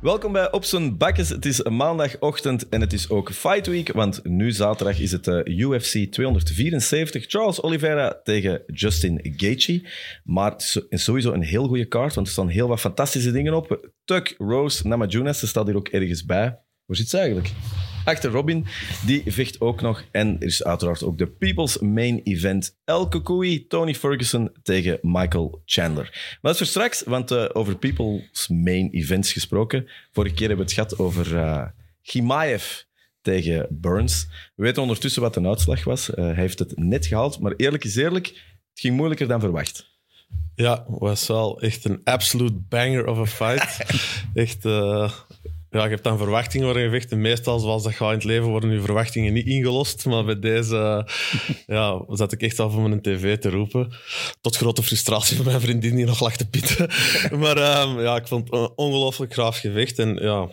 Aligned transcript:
Welkom 0.00 0.32
bij 0.32 0.52
Op 0.52 0.64
zijn 0.64 0.96
Bakkes. 0.96 1.28
Het 1.28 1.46
is 1.46 1.62
maandagochtend 1.62 2.68
en 2.68 2.80
het 2.80 2.92
is 2.92 3.10
ook 3.10 3.32
Fight 3.32 3.66
Week, 3.66 3.92
want 3.92 4.24
nu 4.24 4.52
zaterdag 4.52 5.00
is 5.00 5.12
het 5.12 5.26
uh, 5.26 5.44
UFC 5.44 6.12
274. 6.12 7.24
Charles 7.28 7.62
Oliveira 7.62 8.20
tegen 8.22 8.62
Justin 8.66 9.20
Gaethje. 9.22 9.88
Maar 10.24 10.54
sowieso 10.90 11.32
een 11.32 11.42
heel 11.42 11.66
goede 11.66 11.84
kaart, 11.84 12.14
want 12.14 12.26
er 12.26 12.32
staan 12.32 12.48
heel 12.48 12.68
wat 12.68 12.80
fantastische 12.80 13.32
dingen 13.32 13.54
op. 13.54 13.90
Tuck 14.04 14.34
Rose 14.38 14.86
Namajunas, 14.86 15.38
ze 15.38 15.46
staat 15.46 15.66
hier 15.66 15.76
ook 15.76 15.88
ergens 15.88 16.24
bij. 16.24 16.58
Hoe 16.84 16.96
zit 16.96 17.08
ze 17.08 17.18
eigenlijk? 17.18 17.52
Achter 18.04 18.30
Robin, 18.30 18.66
die 19.06 19.22
vecht 19.26 19.60
ook 19.60 19.80
nog. 19.80 20.04
En 20.10 20.36
er 20.40 20.46
is 20.46 20.64
uiteraard 20.64 21.02
ook 21.02 21.18
de 21.18 21.26
People's 21.26 21.78
Main 21.78 22.20
Event. 22.24 22.76
Elke 22.84 23.20
koei, 23.20 23.66
Tony 23.66 23.94
Ferguson 23.94 24.50
tegen 24.62 24.98
Michael 25.02 25.62
Chandler. 25.64 26.08
Maar 26.12 26.38
dat 26.40 26.52
is 26.52 26.58
voor 26.58 26.66
straks, 26.66 27.02
want 27.02 27.30
uh, 27.30 27.44
over 27.52 27.76
People's 27.76 28.48
Main 28.48 28.90
Events 28.90 29.32
gesproken. 29.32 29.88
Vorige 30.12 30.34
keer 30.34 30.48
hebben 30.48 30.66
we 30.66 30.72
het 30.72 30.80
gehad 30.80 30.98
over 30.98 31.34
uh, 31.34 31.66
Gimaev 32.02 32.64
tegen 33.22 33.66
Burns. 33.70 34.26
We 34.54 34.62
weten 34.62 34.82
ondertussen 34.82 35.22
wat 35.22 35.34
de 35.34 35.46
uitslag 35.48 35.84
was. 35.84 36.10
Uh, 36.10 36.16
hij 36.16 36.34
heeft 36.34 36.58
het 36.58 36.78
net 36.78 37.06
gehaald, 37.06 37.40
maar 37.40 37.52
eerlijk 37.56 37.84
is 37.84 37.96
eerlijk, 37.96 38.26
het 38.70 38.80
ging 38.80 38.96
moeilijker 38.96 39.28
dan 39.28 39.40
verwacht. 39.40 39.88
Ja, 40.54 40.84
was 40.88 41.26
wel 41.26 41.60
echt 41.60 41.84
een 41.84 42.00
absolute 42.04 42.58
banger 42.68 43.06
of 43.06 43.18
a 43.18 43.26
fight. 43.26 43.84
echt, 44.34 44.64
uh, 44.64 45.12
ja, 45.70 45.84
je 45.84 45.90
hebt 45.90 46.04
dan 46.04 46.18
verwachtingen 46.18 46.66
worden 46.66 46.84
gevecht. 46.84 47.10
En 47.10 47.20
meestal, 47.20 47.58
zoals 47.58 47.82
dat 47.82 47.94
gaat 47.94 48.08
in 48.08 48.14
het 48.14 48.24
leven, 48.24 48.48
worden 48.48 48.70
je 48.70 48.80
verwachtingen 48.80 49.32
niet 49.32 49.46
ingelost. 49.46 50.06
Maar 50.06 50.24
bij 50.24 50.38
deze 50.38 51.08
ja, 51.66 52.04
zat 52.08 52.32
ik 52.32 52.42
echt 52.42 52.58
al 52.58 52.70
voor 52.70 52.88
mijn 52.88 53.02
tv 53.02 53.38
te 53.38 53.50
roepen. 53.50 53.92
Tot 54.40 54.56
grote 54.56 54.82
frustratie 54.82 55.36
van 55.36 55.46
mijn 55.46 55.60
vriendin 55.60 55.96
die 55.96 56.04
nog 56.04 56.20
lag 56.20 56.36
te 56.36 56.48
pitten. 56.48 56.88
maar 57.42 57.82
um, 57.82 58.00
ja, 58.00 58.16
ik 58.16 58.26
vond 58.26 58.50
het 58.50 58.60
een 58.60 58.72
ongelooflijk 58.76 59.32
graaf 59.32 59.58
gevecht. 59.58 59.98
En 59.98 60.14
ja, 60.14 60.48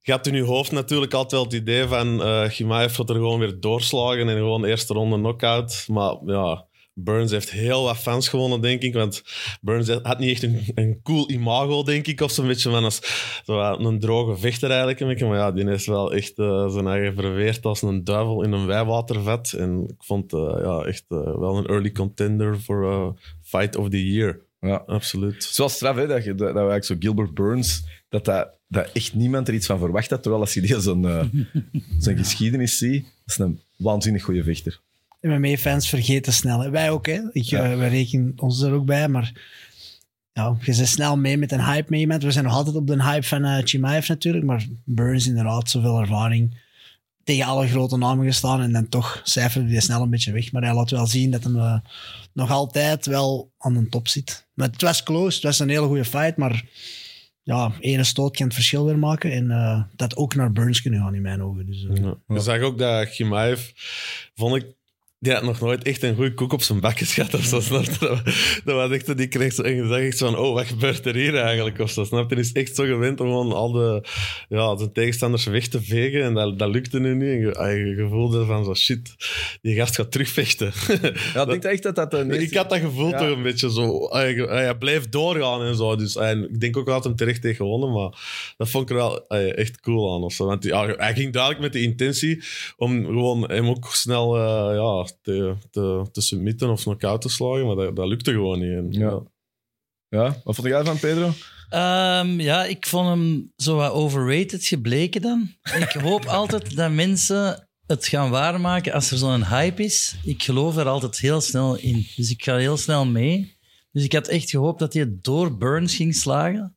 je 0.00 0.12
hebt 0.12 0.26
in 0.26 0.34
je 0.34 0.42
hoofd 0.42 0.72
natuurlijk 0.72 1.14
altijd 1.14 1.32
wel 1.32 1.44
het 1.44 1.52
idee 1.52 1.86
van 1.86 2.26
uh, 2.26 2.50
gaat 2.90 3.08
er 3.08 3.14
gewoon 3.14 3.38
weer 3.38 3.60
doorslagen 3.60 4.28
en 4.28 4.36
gewoon 4.36 4.64
eerste 4.64 4.92
ronde 4.94 5.16
knockout. 5.16 5.84
Maar 5.88 6.16
ja, 6.26 6.67
Burns 7.00 7.30
heeft 7.30 7.50
heel 7.50 7.82
wat 7.82 7.96
fans 7.96 8.28
gewonnen, 8.28 8.60
denk 8.60 8.82
ik. 8.82 8.94
Want 8.94 9.22
Burns 9.60 9.88
had 9.88 10.18
niet 10.18 10.30
echt 10.30 10.42
een, 10.42 10.62
een 10.74 11.00
cool 11.02 11.30
imago, 11.30 11.82
denk 11.82 12.06
ik. 12.06 12.20
Of 12.20 12.30
zo'n 12.30 12.46
beetje 12.46 12.70
van 12.70 12.84
als, 12.84 13.00
zo 13.44 13.60
een 13.60 13.98
droge 13.98 14.36
vechter 14.36 14.68
eigenlijk. 14.68 15.00
Een 15.00 15.08
beetje. 15.08 15.26
Maar 15.26 15.38
ja, 15.38 15.52
die 15.52 15.70
is 15.70 15.86
wel 15.86 16.12
echt 16.12 16.38
uh, 16.38 16.70
zijn 16.70 16.86
eigen 16.86 17.14
verweerd 17.14 17.64
als 17.64 17.82
een 17.82 18.04
duivel 18.04 18.42
in 18.42 18.52
een 18.52 18.66
wijwatervet. 18.66 19.52
En 19.52 19.84
ik 19.88 20.04
vond 20.04 20.32
uh, 20.32 20.58
ja, 20.62 20.82
echt 20.82 21.04
uh, 21.08 21.38
wel 21.38 21.56
een 21.56 21.66
early 21.66 21.92
contender 21.92 22.60
voor 22.60 23.14
Fight 23.42 23.76
of 23.76 23.88
the 23.88 24.12
Year. 24.12 24.40
Ja, 24.60 24.82
absoluut. 24.86 25.44
Zoals 25.44 25.72
straf, 25.72 25.96
hè, 25.96 26.06
dat, 26.06 26.24
je, 26.24 26.34
dat, 26.34 26.38
dat 26.38 26.56
eigenlijk 26.56 26.84
zo 26.84 26.96
Gilbert 26.98 27.34
Burns, 27.34 27.84
dat, 28.08 28.24
dat, 28.24 28.48
dat 28.68 28.90
echt 28.92 29.14
niemand 29.14 29.48
er 29.48 29.54
iets 29.54 29.66
van 29.66 29.78
verwacht 29.78 30.10
had. 30.10 30.22
Terwijl 30.22 30.42
als 30.42 30.54
je 30.54 30.60
die 30.60 30.80
zo'n 30.80 31.30
zijn 31.98 32.18
geschiedenis 32.24 32.78
ziet, 32.78 33.02
dat 33.02 33.12
is 33.26 33.38
een 33.38 33.60
waanzinnig 33.76 34.22
goede 34.22 34.42
vechter. 34.42 34.80
MMA-fans 35.20 35.88
vergeten 35.88 36.32
snel. 36.32 36.60
Hè. 36.60 36.70
Wij 36.70 36.90
ook, 36.90 37.06
hè. 37.06 37.20
Ik, 37.32 37.42
ja. 37.42 37.70
uh, 37.70 37.78
wij 37.78 37.88
rekenen 37.88 38.32
ons 38.36 38.62
er 38.62 38.72
ook 38.72 38.84
bij, 38.84 39.08
maar 39.08 39.32
ja, 40.32 40.56
je 40.60 40.72
zit 40.72 40.88
snel 40.88 41.16
mee 41.16 41.36
met 41.36 41.52
een 41.52 41.64
hype 41.64 41.90
mee. 41.90 42.06
Met. 42.06 42.22
We 42.22 42.30
zijn 42.30 42.44
nog 42.44 42.54
altijd 42.54 42.76
op 42.76 42.86
de 42.86 43.02
hype 43.02 43.26
van 43.26 43.44
uh, 43.44 43.58
Chimaev 43.64 44.08
natuurlijk, 44.08 44.44
maar 44.44 44.66
Burns 44.84 45.26
inderdaad, 45.26 45.70
zoveel 45.70 46.00
ervaring. 46.00 46.66
Tegen 47.24 47.44
alle 47.44 47.68
grote 47.68 47.96
namen 47.96 48.26
gestaan 48.26 48.60
en 48.60 48.72
dan 48.72 48.88
toch 48.88 49.20
cijferde 49.24 49.70
hij 49.70 49.80
snel 49.80 50.02
een 50.02 50.10
beetje 50.10 50.32
weg. 50.32 50.52
Maar 50.52 50.62
hij 50.62 50.74
laat 50.74 50.90
wel 50.90 51.06
zien 51.06 51.30
dat 51.30 51.44
hij 51.44 51.52
uh, 51.52 51.78
nog 52.32 52.50
altijd 52.50 53.06
wel 53.06 53.52
aan 53.58 53.74
de 53.74 53.88
top 53.88 54.08
zit. 54.08 54.46
Maar 54.54 54.68
het 54.68 54.82
was 54.82 55.02
close, 55.02 55.34
het 55.34 55.44
was 55.44 55.58
een 55.58 55.68
hele 55.68 55.86
goede 55.86 56.04
fight, 56.04 56.36
maar 56.36 56.64
ja, 57.42 57.72
ene 57.80 58.04
stoot 58.04 58.36
kan 58.36 58.46
het 58.46 58.54
verschil 58.54 58.84
weer 58.84 58.98
maken. 58.98 59.32
En 59.32 59.44
uh, 59.44 59.82
dat 59.96 60.16
ook 60.16 60.34
naar 60.34 60.52
Burns 60.52 60.82
kunnen 60.82 61.00
gaan 61.00 61.14
in 61.14 61.22
mijn 61.22 61.42
ogen. 61.42 61.66
Dus, 61.66 61.82
uh, 61.82 61.96
ja. 61.96 62.16
Je 62.26 62.40
zag 62.40 62.60
ook 62.60 62.78
dat 62.78 63.08
Chimaev, 63.08 63.70
vond 64.34 64.56
ik, 64.56 64.66
die 65.20 65.32
had 65.32 65.42
nog 65.42 65.60
nooit 65.60 65.82
echt 65.82 66.02
een 66.02 66.14
goede 66.14 66.34
koek 66.34 66.52
op 66.52 66.62
zijn 66.62 66.80
bakjes 66.80 67.14
gehad 67.14 67.34
of 67.34 67.44
zo, 67.44 67.60
snap 67.60 67.84
je? 67.84 67.98
Dat, 67.98 68.24
dat 68.64 68.74
was 68.74 68.90
echt, 68.90 69.16
die 69.16 69.28
kreeg 69.28 69.52
zo, 69.52 69.62
en 69.62 69.74
je 69.74 69.86
zag 69.86 69.98
echt 69.98 70.18
van, 70.18 70.36
oh, 70.36 70.54
wat 70.54 70.66
gebeurt 70.66 71.06
er 71.06 71.14
hier 71.14 71.36
eigenlijk? 71.36 71.78
Of 71.78 71.90
zo, 71.90 72.04
snap 72.04 72.28
je? 72.28 72.34
Die 72.34 72.44
is 72.44 72.52
echt 72.52 72.74
zo 72.74 72.84
gewend 72.84 73.20
om 73.20 73.26
gewoon 73.26 73.52
al 73.52 73.72
de, 73.72 74.04
ja, 74.48 74.76
zijn 74.76 74.92
tegenstanders 74.92 75.44
weg 75.44 75.68
te 75.68 75.82
vegen 75.82 76.22
en 76.22 76.34
dat, 76.34 76.58
dat 76.58 76.68
lukte 76.68 77.00
nu 77.00 77.14
niet. 77.14 77.56
En 77.56 77.76
je, 77.76 77.86
je 77.86 77.94
gevoelde 77.94 78.44
van 78.44 78.64
zo, 78.64 78.74
shit, 78.74 79.14
die 79.62 79.74
gast 79.74 79.94
gaat 79.94 80.12
terugvechten. 80.12 80.72
Ja, 81.34 81.42
ik 81.42 81.48
denk 81.62 81.64
echt 81.64 81.82
dat 81.82 81.96
dat... 81.96 82.14
Een 82.14 82.40
ik 82.40 82.54
had 82.54 82.70
dat 82.70 82.78
gevoel 82.78 83.08
ja. 83.08 83.18
toch 83.18 83.36
een 83.36 83.42
beetje 83.42 83.70
zo. 83.70 84.08
Hij, 84.10 84.32
hij 84.34 84.78
bleef 84.78 85.08
doorgaan 85.08 85.62
en 85.62 85.76
zo. 85.76 85.96
Dus 85.96 86.14
hij, 86.14 86.34
ik 86.34 86.60
denk 86.60 86.76
ook 86.76 86.86
dat 86.86 86.94
hij 86.94 87.02
hem 87.02 87.16
terecht 87.16 87.42
heeft 87.42 87.56
gewonnen, 87.56 87.92
maar 87.92 88.10
dat 88.56 88.68
vond 88.68 88.90
ik 88.90 88.96
er 88.96 89.02
wel 89.02 89.26
echt 89.28 89.80
cool 89.80 90.14
aan. 90.14 90.22
Of 90.22 90.32
zo. 90.32 90.46
Want 90.46 90.64
hij 90.64 91.14
ging 91.14 91.32
duidelijk 91.32 91.62
met 91.62 91.72
de 91.72 91.82
intentie 91.82 92.42
om 92.76 93.04
gewoon 93.04 93.50
hem 93.50 93.68
ook 93.68 93.88
snel, 93.90 94.36
uh, 94.36 94.74
ja, 94.74 95.07
te, 95.22 95.56
te, 95.70 96.06
te 96.12 96.20
submitten 96.20 96.70
of 96.70 96.82
knock-out 96.82 97.20
te 97.20 97.28
slagen, 97.28 97.66
maar 97.66 97.76
dat, 97.76 97.96
dat 97.96 98.08
lukte 98.08 98.32
gewoon 98.32 98.58
niet. 98.58 98.72
En, 98.72 98.92
ja. 98.92 99.22
ja, 100.08 100.40
wat 100.44 100.54
vond 100.54 100.68
jij 100.68 100.84
van 100.84 100.98
Pedro? 100.98 101.32
Um, 101.70 102.40
ja, 102.40 102.64
ik 102.64 102.86
vond 102.86 103.08
hem 103.08 103.52
zo 103.56 103.76
wat 103.76 103.92
overrated 103.92 104.64
gebleken 104.64 105.20
dan. 105.20 105.54
Ik 105.62 105.92
hoop 105.92 106.26
altijd 106.38 106.76
dat 106.76 106.92
mensen 106.92 107.68
het 107.86 108.06
gaan 108.06 108.30
waarmaken 108.30 108.92
als 108.92 109.10
er 109.10 109.18
zo'n 109.18 109.46
hype 109.46 109.82
is. 109.82 110.16
Ik 110.24 110.42
geloof 110.42 110.76
er 110.76 110.88
altijd 110.88 111.18
heel 111.18 111.40
snel 111.40 111.76
in. 111.76 112.06
Dus 112.16 112.30
ik 112.30 112.42
ga 112.42 112.56
heel 112.56 112.76
snel 112.76 113.06
mee. 113.06 113.56
Dus 113.92 114.04
ik 114.04 114.12
had 114.12 114.28
echt 114.28 114.50
gehoopt 114.50 114.78
dat 114.78 114.92
hij 114.92 115.18
door 115.20 115.56
Burns 115.56 115.94
ging 115.94 116.14
slagen. 116.14 116.76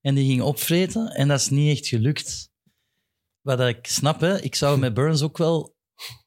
En 0.00 0.14
die 0.14 0.26
ging 0.26 0.42
opvreten. 0.42 1.08
En 1.08 1.28
dat 1.28 1.40
is 1.40 1.48
niet 1.48 1.76
echt 1.76 1.86
gelukt. 1.86 2.50
Wat 3.40 3.60
ik 3.60 3.86
snap, 3.86 4.20
hè. 4.20 4.42
Ik 4.42 4.54
zou 4.54 4.78
met 4.78 4.94
Burns 4.94 5.22
ook 5.22 5.38
wel 5.38 5.76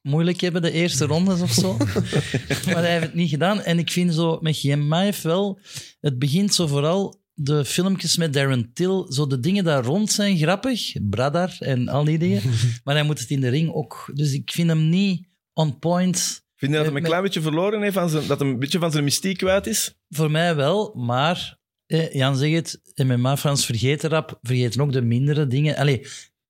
moeilijk 0.02 0.40
hebben, 0.40 0.62
de 0.62 0.70
eerste 0.70 1.04
rondes 1.04 1.40
of 1.40 1.52
zo. 1.52 1.76
maar 2.66 2.82
hij 2.82 2.90
heeft 2.90 3.02
het 3.02 3.14
niet 3.14 3.30
gedaan. 3.30 3.62
En 3.62 3.78
ik 3.78 3.90
vind 3.90 4.14
zo 4.14 4.38
met 4.40 4.56
Gemaev 4.56 5.22
wel... 5.22 5.60
Het 6.00 6.18
begint 6.18 6.54
zo 6.54 6.66
vooral 6.66 7.24
de 7.38 7.64
filmpjes 7.64 8.16
met 8.16 8.32
Darren 8.32 8.70
Till, 8.72 9.12
zo 9.12 9.26
de 9.26 9.40
dingen 9.40 9.64
daar 9.64 9.84
rond 9.84 10.10
zijn 10.10 10.36
grappig. 10.36 10.92
Bradar 11.02 11.56
en 11.58 11.88
al 11.88 12.04
die 12.04 12.18
dingen. 12.18 12.42
Maar 12.84 12.94
hij 12.94 13.04
moet 13.04 13.18
het 13.18 13.30
in 13.30 13.40
de 13.40 13.48
ring 13.48 13.72
ook. 13.72 14.10
Dus 14.14 14.32
ik 14.32 14.50
vind 14.50 14.68
hem 14.68 14.88
niet 14.88 15.26
on 15.52 15.78
point. 15.78 16.44
Vind 16.56 16.72
je 16.72 16.78
dat 16.78 16.86
hij 16.86 16.96
een 16.96 17.02
klein 17.02 17.22
beetje 17.22 17.40
verloren 17.40 17.82
heeft, 17.82 17.94
van 17.94 18.08
zijn, 18.08 18.26
dat 18.26 18.40
hij 18.40 18.48
een 18.48 18.58
beetje 18.58 18.78
van 18.78 18.90
zijn 18.90 19.04
mystiek 19.04 19.36
kwijt 19.36 19.66
is? 19.66 19.94
Voor 20.08 20.30
mij 20.30 20.54
wel, 20.54 20.94
maar 20.94 21.58
eh, 21.86 22.14
Jan 22.14 22.36
zegt 22.36 22.54
het, 22.54 23.06
MMA-fans 23.06 23.66
vergeten 23.66 24.10
rap, 24.10 24.38
vergeten 24.42 24.80
ook 24.80 24.92
de 24.92 25.02
mindere 25.02 25.46
dingen. 25.46 25.76
Allee, 25.76 26.06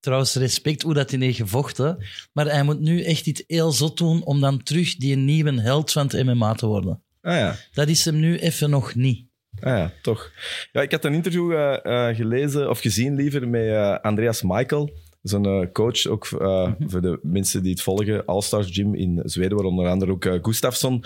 trouwens, 0.06 0.34
respect 0.34 0.82
hoe 0.82 0.94
dat 0.94 1.10
hij 1.10 1.20
heeft 1.20 1.36
gevochten. 1.36 1.98
Maar 2.32 2.46
hij 2.46 2.62
moet 2.62 2.80
nu 2.80 3.02
echt 3.02 3.26
iets 3.26 3.42
heel 3.46 3.72
zot 3.72 3.98
doen 3.98 4.24
om 4.24 4.40
dan 4.40 4.62
terug 4.62 4.96
die 4.96 5.16
nieuwe 5.16 5.60
held 5.60 5.92
van 5.92 6.06
het 6.06 6.24
MMA 6.24 6.54
te 6.54 6.66
worden. 6.66 7.02
Ah 7.22 7.34
ja. 7.34 7.56
Dat 7.72 7.88
is 7.88 8.04
hem 8.04 8.20
nu 8.20 8.38
even 8.38 8.70
nog 8.70 8.94
niet. 8.94 9.26
Ah 9.60 9.78
ja, 9.78 9.92
toch. 10.02 10.30
Ja, 10.72 10.82
ik 10.82 10.90
had 10.90 11.04
een 11.04 11.14
interview 11.14 11.52
uh, 11.52 11.76
uh, 11.82 12.16
gelezen, 12.16 12.70
of 12.70 12.80
gezien 12.80 13.14
liever, 13.14 13.48
met 13.48 13.62
uh, 13.62 13.98
Andreas 13.98 14.42
Michael. 14.42 14.90
Zo'n 15.22 15.72
coach, 15.72 16.06
ook 16.06 16.30
mm 16.30 16.38
-hmm. 16.38 16.76
voor 16.90 17.00
de 17.00 17.18
mensen 17.22 17.62
die 17.62 17.72
het 17.72 17.82
volgen. 17.82 18.24
All-Stars 18.24 18.70
Gym 18.70 18.94
in 18.94 19.22
Zweden, 19.24 19.56
waar 19.56 19.66
onder 19.66 19.88
andere 19.88 20.12
ook 20.12 20.28
Gustafsson 20.42 21.04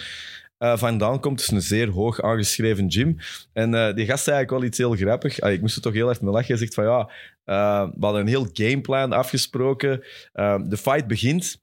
vandaan 0.60 1.20
komt. 1.20 1.40
Is 1.40 1.50
een 1.50 1.62
zeer 1.62 1.88
hoog 1.88 2.22
aangeschreven 2.22 2.90
gym. 2.92 3.16
En 3.52 3.70
die 3.70 4.06
gast 4.06 4.24
zei 4.24 4.36
eigenlijk 4.36 4.50
wel 4.50 4.64
iets 4.64 4.78
heel 4.78 4.94
grappig. 4.94 5.40
Ah, 5.40 5.52
ik 5.52 5.60
moest 5.60 5.76
er 5.76 5.82
toch 5.82 5.92
heel 5.92 6.08
erg 6.08 6.20
mee 6.20 6.32
lachen. 6.32 6.48
Hij 6.48 6.56
zegt 6.56 6.74
van 6.74 6.84
ja, 6.84 7.10
we 7.94 8.00
hadden 8.00 8.20
een 8.20 8.26
heel 8.26 8.48
gameplan 8.52 9.12
afgesproken. 9.12 10.04
de 10.68 10.76
fight 10.76 11.06
begint. 11.06 11.60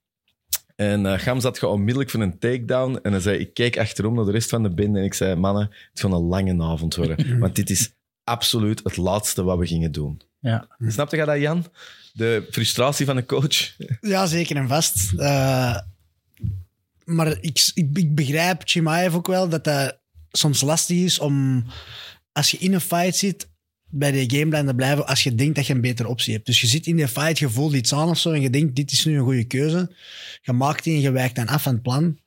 En 0.78 1.04
uh, 1.04 1.18
Gam 1.18 1.40
zat 1.40 1.62
onmiddellijk 1.62 2.10
voor 2.10 2.20
een 2.20 2.38
takedown. 2.38 2.98
En 3.02 3.12
hij 3.12 3.20
zei, 3.20 3.38
ik 3.38 3.54
keek 3.54 3.78
achterom 3.78 4.14
naar 4.14 4.24
de 4.24 4.30
rest 4.30 4.50
van 4.50 4.62
de 4.62 4.70
band 4.70 4.96
en 4.96 5.04
ik 5.04 5.14
zei, 5.14 5.34
mannen, 5.34 5.70
het 5.90 6.00
gaat 6.00 6.12
een 6.12 6.18
lange 6.18 6.62
avond 6.62 6.94
worden. 6.94 7.38
want 7.38 7.56
dit 7.56 7.70
is 7.70 7.92
absoluut 8.24 8.80
het 8.84 8.96
laatste 8.96 9.42
wat 9.42 9.58
we 9.58 9.66
gingen 9.66 9.92
doen. 9.92 10.20
Ja. 10.40 10.68
Snapte 10.78 11.16
jij 11.16 11.24
dat, 11.24 11.40
Jan? 11.40 11.64
De 12.12 12.46
frustratie 12.50 13.06
van 13.06 13.16
de 13.16 13.26
coach? 13.26 13.76
Ja, 14.00 14.26
zeker 14.26 14.56
en 14.56 14.68
vast. 14.68 15.12
Uh, 15.12 15.78
maar 17.08 17.38
ik, 17.40 17.70
ik, 17.74 17.98
ik 17.98 18.14
begrijp 18.14 18.62
Chimaev 18.64 19.14
ook 19.14 19.26
wel 19.26 19.48
dat 19.48 19.64
dat 19.64 20.00
soms 20.30 20.60
lastig 20.60 20.96
is 20.96 21.18
om... 21.18 21.64
Als 22.32 22.50
je 22.50 22.58
in 22.58 22.72
een 22.72 22.80
fight 22.80 23.16
zit, 23.16 23.48
bij 23.90 24.10
de 24.10 24.36
gameplan 24.36 24.66
te 24.66 24.74
blijven 24.74 25.06
als 25.06 25.22
je 25.22 25.34
denkt 25.34 25.54
dat 25.54 25.66
je 25.66 25.74
een 25.74 25.80
betere 25.80 26.08
optie 26.08 26.34
hebt. 26.34 26.46
Dus 26.46 26.60
je 26.60 26.66
zit 26.66 26.86
in 26.86 26.96
de 26.96 27.08
fight, 27.08 27.38
je 27.38 27.48
voelt 27.48 27.74
iets 27.74 27.94
aan 27.94 28.08
of 28.08 28.18
zo 28.18 28.32
en 28.32 28.40
je 28.40 28.50
denkt, 28.50 28.76
dit 28.76 28.92
is 28.92 29.04
nu 29.04 29.16
een 29.16 29.24
goede 29.24 29.44
keuze. 29.44 29.94
Je 30.42 30.52
maakt 30.52 30.84
die 30.84 30.94
en 30.94 31.00
je 31.00 31.10
wijkt 31.10 31.36
dan 31.36 31.46
af 31.46 31.62
van 31.62 31.72
het 31.72 31.82
plan. 31.82 32.18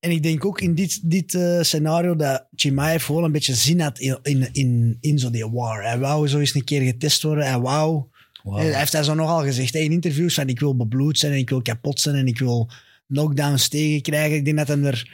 En 0.00 0.10
ik 0.10 0.22
denk 0.22 0.44
ook 0.44 0.60
in 0.60 0.74
dit, 0.74 1.10
dit 1.10 1.34
uh, 1.34 1.62
scenario 1.62 2.16
dat 2.16 2.46
Chimaev 2.54 3.04
gewoon 3.04 3.24
een 3.24 3.32
beetje 3.32 3.54
zin 3.54 3.80
had 3.80 3.98
in, 3.98 4.18
in, 4.22 4.48
in, 4.52 4.96
in 5.00 5.18
zo 5.18 5.30
die 5.30 5.46
war. 5.46 5.82
Hij 5.82 5.98
wou 5.98 6.28
zo 6.28 6.38
eens 6.38 6.54
een 6.54 6.64
keer 6.64 6.82
getest 6.82 7.22
worden. 7.22 7.46
Hij 7.46 7.60
wou... 7.60 8.04
Wow. 8.42 8.56
Hij 8.56 8.78
heeft 8.78 8.92
hij 8.92 9.02
zo 9.02 9.14
nogal 9.14 9.42
gezegd 9.42 9.74
in 9.74 9.92
interviews 9.92 10.34
van 10.34 10.48
ik 10.48 10.60
wil 10.60 10.76
bebloed 10.76 11.18
zijn 11.18 11.32
en 11.32 11.38
ik 11.38 11.48
wil 11.48 11.62
kapot 11.62 12.00
zijn 12.00 12.16
en 12.16 12.26
ik 12.26 12.38
wil 12.38 12.70
knockdowns 13.12 13.68
tegenkrijgen. 13.68 14.36
Ik 14.36 14.44
denk 14.44 14.56
dat 14.56 14.68
hij 14.68 14.82
er 14.82 15.10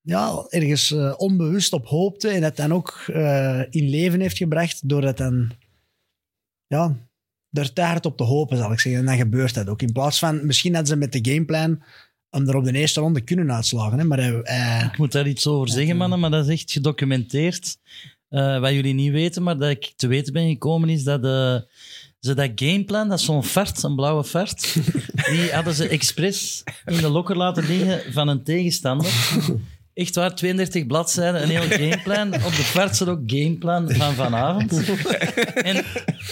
ja, 0.00 0.44
ergens 0.48 0.90
uh, 0.90 1.14
onbewust 1.16 1.72
op 1.72 1.86
hoopte 1.86 2.28
en 2.28 2.40
dat 2.40 2.56
dan 2.56 2.72
ook 2.72 3.04
uh, 3.10 3.60
in 3.70 3.88
leven 3.88 4.20
heeft 4.20 4.36
gebracht 4.36 4.88
door 4.88 5.00
dat 5.00 5.16
dan 5.16 5.50
ja, 6.66 6.96
er 7.50 7.72
te 7.72 7.80
hard 7.82 8.06
op 8.06 8.16
te 8.16 8.24
hopen, 8.24 8.56
zal 8.56 8.72
ik 8.72 8.80
zeggen. 8.80 9.00
En 9.00 9.06
dan 9.06 9.16
gebeurt 9.16 9.54
dat 9.54 9.68
ook. 9.68 9.82
In 9.82 9.92
plaats 9.92 10.18
van, 10.18 10.46
misschien 10.46 10.74
hadden 10.74 10.90
ze 10.92 10.96
met 10.96 11.12
de 11.12 11.30
gameplan 11.32 11.82
hem 12.30 12.48
er 12.48 12.56
op 12.56 12.64
de 12.64 12.72
eerste 12.72 13.00
ronde 13.00 13.20
kunnen 13.20 13.52
uitslagen. 13.52 13.98
Hè? 13.98 14.04
Maar 14.04 14.18
hij, 14.18 14.40
hij- 14.42 14.84
Ik 14.92 14.98
moet 14.98 15.12
daar 15.12 15.28
iets 15.28 15.46
over 15.46 15.68
zeggen, 15.68 15.96
mannen, 15.96 16.20
maar 16.20 16.30
dat 16.30 16.48
is 16.48 16.52
echt 16.52 16.72
gedocumenteerd. 16.72 17.76
Eh, 18.28 18.60
wat 18.60 18.72
jullie 18.72 18.94
niet 18.94 19.12
weten, 19.12 19.42
maar 19.42 19.58
dat 19.58 19.70
ik 19.70 19.92
te 19.96 20.06
weten 20.06 20.32
ben 20.32 20.48
gekomen, 20.48 20.88
is 20.88 21.02
dat 21.04 21.24
eh, 21.24 21.56
ze 22.24 22.34
dat 22.34 22.50
gameplan, 22.54 23.08
dat 23.08 23.18
is 23.18 23.24
zo'n 23.24 23.44
vert, 23.44 23.82
een 23.82 23.94
blauwe 23.94 24.24
vert, 24.24 24.74
die 25.30 25.52
hadden 25.52 25.74
ze 25.74 25.88
expres 25.88 26.62
in 26.86 26.96
de 26.96 27.08
lokker 27.08 27.36
laten 27.36 27.66
liggen 27.66 28.12
van 28.12 28.28
een 28.28 28.42
tegenstander. 28.42 29.12
Echt 29.94 30.14
waar, 30.14 30.34
32 30.34 30.86
bladzijden, 30.86 31.42
een 31.42 31.48
heel 31.48 31.78
gameplan. 31.78 32.34
Op 32.34 32.40
de 32.56 32.62
vert 32.62 32.96
zit 32.96 33.08
ook 33.08 33.20
gameplan 33.26 33.90
van 33.90 34.14
vanavond. 34.14 34.72
En 35.54 35.84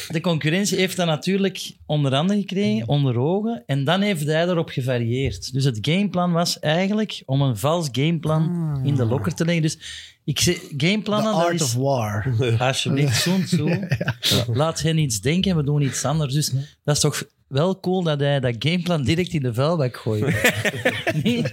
de 0.08 0.20
concurrentie 0.20 0.78
heeft 0.78 0.96
dat 0.96 1.06
natuurlijk 1.06 1.72
onder 1.86 2.14
handen 2.14 2.38
gekregen, 2.38 2.88
onder 2.88 3.18
ogen. 3.18 3.62
En 3.66 3.84
dan 3.84 4.00
heeft 4.00 4.26
hij 4.26 4.46
daarop 4.46 4.68
gevarieerd. 4.68 5.52
Dus 5.52 5.64
het 5.64 5.78
gameplan 5.80 6.32
was 6.32 6.58
eigenlijk 6.58 7.22
om 7.26 7.42
een 7.42 7.56
vals 7.56 7.88
gameplan 7.92 8.80
in 8.84 8.94
de 8.94 9.04
lokker 9.04 9.34
te 9.34 9.44
leggen. 9.44 9.62
Dus 9.62 9.78
ik 10.24 10.40
zeg, 10.40 10.54
the 10.58 10.74
gameplannen, 10.76 11.32
dat 11.32 11.42
art 11.44 11.54
is... 11.54 11.62
of 11.62 11.74
war. 11.74 12.34
Alsjeblieft, 12.58 13.22
zo'n 13.22 13.46
zo. 13.46 13.68
Laat 14.52 14.82
hen 14.82 14.98
iets 14.98 15.20
denken, 15.20 15.56
we 15.56 15.64
doen 15.64 15.82
iets 15.82 16.04
anders. 16.04 16.34
Dus 16.34 16.52
dat 16.84 16.94
is 16.94 17.00
toch 17.00 17.22
wel 17.48 17.80
cool 17.80 18.02
dat 18.02 18.20
hij 18.20 18.40
dat 18.40 18.54
gameplan 18.58 19.02
direct 19.02 19.32
in 19.32 19.42
de 19.42 19.54
vuilbak 19.54 19.96
gooit. 19.96 20.52
nee? 21.22 21.44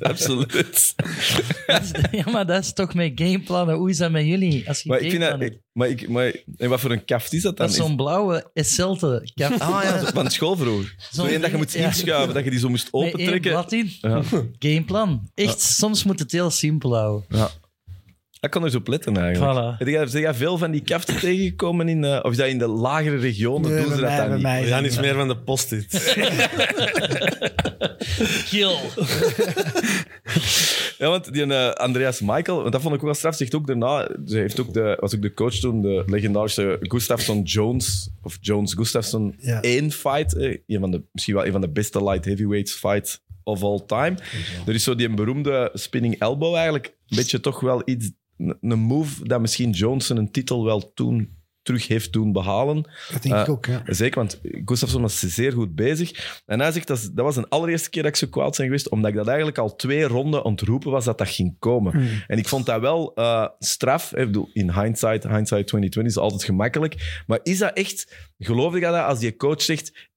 Absoluut. 0.00 0.94
Dat 1.66 1.82
is- 1.82 1.90
ja, 2.10 2.30
maar 2.30 2.46
dat 2.46 2.64
is 2.64 2.72
toch 2.72 2.94
met 2.94 3.12
gameplannen. 3.14 3.74
Hoe 3.74 3.90
is 3.90 3.96
dat 3.96 4.10
met 4.10 4.24
jullie? 4.26 4.68
Als 4.68 4.82
je 4.82 4.88
Maar 4.88 5.00
ik 5.00 5.10
vind 5.10 5.22
dat... 5.22 5.40
ik- 5.40 5.58
Maar, 5.72 5.88
ik, 5.88 6.08
maar, 6.08 6.32
en 6.56 6.68
wat 6.68 6.80
voor 6.80 6.90
een 6.90 7.04
kaft 7.04 7.32
is 7.32 7.42
dat 7.42 7.56
dan? 7.56 7.66
dat 7.66 7.76
is 7.76 7.82
zo'n 7.82 7.96
blauwe 7.96 8.50
Esselte 8.54 9.30
kap. 9.34 9.52
Ah 9.60 9.80
ja, 9.82 10.04
van 10.12 10.30
school 10.30 10.56
vroeger. 10.56 10.94
Zo 11.12 11.24
één 11.24 11.40
dat 11.40 11.50
je 11.50 11.56
moet 11.56 11.72
Ja. 11.72 11.86
inschuiven, 11.86 12.34
dat 12.34 12.44
je 12.44 12.50
die 12.50 12.58
zo 12.58 12.68
moest 12.68 12.88
Met 12.92 13.02
één 13.02 13.12
opentrekken. 13.12 13.50
blad 13.50 13.72
in. 13.72 13.90
Ja. 14.00 14.22
Gameplan. 14.58 15.30
Echt, 15.34 15.60
soms 15.60 16.04
moet 16.04 16.18
het 16.18 16.32
heel 16.32 16.50
simpel 16.50 16.96
houden. 16.96 17.24
ja. 17.28 17.50
Ik 18.40 18.50
kan 18.50 18.64
er 18.64 18.70
zo 18.70 18.76
op 18.76 18.88
letten 18.88 19.16
eigenlijk. 19.16 19.58
Voilà. 19.74 19.78
Heb 19.78 19.88
jij, 19.88 20.06
zijn 20.06 20.22
jij 20.22 20.34
veel 20.34 20.58
van 20.58 20.70
die 20.70 20.80
kaften 20.82 21.18
tegengekomen 21.20 21.88
in... 21.88 22.04
eh, 22.04 22.18
of 22.22 22.30
is 22.30 22.36
dat 22.36 22.46
in 22.46 22.58
de 22.58 22.66
lagere 22.66 23.16
regionen? 23.16 23.70
Nee, 23.70 23.84
doen 23.84 23.94
ze 23.94 24.00
dat 24.00 24.10
mij- 24.10 24.16
dan 24.18 24.32
niet? 24.32 24.42
mij 24.42 24.62
We 24.62 24.68
gaan 24.68 24.84
iets 24.84 25.00
meer 25.00 25.14
van 25.14 25.28
de 25.28 25.36
post-it. 25.36 26.14
Kill. 28.48 28.74
Ja, 30.98 31.08
want 31.08 31.32
die 31.32 31.44
eh, 31.54 31.70
Andreas 31.70 32.20
Michael, 32.20 32.60
want 32.60 32.72
dat 32.72 32.80
vond 32.80 32.94
ik 32.94 33.00
ook 33.00 33.06
wel 33.06 33.14
straf, 33.14 33.36
zegt 33.36 33.54
ook 33.54 33.66
daarna, 33.66 34.08
ze 34.26 34.36
heeft 34.36 34.60
ook 34.60 34.72
de, 34.72 34.96
was 35.00 35.14
ook 35.14 35.22
de 35.22 35.34
coach 35.34 35.54
toen, 35.54 35.82
de 35.82 36.02
legendarische 36.06 36.76
Gustafsson 36.80 37.42
Jones, 37.42 38.10
of 38.22 38.38
Jones 38.40 38.74
Gustafsson 38.74 39.34
Ja. 39.38 39.60
één 39.62 39.90
fight, 39.90 40.36
eh, 40.36 40.56
een 40.66 40.80
van 40.80 40.90
de, 40.90 41.02
misschien 41.12 41.34
wel 41.34 41.46
een 41.46 41.52
van 41.52 41.60
de 41.60 41.68
beste 41.70 42.04
light 42.04 42.24
heavyweights 42.24 42.72
fight 42.72 43.22
of 43.42 43.62
all 43.62 43.80
time. 43.86 44.14
Er 44.66 44.74
is 44.74 44.82
zo 44.84 44.94
die 44.94 45.14
beroemde 45.14 45.70
spinning 45.74 46.18
elbow 46.18 46.54
eigenlijk, 46.54 46.86
een 46.86 47.16
beetje 47.16 47.40
toch 47.40 47.60
wel 47.60 47.82
iets, 47.84 48.10
een 48.60 48.78
move 48.78 49.24
dat 49.28 49.40
misschien 49.40 49.70
Johnson 49.70 50.16
een 50.16 50.30
titel 50.30 50.64
wel 50.64 50.92
toen 50.92 51.38
terug 51.62 51.86
heeft 51.86 52.12
doen 52.12 52.32
behalen. 52.32 52.82
Dat 53.12 53.22
denk 53.22 53.34
ik 53.34 53.46
Eh, 53.46 53.50
ook, 53.50 53.66
ja. 53.66 53.82
Zeker, 53.86 54.18
want 54.18 54.40
Gustafsson 54.64 55.02
was 55.02 55.18
zeer 55.18 55.52
goed 55.52 55.74
bezig. 55.74 56.40
En 56.46 56.60
hij 56.60 56.72
zegt, 56.72 56.86
dat, 56.86 57.10
dat 57.14 57.24
was 57.24 57.36
een 57.36 57.48
allereerste 57.48 57.90
keer 57.90 58.02
dat 58.02 58.10
ik 58.10 58.16
zo 58.16 58.26
kwaad 58.26 58.56
ben 58.56 58.66
geweest, 58.66 58.88
omdat 58.88 59.10
ik 59.10 59.16
dat 59.16 59.26
eigenlijk 59.26 59.58
al 59.58 59.76
twee 59.76 60.04
ronden 60.04 60.44
ontroepen 60.44 60.90
was 60.90 61.04
dat 61.04 61.18
dat 61.18 61.28
ging 61.28 61.56
komen. 61.58 61.92
Hmm. 61.92 62.08
En 62.26 62.38
ik 62.38 62.48
vond 62.48 62.66
dat 62.66 62.80
wel 62.80 63.14
eh, 63.14 63.46
straf. 63.58 64.12
Ik 64.14 64.26
bedoel, 64.26 64.50
in 64.52 64.72
hindsight, 64.72 65.22
hindsight 65.22 65.66
2020 65.66 66.04
is 66.04 66.16
altijd 66.16 66.44
gemakkelijk. 66.44 67.22
Maar 67.26 67.40
is 67.42 67.58
dat 67.58 67.72
echt, 67.72 68.30
geloof 68.38 68.74
ik 68.74 68.82
dat 68.82 68.94
als 68.94 69.18
die 69.18 69.36
coach 69.36 69.62
zegt 69.62 70.10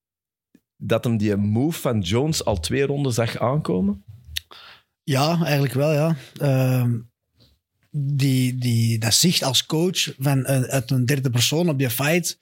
dat 0.78 1.04
hem 1.04 1.18
die 1.18 1.36
move 1.36 1.80
van 1.80 2.00
Jones 2.00 2.46
al 2.46 2.60
twee 2.60 2.86
ronden 2.86 3.14
zag 3.14 3.38
aankomen? 3.38 4.04
Ja, 5.04 5.40
eigenlijk 5.44 5.74
wel, 5.74 5.94
ja. 5.94 6.16
Ehm, 6.38 7.00
die, 7.96 8.58
die, 8.58 8.98
dat 9.00 9.14
zicht 9.14 9.44
als 9.44 9.66
coach 9.66 10.14
van, 10.20 10.38
een- 10.48 10.66
uit 10.66 10.92
een 10.92 11.06
derde 11.06 11.30
persoon 11.30 11.70
op 11.70 11.78
die 11.78 11.90
fight 11.90 12.38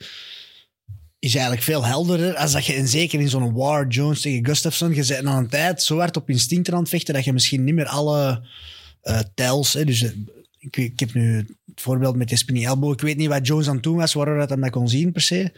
is 1.20 1.34
eigenlijk 1.34 1.64
veel 1.64 1.86
helderder. 1.86 2.36
Als 2.36 2.52
dat 2.52 2.66
je, 2.66 2.74
en 2.74 2.88
zeker 2.88 3.20
in 3.20 3.30
zo'n 3.30 3.54
war, 3.54 3.88
Jones 3.88 4.22
tegen 4.22 4.46
Gustafsson, 4.46 4.94
je 4.96 5.06
bent 5.06 5.24
na 5.24 5.38
een 5.38 5.48
tijd 5.50 5.84
zo 5.84 5.98
hard 5.98 6.18
op 6.18 6.30
instinct 6.30 6.72
aan 6.72 6.80
het 6.80 6.90
vechten 6.90 7.14
dat 7.14 7.24
je 7.24 7.34
misschien 7.34 7.64
niet 7.64 7.76
meer 7.76 7.86
alle 7.88 8.48
eh 9.02 9.20
tells... 9.34 9.74
Hè, 9.74 9.86
dus, 9.86 10.02
eh, 10.04 10.10
ik, 10.60 10.78
ik 10.78 11.00
heb 11.00 11.14
nu 11.14 11.36
het 11.38 11.82
voorbeeld 11.82 12.16
met 12.16 12.30
de 12.30 12.36
spinning 12.38 12.68
elbow. 12.68 12.92
Ik 12.92 13.02
weet 13.02 13.18
niet 13.18 13.28
wat 13.28 13.48
Jones 13.48 13.68
aan 13.68 13.74
het 13.74 13.84
doen 13.84 13.96
was, 13.98 14.14
waardoor 14.14 14.38
dat 14.38 14.50
hij 14.50 14.58
mij 14.58 14.70
kon 14.70 14.90
zien 14.90 15.12
per 15.12 15.22
se. 15.22 15.52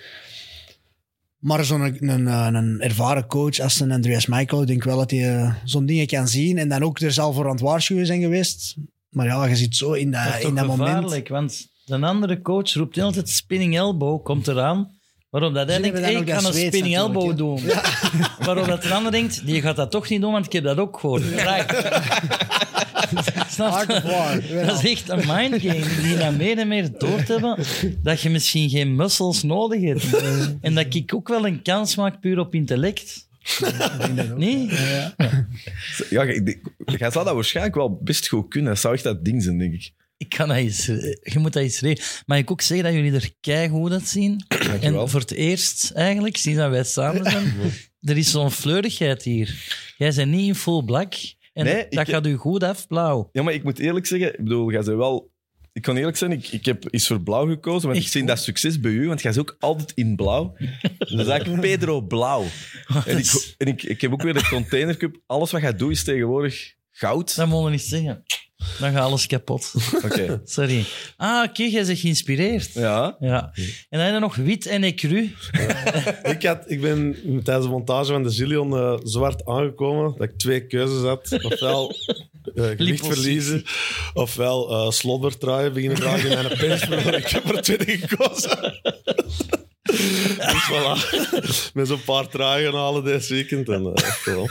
Maar 1.38 1.66
zo'n 1.66 1.82
een, 1.82 2.08
een, 2.28 2.56
een 2.56 2.82
ervaren 2.82 3.26
coach 3.28 3.60
als 3.60 3.80
een 3.80 3.92
Andreas 3.92 4.26
Michael, 4.26 4.62
ik 4.62 4.68
denk 4.68 4.84
wel 4.84 4.98
dat 4.98 5.12
hij 5.12 5.36
eh, 5.36 5.56
zo'n 5.64 5.86
dingen 5.86 6.08
kan 6.08 6.28
zien. 6.28 6.58
En 6.58 6.70
dan 6.70 6.84
ook 6.84 7.00
er 7.00 7.12
zal 7.14 7.34
voor 7.34 7.46
aan 7.46 7.52
het 7.52 7.60
waarschuwen 7.62 8.06
zijn 8.06 8.22
geweest. 8.22 8.76
Maar 9.14 9.26
ja, 9.26 9.46
je 9.46 9.56
zit 9.56 9.76
zo 9.76 9.92
in 9.92 10.12
dat, 10.12 10.24
Dat 10.24 10.34
is 10.34 10.44
in 10.44 10.56
dat 10.56 10.66
moment. 10.68 11.28
want 11.28 11.68
de 11.86 12.00
andere 12.00 12.42
coach 12.42 12.74
roept 12.74 12.96
heel 12.96 13.12
tijd 13.12 13.30
spinning 13.30 13.78
elbow, 13.78 14.24
komt 14.24 14.48
eraan. 14.48 15.02
Waarom 15.30 15.54
dat 15.54 15.68
hij 15.68 15.82
denkt, 15.82 16.00
hey, 16.00 16.14
ik 16.14 16.28
dat 16.28 16.46
een 16.46 16.54
spinning 16.54 16.96
elbow 16.96 17.38
doen. 17.38 17.62
Waarom 18.46 18.68
dat 18.68 18.82
de 18.84 18.94
ander 18.94 19.12
denkt, 19.12 19.46
die 19.46 19.62
gaat 19.62 19.76
dat 19.76 19.92
toch 19.92 20.10
niet 20.10 20.22
doen, 20.22 20.32
want 20.32 20.46
ik 20.46 20.52
heb 20.52 20.64
dat 20.64 20.78
ook 20.78 21.00
gehoord. 21.00 21.24
Snap 23.50 24.02
war. 24.04 24.42
Dat 24.66 24.84
is 24.84 24.92
echt 24.92 25.10
een 25.10 25.18
mindgame 25.28 26.02
die 26.02 26.18
dan 26.18 26.38
meer 26.38 26.58
en 26.58 26.68
meer 26.68 26.98
door 26.98 27.24
te 27.24 27.32
hebben 27.32 27.58
dat 28.04 28.22
je 28.22 28.30
misschien 28.30 28.70
geen 28.70 28.96
muscles 28.96 29.44
nodig 29.44 29.82
hebt. 29.82 30.06
En 30.62 30.76
dat 30.76 30.94
ik 30.94 31.14
ook 31.14 31.28
wel 31.28 31.48
een 31.48 31.62
kans 31.62 31.96
maak 31.96 32.20
puur 32.20 32.40
op 32.40 32.56
intellect. 32.56 33.28
Nee? 34.38 34.70
Ja, 36.10 36.24
ik 36.24 36.46
denk- 36.46 36.62
jij 37.00 37.12
zou 37.12 37.26
dat 37.26 37.34
waarschijnlijk 37.34 37.76
wel 37.76 38.00
best 38.02 38.28
goed 38.28 38.48
kunnen. 38.50 38.70
Dat 38.72 38.80
zou 38.82 38.94
echt 38.94 39.04
dat 39.04 39.26
ding 39.26 39.44
zijn, 39.44 39.58
denk 39.58 39.74
ik. 39.74 39.92
Ik 40.18 40.30
kan 40.30 40.48
dat 40.48 40.58
eens, 40.58 40.86
je 40.86 41.36
moet 41.40 41.54
dat 41.54 41.64
eens 41.64 41.80
regelen. 41.80 42.08
Maar 42.26 42.38
ik 42.38 42.52
ook 42.52 42.62
zeggen 42.62 42.86
dat 42.86 42.96
jullie 42.96 43.14
er 43.20 43.32
keigoed 43.42 43.92
uitzien. 43.92 44.46
Dankjewel. 44.48 45.02
En 45.02 45.10
voor 45.10 45.20
het 45.20 45.32
eerst, 45.32 45.92
eigenlijk, 45.94 46.38
sinds 46.38 46.60
dat 46.60 46.70
wij 46.70 46.84
samen 46.84 47.32
zijn, 47.32 47.54
er 48.02 48.18
is 48.18 48.32
zo'n 48.32 48.52
fleurigheid 48.52 49.24
hier. 49.24 49.56
Jij 49.98 50.14
bent 50.16 50.32
niet 50.32 50.48
in 50.48 50.56
full 50.56 50.84
black. 50.84 51.14
En 51.54 51.66
Nee, 51.66 51.86
dat 51.90 52.08
ik- 52.08 52.14
gaat 52.14 52.26
u 52.28 52.36
goed 52.36 52.64
af, 52.64 52.88
blauw. 52.88 53.30
Ja, 53.32 53.44
maar 53.44 53.54
ik 53.54 53.64
moet 53.64 53.80
eerlijk 53.80 54.06
zeggen, 54.06 54.30
ik 54.30 54.44
bedoel, 54.44 54.72
jij 54.72 54.82
bent 54.82 54.98
wel... 54.98 55.32
Ik 55.74 55.82
kan 55.82 55.98
eerlijk 55.98 56.18
zijn, 56.18 56.32
ik, 56.32 56.48
ik 56.48 56.66
heb 56.66 56.84
eens 56.90 57.08
voor 57.08 57.22
blauw 57.22 57.48
gekozen, 57.48 57.90
want 57.90 58.02
ik 58.02 58.08
zie 58.08 58.26
dat 58.26 58.40
succes 58.40 58.80
bij 58.80 58.92
u, 58.92 59.08
want 59.08 59.22
jij 59.22 59.32
bent 59.32 59.50
ook 59.50 59.56
altijd 59.60 59.92
in 59.96 60.16
blauw. 60.16 60.56
Dus 60.98 61.10
dat 61.10 61.20
is 61.20 61.28
eigenlijk 61.28 61.62
Pedro 61.62 62.02
Blauw. 62.02 62.46
En, 63.06 63.18
ik, 63.18 63.56
en 63.58 63.68
ik, 63.68 63.84
ik 63.84 64.02
heb 64.02 64.12
ook 64.12 64.22
weer 64.22 64.34
de 64.34 64.48
Container 64.48 64.98
Cup. 64.98 65.22
Alles 65.26 65.52
wat 65.52 65.62
jij 65.62 65.76
doet 65.76 65.92
is 65.92 66.04
tegenwoordig 66.04 66.74
goud. 66.92 67.36
Dat 67.36 67.48
mogen 67.48 67.66
we 67.66 67.72
niet 67.72 67.82
zeggen. 67.82 68.24
Dan 68.80 68.92
gaat 68.92 69.04
alles 69.04 69.28
kapot. 69.28 69.74
Oké. 70.04 70.42
Sorry. 70.44 70.86
Ah, 71.18 71.44
oké, 71.50 71.64
jij 71.64 71.86
bent 71.86 72.00
geïnspireerd. 72.00 72.74
Ja. 72.74 73.16
Ja. 73.20 73.52
En 73.90 74.00
dan 74.00 74.00
heb 74.00 74.14
je 74.14 74.20
nog 74.20 74.36
wit 74.36 74.66
en 74.66 74.84
ecru. 74.84 75.36
ik, 76.34 76.44
had, 76.44 76.64
ik 76.72 76.82
ben 76.82 77.16
tijdens 77.44 77.66
de 77.66 77.72
montage 77.72 78.12
van 78.12 78.24
de 78.24 78.30
Zillion 78.30 78.74
eh, 78.74 78.98
zwart 79.04 79.46
aangekomen 79.46 80.14
dat 80.18 80.30
ik 80.30 80.38
twee 80.38 80.68
keuzes 80.68 81.02
had. 81.02 81.44
Ofwel 81.44 81.96
gewicht 82.54 82.80
Liposuctie. 82.80 83.14
verliezen, 83.14 83.64
ofwel 84.14 84.70
eh 84.70 84.90
slobbertraaien 84.92 85.74
beginnen 85.74 85.98
dragen 86.00 86.30
in 86.30 86.44
mijn 86.44 86.58
pens. 86.58 86.88
Maar 86.88 87.14
ik 87.14 87.28
heb 87.28 87.56
er 87.56 87.62
tweede 87.62 87.98
gekozen. 87.98 88.82
dus 89.84 90.68
voilà. 90.72 91.74
Met 91.74 91.88
zo'n 91.88 92.04
paar 92.06 92.28
gaan 92.32 92.74
halen 92.76 93.04
deze 93.04 93.34
weekend. 93.34 93.70
En, 93.70 93.86
eh, 93.86 94.06
echt 94.08 94.26
wel. 94.26 94.50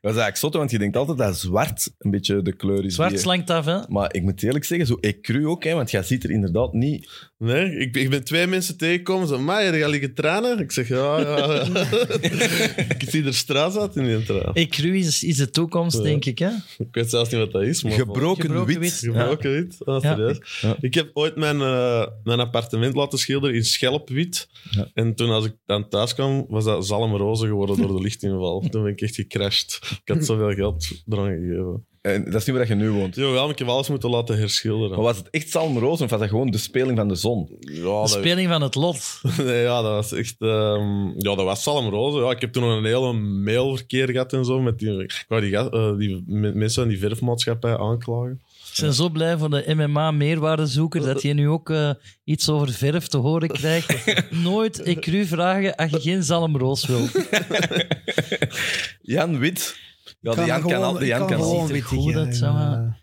Dat 0.00 0.10
is 0.14 0.18
eigenlijk 0.18 0.36
zot, 0.36 0.54
want 0.54 0.70
je 0.70 0.78
denkt 0.78 0.96
altijd 0.96 1.18
dat 1.18 1.38
zwart 1.38 1.90
een 1.98 2.10
beetje 2.10 2.42
de 2.42 2.52
kleur 2.56 2.84
is. 2.84 2.94
Zwart 2.94 3.10
die- 3.10 3.18
slankt 3.18 3.50
af, 3.50 3.64
hè? 3.64 3.78
Maar 3.88 4.14
ik 4.14 4.22
moet 4.22 4.42
eerlijk 4.42 4.64
zeggen, 4.64 4.86
zo 4.86 4.96
ecru 5.00 5.46
ook, 5.46 5.64
hè, 5.64 5.74
want 5.74 5.90
jij 5.90 6.02
ziet 6.02 6.24
er 6.24 6.30
inderdaad 6.30 6.72
niet... 6.72 7.28
Nee, 7.38 7.76
ik, 7.76 7.96
ik 7.96 8.10
ben 8.10 8.24
twee 8.24 8.46
mensen 8.46 8.76
tegengekomen. 8.76 9.28
Ze 9.28 9.36
maar 9.36 9.64
je 9.64 9.80
gaat 9.80 9.90
liggen 9.90 10.14
trainen? 10.14 10.58
Ik 10.58 10.72
zeg, 10.72 10.88
ja, 10.88 11.20
ja. 11.20 11.36
ja. 11.46 11.62
ik 12.98 13.04
zie 13.08 13.24
er 13.24 13.34
straat 13.34 13.78
uit 13.78 13.96
in 13.96 14.04
die 14.04 14.22
traan. 14.22 14.54
Ecru 14.54 14.96
is, 14.98 15.22
is 15.24 15.36
de 15.36 15.50
toekomst, 15.50 15.96
Ja. 15.96 16.02
denk 16.02 16.24
ik, 16.24 16.38
hè? 16.38 16.48
Ik 16.78 16.86
weet 16.90 17.10
zelfs 17.10 17.30
niet 17.30 17.40
wat 17.40 17.52
dat 17.52 17.62
is. 17.62 17.82
Maar 17.82 17.92
Gebroken, 17.92 18.42
Gebroken 18.42 18.66
wit. 18.66 18.78
wit. 18.78 18.92
Gebroken 18.92 19.52
wit? 19.52 19.76
Ah, 19.84 20.02
Ja. 20.02 20.14
serieus? 20.14 20.58
Ja. 20.60 20.76
Ik 20.80 20.94
heb 20.94 21.10
ooit 21.12 21.36
mijn, 21.36 21.60
eh, 21.60 22.06
mijn 22.24 22.40
appartement 22.40 22.94
laten 22.94 23.18
schilderen 23.18 23.56
in 23.56 23.64
schelpwit. 23.64 24.48
Ja. 24.70 24.88
En 24.94 25.14
toen 25.14 25.30
als 25.30 25.44
ik 25.44 25.54
dan 25.66 25.88
thuis 25.88 26.14
kwam, 26.14 26.44
was 26.48 26.64
dat 26.64 26.86
zalmroze 26.86 27.46
geworden 27.46 27.76
door 27.76 27.96
de 27.96 28.02
lichtinval. 28.02 28.60
Toen 28.70 28.82
ben 28.82 28.92
ik 28.92 29.00
echt 29.00 29.14
gecrashed. 29.14 29.78
Ik 29.90 30.14
had 30.14 30.24
zoveel 30.24 30.52
geld 30.54 30.90
eraan 31.08 31.26
gegeven. 31.28 31.84
En 32.00 32.24
dat 32.24 32.34
is 32.34 32.44
niet 32.44 32.56
waar 32.56 32.68
je 32.68 32.74
nu 32.74 32.90
woont. 32.90 33.14
Jawel, 33.14 33.50
ik 33.50 33.58
heb 33.58 33.68
alles 33.68 33.88
moeten 33.88 34.10
laten 34.10 34.38
herschilderen. 34.38 34.90
Maar 34.96 35.04
was 35.04 35.16
het 35.16 35.30
echt 35.30 35.50
Salm 35.50 35.78
Roos 35.78 36.00
of 36.00 36.10
was 36.10 36.20
dat 36.20 36.28
gewoon 36.28 36.50
de 36.50 36.58
speling 36.58 36.98
van 36.98 37.08
de 37.08 37.14
zon? 37.14 37.48
Ja, 37.60 37.74
De 37.74 37.80
dat, 37.82 38.10
speling 38.10 38.48
van 38.48 38.62
het 38.62 38.74
lot. 38.74 39.20
nee, 39.38 39.62
ja, 39.62 39.82
dat 39.82 39.92
was 39.92 40.12
echt... 40.12 40.34
ehm, 40.38 41.06
ja, 41.06 41.34
dat 41.34 41.42
was 41.42 41.62
Salm 41.62 41.88
Roze. 41.88 42.18
Ja, 42.18 42.30
ik 42.30 42.40
heb 42.40 42.52
toen 42.52 42.62
nog 42.62 42.76
een 42.76 42.84
hele 42.84 43.12
mailverkeer 43.12 44.10
gehad 44.10 44.32
en 44.32 44.44
zo 44.44 44.60
met 44.60 44.78
die, 44.78 45.02
ik 45.02 45.24
wou 45.28 45.40
die, 45.40 45.56
eh, 45.56 45.96
die 45.96 46.22
mensen 46.26 46.82
aan 46.82 46.88
die 46.88 46.98
verfmaatschappij 46.98 47.78
aanklagen. 47.78 48.40
Ik 48.80 48.86
ben 48.86 48.94
zo 48.94 49.08
blij 49.08 49.38
voor 49.38 49.50
de 49.50 49.74
MMA-meerwaardezoeker 49.74 51.00
dat 51.02 51.22
je 51.22 51.32
nu 51.32 51.48
ook 51.48 51.70
eh, 51.70 51.90
iets 52.24 52.48
over 52.48 52.72
verf 52.72 53.06
te 53.06 53.16
horen 53.16 53.48
krijgt. 53.48 54.14
Nooit 54.30 54.86
ik 54.86 55.06
u 55.06 55.26
vragen 55.26 55.76
als 55.76 55.90
je 55.90 56.00
geen 56.00 56.22
zalmroos 56.22 56.86
wilt. 56.86 57.10
Jan 59.02 59.38
Wit. 59.38 59.76
Ja, 60.20 60.34
de 60.34 60.44
Jan 60.44 60.62
kan 60.62 60.82
al. 60.82 60.92
De 60.92 61.06
Jan 61.06 61.18
kan 61.18 61.28
kan 61.28 61.40
al. 61.40 61.68
goed 61.82 62.14
uit, 62.14 62.38
ja. 62.38 62.98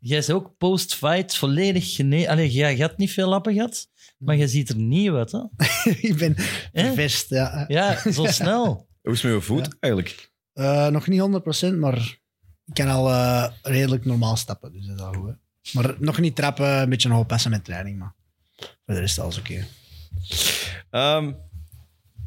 Jij 0.00 0.18
is 0.18 0.30
ook 0.30 0.56
post-fight 0.58 1.36
volledig 1.36 1.94
gene... 1.94 2.28
Allee, 2.28 2.50
jij 2.50 2.76
had 2.76 2.96
niet 2.96 3.10
veel 3.10 3.28
lappen 3.28 3.54
gehad, 3.54 3.88
maar 4.18 4.36
je 4.36 4.48
ziet 4.48 4.68
er 4.68 4.76
nieuw 4.76 5.16
uit, 5.16 5.32
hè? 5.32 5.40
ik 6.08 6.16
ben 6.16 6.34
vervest, 6.72 7.30
ja. 7.30 7.64
Ja, 7.68 8.12
zo 8.12 8.24
snel. 8.24 8.88
Hoe 9.02 9.12
is 9.12 9.20
je 9.20 9.40
voet 9.40 9.76
eigenlijk? 9.80 10.32
Eh, 10.52 10.86
nog 10.88 11.06
niet 11.06 11.20
100%, 11.64 11.74
maar 11.78 12.20
ik 12.66 12.74
kan 12.74 12.88
al 12.88 13.08
eh, 13.10 13.46
redelijk 13.62 14.04
normaal 14.04 14.36
stappen. 14.36 14.72
Dus 14.72 14.86
dat 14.86 14.96
is 14.96 15.02
al 15.02 15.12
goed. 15.12 15.28
hè. 15.28 15.80
Maar 15.80 15.94
nog 15.98 16.18
niet 16.18 16.36
trappen, 16.36 16.66
een 16.80 16.88
beetje 16.88 17.08
nog 17.08 17.18
oppassen 17.18 17.50
met 17.50 17.64
training. 17.64 17.98
Maar 17.98 18.14
voor 18.56 18.94
de 18.94 19.00
rest 19.00 19.18
alles 19.18 19.38
oké. 19.38 19.66
Ehm, 20.90 21.32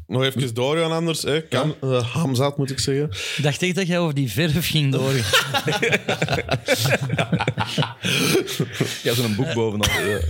Nog 0.06 0.22
even 0.22 0.54
doorgaan 0.54 0.92
anders. 0.92 1.22
Hè. 1.22 1.40
Kam, 1.40 1.74
eh, 1.80 2.12
Hamzat, 2.12 2.56
moet 2.58 2.70
ik 2.70 2.78
zeggen. 2.78 3.04
Ik 3.36 3.38
dacht 3.42 3.62
echt 3.62 3.74
dat 3.74 3.86
jij 3.86 3.98
over 3.98 4.14
die 4.14 4.30
verf 4.30 4.68
ging 4.70 4.92
doorgaan. 4.92 5.62
ik 8.78 9.00
heb 9.02 9.14
zo'n 9.14 9.34
boek 9.36 9.54
bovenal. 9.54 10.00
Ja. 10.00 10.20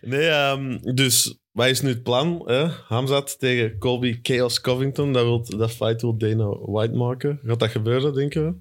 Nee, 0.00 0.28
ehm, 0.28 0.78
dus 0.94 1.38
wat 1.52 1.66
is 1.66 1.80
nu 1.80 1.88
het 1.88 2.02
plan? 2.02 2.42
Hè? 2.46 2.66
Hamzat 2.88 3.38
tegen 3.38 3.78
Colby 3.78 4.18
Chaos 4.22 4.60
Covington. 4.60 5.12
Dat, 5.12 5.22
wil, 5.24 5.58
dat 5.58 5.70
fight 5.70 6.00
wil 6.00 6.16
Dana 6.16 6.46
White 6.46 6.94
maken. 6.94 7.40
Gaat 7.46 7.60
dat 7.60 7.70
gebeuren, 7.70 8.14
denken 8.14 8.44
we? 8.46 8.54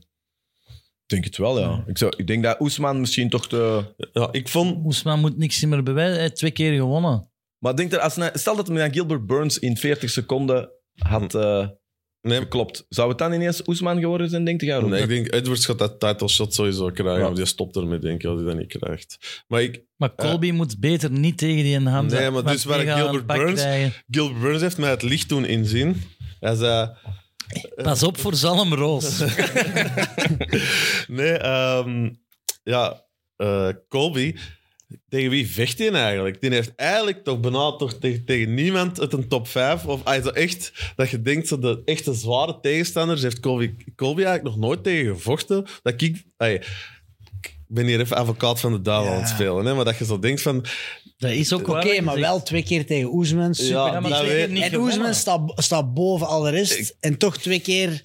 Ik 1.16 1.22
denk 1.22 1.34
het 1.34 1.38
wel, 1.38 1.60
ja. 1.60 1.84
Ik, 1.88 1.98
zou, 1.98 2.14
ik 2.18 2.28
denk 2.28 2.44
dat 2.44 2.60
Oesman 2.60 3.00
misschien 3.00 3.30
toch 3.30 3.48
te... 3.48 3.84
Ja, 4.14 4.30
ik 4.32 4.48
vond... 4.48 4.86
Oesman 4.86 5.20
moet 5.20 5.38
niks 5.38 5.66
meer 5.66 5.84
bewijzen. 5.84 6.14
Hij 6.14 6.22
heeft 6.24 6.36
twee 6.36 6.52
keer 6.52 6.74
gewonnen. 6.74 7.32
Maar 7.58 7.76
denk 7.76 7.92
dat 7.92 8.02
als, 8.02 8.20
stel 8.34 8.56
dat 8.56 8.68
hij 8.68 8.76
met 8.76 8.94
Gilbert 8.94 9.26
Burns 9.26 9.60
in 9.60 9.78
40 9.78 10.10
seconden 10.10 10.70
had 10.96 11.36
eh 11.36 11.68
Nee, 12.28 12.40
geklopt. 12.40 12.86
Zou 12.90 13.10
het 13.10 13.18
dan 13.18 13.34
ineens 13.34 13.68
Oesman 13.68 14.00
geworden 14.00 14.30
zijn, 14.30 14.46
denk 14.46 14.62
je? 14.62 14.82
nee, 14.82 15.02
ik 15.02 15.08
denk 15.08 15.34
Edwards 15.34 15.66
gaat 15.66 15.80
dat 15.80 16.00
title 16.00 16.28
shot 16.28 16.54
sowieso 16.54 16.90
krijgen. 16.90 17.22
Ja. 17.22 17.30
Of 17.30 17.36
die 17.36 17.46
stopt 17.46 17.76
ermee, 17.76 18.00
denk 18.00 18.24
ik, 18.24 18.30
als 18.30 18.40
hij 18.40 18.50
dat 18.50 18.58
niet 18.58 18.78
krijgt. 18.78 19.44
Maar 19.48 19.62
ik, 19.62 19.84
Maar 19.96 20.16
Colby 20.16 20.52
moet 20.52 20.80
beter 20.80 21.12
niet 21.12 21.38
tegen 21.38 21.64
die 21.64 21.90
Hamza. 21.90 22.20
Nee, 22.20 22.30
maar 22.32 22.44
dus 22.44 22.64
waar 22.64 22.80
Gilbert 22.80 23.26
Burns- 23.26 23.62
krijgen. 23.62 24.04
Gilbert 24.10 24.42
Burns 24.42 24.62
heeft 24.62 24.78
mij 24.78 24.90
het 24.90 25.02
licht 25.02 25.30
doen 25.30 25.46
inzien. 25.46 26.02
Hij 26.40 26.56
zei... 26.56 26.90
Pas 27.76 28.04
op 28.04 28.18
voor 28.18 28.36
Zalmroos. 28.36 29.20
Nee, 31.08 31.32
ehm, 31.38 32.10
ja, 32.64 33.04
eh, 33.36 33.70
Colby, 33.90 34.36
tegen 35.10 35.30
wie 35.30 35.48
vecht 35.52 35.78
hij 35.78 35.92
eigenlijk? 35.92 36.42
Die 36.42 36.50
heeft 36.52 36.76
eigenlijk 36.76 37.24
toch 37.24 37.40
bijna 37.40 37.76
toch 37.76 37.94
tegen, 37.94 38.26
tegen 38.26 38.54
niemand 38.54 39.00
uit 39.00 39.14
een 39.14 39.28
top 39.28 39.48
5. 39.48 39.86
Of 39.86 40.04
also 40.04 40.30
echt, 40.30 40.72
dat 40.96 41.10
je 41.10 41.22
denkt, 41.22 41.48
zo 41.48 41.60
de 41.60 41.82
echte 41.86 42.14
zware 42.14 42.60
tegenstanders 42.62 43.22
heeft 43.22 43.40
Colby, 43.40 43.74
Colby 43.96 44.24
eigenlijk 44.24 44.56
nog 44.56 44.66
nooit 44.66 44.84
tegen 44.84 45.14
gevochten. 45.16 45.66
Dat 45.82 46.02
ik 46.02 46.24
ben 47.68 47.86
hier 47.86 48.00
even 48.00 48.18
advocaat 48.18 48.60
van 48.60 48.72
de 48.72 48.82
duivel 48.82 49.10
Ja. 49.10 49.16
aan 49.16 49.22
het 49.22 49.30
spelen, 49.30 49.66
hè, 49.66 49.74
maar 49.74 49.86
dat 49.86 49.98
je 49.98 50.06
zo 50.06 50.20
denkt 50.20 50.42
van, 50.42 50.66
Dat 51.24 51.32
is 51.32 51.54
ook 51.54 51.68
Oké, 51.68 51.72
waar. 51.96 52.04
maar 52.04 52.20
wel 52.20 52.44
twee 52.44 52.64
keer 52.64 52.86
tegen 52.86 53.14
Oesman. 53.14 53.54
Super. 53.56 53.72
Ja, 53.74 54.00
maar 54.00 54.10
dat 54.10 54.22
weet- 54.22 54.30
keer 54.30 54.50
niet 54.50 54.64
en. 54.64 54.76
Oesman 54.80 55.14
staat, 55.14 55.52
staat 55.56 55.94
boven 55.94 56.28
al 56.28 56.42
de 56.42 56.50
rest. 56.50 56.78
Ik- 56.80 56.96
En 57.00 57.18
toch 57.18 57.38
twee 57.38 57.60
keer 57.60 58.04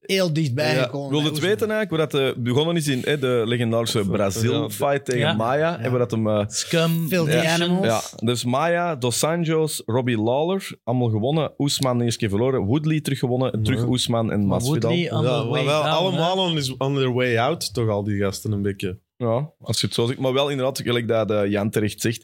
heel 0.00 0.32
dichtbij 0.32 0.74
Ja, 0.74 0.82
gekomen. 0.82 1.08
Wil 1.10 1.18
je 1.18 1.24
bij 1.24 1.32
het 1.32 1.40
weten 1.40 1.70
eigenlijk? 1.70 2.10
Hoe 2.12 2.20
dat 2.20 2.36
eh, 2.36 2.42
begonnen 2.42 2.76
is 2.76 2.88
in 2.88 3.00
hè, 3.04 3.18
de 3.18 3.42
legendarische 3.46 4.04
Brazil-fight 4.04 5.04
tegen 5.04 5.20
Ja. 5.20 5.32
Maya. 5.32 5.78
Hebben 5.80 5.98
dat 6.00 6.10
hem... 6.10 6.28
eh, 6.28 6.44
Scum. 6.46 7.08
Filthy. 7.08 7.36
Animals. 7.46 7.86
Ja, 7.86 8.00
dus 8.26 8.44
Maya, 8.44 8.96
Dos 8.96 9.24
Anjos, 9.24 9.82
Robbie 9.86 10.18
Lawler, 10.18 10.68
allemaal 10.84 11.08
gewonnen. 11.08 11.52
Oesman 11.58 11.98
de 11.98 12.04
eerste 12.04 12.18
keer 12.18 12.28
verloren. 12.28 12.60
Woodley 12.64 13.00
terug 13.00 13.18
gewonnen. 13.18 13.62
Terug 13.62 13.86
Oesman 13.86 14.32
en 14.32 14.46
Masvidal. 14.46 14.90
Woodley 14.90 15.12
on 15.12 15.22
ja, 15.22 15.28
the 15.28 15.36
maar 15.42 15.48
way 15.48 15.64
wel 15.64 15.82
down, 15.82 15.94
allemaal 15.94 16.38
on, 16.38 16.54
his- 16.54 16.76
on 16.76 16.94
their 16.94 17.12
way 17.12 17.36
out, 17.38 17.74
toch 17.74 17.88
al 17.88 18.04
die 18.04 18.18
gasten 18.18 18.52
een 18.52 18.62
beetje. 18.62 18.98
Ja, 19.20 19.50
als 19.60 19.80
je 19.80 19.86
het 19.86 19.94
zo 19.94 20.06
zegt. 20.06 20.18
Maar 20.18 20.32
wel 20.32 20.48
inderdaad, 20.48 20.80
gelijk 20.80 21.08
dat 21.08 21.30
eh, 21.30 21.46
Jan 21.50 21.70
terecht 21.70 22.00
zegt. 22.00 22.18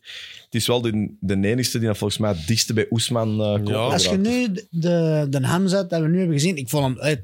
Het 0.45 0.55
is 0.55 0.67
wel 0.67 0.81
de, 0.81 1.17
de 1.21 1.47
enigste 1.49 1.79
die 1.79 1.87
dat 1.87 1.97
volgens 1.99 2.19
mij 2.21 2.31
het 2.31 2.47
dichtste 2.47 2.73
bij 2.73 2.87
Oesman 2.91 3.41
eh 3.41 3.53
komt. 3.55 3.69
Ja. 3.69 3.75
Als 3.75 4.05
je 4.05 4.17
nu 4.17 4.49
de, 4.71 5.27
de 5.31 5.47
Hamzat 5.47 5.91
dat 5.91 6.01
we 6.01 6.09
nu 6.09 6.19
hebben 6.19 6.35
gezien, 6.37 6.57
ik 6.57 6.69
vond 6.69 6.85
hem... 6.85 6.99
eh, 6.99 7.17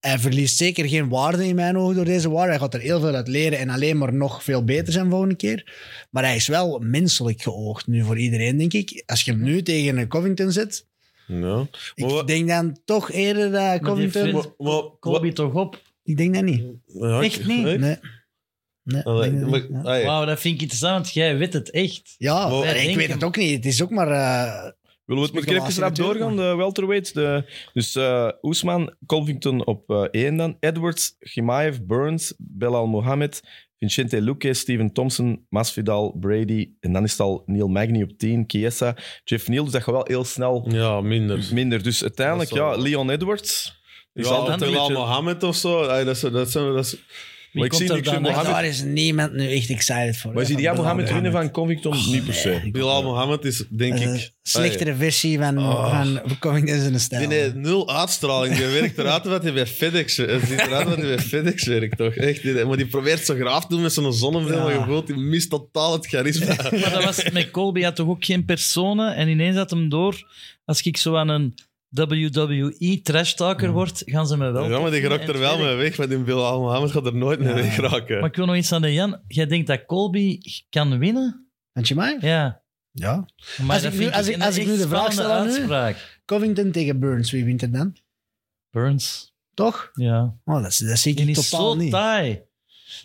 hij 0.00 0.18
verliest 0.18 0.56
zeker 0.56 0.88
geen 0.88 1.08
waarde 1.08 1.46
in 1.46 1.54
mijn 1.54 1.76
ogen 1.76 1.94
door 1.94 2.04
deze 2.04 2.30
waarde. 2.30 2.50
Hij 2.50 2.58
gaat 2.60 2.74
er 2.74 2.80
heel 2.80 3.00
veel 3.00 3.14
uit 3.14 3.28
leren 3.28 3.58
en 3.58 3.68
alleen 3.70 3.98
maar 3.98 4.14
nog 4.14 4.44
veel 4.44 4.64
beter 4.64 4.92
zijn 4.92 5.10
volgende 5.10 5.34
keer. 5.36 5.72
Maar 6.10 6.24
hij 6.24 6.36
is 6.36 6.46
wel 6.48 6.78
menselijk 6.78 7.42
geoogd 7.42 7.86
nu 7.86 8.02
voor 8.04 8.18
iedereen, 8.18 8.56
denk 8.58 8.72
ik. 8.72 9.02
Als 9.06 9.22
je 9.22 9.30
hem 9.30 9.42
nu 9.42 9.62
tegen 9.62 9.96
een 9.98 10.08
Covington 10.08 10.52
zet, 10.52 10.86
Ja. 11.26 11.66
ik 11.94 12.06
Maar 12.10 12.26
denk 12.26 12.48
dan 12.48 12.78
toch 12.84 13.10
eerder 13.10 13.42
dat 13.42 13.52
Maar 13.52 13.72
die 13.78 13.80
Covington... 13.88 14.22
vindt 14.22 14.32
maar- 14.58 15.32
toch 15.32 15.54
op. 15.54 15.82
Ik 16.04 16.16
denk 16.16 16.34
dat 16.34 16.44
niet. 16.44 16.62
Ja, 16.86 17.20
Echt 17.20 17.46
niet? 17.46 17.78
Nee. 17.78 17.96
Nee, 18.92 19.02
maar- 19.32 19.58
ja. 19.70 19.80
allee, 19.82 20.04
Wauw, 20.04 20.24
dat 20.24 20.40
vind 20.40 20.54
ik 20.54 20.60
interessant, 20.60 20.94
want 20.94 21.12
jij 21.12 21.36
weet 21.38 21.52
het 21.52 21.70
echt. 21.70 22.14
Ja, 22.18 22.48
Maar- 22.48 22.76
ik 22.76 22.96
weet 22.96 23.12
het 23.12 23.24
ook 23.24 23.36
niet. 23.36 23.56
Het 23.56 23.64
is 23.66 23.82
ook 23.82 23.90
maar... 23.90 24.08
eh, 24.10 24.70
Willen 25.04 25.22
we 25.22 25.28
het 25.28 25.38
moet 25.38 25.48
ik 25.50 25.56
even 25.56 25.72
Speculatie 25.72 25.80
rap 25.80 25.90
natuurlijk, 25.90 26.18
doorgaan, 26.18 26.36
de 26.50 26.56
welterweights. 26.56 27.12
De, 27.12 27.44
dus 27.72 27.94
eh 27.96 28.28
Oesman, 28.42 28.94
Covington 29.06 29.66
op 29.66 29.90
eh, 29.90 30.02
één 30.10 30.36
dan. 30.36 30.56
Edwards, 30.60 31.16
Gimaev, 31.20 31.76
Burns, 31.82 32.34
Belal 32.38 32.86
Mohamed, 32.86 33.40
Vincente 33.78 34.22
Luque, 34.22 34.54
Steven 34.54 34.92
Thompson, 34.92 35.46
Masvidal, 35.48 36.16
Brady. 36.20 36.70
En 36.80 36.92
dan 36.92 37.04
is 37.04 37.10
het 37.10 37.20
al 37.20 37.42
Neil 37.46 37.68
Magny 37.68 38.02
op 38.02 38.10
10, 38.18 38.44
Chiesa, 38.46 38.96
Jeff 39.24 39.48
Neal. 39.48 39.64
Dus 39.64 39.72
dat 39.72 39.82
gaat 39.82 39.94
wel 39.94 40.06
heel 40.08 40.24
snel 40.24 40.66
Ja, 40.70 41.00
minder. 41.00 41.48
minder. 41.52 41.82
Dus 41.82 42.02
uiteindelijk, 42.02 42.48
Dat 42.50 42.58
is 42.58 42.64
ja, 42.64 42.70
wel- 42.70 42.82
Leon 42.82 43.10
Edwards. 43.10 43.80
Is 44.14 44.28
Ja, 44.28 44.34
altijd 44.34 44.60
een 44.60 44.68
Bilal 44.68 44.86
beetje... 44.88 45.02
Mohammed 45.02 45.42
of 45.42 45.56
zo. 45.56 45.82
Ay, 45.82 46.04
dat 46.04 46.14
is, 46.14 46.20
dat 46.20 46.50
zijn, 46.50 46.72
dat 46.74 46.84
is, 46.84 46.96
Wie 47.52 47.64
ik 47.64 47.70
komt 47.70 47.82
zie 47.82 47.92
er 47.92 48.02
dan? 48.02 48.22
Mohammed. 48.22 48.52
daar 48.52 48.64
is 48.64 48.82
niemand 48.82 49.32
nu 49.32 49.50
echt 49.52 49.70
excited 49.70 50.16
voor. 50.16 50.32
Maar 50.32 50.40
hè, 50.40 50.46
zie 50.46 50.54
van 50.54 50.62
jij 50.62 50.72
Bilal 50.72 50.84
Mohamed 50.86 51.12
winnen 51.12 51.32
Mohammed. 51.32 51.54
van 51.54 51.62
Covington? 51.64 52.12
Niet 52.12 52.24
per 52.24 52.34
se. 52.34 52.68
Bilal 52.72 53.02
Mohammed 53.02 53.44
is, 53.44 53.64
denk 53.70 53.92
Dat 53.92 54.00
is 54.02 54.06
ik... 54.06 54.12
Een 54.22 54.30
slechtere 54.42 54.94
versie 54.94 55.38
van, 55.38 55.58
Oh. 55.58 55.90
van 55.98 56.20
Covington 56.38 56.80
zijn 56.80 57.00
stijl. 57.00 57.28
Die 57.28 57.38
heeft 57.38 57.54
nul 57.54 57.94
uitstraling. 57.96 58.56
Die 58.56 58.66
werkt 58.66 58.98
eruit 58.98 59.24
wat 59.24 59.42
hij 59.42 59.52
bij 59.52 59.66
FedEx... 59.66 60.16
Het 60.16 60.42
ziet 60.48 60.60
eruit 60.60 60.88
wat 60.88 60.96
hij 60.96 61.06
bij 61.06 61.18
FedEx 61.18 61.66
werkt, 61.66 61.96
toch? 61.96 62.14
Echt. 62.14 62.42
Die- 62.42 62.64
maar 62.64 62.76
die 62.76 62.86
probeert 62.86 63.24
zo 63.26 63.34
graaf 63.34 63.62
te 63.62 63.68
doen 63.68 63.82
met 63.82 63.92
zo'n 63.92 64.12
zonnebril, 64.12 64.56
Ja. 64.58 64.62
maar 64.64 64.72
je 64.78 64.84
voelt, 64.84 65.06
die 65.06 65.16
mist 65.16 65.50
totaal 65.50 65.92
het 65.92 66.06
charisma. 66.06 66.46
Maar 66.70 66.90
dat 66.90 67.04
was 67.04 67.30
met 67.30 67.50
Colby 67.50 67.82
had 67.82 67.96
toch 67.96 68.08
ook 68.08 68.24
geen 68.24 68.44
personen 68.44 69.14
en 69.14 69.28
ineens 69.28 69.56
had 69.56 69.70
hem 69.70 69.88
door. 69.88 70.26
Als 70.64 70.82
ik 70.82 70.96
zo 70.96 71.16
aan 71.16 71.28
een 71.28 71.54
WWE 71.88 73.00
trash 73.02 73.34
talker 73.34 73.70
word, 73.72 74.02
gaan 74.04 74.26
ze 74.26 74.36
me 74.36 74.50
wel. 74.50 74.70
Ja, 74.70 74.80
maar 74.80 74.90
die 74.90 75.08
en 75.08 75.20
er 75.20 75.38
wel 75.38 75.58
mee 75.58 75.74
weg. 75.74 75.98
Maar 75.98 76.08
die 76.08 76.18
Bilal 76.18 76.60
Mohammed 76.60 76.90
gaat 76.90 77.06
er 77.06 77.14
nooit 77.16 77.38
mee 77.38 77.48
Ja. 77.48 77.54
weg 77.54 77.76
raken. 77.76 78.20
Maar 78.20 78.28
ik 78.28 78.36
wil 78.36 78.46
nog 78.46 78.56
iets 78.56 78.72
aan 78.72 78.82
de 78.82 78.92
Jan. 78.92 79.20
Jij 79.26 79.46
denkt 79.46 79.66
dat 79.66 79.84
Colby 79.86 80.38
kan 80.70 80.98
winnen? 80.98 81.50
Vind 81.72 81.88
je 81.88 81.94
mij? 81.94 82.16
Ja. 82.20 82.62
Ja. 82.90 83.28
Maar 83.62 83.70
Als 83.74 83.82
dat 83.82 83.92
ik 83.92 83.98
nu- 83.98 84.04
vind 84.04 84.14
als 84.16 84.28
ik- 84.28 84.40
als 84.42 84.56
ik 84.56 84.66
nu 84.66 84.72
echt 84.72 84.82
de 84.82 84.88
vraag 84.88 85.12
stel 85.12 85.30
aan 85.30 85.46
uitspraak. 85.46 86.20
Covington 86.24 86.70
tegen 86.70 86.98
Burns, 87.00 87.30
wie 87.30 87.44
wint 87.44 87.62
er 87.62 87.70
dan? 87.72 87.96
Burns. 88.70 89.32
Toch? 89.54 89.90
Ja. 89.92 90.34
Oh, 90.44 90.62
dat, 90.62 90.62
dat 90.84 90.98
zie 90.98 91.10
ik 91.12 91.16
Die 91.16 91.28
is 91.28 91.48
totaal 91.48 91.70
zo 91.72 91.76
niet. 91.78 91.90
taai. 91.90 92.40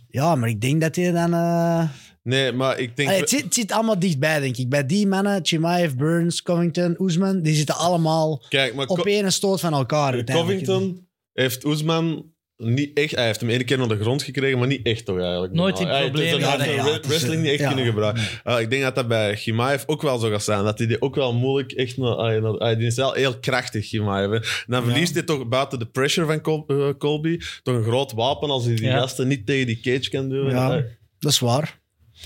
Ja, 0.08 0.36
maar 0.36 0.50
ik 0.50 0.62
denk 0.62 0.82
dat 0.82 0.96
hij 0.96 1.12
dan... 1.12 1.34
eh, 1.34 1.90
Nee, 2.24 2.52
maar 2.52 2.80
ik 2.80 2.96
denk... 2.96 3.08
Allee, 3.10 3.22
het, 3.22 3.30
zit, 3.30 3.44
het 3.44 3.54
zit 3.54 3.72
allemaal 3.72 4.00
dichtbij, 4.00 4.40
denk 4.40 4.58
ik. 4.58 4.70
Bij 4.70 4.86
die 4.86 5.08
mannen, 5.08 5.40
Chimaev, 5.46 5.94
Burns, 5.94 6.42
Covington, 6.42 6.96
Oesman, 7.00 7.42
die 7.42 7.56
zitten 7.56 7.76
allemaal 7.76 8.44
Kijk, 8.50 8.74
maar 8.74 8.88
op 8.88 8.98
Co- 8.98 9.04
één 9.04 9.32
stoot 9.32 9.60
van 9.60 9.74
elkaar. 9.74 10.14
uiteindelijk. 10.14 10.66
Covington 10.66 11.08
heeft 11.34 11.66
Oesman 11.66 12.32
niet 12.58 12.98
echt... 12.98 13.16
Hij 13.16 13.26
heeft 13.26 13.40
hem 13.40 13.50
één 13.50 13.66
keer 13.66 13.78
naar 13.78 13.88
de 13.88 14.00
grond 14.00 14.24
gekregen, 14.24 14.58
maar 14.60 14.68
niet 14.68 14.86
echt 14.86 15.06
toch 15.06 15.20
eigenlijk. 15.20 15.54
Nooit 15.54 15.80
in 15.80 15.88
Hij 15.88 15.98
heeft 16.00 16.12
problemen. 16.12 16.40
Ja, 16.40 16.58
hij 16.58 16.68
nee, 16.68 16.76
ja, 16.76 17.00
is, 17.02 17.08
wrestling 17.08 17.42
niet 17.42 17.52
echt 17.52 17.60
ja. 17.60 17.68
kunnen 17.68 17.86
gebruiken. 17.86 18.24
Uh, 18.46 18.60
ik 18.60 18.70
denk 18.70 18.82
dat 18.84 18.96
dat 18.96 19.08
bij 19.08 19.38
Gimaev 19.38 19.84
ook 19.86 20.02
wel 20.02 20.18
zo 20.18 20.30
gaat 20.30 20.44
zijn. 20.44 20.64
Dat 20.64 20.78
hij 20.78 20.88
die 20.88 21.02
ook 21.02 21.16
wel 21.16 21.34
moeilijk 21.34 21.72
echt... 21.72 21.98
naar- 21.98 22.16
ah, 22.16 22.42
naar- 22.42 22.58
ah, 22.58 22.78
die 22.78 22.88
is 22.88 22.96
wel 22.96 23.14
heel 23.14 23.40
krachtig. 23.40 23.94
En 23.94 24.42
dan 24.68 24.84
verliest 24.84 25.14
hij 25.14 25.24
toch 25.24 25.48
buiten 25.48 25.80
de 25.80 25.86
pressure 25.86 26.28
van 26.28 26.42
Col- 26.42 26.64
eh, 26.68 26.90
Colby 26.98 27.40
toch 27.64 27.76
een 27.76 27.84
groot 27.84 28.12
wapen 28.12 28.50
als 28.50 28.66
hij 28.66 28.76
die 28.76 28.86
Ja. 28.86 29.00
gasten 29.00 29.28
niet 29.28 29.46
tegen 29.46 29.66
die 29.68 29.80
cage 29.80 30.10
kan 30.10 30.30
doen. 30.30 30.50
Ja. 30.50 30.78
Eh, 30.78 30.84
Dat 31.20 31.32
is 31.32 31.40
waar. 31.40 31.82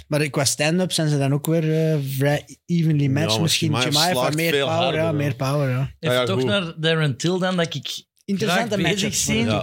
Maar 0.07 0.29
qua 0.29 0.45
stand-up 0.45 0.91
zijn 0.91 1.09
ze 1.09 1.17
dan 1.17 1.33
ook 1.33 1.45
weer 1.45 1.91
eh, 1.91 1.97
vrij 2.17 2.57
evenly 2.65 3.07
matched. 3.07 3.41
Misschien 3.41 3.75
slaagt 3.75 4.19
van 4.19 4.35
meer 4.35 4.51
power, 4.51 4.67
harder, 4.67 4.99
ja, 4.99 5.05
ja. 5.05 5.11
meer 5.11 5.35
power, 5.35 5.69
ja. 5.69 5.91
Even 5.99 6.15
ja, 6.15 6.25
toch 6.25 6.39
goed. 6.39 6.49
naar 6.49 6.73
Darren 6.79 7.17
Till 7.17 7.37
dan, 7.39 7.57
dat 7.57 7.75
ik 7.75 8.05
Interessante 8.25 8.77
bezig 8.81 9.15
zien. 9.15 9.45
Ja. 9.45 9.57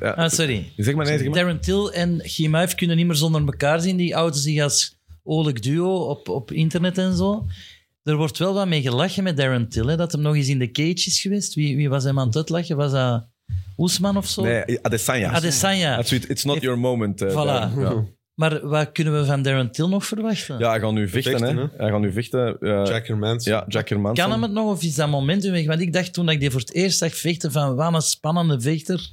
Ah, 0.00 0.28
sorry. 0.28 0.72
zeg 0.76 0.94
maar, 0.94 1.04
nee, 1.06 1.18
zeg 1.18 1.26
maar. 1.26 1.36
Darren 1.36 1.60
Till 1.60 1.90
en 1.90 2.20
Gimaev 2.22 2.74
kunnen 2.74 2.96
niet 2.96 3.06
meer 3.06 3.14
zonder 3.16 3.40
elkaar 3.40 3.80
zien. 3.80 3.96
Die 3.96 4.16
ouden 4.16 4.40
zich 4.40 4.62
als 4.62 4.98
oorlijk 5.22 5.62
duo 5.62 5.94
op, 6.08 6.28
op 6.28 6.52
internet 6.52 6.98
en 6.98 7.16
zo. 7.16 7.46
Er 8.02 8.16
wordt 8.16 8.38
wel 8.38 8.54
wat 8.54 8.66
mee 8.68 8.82
gelachen 8.82 9.22
met 9.22 9.36
Darren 9.36 9.68
Till. 9.68 9.86
Hè, 9.86 9.96
dat 9.96 10.12
hem 10.12 10.20
nog 10.20 10.34
eens 10.34 10.48
in 10.48 10.58
de 10.58 10.70
cage 10.70 10.92
is 11.06 11.20
geweest. 11.20 11.54
Wie, 11.54 11.76
wie 11.76 11.88
was 11.88 12.04
hem 12.04 12.18
aan 12.18 12.26
het 12.26 12.36
uitlachen? 12.36 12.76
Was 12.76 12.92
dat 12.92 13.28
Oesman 13.76 14.16
of 14.16 14.26
zo? 14.28 14.42
Nee, 14.42 14.78
Adesanya. 14.82 15.30
Adesanya. 15.30 15.96
That's 15.96 16.12
it. 16.12 16.28
It's 16.28 16.44
not 16.44 16.62
your 16.62 16.78
moment. 16.78 17.22
eh, 17.22 17.28
Voilà. 17.30 17.72
Maar 18.38 18.66
wat 18.68 18.92
kunnen 18.92 19.20
we 19.20 19.24
van 19.26 19.42
Darren 19.42 19.70
Till 19.70 19.88
nog 19.88 20.06
verwachten? 20.06 20.58
ja, 20.58 20.70
hij 20.70 20.80
gaat 20.80 20.92
nu 20.92 21.08
vechten, 21.08 21.38
Vechten, 21.38 21.56
hè. 21.56 21.62
hè? 21.62 21.68
Hij 21.76 21.90
gaat 21.90 22.00
nu 22.00 22.12
vechten. 22.12 22.58
eh, 22.60 22.84
Jack 22.84 23.06
Hermanson. 23.06 23.44
Ja. 23.54 23.60
Kan 24.14 24.30
hem 24.30 24.42
het 24.42 24.52
nog 24.52 24.70
of 24.70 24.82
is 24.82 24.94
dat 24.94 25.08
momentum 25.08 25.52
weg? 25.52 25.66
Want 25.66 25.80
ik 25.80 25.92
dacht 25.92 26.12
toen 26.12 26.24
dat 26.26 26.34
ik 26.34 26.40
die 26.40 26.50
voor 26.50 26.60
het 26.60 26.72
eerst 26.74 26.98
zag 26.98 27.14
vechten 27.16 27.52
van 27.52 27.74
wat 27.74 27.94
een 27.94 28.00
spannende 28.00 28.60
vechter. 28.60 29.12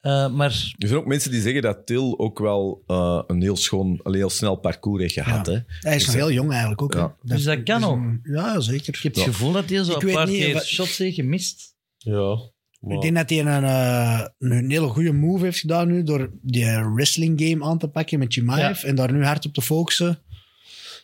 Eh, 0.00 0.28
maar 0.32 0.72
Er 0.78 0.88
zijn 0.88 1.00
ook 1.00 1.06
mensen 1.06 1.30
die 1.30 1.40
zeggen 1.40 1.62
dat 1.62 1.86
Til 1.86 2.18
ook 2.18 2.38
wel 2.38 2.82
eh, 2.86 3.22
een 3.26 3.42
heel 3.42 3.56
schoon, 3.56 4.00
een 4.02 4.14
heel 4.14 4.30
snel 4.30 4.56
parcours 4.56 5.00
heeft 5.02 5.14
gehad. 5.14 5.46
Hè? 5.46 5.58
Hij 5.80 5.96
is 5.96 6.06
nog 6.06 6.14
heel 6.14 6.30
jong 6.32 6.50
eigenlijk 6.50 6.82
ook. 6.82 6.94
Ja. 6.94 7.16
Dus 7.22 7.42
dat 7.44 7.62
kan 7.62 7.84
ook. 7.84 7.96
een- 7.96 8.20
Ja, 8.22 8.60
zeker. 8.60 8.94
ik 8.94 9.02
heb 9.02 9.14
Ja. 9.14 9.20
het 9.24 9.30
gevoel 9.30 9.52
dat 9.52 9.68
hij 9.70 9.84
zo 9.84 9.90
Ik 9.92 10.00
een 10.00 10.06
weet 10.06 10.14
paar 10.14 10.26
niet 10.26 10.36
keer 10.38 10.54
of- 10.54 10.62
shots 10.64 10.98
heeft 10.98 11.14
gemist. 11.14 11.74
Ja. 11.96 12.38
Maar- 12.80 12.94
Ik 12.96 13.02
denk 13.02 13.16
dat 13.16 13.30
hij 13.30 13.38
een, 13.40 13.64
eh, 13.64 14.26
een 14.38 14.70
hele 14.70 14.88
goede 14.88 15.12
move 15.12 15.44
heeft 15.44 15.58
gedaan 15.58 15.88
nu 15.88 16.02
door 16.02 16.30
die 16.42 16.64
wrestling 16.94 17.40
game 17.42 17.64
aan 17.64 17.78
te 17.78 17.88
pakken 17.88 18.18
met 18.18 18.32
Chimaev 18.32 18.82
en 18.84 18.94
daar 18.94 19.12
nu 19.12 19.24
hard 19.24 19.46
op 19.46 19.52
te 19.52 19.62
focussen. 19.62 20.18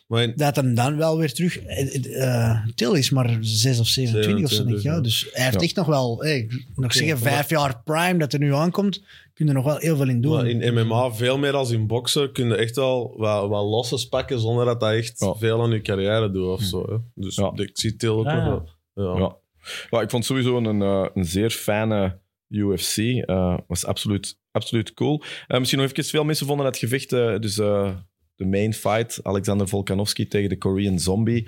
maar 0.07 0.23
in- 0.23 0.33
Dat 0.35 0.55
hem 0.55 0.75
dan 0.75 0.97
wel 0.97 1.17
weer 1.17 1.33
terug... 1.33 1.59
eh, 1.59 2.21
eh, 2.23 2.65
Til 2.75 2.93
is 2.93 3.09
maar 3.09 3.37
6 3.41 3.79
of 3.79 3.87
27 3.87 4.43
of 4.43 4.51
zo, 4.51 4.63
denk 4.63 4.77
ik. 4.77 4.83
Ja. 4.83 4.91
27, 4.93 5.03
Dus 5.03 5.27
hij 5.33 5.43
heeft 5.43 5.55
Ja. 5.55 5.61
echt 5.61 5.75
nog 5.75 5.85
wel... 5.85 6.25
ik 6.25 6.65
nog 6.75 6.93
zeggen, 6.93 7.17
vijf 7.17 7.49
jaar 7.49 7.81
prime 7.83 8.17
dat 8.17 8.33
er 8.33 8.39
nu 8.39 8.53
aankomt. 8.53 9.01
Kun 9.33 9.45
je 9.45 9.51
er 9.51 9.53
nog 9.57 9.65
wel 9.65 9.77
heel 9.77 9.95
veel 9.95 10.09
in 10.09 10.21
doen. 10.21 10.31
maar 10.35 10.47
in 10.47 10.73
MMA, 10.73 11.11
veel 11.11 11.37
meer 11.37 11.53
als 11.53 11.71
in 11.71 11.87
boksen, 11.87 12.31
kun 12.31 12.47
je 12.47 12.55
echt 12.55 12.75
wel 12.75 13.13
wat, 13.17 13.49
wat 13.49 13.63
losses 13.63 14.07
pakken 14.07 14.39
zonder 14.39 14.65
dat 14.65 14.79
dat 14.79 14.91
echt 14.93 15.19
Ja. 15.19 15.33
veel 15.35 15.61
aan 15.63 15.71
je 15.71 15.81
carrière 15.81 16.31
doet 16.31 16.47
of 16.47 16.61
zo. 16.61 16.85
Hè. 16.89 16.97
Dus 17.23 17.35
Ja. 17.35 17.51
ik 17.55 17.69
zie 17.73 17.95
Til 17.95 18.17
ook 18.17 18.25
nog 18.25 18.43
wel. 18.93 19.15
Ja. 19.17 19.35
Ik 19.89 20.09
vond 20.09 20.25
sowieso 20.25 20.57
een, 20.57 20.81
eh, 20.81 21.07
een 21.13 21.25
zeer 21.25 21.49
fijne 21.49 22.19
UFC. 22.49 22.97
eh 22.97 23.57
was 23.67 23.85
absoluut, 23.85 24.39
absoluut 24.51 24.93
cool. 24.93 25.23
Eh, 25.47 25.59
misschien 25.59 25.79
nog 25.79 25.91
even, 25.91 26.03
veel 26.03 26.23
mensen 26.23 26.47
vonden 26.47 26.65
dat 26.65 26.77
gevecht, 26.77 27.13
eh, 27.13 27.39
dus 27.39 27.57
eh, 27.57 27.95
de 28.35 28.45
main 28.45 28.73
fight, 28.73 29.19
Alexander 29.23 29.67
Volkanovski 29.67 30.27
tegen 30.27 30.49
de 30.49 30.57
Korean 30.57 30.99
Zombie. 30.99 31.43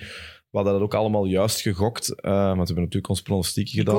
We 0.49 0.57
hadden 0.57 0.73
dat 0.73 0.81
ook 0.81 0.93
allemaal 0.93 1.25
juist 1.25 1.61
gegokt, 1.61 2.21
eh, 2.21 2.31
want 2.31 2.57
we 2.57 2.65
hebben 2.65 2.75
natuurlijk 2.75 3.09
ons 3.09 3.21
pronostiek 3.21 3.69
gedaan. 3.69 3.95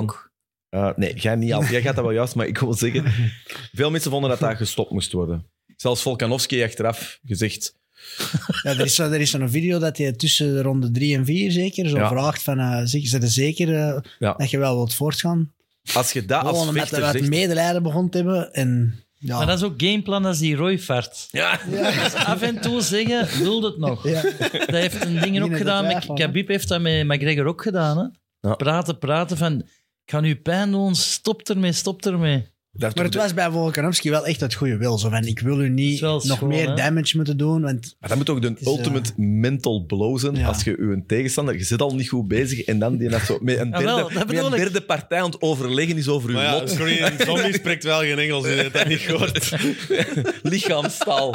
Eh, 0.68 0.90
nee, 0.96 1.14
jij 1.14 1.34
niet 1.34 1.52
al. 1.52 1.64
Jij 1.64 1.82
gaat 1.82 1.94
dat 1.94 2.04
wel 2.04 2.14
juist, 2.14 2.34
maar 2.34 2.46
ik 2.46 2.58
wil 2.58 2.74
zeggen, 2.74 3.04
veel 3.78 3.90
mensen 3.90 4.10
vonden 4.10 4.30
dat 4.30 4.38
dat 4.38 4.56
gestopt 4.56 4.90
moest 4.90 5.12
worden. 5.12 5.46
Zelfs 5.76 6.02
Volkanovski 6.02 6.62
achteraf 6.62 7.18
gezegd, 7.22 7.79
Ja, 8.62 8.70
er 8.70 8.80
is, 8.80 8.94
zo- 8.94 9.10
er 9.10 9.20
is 9.20 9.30
zo'n 9.30 9.48
video 9.50 9.78
dat 9.78 9.96
hij 9.98 10.12
tussen 10.12 10.52
de 10.54 10.62
ronde 10.62 10.90
3 10.90 11.16
en 11.16 11.24
4 11.24 11.50
zeker 11.50 11.88
zo 11.88 11.96
Ja. 11.96 12.08
vraagt 12.08 12.42
van... 12.42 12.58
eh 12.58 12.80
zeg, 12.84 13.06
zijn 13.06 13.22
er 13.22 13.28
zeker 13.28 13.74
eh, 13.74 13.98
Ja. 14.18 14.34
dat 14.36 14.50
je 14.50 14.58
wel 14.58 14.74
wilt 14.76 14.94
voortgaan? 14.94 15.52
als 15.94 16.12
je 16.12 16.24
dat 16.24 16.40
als 16.42 16.50
Gewoon 16.50 16.68
omdat 16.68 16.88
vechter 16.88 17.10
zegt... 17.12 17.28
medelijden 17.28 17.82
begon 17.82 18.08
te 18.10 18.16
hebben. 18.16 18.52
En, 18.52 19.00
ja. 19.18 19.36
Maar 19.36 19.46
dat 19.46 19.56
is 19.58 19.64
ook 19.64 19.74
gameplan 19.82 20.24
als 20.24 20.38
die 20.38 20.54
Roy 20.56 20.78
vaart. 20.78 21.28
Ja. 21.30 21.60
Dus 22.02 22.14
af 22.14 22.42
en 22.42 22.60
toe 22.60 22.80
zeggen, 22.80 23.42
wil 23.44 23.62
het 23.62 23.78
nog. 23.78 24.08
Ja. 24.08 24.22
Dat 24.50 24.70
heeft 24.70 25.04
een 25.04 25.20
ding 25.20 25.42
ook 25.42 25.56
gedaan. 25.56 25.86
Met? 25.86 26.06
Khabib 26.14 26.48
heeft 26.48 26.68
dat 26.68 26.80
met 26.80 27.06
McGregor 27.06 27.46
ook 27.46 27.62
gedaan. 27.62 27.98
Hè? 27.98 28.04
Ja. 28.48 28.54
Praten, 28.54 28.98
praten 28.98 29.36
van... 29.36 29.58
Ik 30.04 30.16
ga 30.16 30.20
nu 30.20 30.36
pijn 30.36 30.70
doen, 30.70 30.94
stop 30.94 31.48
ermee, 31.48 31.72
stop 31.72 32.04
ermee. 32.06 32.46
Daar 32.72 32.92
Maar 32.94 33.04
het 33.04 33.14
was 33.14 33.34
bij 33.34 33.50
Volkanovski 33.50 34.10
wel 34.10 34.26
echt 34.26 34.40
het 34.40 34.54
goede 34.54 34.76
wil. 34.76 34.98
Zo 34.98 35.08
van, 35.08 35.24
ik 35.24 35.38
wil 35.38 35.60
u 35.60 35.68
niet 35.68 36.00
nog 36.00 36.22
schoon, 36.22 36.48
meer 36.48 36.68
hè? 36.68 36.74
damage 36.74 37.16
moeten 37.16 37.36
doen. 37.36 37.62
Want 37.62 37.96
Maar 38.00 38.08
dat 38.08 38.18
moet 38.18 38.26
toch 38.26 38.38
de 38.38 38.54
is, 38.58 38.66
ultimate 38.66 39.12
mental 39.16 39.84
blow 39.86 40.18
zijn 40.18 40.34
ja. 40.34 40.46
als 40.46 40.64
je 40.64 40.70
je 40.70 41.02
tegenstander, 41.06 41.56
je 41.56 41.64
zit 41.64 41.80
al 41.80 41.94
niet 41.94 42.08
goed 42.08 42.28
bezig 42.28 42.64
en 42.64 42.78
dan 42.78 42.96
die 42.96 43.08
dat 43.08 43.20
zo 43.20 43.38
met 43.40 43.58
een 43.58 43.74
Ah, 43.80 43.82
wel, 43.82 44.08
derde, 44.08 44.32
met 44.34 44.44
een 44.44 44.50
derde 44.50 44.80
partij 44.80 45.20
aan 45.20 45.30
het 45.30 45.42
overleggen 45.42 45.96
is 45.96 46.08
over 46.08 46.28
je 46.30 46.34
Maar 46.34 46.44
ja, 46.44 46.58
lot. 46.58 46.70
sorry, 46.70 47.00
een 47.02 47.26
zombie 47.26 47.52
spreekt 47.52 47.84
wel 47.84 48.00
geen 48.00 48.18
Engels, 48.18 48.44
je 48.44 48.50
hebt 48.50 48.72
dat 48.72 48.86
niet 48.86 48.98
gehoord. 48.98 49.52
Lichaamstaal. 50.42 51.34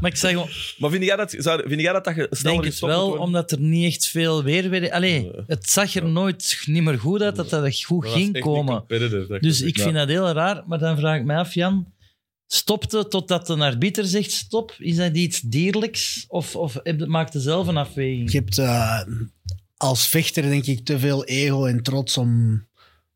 Maar 0.00 0.10
ik 0.10 0.16
zeg 0.16 0.30
gewoon, 0.30 0.48
Maar 0.78 0.90
vind 0.90 1.04
jij 1.04 1.16
dat, 1.16 1.34
zou, 1.38 1.62
vind 1.68 1.80
jij 1.80 1.92
dat, 1.92 2.04
dat 2.04 2.14
je 2.14 2.22
ik 2.22 2.36
sneller 2.36 2.60
denk 2.62 2.72
het 2.72 2.82
wel, 2.82 3.10
omdat 3.10 3.50
er 3.50 3.60
niet 3.60 3.94
echt 3.94 4.06
veel 4.06 4.42
weerwerk... 4.42 4.92
Allee, 4.92 5.30
het 5.46 5.70
zag 5.70 5.94
er 5.94 6.08
nooit 6.08 6.62
niet 6.66 6.82
meer 6.82 6.98
goed 6.98 7.22
uit 7.22 7.36
dat 7.36 7.50
dat 7.50 7.82
goed 7.82 8.04
Dat 8.04 8.12
ging 8.12 8.40
komen. 8.40 8.84
Dus 9.40 9.62
ik 9.62 9.78
vind 9.78 9.94
dat 9.94 10.08
heel 10.08 10.32
raar. 10.32 10.53
Maar 10.66 10.78
dan 10.78 10.96
vraag 10.98 11.18
ik 11.18 11.24
me 11.24 11.34
af, 11.34 11.54
Jan... 11.54 11.92
Stopte 12.46 13.08
totdat 13.08 13.48
een 13.48 13.62
arbiter 13.62 14.04
zegt 14.04 14.30
stop? 14.30 14.74
Is 14.78 14.96
dat 14.96 15.16
iets 15.16 15.40
dierlijks? 15.40 16.24
Of, 16.28 16.56
of 16.56 16.80
je 16.82 17.28
zelf 17.32 17.66
een 17.66 17.76
afweging? 17.76 18.30
je 18.32 18.38
hebt 18.38 18.58
eh, 18.58 19.00
als 19.76 20.08
vechter 20.08 20.42
denk 20.42 20.66
ik 20.66 20.84
te 20.84 20.98
veel 20.98 21.24
ego 21.24 21.64
en 21.64 21.82
trots 21.82 22.18
om, 22.18 22.64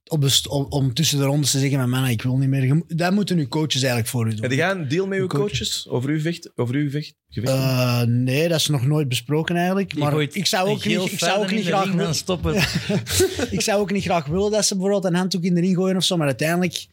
op 0.05 0.21
de 0.21 0.29
st- 0.29 0.49
om, 0.49 0.67
om 0.69 0.95
tussen 0.95 1.19
de 1.19 1.25
rondes 1.25 1.51
te 1.51 1.59
zeggen... 1.59 1.91
Man, 1.91 2.07
ik 2.07 2.23
wil 2.23 2.37
niet 2.37 2.49
meer. 2.49 2.83
Dat 2.87 3.13
moeten 3.13 3.39
uw 3.39 3.49
coaches 3.49 3.75
eigenlijk 3.75 4.09
voor 4.09 4.27
u 4.27 4.31
doen. 4.31 4.41
Heb 4.41 4.53
jij 4.53 4.71
een 4.71 4.89
deal 4.89 5.07
met 5.07 5.19
Coach. 5.19 5.29
coaches 5.41 5.89
over 5.89 6.11
uw, 6.11 6.21
vecht, 6.21 6.51
over 6.57 6.75
uw 6.75 6.91
vecht, 6.91 7.15
gevecht? 7.29 7.53
Eh, 7.53 8.03
nee, 8.03 8.49
dat 8.49 8.59
is 8.61 8.67
nog 8.69 8.87
nooit 8.87 9.09
besproken 9.09 9.57
eigenlijk. 9.57 9.95
Maar 9.95 10.21
ik 10.21 10.47
zou 10.47 10.69
ook 10.69 10.85
niet, 10.85 11.13
ik 11.13 11.19
zou 11.19 11.43
ook 11.43 11.51
niet 11.51 11.67
graag 11.67 11.93
willen- 11.93 12.15
stoppen. 12.15 12.55
ik 13.57 13.61
zou 13.61 13.81
ook 13.81 13.93
niet 13.93 14.05
graag 14.05 14.27
willen 14.27 14.51
dat 14.51 14.67
ze 14.67 14.75
bijvoorbeeld 14.75 15.05
een 15.05 15.15
handdoek 15.15 15.43
in 15.43 15.55
de 15.55 15.61
ring 15.61 15.77
gooien 15.77 15.97
of 15.97 16.05
zo, 16.05 16.17
maar 16.17 16.27
uiteindelijk, 16.27 16.87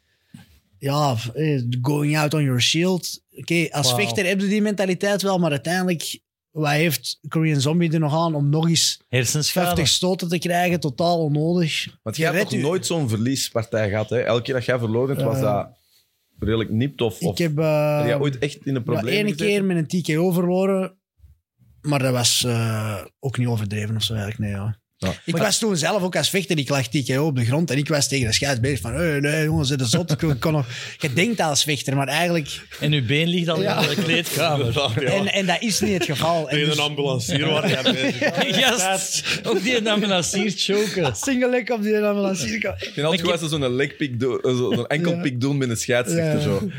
ja, 0.85 1.15
eh, 1.33 1.61
going 1.81 2.17
out 2.17 2.33
on 2.33 2.43
your 2.43 2.61
shield. 2.61 3.23
Oké, 3.31 3.67
als 3.71 3.93
vechter 3.93 4.25
heb 4.25 4.39
je 4.39 4.47
die 4.47 4.61
mentaliteit 4.61 5.21
wel, 5.21 5.39
maar 5.39 5.51
uiteindelijk, 5.51 6.19
wat 6.51 6.71
heeft 6.71 7.19
Korean 7.27 7.61
Zombie 7.61 7.91
er 7.91 7.99
nog 7.99 8.13
aan 8.13 8.35
om 8.35 8.49
nog 8.49 8.69
eens 8.69 9.01
Hersenschade. 9.09 9.65
50 9.65 9.87
stoten 9.87 10.27
te 10.27 10.37
krijgen? 10.37 10.79
Totaal 10.79 11.19
onnodig. 11.19 11.97
Want 12.03 12.17
jij 12.17 12.31
je 12.31 12.37
hebt 12.37 12.51
nog 12.51 12.61
nooit 12.61 12.85
zo'n 12.85 13.09
verliespartij 13.09 13.89
gehad. 13.89 14.09
Hè? 14.09 14.19
Elke 14.19 14.41
keer 14.41 14.53
dat 14.53 14.65
jij 14.65 14.79
verloren 14.79 15.15
hebt, 15.15 15.27
was 15.27 15.37
Eh, 15.37 15.41
dat 15.41 15.69
redelijk 16.39 16.69
nipt? 16.69 17.01
Of, 17.01 17.21
of 17.21 17.31
Ik 17.31 17.37
heb 17.37 17.59
uh, 17.59 17.97
heb 17.97 18.05
jij 18.05 18.19
ooit 18.19 18.37
echt 18.37 18.55
in 18.65 18.75
een 18.75 18.83
ja, 18.85 18.91
probleem 18.91 19.25
ene 19.25 19.35
keer 19.35 19.65
met 19.65 19.77
een 19.77 20.01
TKO 20.01 20.31
verloren, 20.31 20.97
maar 21.81 21.99
dat 21.99 22.13
was 22.13 22.43
eh, 22.43 23.05
ook 23.19 23.37
niet 23.37 23.47
overdreven 23.47 23.95
of 23.95 24.03
zo 24.03 24.13
eigenlijk. 24.13 24.41
Nee, 24.41 24.51
ja. 24.51 24.79
Ja. 25.05 25.13
Ik 25.25 25.37
was 25.37 25.57
toen 25.59 25.77
zelf 25.77 26.01
ook 26.03 26.15
als 26.15 26.29
vechter, 26.29 26.57
ik 26.57 26.69
lag 26.69 26.87
TKO 26.87 27.25
op 27.25 27.35
de 27.35 27.45
grond 27.45 27.71
en 27.71 27.77
ik 27.77 27.87
was 27.87 28.07
tegen 28.07 28.27
de 28.27 28.33
scheids 28.33 28.59
bezig 28.59 28.79
van, 28.79 28.93
hey, 28.93 29.19
nee 29.19 29.43
jongens, 29.43 29.67
zit 29.69 29.81
er 29.81 29.87
zot. 29.87 30.11
Ik 30.23 30.39
kon 30.39 30.51
nog... 30.51 30.65
Je 30.99 31.13
denkt 31.13 31.39
als 31.39 31.63
vechter, 31.63 31.95
maar 31.95 32.07
eigenlijk... 32.07 32.61
En 32.79 32.93
uw 32.93 33.05
been 33.05 33.27
ligt 33.27 33.47
al 33.47 33.61
Ja. 33.61 33.81
in 33.81 33.89
de 33.89 33.95
kleedkamer. 34.03 34.73
Ja. 34.99 35.11
En, 35.11 35.33
en 35.33 35.45
dat 35.45 35.61
is 35.61 35.79
niet 35.79 35.93
het 35.93 36.05
geval. 36.05 36.49
En 36.49 36.55
Tegen 36.55 36.69
dus- 36.69 36.77
een 36.77 36.83
ambulancier 36.83 37.45
waar 37.49 37.69
jij 37.69 37.81
bezig 37.83 38.65
Gast, 38.65 39.23
ook 39.47 39.63
die 39.63 39.89
ambulancier 39.89 40.53
choken. 40.55 41.15
single 41.15 41.49
leg 41.49 41.69
op 41.69 41.81
die 41.81 41.97
ambulancier. 41.97 42.55
Ik 42.55 42.91
vind 42.93 43.05
altijd 43.05 43.21
goed 43.29 43.41
als 43.41 43.49
zo'n 43.51 43.75
legpick 43.75 44.19
doen, 44.19 44.39
eh, 44.41 44.57
zo- 44.57 44.73
zo'n 44.73 44.87
enkelpick 44.87 45.41
doen 45.41 45.57
met 45.57 45.69
een 45.69 45.77
scheidsrechter. 45.77 46.39
Ja. 46.39 46.41
Zo. 46.41 46.69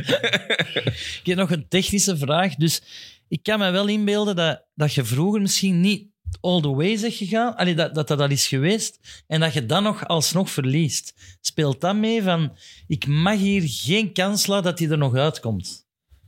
Ik 0.85 1.21
heb 1.25 1.37
nog 1.37 1.51
een 1.51 1.67
technische 1.69 2.17
vraag. 2.17 2.55
Dus 2.55 2.83
ik 3.29 3.43
kan 3.43 3.59
me 3.59 3.71
wel 3.71 3.89
inbeelden 3.89 4.37
dat, 4.37 4.63
dat 4.75 4.95
je 4.95 5.05
vroeger 5.05 5.41
misschien 5.41 5.81
niet 5.81 6.05
all 6.41 6.61
the 6.61 6.75
way 6.75 6.97
zegt 6.97 7.17
gegaan. 7.17 7.57
Allee, 7.57 7.75
dat, 7.75 7.95
dat 7.95 8.09
dat 8.09 8.21
al 8.21 8.31
is 8.31 8.47
geweest. 8.47 8.99
En 9.27 9.41
dat 9.41 9.53
je 9.53 9.67
dan 9.67 9.83
nog 9.83 10.07
alsnog 10.09 10.51
verliest. 10.51 11.15
Speelt 11.41 11.81
dat 11.81 11.97
mee 11.97 12.23
van... 12.23 12.57
Ik 12.87 13.07
mag 13.07 13.39
hier 13.39 13.63
geen 13.65 14.13
kans 14.13 14.47
laten 14.47 14.65
dat 14.65 14.79
hij 14.79 14.89
er 14.89 14.99
nog 14.99 15.15
uitkomt. 15.15 15.87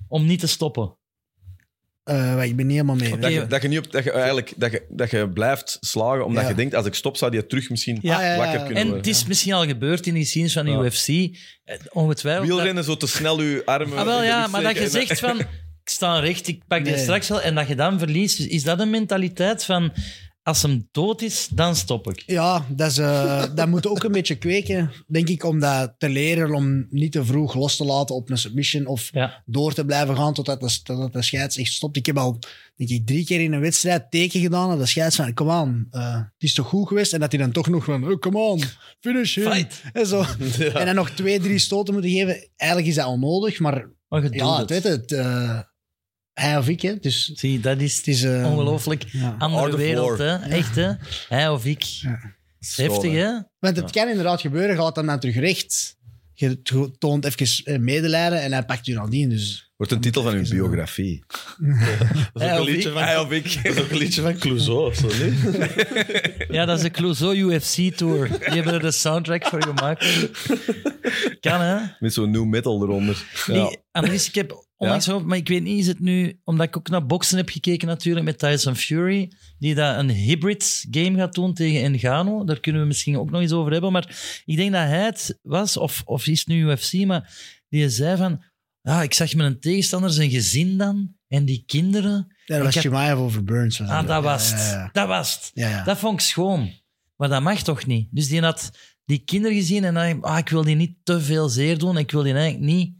Om 0.09 0.27
niet 0.27 0.41
te 0.41 0.47
stoppen. 0.47 0.97
Eh, 2.05 2.43
ik 2.45 2.57
ben 2.57 2.67
niet 2.67 2.75
helemaal 2.77 2.97
mee. 2.97 3.19
Dat, 3.19 3.33
je, 3.33 3.47
dat 3.47 3.63
je 3.63 3.69
niet 3.69 3.79
op, 3.79 3.93
dat 3.93 4.05
je 4.05 4.13
eigenlijk 4.13 4.53
dat 4.57 4.71
je, 4.73 4.87
dat 4.89 5.11
je 5.11 5.29
blijft 5.31 5.77
slagen 5.81 6.25
omdat 6.25 6.43
Ja. 6.43 6.49
je 6.49 6.55
denkt, 6.55 6.75
als 6.75 6.87
ik 6.87 6.95
stop, 6.95 7.17
zou 7.17 7.31
die 7.31 7.47
terug 7.47 7.71
misschien 7.71 7.99
Ja, 8.03 8.21
ja, 8.23 8.31
ja, 8.33 8.37
wakker 8.37 8.59
ja. 8.59 8.65
kunnen 8.65 8.83
En 8.83 8.89
worden. 8.89 9.07
het 9.07 9.17
is 9.17 9.27
misschien 9.27 9.53
al 9.53 9.67
gebeurd 9.67 10.07
in 10.07 10.15
die 10.15 10.25
scenes 10.25 10.53
van 10.53 10.65
de 10.65 10.71
Ja. 10.71 10.83
UFC. 10.83 11.09
Eh, 11.09 11.77
Ongetwijfeld. 11.93 12.47
dat- 12.47 12.57
Wielrennen 12.57 12.85
zo 12.85 12.97
te 12.97 13.07
snel 13.07 13.43
je 13.43 13.63
armen. 13.65 13.99
Ah, 13.99 14.05
wel 14.05 14.23
ja, 14.23 14.47
maar 14.47 14.63
dat 14.63 14.75
je 14.75 14.81
en- 14.81 14.91
zegt 14.91 15.19
van... 15.21 15.41
Ik 15.89 15.95
sta 15.95 16.19
recht, 16.19 16.49
ik 16.49 16.63
pak 16.67 16.85
die 16.85 16.93
Nee. 16.95 17.03
straks 17.03 17.29
wel. 17.29 17.41
En 17.41 17.55
dat 17.55 17.69
je 17.69 17.75
dan 17.75 17.99
verliest. 17.99 18.41
Is 18.41 18.63
dat 18.63 18.81
een 18.81 18.91
mentaliteit 18.91 19.65
van... 19.65 19.93
Als 20.43 20.63
hem 20.63 20.89
dood 20.93 21.23
is, 21.23 21.49
dan 21.53 21.77
stop 21.77 22.11
ik. 22.11 22.23
Ja, 22.27 22.67
dat, 22.69 22.91
is, 22.91 22.99
eh, 22.99 23.45
dat 23.55 23.69
moet 23.69 23.87
ook 23.87 24.03
een 24.03 24.13
beetje 24.13 24.35
kweken, 24.39 24.91
denk 25.07 25.29
ik, 25.29 25.45
om 25.45 25.59
dat 25.61 25.95
te 25.99 26.09
leren, 26.09 26.55
om 26.55 26.87
niet 26.91 27.13
te 27.13 27.25
vroeg 27.25 27.55
los 27.55 27.77
te 27.77 27.85
laten 27.85 28.15
op 28.15 28.31
een 28.31 28.39
submission 28.39 28.87
of 28.87 29.09
Ja. 29.13 29.43
door 29.47 29.73
te 29.75 29.85
blijven 29.85 30.17
gaan 30.17 30.35
totdat 30.35 30.61
de, 30.61 30.79
totdat 30.83 31.13
de 31.13 31.23
scheids 31.23 31.57
echt 31.57 31.73
stopt. 31.73 31.97
Ik 31.97 32.07
heb 32.07 32.19
al, 32.19 32.39
denk 32.77 32.91
ik, 32.91 33.07
drie 33.07 33.25
keer 33.25 33.41
in 33.41 33.53
een 33.53 33.61
wedstrijd 33.61 34.11
teken 34.11 34.41
gedaan 34.41 34.71
aan 34.71 34.79
de 34.79 34.87
scheids 34.87 35.17
van, 35.17 35.35
kom 35.35 35.51
aan, 35.51 35.87
eh, 35.91 36.15
het 36.15 36.33
is 36.39 36.55
toch 36.55 36.67
goed 36.69 36.89
geweest? 36.89 37.13
En 37.13 37.21
dat 37.21 37.33
hij 37.33 37.41
dan 37.41 37.53
toch 37.53 37.69
nog 37.69 37.85
van, 37.85 38.11
oh, 38.11 38.19
come 38.19 38.39
on, 38.39 38.63
finish 39.01 39.35
him. 39.35 39.53
Fight. 39.53 39.83
En, 39.93 40.07
zo. 40.07 40.25
en 40.75 40.87
dan 40.87 40.95
nog 40.95 41.11
twee, 41.11 41.41
drie 41.41 41.59
stoten 41.59 41.93
moeten 41.95 42.11
geven. 42.13 42.49
Eigenlijk 42.57 42.91
is 42.91 42.97
dat 42.97 43.07
onnodig, 43.07 43.59
maar 43.59 43.89
Maar 44.09 44.23
je 44.23 44.29
doet 44.29 44.39
ja, 44.41 44.59
het. 44.59 44.69
het 44.71 44.83
weet 44.83 44.93
het. 44.93 45.13
eh, 45.13 45.59
hij 46.41 46.59
of 46.59 46.69
ik, 46.69 46.83
hè. 46.83 46.97
Dus 47.01 47.25
Zie, 47.35 47.61
dat 47.61 47.81
is 47.81 47.97
het 47.97 48.07
is... 48.07 48.23
eh, 48.23 48.47
ongelooflijk. 48.51 49.05
ja. 49.13 49.35
Andere 49.39 49.77
wereld, 49.77 50.19
hè? 50.19 50.37
Echt, 50.37 50.75
hè? 50.75 50.91
Hij 51.29 51.49
of 51.49 51.65
ik. 51.65 51.85
Heftig, 52.77 53.13
hè? 53.13 53.31
Want 53.59 53.77
het 53.77 53.91
kan 53.91 54.09
inderdaad 54.09 54.41
gebeuren, 54.41 54.77
gaat 54.77 54.95
dan 54.95 55.07
dan 55.07 55.21
terug 55.21 55.37
recht. 55.37 55.97
je 56.35 56.63
to- 56.63 56.91
toont 56.99 57.25
even 57.25 57.65
eh, 57.65 57.79
medelijden 57.79 58.43
en 58.43 58.53
hij 58.53 58.65
pakt 58.65 58.87
je 58.87 58.95
nadien. 58.95 59.29
Dus 59.29 59.71
Wordt 59.77 59.93
een 59.93 60.01
titel 60.01 60.23
van 60.23 60.35
hun 60.35 60.49
biografie. 60.49 61.25
Dat 62.33 62.43
is 62.43 62.51
ook 62.51 62.59
een 62.59 62.65
liedje 62.65 62.91
van, 62.93 63.19
of 63.19 63.31
ik. 63.31 63.45
dat 63.63 63.75
is 63.77 63.81
ook 63.83 63.91
een 63.91 63.97
liedje 63.97 64.23
van 64.23 64.39
Clouseau 64.39 64.87
of 64.87 64.95
zo, 64.97 65.07
niet? 65.25 65.35
Ja, 66.57 66.65
dat 66.65 66.77
is 66.77 66.83
de 66.83 66.91
Clouseau 66.91 67.37
UFC 67.37 67.97
Tour. 67.97 68.29
Die 68.29 68.39
hebben 68.49 68.73
er 68.75 68.81
de 68.81 68.91
soundtrack 68.91 69.47
voor 69.47 69.63
gemaakt. 69.63 70.07
Kan, 71.41 71.61
hè? 71.61 71.77
Met 71.99 72.13
zo'n 72.13 72.31
new 72.31 72.45
metal 72.45 72.83
eronder. 72.83 73.25
Ja. 73.47 73.53
Die, 73.69 73.79
Annelies, 73.93 74.29
ik 74.29 74.35
heb 74.35 74.67
onlangs 74.79 75.05
gehoord, 75.05 75.25
maar 75.25 75.37
ik 75.37 75.49
weet 75.49 75.63
niet, 75.63 75.79
is 75.79 75.87
het 75.87 76.01
nu... 76.01 76.41
Omdat 76.45 76.67
ik 76.67 76.77
ook 76.77 76.89
naar 76.89 77.07
boksen 77.07 77.37
heb 77.37 77.49
gekeken 77.49 77.89
natuurlijk 77.89 78.25
met 78.25 78.39
Tyson 78.39 78.77
Fury, 78.77 79.33
die 79.59 79.75
dat 79.75 79.99
een 79.99 80.11
hybrid 80.11 80.87
game 80.91 81.19
gaat 81.19 81.35
doen 81.35 81.55
tegen 81.55 81.93
Ngannou. 81.93 82.47
Daar 82.47 82.61
kunnen 82.61 82.81
we 82.81 82.87
misschien 82.87 83.19
ook 83.19 83.31
nog 83.31 83.41
eens 83.41 83.53
over 83.53 83.73
hebben. 83.73 83.93
Maar 83.93 84.43
ik 84.45 84.57
denk 84.57 84.73
dat 84.73 84.83
hij 84.83 85.05
het 85.05 85.39
was, 85.43 85.77
of, 85.77 86.03
of 86.05 86.27
is 86.27 86.39
het 86.39 86.49
nu 86.49 86.71
UFC, 86.71 86.93
maar 86.93 87.35
die 87.69 87.89
zei 87.89 88.17
van... 88.17 88.43
Ja, 88.81 89.03
ik 89.03 89.15
zag 89.15 89.35
mijn 89.35 89.61
tegenstander 89.61 90.11
zijn 90.11 90.31
gezin 90.31 90.79
dan, 90.79 91.15
en 91.29 91.45
die 91.45 91.63
kinderen. 91.67 92.37
ja, 92.45 92.57
dat 92.57 92.65
was 92.65 92.83
Chimaev 92.83 93.19
over 93.19 93.45
Burns. 93.45 93.81
Ah, 93.81 94.07
dat 94.07 94.23
was 94.23 94.51
het. 94.51 94.61
ja. 94.61 94.91
Dat 94.93 95.09
was 95.09 95.53
het. 95.55 95.85
Dat 95.85 95.99
vond 95.99 96.21
ik 96.21 96.27
schoon. 96.27 96.73
Maar 97.17 97.29
dat 97.29 97.43
mag 97.43 97.63
toch 97.63 97.87
niet? 97.87 98.09
Dus 98.11 98.29
die 98.29 98.41
had 98.41 98.71
die 99.05 99.19
kinderen 99.19 99.57
gezien 99.57 99.85
en 99.85 99.95
dan 99.95 100.23
ah, 100.23 100.39
ik 100.39 100.49
wil 100.49 100.65
die 100.65 100.77
niet 100.77 100.97
te 101.03 101.21
veel 101.21 101.49
zeer 101.49 101.79
doen. 101.79 101.97
Ik 101.97 102.11
wil 102.11 102.23
die 102.23 102.33
eigenlijk 102.35 102.65
niet 102.65 102.95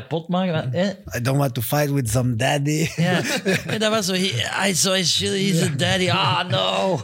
kapot 0.00 0.28
maken. 0.28 0.52
Maar, 0.52 0.72
eh, 0.72 0.88
I 1.16 1.20
don't 1.20 1.38
want 1.38 1.54
to 1.54 1.62
fight 1.62 1.90
with 1.90 2.10
some 2.10 2.36
daddy. 2.36 2.88
ja. 2.96 3.22
En 3.66 3.80
dat 3.80 3.90
was 3.90 4.06
zo, 4.06 4.12
he, 4.12 4.68
I 4.68 4.74
saw 4.74 4.94
his 4.94 5.16
shit, 5.16 5.30
he's 5.30 5.62
a 5.62 5.68
daddy. 5.76 6.10
Ah, 6.10 6.48
no. 6.50 7.00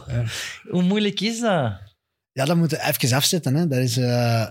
Hoe 0.69 0.83
moeilijk 0.83 1.19
is 1.19 1.39
dat? 1.39 1.89
Ja, 2.31 2.45
dat 2.45 2.57
moeten 2.57 2.77
we 2.77 2.87
even 2.87 3.17
afzetten. 3.17 3.55
Hè. 3.55 3.67
Dat 3.67 3.79
is, 3.79 3.97
eh 3.97 4.03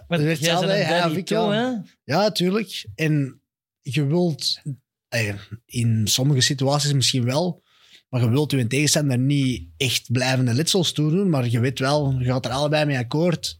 Maar 0.08 0.20
jij 0.20 0.24
bent. 0.24 0.38
Ja, 0.38 0.60
daddy 1.00 1.22
toe, 1.22 1.52
hè? 1.52 1.70
Ja, 2.04 2.30
tuurlijk. 2.30 2.86
En 2.94 3.40
je 3.80 4.06
wilt, 4.06 4.60
eh, 5.08 5.34
in 5.66 6.06
sommige 6.06 6.40
situaties 6.40 6.92
misschien 6.92 7.24
wel, 7.24 7.62
maar 8.08 8.20
je 8.20 8.30
wilt 8.30 8.50
je 8.50 8.66
tegenstander 8.66 9.18
niet 9.18 9.68
echt 9.76 10.12
blijvende 10.12 10.54
letsels 10.54 10.92
toedoen, 10.92 11.30
maar 11.30 11.48
je 11.48 11.60
weet 11.60 11.78
wel, 11.78 12.14
je 12.18 12.24
gaat 12.24 12.44
er 12.44 12.50
allebei 12.50 12.84
mee 12.84 12.98
akkoord. 12.98 13.59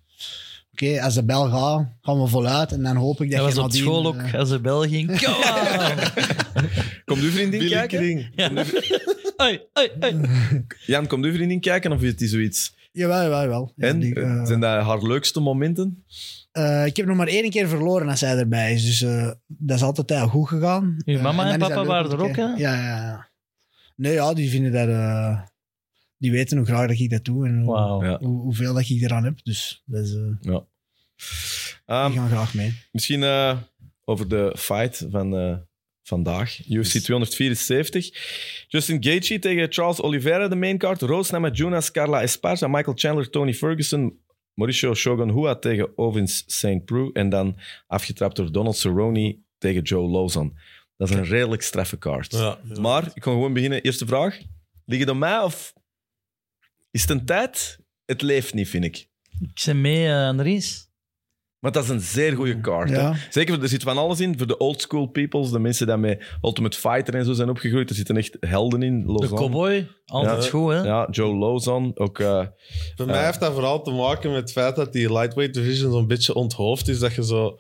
Oké, 0.72 1.02
als 1.02 1.14
de 1.14 1.24
bel 1.24 1.48
gaat, 1.48 1.86
gaan 2.00 2.20
we 2.22 2.26
voluit 2.26 2.72
en 2.72 2.82
dan 2.82 2.96
hoop 2.96 3.20
ik 3.22 3.30
dat, 3.30 3.38
Dat 3.38 3.46
was 3.46 3.54
je 3.54 3.60
op 3.60 3.66
nadien, 3.66 3.82
school 3.82 4.06
ook, 4.06 4.16
eh, 4.16 4.34
als 4.34 4.48
de 4.48 4.60
bel 4.60 4.80
ging. 4.82 5.06
Komt 7.04 7.20
uw 7.22 7.30
vriendin 7.30 7.58
Billy 7.60 7.70
kijken? 7.72 7.98
Kring. 7.98 8.28
Ja. 8.34 8.50
Hey, 9.36 9.66
hey. 10.00 10.16
Jan, 10.86 11.06
komt 11.06 11.24
uw 11.24 11.32
vriendin 11.32 11.60
kijken 11.60 11.92
of 11.92 12.02
is 12.02 12.10
het 12.10 12.30
zoiets? 12.30 12.74
Jawel, 12.92 13.22
jawel, 13.22 13.40
jawel. 13.42 13.72
Ja, 13.76 13.88
En? 13.88 13.98
die, 13.98 14.14
eh, 14.14 14.44
Zijn 14.44 14.60
dat 14.60 14.82
haar 14.82 15.02
leukste 15.02 15.40
momenten? 15.40 16.04
eh, 16.52 16.86
ik 16.86 16.96
heb 16.96 17.06
nog 17.06 17.16
maar 17.16 17.26
één 17.26 17.50
keer 17.50 17.68
verloren 17.68 18.08
als 18.08 18.18
zij 18.18 18.36
erbij 18.36 18.72
is, 18.72 18.84
dus 18.84 19.02
eh, 19.02 19.30
dat 19.46 19.76
is 19.76 19.82
altijd 19.82 20.10
heel 20.10 20.28
goed 20.28 20.48
gegaan. 20.48 20.96
Uw 21.04 21.16
Eh, 21.16 21.22
mama 21.22 21.44
en 21.52 21.60
is 21.60 21.68
papa 21.68 21.84
waren 21.84 22.10
er 22.10 22.22
ook, 22.22 22.36
hè? 22.36 22.42
Ja, 22.42 22.54
ja, 22.56 22.80
ja. 22.96 23.28
Nee, 23.96 24.12
ja, 24.12 24.34
die 24.34 24.50
vinden 24.50 24.72
dat... 24.72 24.88
die 26.20 26.30
weten 26.30 26.56
hoe 26.56 26.66
graag 26.66 26.88
dat 26.88 26.98
ik 26.98 27.10
dat 27.10 27.24
doe 27.24 27.46
en 27.46 27.62
hoe, 27.62 27.72
Wauw. 27.74 28.04
Ja. 28.04 28.18
hoe, 28.18 28.40
hoeveel 28.40 28.74
dat 28.74 28.88
ik 28.88 29.02
eraan 29.02 29.24
heb. 29.24 29.38
Dus 29.42 29.82
dat 29.86 30.04
is, 30.04 30.14
eh, 30.14 30.20
Ja. 30.40 30.66
Ehm, 31.86 32.10
die 32.10 32.18
gaan 32.18 32.28
graag 32.28 32.54
mee. 32.54 32.74
Misschien 32.92 33.22
eh, 33.22 33.58
over 34.04 34.28
de 34.28 34.54
fight 34.56 35.06
van 35.10 35.36
eh, 35.36 35.56
vandaag. 36.02 36.68
UFC 36.68 36.98
274. 36.98 38.10
Justin 38.68 39.04
Gaethje 39.04 39.38
tegen 39.38 39.72
Charles 39.72 40.00
Oliveira, 40.00 40.48
de 40.48 40.56
main 40.56 40.78
card. 40.78 41.02
Rose 41.02 41.32
Namajunas, 41.32 41.90
Carla 41.90 42.22
Esparza, 42.22 42.68
Michael 42.68 42.96
Chandler, 42.96 43.30
Tony 43.30 43.54
Ferguson. 43.54 44.18
Mauricio 44.54 44.94
Shogun 44.94 45.30
Hua 45.30 45.54
tegen 45.54 45.98
Ovins 45.98 46.44
St. 46.46 46.84
Preux. 46.84 47.12
En 47.12 47.28
dan 47.28 47.56
afgetrapt 47.86 48.36
door 48.36 48.52
Donald 48.52 48.76
Cerrone 48.76 49.38
tegen 49.58 49.82
Joe 49.82 50.08
Lozon. 50.08 50.56
Dat 50.96 51.10
is 51.10 51.14
een 51.14 51.24
redelijk 51.24 51.62
straffe 51.62 51.98
card. 51.98 52.32
Ja, 52.32 52.58
ja. 52.64 52.80
Maar 52.80 53.10
ik 53.14 53.22
kan 53.22 53.32
gewoon 53.32 53.52
beginnen. 53.52 53.82
Eerste 53.82 54.06
vraag. 54.06 54.38
Lig 54.84 54.98
het 54.98 55.08
aan 55.08 55.18
mij 55.18 55.38
of 55.38 55.72
is 56.90 57.00
het 57.00 57.10
een 57.10 57.24
tijd? 57.24 57.78
Het 58.04 58.22
leeft 58.22 58.54
niet, 58.54 58.68
vind 58.68 58.84
ik. 58.84 59.08
Ik 59.40 59.62
ben 59.64 59.80
mee, 59.80 60.06
eh, 60.06 60.26
Andries. 60.26 60.88
Maar 61.60 61.72
dat 61.72 61.84
is 61.84 61.88
een 61.88 62.00
zeer 62.00 62.36
goede. 62.36 62.58
Ja. 62.86 63.14
Zeker, 63.30 63.62
er 63.62 63.68
zit 63.68 63.82
van 63.82 63.98
alles 63.98 64.20
in. 64.20 64.38
Voor 64.38 64.46
de 64.46 64.56
old 64.56 64.80
school 64.80 65.06
peoples, 65.06 65.50
de 65.50 65.58
mensen 65.58 65.86
die 65.86 65.96
met 65.96 66.22
Ultimate 66.42 66.78
Fighter 66.78 67.14
en 67.14 67.24
zo 67.24 67.32
zijn 67.32 67.48
opgegroeid, 67.48 67.90
er 67.90 67.96
zitten 67.96 68.16
echt 68.16 68.36
helden 68.40 68.82
in. 68.82 69.06
De 69.06 69.28
cowboy, 69.28 69.88
altijd 70.06 70.44
Ja. 70.44 70.50
goed, 70.50 70.72
hè? 70.72 70.82
Ja, 70.82 71.08
Joe 71.10 71.34
Lozon. 71.34 71.98
Ook, 71.98 72.18
eh, 72.18 72.46
Voor 72.96 73.06
mij 73.06 73.24
heeft 73.24 73.40
dat 73.40 73.52
vooral 73.52 73.82
te 73.82 73.90
maken 73.90 74.30
met 74.30 74.40
het 74.40 74.52
feit 74.52 74.76
dat 74.76 74.92
die 74.92 75.12
lightweight 75.12 75.54
division 75.54 75.92
zo'n 75.92 76.06
beetje 76.06 76.34
onthoofd 76.34 76.88
is. 76.88 76.98
Dat 76.98 77.14
je 77.14 77.24
zo... 77.24 77.58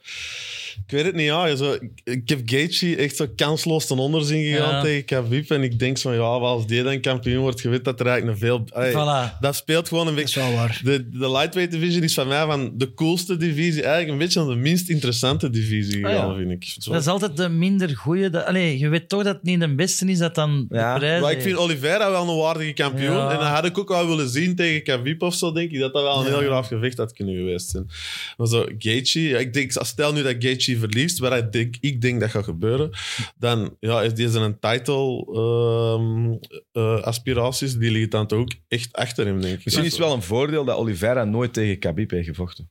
Ik 0.86 0.90
weet 0.90 1.04
het 1.04 1.14
niet, 1.14 1.24
ja. 1.26 1.56
Zo, 1.56 1.76
ik, 2.04 2.28
heb 2.28 2.40
Gaethje 2.44 2.96
echt 2.96 3.16
zo 3.16 3.26
kansloos 3.36 3.86
ten 3.86 3.98
onder 3.98 4.24
zien 4.24 4.44
gegaan 4.52 4.74
Ja. 4.74 4.82
tegen 4.82 5.04
Khabib. 5.04 5.50
En 5.50 5.62
ik 5.62 5.78
denk 5.78 5.98
van, 5.98 6.14
ja, 6.14 6.20
als 6.20 6.66
die 6.66 6.82
dan 6.82 7.00
kampioen 7.00 7.40
wordt, 7.42 7.60
je 7.60 7.68
weet 7.68 7.84
dat 7.84 8.00
er 8.00 8.06
eigenlijk 8.06 8.40
een 8.40 8.46
veel... 8.46 8.64
Voilà. 8.92 9.38
Dat 9.40 9.56
speelt 9.56 9.88
gewoon 9.88 10.06
een 10.06 10.14
beetje... 10.14 10.68
De, 10.82 11.08
de 11.10 11.30
lightweight 11.30 11.72
division 11.72 12.02
is 12.02 12.14
van 12.14 12.28
mij 12.28 12.44
van 12.46 12.70
de 12.74 12.94
coolste 12.94 13.36
divisie. 13.36 13.82
Eigenlijk 13.82 14.12
een 14.12 14.18
beetje 14.18 14.46
de 14.46 14.54
minst 14.60 14.88
interessante 14.88 15.50
divisie 15.50 16.06
Ah, 16.06 16.12
ja. 16.12 16.34
vind 16.34 16.50
ik. 16.50 16.74
Zo. 16.78 16.92
Dat 16.92 17.00
is 17.00 17.06
altijd 17.06 17.36
de 17.36 17.48
minder 17.48 17.96
goeie. 17.96 18.30
dat- 18.30 18.44
Allee, 18.44 18.78
je 18.78 18.88
weet 18.88 19.08
toch 19.08 19.22
dat 19.22 19.34
het 19.34 19.42
niet 19.42 19.60
de 19.60 19.74
beste 19.74 20.06
is 20.06 20.18
dat 20.18 20.34
dan 20.34 20.66
Ja. 20.70 20.92
de 20.94 20.98
prijs 20.98 21.20
Maar 21.20 21.32
ik 21.32 21.42
vind 21.42 21.56
Oliveira 21.56 22.10
wel 22.10 22.28
een 22.28 22.36
waardige 22.36 22.72
kampioen. 22.72 23.16
Ja. 23.16 23.30
En 23.30 23.38
dat 23.38 23.46
had 23.48 23.64
ik 23.64 23.78
ook 23.78 23.88
wel 23.88 24.06
willen 24.06 24.28
zien 24.28 24.56
tegen 24.56 24.82
Khabib 24.82 25.22
of 25.22 25.34
zo, 25.34 25.52
denk 25.52 25.70
ik. 25.70 25.78
Dat 25.78 25.92
dat 25.92 26.02
wel 26.02 26.20
een 26.20 26.26
heel 26.26 26.38
graaf 26.48 26.66
gevecht 26.66 26.96
had 26.98 27.12
kunnen 27.12 27.34
geweest 27.34 27.70
zijn. 27.70 27.86
Maar 28.36 28.46
zo, 28.46 28.66
Gaethje... 28.78 29.38
Ik 29.38 29.52
denk, 29.52 29.70
stel 29.72 30.12
nu 30.12 30.22
dat 30.22 30.34
Gaethje 30.38 30.59
verliest, 30.68 31.18
waar 31.18 31.38
ik 31.38 31.52
denk, 31.52 31.76
ik 31.80 32.00
denk 32.00 32.20
dat 32.20 32.30
gaat 32.30 32.44
gebeuren, 32.44 32.90
dan 33.38 33.76
ja, 33.80 34.02
is 34.02 34.14
deze 34.14 34.38
een 34.38 34.58
title 34.58 35.26
ehm, 35.34 36.32
eh, 36.72 37.02
aspiraties, 37.02 37.74
die 37.76 37.90
liggen 37.90 38.10
dan 38.10 38.26
toch 38.26 38.38
ook 38.38 38.52
echt 38.68 38.92
achter 38.92 39.26
hem, 39.26 39.40
denk 39.40 39.58
ik. 39.58 39.64
misschien 39.64 39.84
is 39.86 39.90
het 39.92 40.00
wel 40.00 40.12
een 40.14 40.22
voordeel 40.22 40.64
dat 40.64 40.76
Oliveira 40.76 41.24
nooit 41.24 41.52
tegen 41.52 41.78
Khabib 41.78 42.10
heeft 42.10 42.28
gevochten. 42.28 42.70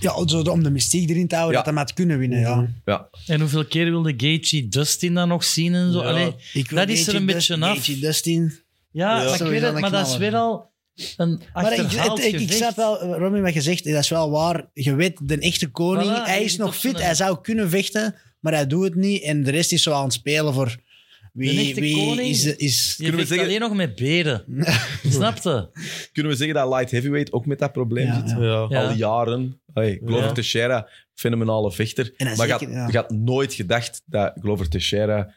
Ja, 0.00 0.14
om 0.50 0.62
de 0.62 0.70
mystiek 0.70 1.10
erin 1.10 1.28
te 1.28 1.34
houden, 1.34 1.58
Ja. 1.58 1.64
dat 1.64 1.74
hij 1.74 1.82
had 1.82 1.92
kunnen 1.92 2.18
winnen, 2.18 2.40
ja. 2.40 2.68
Ja, 2.84 3.08
En 3.26 3.40
hoeveel 3.40 3.64
keer 3.64 3.84
wilde 3.84 4.14
Gaethje 4.16 4.68
Dustin 4.68 5.14
dan 5.14 5.28
nog 5.28 5.44
zien 5.44 5.74
en 5.74 5.92
zo? 5.92 6.02
Ja. 6.02 6.08
Allee, 6.08 6.24
Dat 6.24 6.34
is 6.44 6.54
er 6.54 6.66
Gaethje 6.66 6.92
een 7.16 7.26
Dust- 7.26 7.48
beetje 7.48 7.54
af. 7.66 7.74
Gaethje 7.74 7.98
Dustin. 7.98 8.52
ja, 8.90 9.22
Ja. 9.22 9.24
maar, 9.30 9.40
ik 9.40 9.46
weet 9.46 9.60
het, 9.62 9.80
maar 9.80 9.90
dat 9.90 10.06
is 10.06 10.16
weer 10.16 10.34
al 10.34 10.71
een 11.16 11.40
Maar 11.54 11.72
ik, 11.72 11.78
het- 11.90 12.40
ik, 12.40 12.52
snap 12.52 12.76
wel, 12.76 13.14
Robin, 13.16 13.42
wat 13.42 13.54
je 13.54 13.60
zegt, 13.60 13.84
dat 13.84 13.94
is 14.02 14.08
wel 14.08 14.30
waar. 14.30 14.68
Je 14.74 14.94
weet, 14.94 15.18
de 15.22 15.38
echte 15.38 15.66
koning, 15.70 16.10
Voilà, 16.10 16.22
hij 16.24 16.42
is 16.44 16.56
nog 16.56 16.76
fit, 16.76 17.02
hij 17.02 17.14
zou 17.14 17.38
kunnen 17.42 17.70
vechten, 17.70 18.14
maar 18.40 18.52
hij 18.52 18.66
doet 18.66 18.84
het 18.84 18.94
niet. 18.94 19.22
En 19.22 19.42
de 19.42 19.50
rest 19.50 19.72
is 19.72 19.82
zo 19.82 19.92
aan 19.92 20.04
het 20.04 20.12
spelen 20.12 20.54
voor 20.54 20.66
De 20.66 20.80
wie, 21.32 21.60
echte 21.68 21.80
wie 21.80 21.96
koning? 21.96 22.28
is... 22.28 22.44
is 22.56 22.88
Je 22.96 23.02
Kunnen 23.02 23.12
we 23.12 23.26
vecht 23.26 23.28
zeggen- 23.28 23.46
alleen 23.46 23.60
nog 23.68 23.74
met 23.74 23.94
beren. 23.94 24.44
Snapte? 25.10 25.70
kunnen 26.12 26.32
we 26.32 26.38
zeggen 26.38 26.54
dat 26.56 26.68
light 26.68 26.90
heavyweight 26.90 27.32
ook 27.32 27.46
met 27.46 27.58
dat 27.58 27.72
probleem 27.72 28.06
Ja, 28.06 28.28
zit? 28.28 28.38
ja. 28.38 28.60
Al 28.80 28.92
jaren. 28.92 29.60
Hey, 29.74 30.00
Glover 30.04 30.26
Ja. 30.26 30.32
Teixeira, 30.32 30.88
fenomenale 31.14 31.72
vechter. 31.72 32.12
Maar 32.18 32.28
je 32.30 32.36
zeker, 32.36 32.52
had, 32.52 32.60
ja. 32.60 32.88
je 32.90 32.96
had 32.96 33.10
nooit 33.10 33.54
gedacht 33.54 34.02
dat 34.06 34.32
Glover 34.40 34.68
Teixeira... 34.68 35.34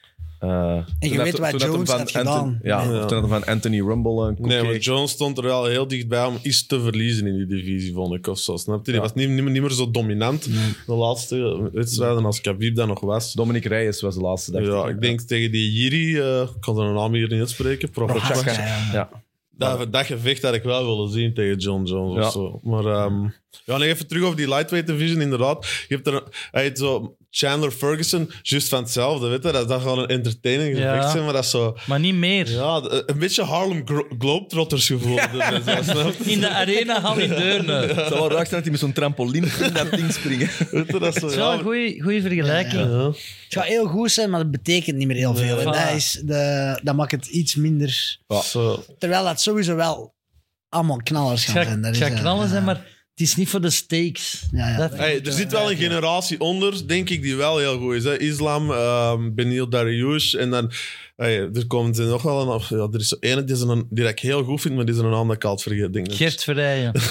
eh, 0.49 0.83
je 0.99 1.07
toen 1.15 1.17
weet 1.23 1.37
wat 1.39 1.61
Jones 1.61 1.89
had 1.89 1.99
Anthony- 1.99 2.25
gedaan. 2.25 2.59
Ja, 2.63 2.83
Ja. 2.83 3.05
toen 3.05 3.17
hem 3.17 3.27
van 3.27 3.45
Anthony 3.45 3.79
Rumble 3.81 4.27
een 4.27 4.35
koek 4.35 4.45
Nee, 4.45 4.63
maar. 4.63 4.77
Jones 4.77 5.11
stond 5.11 5.37
er 5.37 5.43
wel 5.43 5.65
heel 5.65 5.87
dichtbij 5.87 6.25
om 6.25 6.37
iets 6.41 6.65
te 6.65 6.81
verliezen 6.81 7.27
in 7.27 7.35
die 7.37 7.45
divisie, 7.45 7.93
vond 7.93 8.13
ik. 8.13 8.27
Of 8.27 8.39
zo, 8.39 8.57
snap 8.57 8.85
je? 8.85 8.91
Ja. 8.91 8.99
was 8.99 9.13
niet, 9.13 9.29
niet, 9.29 9.41
meer- 9.43 9.51
niet 9.51 9.61
meer 9.61 9.71
zo 9.71 9.91
dominant 9.91 10.43
de 10.85 10.93
laatste 10.93 11.69
wedstrijden 11.73 12.25
als 12.25 12.41
Khabib 12.41 12.75
dat 12.75 12.87
nog 12.87 12.99
was. 12.99 13.33
Dominic 13.33 13.65
Reyes 13.65 14.01
was 14.01 14.15
de 14.15 14.21
laatste 14.21 14.51
dag. 14.51 14.65
Ja, 14.65 14.87
ik 14.87 15.01
denk 15.01 15.21
tegen 15.21 15.51
die 15.51 15.71
Jiri, 15.71 16.17
eh, 16.19 16.41
ik 16.41 16.61
kan 16.61 16.75
zijn 16.75 16.93
naam 16.93 17.13
hier 17.13 17.29
niet 17.29 17.39
uitspreken, 17.39 17.89
Prochaska, 17.89 18.51
ja. 18.51 18.89
Ja. 18.93 19.09
Dat, 19.57 19.93
dat 19.93 20.05
gevecht 20.05 20.41
had 20.41 20.53
ik 20.53 20.63
wel 20.63 20.85
willen 20.85 21.09
zien 21.11 21.33
tegen 21.33 21.57
John 21.57 21.83
Jones 21.83 22.15
Ja. 22.19 22.25
of 22.25 22.31
zo. 22.31 22.59
Maar 22.63 22.85
ehm, 22.85 23.23
ja, 23.65 23.77
nee, 23.77 23.89
even 23.89 24.07
terug 24.07 24.23
over 24.23 24.37
die 24.37 24.47
lightweight 24.47 24.87
division, 24.89 25.21
inderdaad. 25.21 25.65
Je 25.87 25.95
hebt 25.95 26.07
er 26.07 26.23
hij 26.51 26.63
heet 26.63 26.77
zo 26.77 27.15
Chandler 27.37 27.71
Ferguson, 27.71 28.31
juist 28.41 28.67
van 28.69 28.83
hetzelfde, 28.83 29.27
weet 29.27 29.43
je. 29.43 29.51
Dat, 29.51 29.67
dat 29.67 29.81
gaat 29.81 29.97
een 29.97 30.05
entertaining 30.07 30.77
Ja. 30.77 31.09
zijn, 31.11 31.23
maar 31.23 31.33
dat 31.33 31.43
is 31.43 31.49
zo... 31.49 31.77
Maar 31.85 31.99
niet 31.99 32.15
meer. 32.15 32.49
Ja, 32.51 32.81
een 33.05 33.19
beetje 33.19 33.43
Harlem 33.43 33.81
Gro- 33.85 34.07
Globetrotters 34.19 34.85
gevoel. 34.87 35.15
Dat 35.65 35.77
is 35.79 35.85
wel? 35.93 36.11
In 36.23 36.39
de 36.39 36.49
arena 36.49 37.01
hal 37.01 37.17
in 37.17 37.29
Deurne. 37.29 37.71
Het 37.73 38.07
zou 38.07 38.09
wel 38.19 38.29
raar 38.31 38.47
zijn 38.47 38.49
dat 38.49 38.61
hij 38.61 38.71
met 38.71 38.79
zo'n 38.79 38.93
trampoline 38.93 39.47
in 39.61 39.73
dat 39.73 39.91
ding 39.91 40.13
springen. 40.13 40.49
Weet 40.71 40.87
je, 40.87 40.99
dat 40.99 41.15
is 41.15 41.21
zo, 41.21 41.27
is 41.27 41.35
wel 41.35 41.51
ja, 41.51 41.57
een 41.57 41.63
goeie- 41.63 42.01
goeie 42.01 42.21
vergelijking. 42.21 42.81
Ja, 42.81 42.89
ja. 42.89 43.05
Het 43.07 43.15
gaat 43.49 43.65
heel 43.65 43.85
goed 43.87 44.11
zijn, 44.11 44.29
maar 44.29 44.39
dat 44.41 44.51
betekent 44.51 44.97
niet 44.97 45.07
meer 45.07 45.15
heel 45.17 45.35
veel. 45.35 45.57
En 45.59 45.61
Voilà. 45.61 45.77
dat, 45.87 45.95
is 45.95 46.21
de, 46.23 46.79
dat 46.83 46.95
maakt 46.95 47.11
het 47.11 47.25
iets 47.25 47.55
minder... 47.55 48.17
Zo. 48.43 48.83
Terwijl 48.99 49.23
dat 49.23 49.41
sowieso 49.41 49.75
wel 49.75 50.13
allemaal 50.69 50.97
knallers 51.03 51.45
gaan 51.45 51.63
zijn. 51.63 51.81
Dat 51.81 51.85
het 51.85 51.95
is, 51.95 52.01
gaat 52.07 52.11
eh, 52.11 52.19
knallen 52.19 52.43
ja. 52.43 52.49
zijn, 52.51 52.63
maar 52.63 52.93
het 53.15 53.27
is 53.27 53.35
niet 53.35 53.49
voor 53.49 53.61
de 53.61 53.69
stakes. 53.69 54.43
Ja, 54.51 54.67
ja. 54.69 54.89
Hey, 54.93 55.21
er 55.25 55.31
zit 55.31 55.51
wel 55.51 55.71
een 55.71 55.77
generatie 55.77 56.39
onder, 56.39 56.87
denk 56.87 57.09
ik, 57.09 57.21
die 57.21 57.35
wel 57.35 57.57
heel 57.57 57.77
goed 57.79 57.93
is. 57.93 58.03
Hè? 58.03 58.17
Islam, 58.19 58.71
ehm 58.71 59.33
Benil 59.33 59.69
Dariush 59.69 60.33
en 60.33 60.49
dan... 60.49 60.71
Hey, 61.15 61.37
er 61.53 61.67
komt 61.67 61.97
er 61.97 62.05
nog 62.05 62.21
wel 62.21 62.53
een... 62.53 62.77
Ja, 62.77 62.87
er 62.91 62.99
is 62.99 63.07
zo 63.07 63.15
ene 63.19 63.43
die, 63.43 63.55
is 63.55 63.61
een, 63.61 63.87
die 63.89 64.05
ik 64.07 64.19
heel 64.19 64.43
goed 64.43 64.61
vind, 64.61 64.75
maar 64.75 64.85
die 64.85 64.95
is 64.95 64.99
een 65.01 65.37
vergeet. 65.61 65.93
Denk 65.93 66.07
ik. 66.07 66.13
Gert 66.13 66.43
Verrijen. 66.43 66.91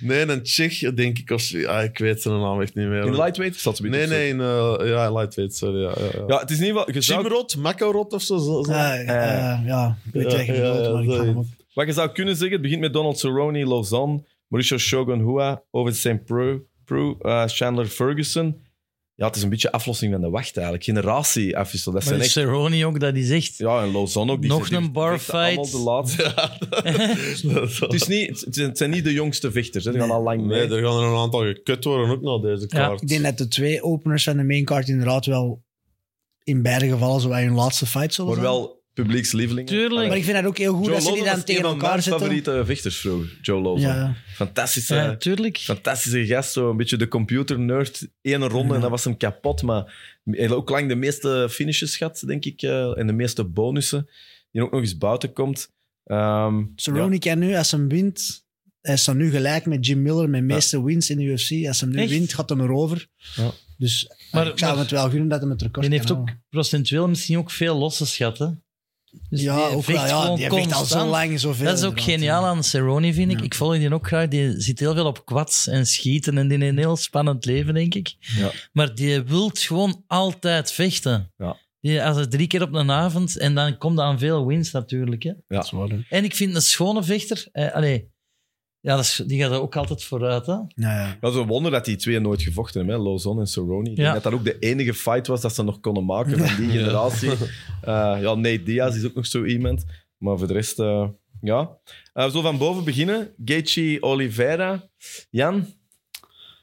Nee, 0.00 0.28
een 0.28 0.42
Tsjech, 0.42 0.78
denk 0.94 1.18
ik. 1.18 1.30
Of, 1.30 1.48
ja, 1.48 1.80
ik 1.80 1.98
weet 1.98 2.22
zijn 2.22 2.40
naam 2.40 2.60
echt 2.60 2.74
niet 2.74 2.86
meer. 2.86 3.04
In 3.04 3.14
lightweight? 3.16 3.56
Zat 3.60 3.76
ze 3.76 3.84
een 3.84 3.90
Nee, 3.90 4.00
beetje 4.00 4.16
nee, 4.16 4.28
in, 4.28 4.40
eh, 4.40 4.88
ja, 4.88 5.12
lightweight, 5.12 5.56
sorry. 5.56 5.80
Ja, 5.82 5.92
ja, 5.98 6.04
ja. 6.18 6.24
Ja, 6.26 6.38
het 6.40 6.50
is 6.50 6.58
je 6.94 7.00
zou- 7.00 7.22
Jimrod, 7.22 7.56
Makarot 7.56 8.12
of 8.12 8.22
zo. 8.22 8.38
zo, 8.38 8.62
zo. 8.62 8.72
Eh, 8.72 9.00
eh, 9.00 9.66
ja, 9.66 9.96
ik 10.06 10.12
weet 10.12 10.30
Ja, 10.32 10.36
wat 10.36 10.46
ja, 10.46 10.54
ja, 10.54 10.92
maar 10.92 11.02
ik 11.02 11.08
ga 11.10 11.14
hem 11.16 11.24
zoiets. 11.24 11.36
ook. 11.38 11.44
Wat 11.74 11.86
je 11.86 11.92
zou 11.92 12.10
kunnen 12.10 12.34
zeggen, 12.34 12.52
het 12.52 12.62
begint 12.62 12.80
met 12.80 12.92
Donald 12.92 13.18
Cerrone, 13.18 13.66
Lausanne, 13.66 14.22
Mauricio 14.50 14.78
Shogun 14.78 15.20
Hua, 15.20 15.62
Ovid 15.70 15.96
St. 15.96 16.24
Preux, 16.24 16.60
Preux, 16.84 17.16
eh, 17.20 17.44
Chandler 17.46 17.86
Ferguson. 17.86 18.68
Ja, 19.14 19.26
het 19.26 19.36
is 19.36 19.42
een 19.42 19.48
beetje 19.48 19.72
aflossing 19.72 20.12
van 20.12 20.20
de 20.20 20.30
wacht 20.30 20.54
eigenlijk. 20.54 20.84
Generatie 20.84 21.56
afwissel. 21.58 21.92
Dat 21.92 22.02
zijn 22.02 22.14
Maar 22.14 22.24
echt... 22.24 22.32
Cerrone 22.32 22.86
ook, 22.86 23.00
dat 23.00 23.14
is 23.14 23.30
echt... 23.30 23.56
Ja, 23.56 23.82
en 23.82 23.92
Lausanne 23.92 24.32
ook. 24.32 24.40
Die 24.40 24.50
Nog 24.50 24.70
een 24.70 24.92
bar 24.92 25.18
vechten 25.20 25.34
allemaal 25.38 25.64
fight. 25.64 25.76
De 25.76 25.78
laatste. 25.82 26.22
Het, 27.84 27.92
is 27.92 28.06
niet, 28.06 28.46
het 28.56 28.78
zijn- 28.78 28.90
niet 28.90 29.04
de 29.04 29.12
jongste 29.12 29.52
vechters. 29.52 29.84
Hè. 29.84 29.90
Die 29.90 30.00
gaan 30.00 30.10
al 30.10 30.22
lang 30.22 30.40
mee. 30.46 30.66
Nee, 30.68 30.78
er 30.78 30.84
gaan 30.88 30.98
er 31.02 31.08
een 31.08 31.16
aantal 31.18 31.40
gekut 31.44 31.84
worden 31.84 32.10
ook 32.10 32.20
na 32.20 32.38
deze 32.38 32.60
Ja, 32.68 32.86
kaart. 32.86 33.02
Ik 33.02 33.08
denk 33.08 33.22
dat 33.22 33.38
de 33.38 33.48
twee 33.48 33.82
openers 33.82 34.24
van 34.24 34.36
de 34.36 34.44
maincard 34.44 34.88
inderdaad 34.88 35.26
wel 35.26 35.62
in 36.44 36.62
beide 36.62 36.88
gevallen 36.88 37.20
zo 37.20 37.28
bij 37.28 37.44
hun 37.44 37.54
laatste 37.54 37.86
fight 37.86 38.14
zullen 38.14 38.30
maar 38.34 38.40
zijn. 38.40 38.52
wel 38.54 38.79
publiekslievelingen. 38.94 39.64
Tuurlijk. 39.68 40.08
Maar 40.08 40.16
ik 40.16 40.24
vind 40.24 40.36
dat 40.36 40.44
ook 40.44 40.58
heel 40.58 40.74
goed 40.74 40.84
Joe 40.86 40.94
dat 40.94 41.02
ze 41.04 41.12
die 41.12 41.24
dan 41.24 41.44
tegen 41.44 41.62
van 41.62 41.70
elkaar 41.72 41.88
mijn 41.90 42.02
zetten. 42.02 42.20
favoriete 42.20 42.62
vechters 42.64 42.96
vroeger. 42.96 43.38
Joe 43.42 43.60
Lawson. 43.60 43.88
Ja. 43.88 44.14
Fantastische, 44.34 44.94
Ja, 44.94 45.16
tuurlijk. 45.16 45.58
fantastische 45.58 46.26
gast. 46.26 46.52
Zo 46.52 46.70
een 46.70 46.76
beetje 46.76 46.96
de 46.96 47.08
computer-nerd. 47.08 48.08
Eén 48.22 48.48
ronde 48.48 48.74
en 48.74 48.80
dan 48.80 48.90
was 48.90 49.04
hem 49.04 49.16
kapot. 49.16 49.62
Maar 49.62 50.18
hij 50.24 50.46
had 50.46 50.56
ook 50.56 50.70
lang 50.70 50.88
de 50.88 50.94
meeste 50.94 51.46
finishes 51.50 51.96
gehad, 51.96 52.22
denk 52.26 52.44
ik. 52.44 52.62
eh, 52.62 52.98
en 52.98 53.06
de 53.06 53.12
meeste 53.12 53.44
bonussen. 53.44 54.08
Die 54.52 54.62
ook 54.62 54.70
nog 54.72 54.80
eens 54.80 54.98
buiten 54.98 55.32
komt. 55.32 55.70
Ehm, 56.04 56.64
Cerrone 56.76 57.18
kan 57.18 57.38
nu, 57.38 57.54
als 57.56 57.70
hij 57.70 57.86
wint, 57.86 58.44
hij 58.80 58.96
staat 58.96 59.14
nu 59.14 59.30
gelijk 59.30 59.66
met 59.66 59.86
Jim 59.86 60.02
Miller 60.02 60.28
met 60.28 60.40
de 60.40 60.46
meeste 60.46 60.84
wins 60.84 61.10
in 61.10 61.16
de 61.18 61.24
UFC. 61.24 61.66
Als 61.66 61.80
hij 61.80 61.88
nu 61.90 61.98
Echt? 61.98 62.10
wint, 62.10 62.34
gaat 62.34 62.48
hij 62.50 62.58
erover. 62.58 63.06
Ja. 63.36 63.50
Dus 63.78 64.06
eh, 64.06 64.16
Maar- 64.32 64.46
ik 64.46 64.58
zou 64.58 64.60
maar- 64.60 64.70
hem 64.70 64.78
het 64.78 64.90
wel 64.90 65.10
gunnen 65.10 65.28
dat 65.28 65.40
hij 65.40 65.50
het 65.50 65.62
record 65.62 65.86
Die 65.86 65.94
heeft 65.94 66.10
ook 66.10 66.28
procentueel 66.48 67.08
misschien 67.08 67.38
ook 67.38 67.50
veel 67.50 67.76
losse 67.78 68.06
schatten. 68.06 68.62
Dus 69.28 69.40
ja, 69.40 69.68
die 69.68 69.76
ook 69.76 69.84
wel. 69.84 70.06
Ja, 70.06 70.34
die 70.34 70.48
vecht 70.50 70.72
al 70.72 70.84
zo 70.84 71.06
lang 71.06 71.40
zoveel. 71.40 71.66
Dat 71.66 71.78
is 71.78 71.84
ook 71.84 72.00
geniaal 72.00 72.44
aan 72.44 72.64
Cerrone, 72.64 73.14
vind 73.14 73.30
ik. 73.30 73.38
Ja. 73.38 73.44
Ik 73.44 73.54
volg 73.54 73.78
die 73.78 73.94
ook 73.94 74.06
graag. 74.06 74.28
Die 74.28 74.60
zit 74.60 74.78
heel 74.78 74.94
veel 74.94 75.06
op 75.06 75.24
kwads 75.24 75.66
en 75.66 75.86
schieten 75.86 76.38
en 76.38 76.48
die 76.48 76.58
heeft 76.58 76.70
een 76.70 76.78
heel 76.78 76.96
spannend 76.96 77.44
leven, 77.44 77.74
denk 77.74 77.94
ik. 77.94 78.14
Ja. 78.20 78.50
Maar 78.72 78.94
die 78.94 79.22
wilt 79.22 79.58
gewoon 79.58 80.04
altijd 80.06 80.72
vechten. 80.72 81.32
Ja. 81.36 81.56
Die, 81.80 82.04
als 82.04 82.16
het 82.16 82.30
drie 82.30 82.46
keer 82.46 82.62
op 82.62 82.74
een 82.74 82.90
avond 82.90 83.38
en 83.38 83.54
dan 83.54 83.78
komt 83.78 83.98
er 83.98 84.04
aan 84.04 84.18
veel 84.18 84.46
wins 84.46 84.70
natuurlijk. 84.70 85.22
Hè. 85.22 85.32
ja. 85.48 85.64
En 86.08 86.24
ik 86.24 86.34
vind 86.34 86.54
een 86.54 86.62
schone 86.62 87.02
vechter... 87.02 87.48
Eh, 87.52 87.72
allee, 87.72 88.08
ja, 88.80 88.96
dat 88.96 89.04
is, 89.04 89.22
die 89.26 89.40
gaat 89.40 89.50
er 89.50 89.60
ook 89.60 89.76
altijd 89.76 90.04
vooruit. 90.04 90.46
Hè. 90.46 90.52
Ja, 90.52 90.66
ja. 90.74 91.16
Dat 91.20 91.32
is 91.34 91.40
een 91.40 91.46
wonder 91.46 91.70
dat 91.72 91.84
die 91.84 91.96
twee 91.96 92.20
nooit 92.20 92.42
gevochten 92.42 92.78
hebben, 92.80 92.96
hè? 92.98 93.02
Lausanne 93.02 93.40
en 93.40 93.46
Cerrone. 93.46 93.90
Ik 93.90 93.96
denk 93.96 94.08
Ja. 94.08 94.14
dat 94.14 94.22
dat 94.22 94.32
ook 94.32 94.44
de 94.44 94.58
enige 94.58 94.94
fight 94.94 95.26
was 95.26 95.40
dat 95.40 95.54
ze 95.54 95.62
nog 95.62 95.80
konden 95.80 96.04
maken 96.04 96.38
van 96.38 96.56
die 96.56 96.70
generatie. 96.78 97.30
Eh, 97.30 97.36
ja, 98.20 98.34
Nate 98.34 98.62
Diaz 98.62 98.96
is 98.96 99.04
ook 99.04 99.14
nog 99.14 99.26
zo 99.26 99.44
iemand. 99.44 99.84
Maar 100.18 100.38
voor 100.38 100.46
de 100.46 100.52
rest, 100.52 100.78
eh, 100.78 101.08
ja. 101.40 101.70
Eh, 102.12 102.24
we 102.24 102.30
zullen 102.30 102.42
van 102.44 102.58
boven 102.58 102.84
beginnen. 102.84 103.30
Gaethje 103.44 104.02
Oliveira. 104.02 104.88
Jan? 105.30 105.66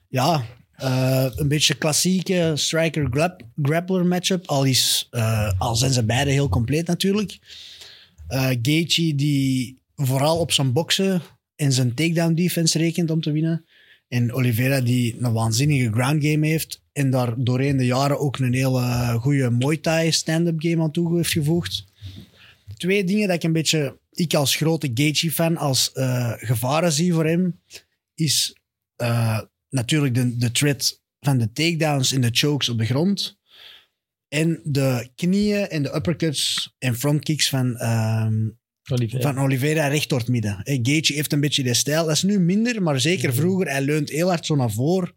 Ja, 0.09 0.45
eh, 0.71 1.25
een 1.35 1.47
beetje 1.47 1.73
klassieke 1.75 2.51
striker-grappler 2.55 4.05
matchup. 4.05 4.45
Al, 4.47 4.63
is, 4.63 5.07
eh, 5.11 5.51
al 5.57 5.75
zijn 5.75 5.91
ze 5.91 6.05
beide 6.05 6.31
heel 6.31 6.49
compleet 6.49 6.87
natuurlijk. 6.87 7.39
Eh 8.27 8.47
Gaethje 8.61 9.15
die 9.15 9.79
vooral 9.95 10.39
op 10.39 10.51
zijn 10.51 10.73
boksen 10.73 11.21
en 11.57 11.71
zijn 11.71 11.93
takedown 11.93 12.33
defense 12.33 12.77
rekent 12.77 13.11
om 13.11 13.21
te 13.21 13.31
winnen. 13.31 13.65
En 14.07 14.33
Oliveira 14.33 14.81
die 14.81 15.15
een 15.19 15.33
waanzinnige 15.33 15.91
ground 15.91 16.25
game 16.25 16.47
heeft. 16.47 16.81
En 16.93 17.09
daar 17.09 17.33
doorheen 17.43 17.77
de 17.77 17.85
jaren 17.85 18.19
ook 18.19 18.37
een 18.37 18.53
hele 18.53 19.17
goede 19.19 19.51
Muay 19.51 19.77
Thai 19.77 20.11
stand-up 20.11 20.61
game 20.61 20.83
aan 20.83 20.91
toe 20.91 21.15
heeft 21.15 21.31
gevoegd. 21.31 21.85
Twee 22.77 23.03
dingen 23.03 23.27
dat 23.27 23.35
ik 23.35 23.43
een 23.43 23.51
beetje, 23.51 23.97
ik 24.11 24.33
als 24.33 24.55
grote 24.55 24.91
Gaethje-fan, 24.93 25.57
als 25.57 25.91
eh, 25.91 26.33
gevaren 26.35 26.91
zie 26.91 27.13
voor 27.13 27.25
hem, 27.25 27.59
is 28.15 28.55
eh, 28.95 29.41
natuurlijk 29.69 30.15
de, 30.15 30.37
de 30.37 30.51
threat 30.51 31.01
van 31.19 31.37
de 31.37 31.51
takedowns 31.51 32.11
en 32.11 32.21
de 32.21 32.29
chokes 32.31 32.69
op 32.69 32.77
de 32.77 32.85
grond. 32.85 33.37
En 34.27 34.61
de 34.63 35.09
knieën 35.15 35.67
en 35.67 35.83
de 35.83 35.95
uppercuts 35.95 36.73
en 36.79 36.95
frontkicks 36.95 37.49
van, 37.49 37.77
ehm, 37.77 38.49
Oliveira. 38.91 39.33
van 39.33 39.43
Oliveira 39.43 39.87
recht 39.87 40.09
door 40.09 40.19
het 40.19 40.27
midden. 40.27 40.63
Eh, 40.63 40.79
Gaethje 40.81 41.13
heeft 41.13 41.33
een 41.33 41.39
beetje 41.39 41.63
die 41.63 41.73
stijl. 41.73 42.05
Dat 42.05 42.15
is 42.15 42.23
nu 42.23 42.39
minder, 42.39 42.81
maar 42.81 42.99
zeker 42.99 43.33
vroeger. 43.33 43.67
Hij 43.69 43.81
leunt 43.81 44.09
heel 44.09 44.27
hard 44.27 44.45
zo 44.45 44.55
naar 44.55 44.71
voren 44.71 45.13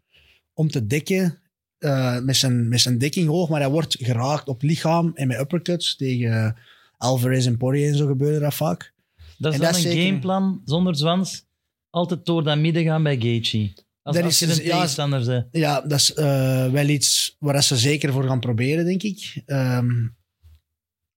om 0.53 0.67
te 0.69 0.87
dekken. 0.87 1.39
eh, 1.77 2.19
met, 2.19 2.35
zijn, 2.35 2.67
met 2.69 2.81
zijn 2.81 2.97
dekking 2.97 3.27
hoog, 3.27 3.49
maar 3.49 3.59
hij 3.61 3.69
wordt 3.69 3.97
geraakt 3.99 4.47
op 4.47 4.61
lichaam 4.61 5.11
en 5.15 5.27
met 5.27 5.39
uppercuts. 5.39 5.95
Tegen 5.95 6.55
Alvarez 6.97 7.45
en 7.45 7.57
Poirier 7.57 7.87
en 7.87 7.95
zo 7.97 8.07
gebeurde 8.07 8.39
dat 8.39 8.53
vaak. 8.53 8.93
Dat 9.37 9.53
is 9.53 9.59
En 9.59 9.63
dan 9.65 9.73
dat 9.73 9.83
een 9.83 9.91
zeker- 9.91 10.05
gameplan 10.05 10.61
zonder 10.65 10.95
zwans. 10.95 11.45
Altijd 11.89 12.25
door 12.25 12.43
dat 12.43 12.57
midden 12.57 12.83
gaan 12.83 13.03
bij 13.03 13.17
Gaethje. 13.19 13.71
Als, 14.03 14.15
Dat 14.15 14.25
als 14.25 14.41
is 14.41 14.55
je 14.55 14.61
een 14.61 14.67
ja, 14.67 14.75
tegenstander 14.75 15.25
bent. 15.25 15.45
Ja, 15.51 15.81
dat 15.81 15.99
is 15.99 16.13
eh, 16.13 16.71
wel 16.71 16.87
iets 16.87 17.35
waar 17.39 17.63
ze 17.63 17.77
zeker 17.77 18.11
voor 18.11 18.23
gaan 18.23 18.39
proberen, 18.39 18.85
denk 18.85 19.03
ik. 19.03 19.41
Ehm, 19.45 19.89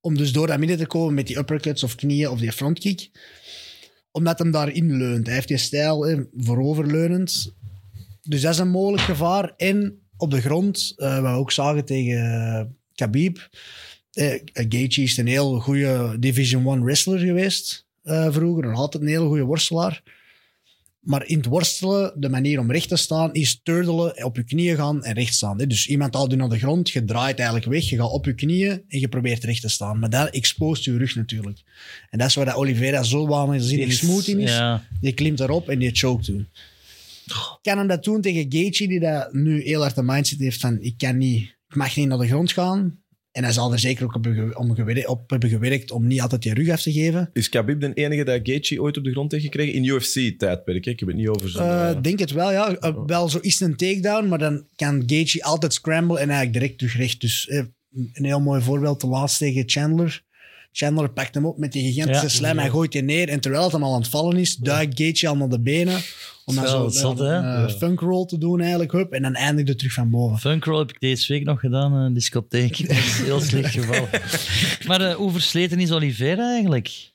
om 0.04 0.16
dus 0.16 0.32
door 0.32 0.46
dat 0.46 0.58
midden 0.58 0.78
te 0.78 0.86
komen 0.86 1.14
met 1.14 1.26
die 1.26 1.38
uppercuts 1.38 1.82
of 1.82 1.94
knieën 1.94 2.28
of 2.28 2.38
die 2.38 2.52
frontkick. 2.52 3.10
Omdat 4.10 4.38
hem 4.38 4.50
daarin 4.50 4.96
leunt. 4.96 5.26
Hij 5.26 5.34
heeft 5.34 5.48
die 5.48 5.56
stijl 5.56 6.06
eh, 6.06 6.20
vooroverleunend. 6.36 7.54
Dus 8.22 8.40
dat 8.40 8.52
is 8.52 8.58
een 8.58 8.68
mogelijk 8.68 9.02
gevaar. 9.02 9.54
En 9.56 9.98
op 10.16 10.30
de 10.30 10.40
grond, 10.40 10.92
eh, 10.96 11.20
wat 11.20 11.32
we 11.32 11.38
ook 11.38 11.52
zagen 11.52 11.84
tegen 11.84 12.18
eh, 12.18 12.64
Khabib. 12.94 13.48
Gaethje 14.52 15.02
is 15.02 15.16
een 15.16 15.26
heel 15.26 15.60
goede 15.60 16.16
Division 16.18 16.66
1 16.66 16.84
wrestler 16.84 17.18
geweest 17.18 17.86
vroeger. 18.04 18.64
Nog 18.64 18.78
altijd 18.78 19.02
een 19.02 19.08
heel 19.08 19.28
goede 19.28 19.42
worstelaar. 19.42 20.02
Maar 21.04 21.26
in 21.26 21.36
het 21.36 21.46
worstelen, 21.46 22.12
de 22.16 22.28
manier 22.28 22.58
om 22.58 22.70
recht 22.72 22.88
te 22.88 22.96
staan, 22.96 23.32
is 23.32 23.60
turtelen, 23.62 24.24
op 24.24 24.36
je 24.36 24.44
knieën 24.44 24.76
gaan 24.76 25.04
en 25.04 25.14
recht 25.14 25.34
staan. 25.34 25.58
hè. 25.60 25.66
Dus 25.66 25.86
iemand 25.86 26.14
haalt 26.14 26.30
je 26.30 26.36
naar 26.36 26.48
de 26.48 26.58
grond, 26.58 26.90
je 26.90 27.04
draait 27.04 27.36
eigenlijk 27.38 27.68
weg, 27.70 27.88
je 27.88 27.96
gaat 27.96 28.10
op 28.10 28.24
je 28.24 28.34
knieën 28.34 28.82
en 28.88 29.00
je 29.00 29.08
probeert 29.08 29.44
recht 29.44 29.60
te 29.60 29.68
staan. 29.68 29.98
Maar 29.98 30.10
dat 30.10 30.30
exposeert 30.30 30.84
je 30.84 30.96
rug 30.96 31.14
natuurlijk. 31.14 31.62
En 32.10 32.18
dat 32.18 32.28
is 32.28 32.34
waar 32.34 32.44
dat 32.44 32.54
Oliveira 32.54 33.02
zo 33.02 33.26
waanzinnig 33.26 33.86
Is- 33.88 33.98
smooth 33.98 34.26
in 34.26 34.38
is. 34.38 34.50
Ja. 34.50 34.84
Die 35.00 35.12
klimt 35.12 35.40
erop 35.40 35.68
en 35.68 35.78
die 35.78 35.90
choke 35.92 36.22
toe. 36.22 36.44
Kan 37.62 37.78
hem 37.78 37.86
dat 37.86 38.04
doen 38.04 38.20
tegen 38.20 38.46
Gaethje, 38.48 38.88
die 38.88 39.00
dat 39.00 39.32
nu 39.32 39.62
heel 39.62 39.80
hard 39.80 39.94
de 39.94 40.02
mindset 40.02 40.38
heeft 40.38 40.60
van 40.60 40.80
ik 40.80 40.94
kan 40.98 41.16
niet, 41.18 41.42
ik 41.68 41.76
mag 41.76 41.96
niet 41.96 42.08
naar 42.08 42.18
de 42.18 42.26
grond 42.26 42.52
gaan. 42.52 42.98
En 43.34 43.42
hij 43.44 43.52
zal 43.52 43.72
er 43.72 43.78
zeker 43.78 44.04
ook 44.04 44.14
op, 44.14 44.26
om 44.54 44.74
gewer- 44.74 45.08
op 45.08 45.30
hebben 45.30 45.48
gewerkt 45.48 45.90
om 45.90 46.06
niet 46.06 46.20
altijd 46.20 46.42
die 46.42 46.54
rug 46.54 46.68
af 46.68 46.82
te 46.82 46.92
geven. 46.92 47.30
Is 47.32 47.48
Khabib 47.48 47.80
de 47.80 47.94
enige 47.94 48.24
dat 48.24 48.40
Gaethje 48.42 48.82
ooit 48.82 48.96
op 48.96 49.04
de 49.04 49.10
grond 49.10 49.32
heeft 49.32 49.44
gekregen? 49.44 49.72
In 49.74 49.84
UFC-tijdperk, 49.84 50.86
ik 50.86 50.98
heb 51.00 51.08
het 51.08 51.16
niet 51.16 51.28
over 51.28 51.48
zijn... 51.50 51.68
Eh, 51.68 51.90
eh, 51.90 52.02
denk 52.02 52.18
het 52.18 52.30
wel, 52.30 52.52
ja. 52.52 52.76
Eh, 52.76 53.04
wel 53.06 53.28
zo 53.28 53.38
is 53.38 53.58
het 53.58 53.68
een 53.68 53.76
takedown, 53.76 54.28
maar 54.28 54.38
dan 54.38 54.66
kan 54.76 55.02
Gaethje 55.06 55.42
altijd 55.42 55.72
scramble 55.72 56.18
en 56.18 56.28
eigenlijk 56.28 56.52
direct 56.52 56.78
terug 56.78 56.96
recht. 56.96 57.20
Dus 57.20 57.50
een 57.50 58.24
heel 58.24 58.40
mooi 58.40 58.62
voorbeeld, 58.62 59.00
de 59.00 59.06
laatste 59.06 59.44
tegen 59.44 59.62
Chandler. 59.66 60.22
Chandler 60.72 61.10
pakt 61.10 61.34
hem 61.34 61.46
op 61.46 61.58
met 61.58 61.72
die 61.72 61.92
gigantische 61.92 62.26
Ja. 62.26 62.32
slam, 62.32 62.58
hij 62.58 62.70
gooit 62.70 62.92
die 62.92 63.02
neer 63.02 63.28
en 63.28 63.40
terwijl 63.40 63.62
het 63.62 63.72
hem 63.72 63.82
al 63.82 63.94
aan 63.94 64.00
het 64.00 64.10
vallen 64.10 64.36
is, 64.36 64.56
duikt 64.56 65.00
Gaethje 65.00 65.28
al 65.28 65.36
naar 65.36 65.48
de 65.48 65.60
benen 65.60 66.00
om 66.44 66.54
dan 66.54 66.66
Zo, 66.68 66.88
zo 66.88 66.98
zot, 66.98 67.20
een, 67.20 67.26
hè? 67.26 67.64
eh, 67.64 67.72
funk 67.74 68.00
roll 68.00 68.26
te 68.26 68.38
doen 68.38 68.60
eigenlijk, 68.60 68.92
hup, 68.92 69.12
en 69.12 69.22
dan 69.22 69.34
eindigt 69.34 69.68
het 69.68 69.78
terug 69.78 69.92
van 69.94 70.10
boven. 70.10 70.38
Funkroll 70.38 70.78
heb 70.78 70.90
ik 70.90 71.00
deze 71.00 71.32
week 71.32 71.44
nog 71.44 71.60
gedaan, 71.60 71.92
een 71.92 72.14
discotheek. 72.14 72.76
Dat 72.88 72.96
is 72.96 73.18
heel 73.18 73.40
slecht 73.40 73.70
geval. 73.72 74.08
maar 74.86 75.00
eh, 75.00 75.14
hoe 75.14 75.30
versleten 75.32 75.80
is 75.80 75.90
Oliveira 75.92 76.50
eigenlijk? 76.52 77.12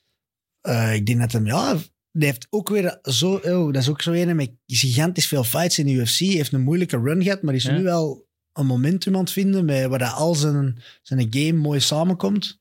Eh, 0.62 0.94
ik 0.94 1.06
denk 1.06 1.20
dat 1.20 1.32
hem, 1.32 1.46
ja, 1.46 1.78
die 2.12 2.26
heeft 2.26 2.48
ook 2.50 2.70
weer 2.70 3.00
zo, 3.02 3.34
oh, 3.34 3.74
dat 3.74 3.82
is 3.82 3.89
ook 3.89 4.02
zo 4.02 4.12
een 4.12 4.36
met 4.36 4.52
gigantisch 4.65 5.28
veel 5.28 5.44
fights 5.44 5.80
in 5.80 5.86
de 5.86 5.92
UFC. 5.92 6.18
Hij 6.20 6.28
heeft 6.28 6.52
een 6.54 6.62
moeilijke 6.62 6.98
run 7.02 7.24
gehad, 7.24 7.42
maar 7.42 7.54
is 7.54 7.63
Ja. 7.63 7.72
nu 7.78 7.84
wel 7.84 8.28
een 8.54 8.65
momentum 8.65 9.13
aan 9.15 9.20
het 9.20 9.32
vinden 9.32 9.65
met, 9.65 9.86
waar 9.88 10.00
dat 10.00 10.13
al 10.13 10.36
zijn, 10.36 10.82
zijn 11.02 11.28
game 11.30 11.54
mooi 11.54 11.80
samenkomt. 11.80 12.60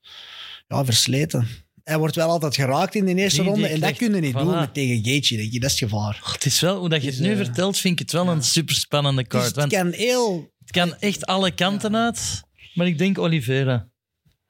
Ja, 0.67 0.85
versleten. 0.85 1.49
Hij 1.89 1.99
wordt 1.99 2.15
wel 2.15 2.29
altijd 2.29 2.55
geraakt 2.55 2.95
in 2.95 3.05
de 3.05 3.15
eerste 3.15 3.43
Die- 3.43 3.53
die 3.53 3.53
ronde 3.63 3.69
en 3.75 3.81
dat 3.81 3.97
kun 3.97 4.15
je 4.15 4.21
niet 4.21 4.33
voilà. 4.35 4.39
doen 4.39 4.55
met 4.59 4.75
tegen 4.75 5.05
Gaethje, 5.05 5.37
denk 5.37 5.53
je. 5.53 5.61
Dat 5.61 5.71
is 5.71 5.81
het 5.81 5.91
gevaar. 5.91 6.21
Oh, 6.25 6.33
het 6.33 6.45
is 6.45 6.61
wel, 6.61 6.79
hoe 6.79 6.89
dat 6.89 7.03
je 7.03 7.11
het 7.11 7.21
nu 7.21 7.31
eh, 7.31 7.37
vertelt, 7.37 7.79
vind 7.79 7.93
ik 7.93 7.99
het 7.99 8.13
wel 8.13 8.29
een 8.29 8.43
superspannende 8.43 9.23
Dus 9.23 9.29
kaart. 9.31 9.55
het 9.57 9.67
kan 9.73 9.91
heel... 9.93 10.53
het 10.61 10.71
kan 10.71 10.95
echt 10.99 11.27
alle 11.27 11.51
kanten 11.55 11.97
uit, 11.97 12.43
maar 12.75 12.87
ik 12.87 12.99
denk 12.99 13.19
Oliveira. 13.19 13.89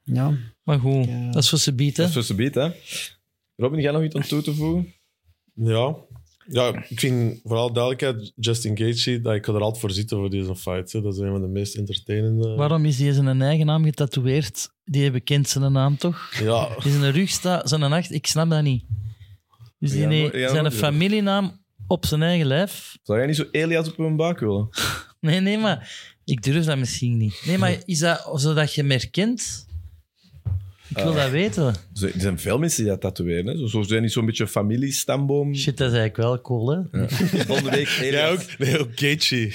Ja, 0.03 0.37
Maar 0.63 0.79
goed, 0.79 1.05
Ja. 1.05 1.31
dat 1.31 1.43
is 1.43 1.49
voor 1.49 1.59
ze 1.59 1.65
Dat 1.69 1.75
bieden. 1.75 2.05
is 2.07 2.11
tussen 2.13 2.35
beat, 2.35 2.55
hè? 2.55 2.69
Robin, 3.55 3.79
jij 3.81 3.91
nog 3.91 4.03
iets 4.03 4.15
aan 4.15 4.21
toe 4.21 4.41
te 4.41 4.53
voegen? 4.53 4.93
Ja. 5.53 5.95
Ja, 6.51 6.85
ik 6.89 6.99
vind 6.99 7.39
vooral 7.43 7.73
duidelijkheid, 7.73 8.31
Justin 8.35 8.77
Gaethje, 8.77 9.21
dat 9.21 9.33
ik 9.33 9.47
er 9.47 9.59
altijd 9.61 9.77
voor 9.81 9.91
zitten 9.91 10.17
voor 10.17 10.29
deze 10.29 10.55
fight. 10.55 10.91
Hè. 10.91 11.01
Dat 11.01 11.13
is 11.13 11.19
een 11.19 11.31
van 11.31 11.41
de 11.41 11.47
meest 11.47 11.75
entertainende. 11.75 12.55
Waarom 12.55 12.85
is 12.85 12.99
hij 12.99 13.11
zijn 13.13 13.41
eigen 13.41 13.65
naam 13.65 13.83
getatoeëerd? 13.83 14.69
Die 14.85 15.11
bekent 15.11 15.49
zijn 15.49 15.71
naam 15.71 15.97
toch? 15.97 16.31
Ja, 16.41 16.67
Die 16.83 16.91
zijn 16.91 17.11
rug 17.11 17.29
staat, 17.29 17.69
zijn 17.69 17.83
acht, 17.83 18.11
ik 18.11 18.27
snap 18.27 18.49
dat 18.49 18.63
niet. 18.63 18.83
Dus 19.79 19.91
die 19.91 19.99
Ja, 20.01 20.07
nee, 20.07 20.37
ja, 20.37 20.49
zijn 20.49 20.63
maar- 20.63 20.71
familienaam 20.71 21.61
op 21.87 22.05
zijn 22.05 22.21
eigen 22.23 22.47
lijf. 22.47 22.97
Zou 23.03 23.17
jij 23.17 23.27
niet 23.27 23.35
zo 23.35 23.45
Elias 23.51 23.87
op 23.89 23.97
mijn 23.97 24.15
buik 24.15 24.39
willen? 24.39 24.69
Nee, 25.21 25.39
nee, 25.39 25.57
maar 25.57 25.91
ik 26.25 26.43
durf 26.43 26.65
dat 26.65 26.77
misschien 26.77 27.17
niet. 27.17 27.41
Nee, 27.45 27.57
maar 27.57 27.77
is 27.85 27.99
dat 27.99 28.29
zodat 28.33 28.73
je 28.73 28.83
me 28.83 28.93
herkent? 28.93 29.67
Ik 30.89 30.97
wil 31.03 31.13
dat 31.13 31.29
weten. 31.29 31.75
Zo- 31.93 32.05
Er 32.05 32.11
zijn 32.17 32.39
veel 32.39 32.57
mensen 32.59 32.81
die 32.83 32.91
dat 32.91 33.01
tatoeëren. 33.01 33.45
Hè? 33.47 33.57
Zo, 33.57 33.65
zo 33.67 33.81
zijn 33.81 34.01
niet 34.01 34.11
zo'n 34.11 34.25
beetje 34.25 34.47
familiestamboom. 34.47 35.55
Shit, 35.55 35.77
dat 35.77 35.91
is 35.91 35.97
eigenlijk 35.97 36.29
wel 36.29 36.41
cool, 36.41 36.69
hè? 36.69 37.07
Volgende 37.45 37.69
week 37.69 37.87
Elias. 38.01 38.11
Jij 38.11 38.31
ook? 38.31 38.39
Nee, 38.57 38.79
ook 38.79 38.89
Gaethje. 38.95 39.49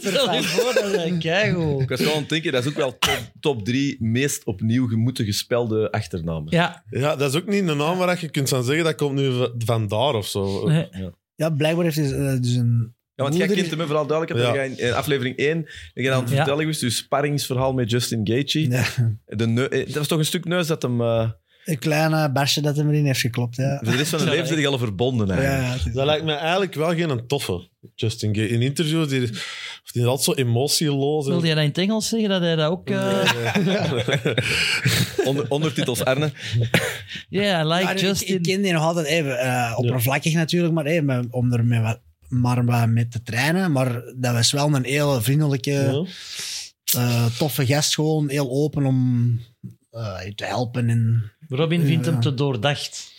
Stel 0.00 0.34
je 0.34 0.42
voor, 0.42 0.74
dat 0.74 1.04
is 1.06 1.18
keigoed. 1.18 1.80
Ik 1.82 1.88
was 1.88 1.98
gewoon 2.00 2.14
aan 2.14 2.20
het 2.20 2.28
denken, 2.28 2.52
dat 2.52 2.62
is 2.64 2.68
ook 2.70 2.76
wel 2.76 2.98
top, 2.98 3.32
top 3.40 3.64
drie 3.64 3.96
meest 4.00 4.44
opnieuw 4.44 4.86
gemoeten 4.86 5.24
gespelde 5.24 5.90
achternamen. 5.90 6.46
Ja, 6.52 6.82
Ja, 6.90 7.16
dat 7.16 7.34
is 7.34 7.40
ook 7.40 7.46
niet 7.46 7.68
een 7.68 7.76
naam 7.76 7.98
waar 7.98 8.20
je 8.20 8.28
kunt 8.28 8.48
van 8.48 8.64
zeggen 8.64 8.84
dat 8.84 8.94
komt 8.94 9.14
nu 9.14 9.32
va- 9.32 9.50
vandaar 9.58 10.14
of 10.14 10.26
zo. 10.26 10.68
nee. 10.68 10.88
Ja, 11.34 11.50
blijkbaar 11.50 11.84
heeft 11.84 11.96
hij 11.96 12.12
eh, 12.12 12.40
dus 12.40 12.54
een... 12.54 12.94
Ja, 13.22 13.28
want 13.28 13.36
jij 13.36 13.56
kent 13.56 13.70
hem 13.70 13.86
vooral 13.86 14.06
duidelijk. 14.06 14.40
Ja. 14.40 14.54
Ja. 14.54 14.62
In 14.62 14.78
eh, 14.78 14.92
aflevering 14.94 15.36
1 15.36 15.62
ben 15.94 16.04
je 16.04 16.12
aan 16.12 16.20
het 16.20 16.30
Ja. 16.30 16.36
vertellen 16.36 16.66
dus 16.66 16.96
sparringsverhaal 16.96 17.72
met 17.72 17.90
Justin 17.90 18.20
Gaethje. 18.24 18.70
Ja, 18.70 18.84
De 19.26 19.46
neu- 19.46 19.64
eh, 19.66 19.86
dat 19.86 19.94
was 19.94 20.06
toch 20.06 20.18
een 20.18 20.24
stuk 20.24 20.44
neus 20.44 20.66
dat 20.66 20.82
hem... 20.82 21.00
eh 21.00 21.30
een 21.64 21.78
kleine 21.78 22.32
barsje 22.32 22.60
dat 22.60 22.76
hem 22.76 22.88
erin 22.88 23.04
heeft 23.06 23.20
geklopt. 23.20 23.56
Ja, 23.56 23.78
voor 23.82 23.90
de 23.92 23.96
rest 23.98 24.10
van 24.10 24.18
zijn 24.18 24.30
leven 24.30 24.46
zit 24.46 24.56
hij 24.56 24.66
al 24.66 24.78
verbonden 24.78 25.26
ja, 25.26 25.32
eigenlijk. 25.34 25.66
ja, 25.66 25.72
het 25.78 25.86
is- 25.86 25.92
Dat 25.92 26.04
lijkt 26.06 26.24
me 26.24 26.32
eigenlijk 26.32 26.74
wel 26.74 26.94
geen 26.94 27.26
toffe. 27.26 27.68
Justin 27.94 28.34
Gay. 28.34 28.44
In 28.44 28.62
interviews, 28.62 29.08
die, 29.08 29.20
die 29.20 29.30
is 29.92 30.04
altijd 30.04 30.22
zo 30.38 30.42
emotieloos. 30.44 31.26
en- 31.26 31.32
Wil 31.32 31.44
jij 31.44 31.54
dat 31.54 31.62
in 31.62 31.68
het 31.68 31.78
Engels 31.78 32.08
zeggen, 32.08 32.28
dat 32.28 32.40
hij 32.40 32.56
dat 32.56 32.70
ook... 32.70 32.90
eh 32.90 33.22
Onder, 35.28 35.44
ondertitels 35.48 36.04
Arne. 36.04 36.26
I 36.26 36.32
like 37.30 37.44
Ja, 37.82 37.90
ik- 37.90 37.98
Justin. 37.98 38.34
Ik 38.36 38.42
ken 38.42 38.62
die 38.62 38.72
nog 38.72 38.82
altijd 38.82 39.06
even 39.06 39.38
eh, 39.38 39.72
oppervlakkig 39.76 40.34
natuurlijk, 40.34 40.74
maar 40.74 41.04
met- 41.04 41.26
om 41.30 41.52
er 41.52 41.64
met 41.64 41.82
wat, 41.82 42.00
maar 42.32 42.64
wat 42.64 42.88
mee 42.88 43.08
te 43.08 43.22
trainen. 43.22 43.72
Maar 43.72 43.92
dat 44.16 44.32
was 44.34 44.52
wel 44.52 44.74
een 44.74 44.84
heel 44.84 45.22
vriendelijke, 45.22 45.70
Ja. 45.70 46.04
eh, 47.00 47.26
toffe 47.38 47.66
gast. 47.66 47.94
Gewoon 47.94 48.28
heel 48.28 48.50
open 48.50 48.86
om 48.86 49.40
eh, 49.90 50.18
je 50.24 50.34
te 50.34 50.44
helpen. 50.44 50.88
En, 50.90 51.30
Robin 51.48 51.86
vindt 51.86 52.06
hem 52.06 52.20
te 52.20 52.34
doordacht. 52.34 53.10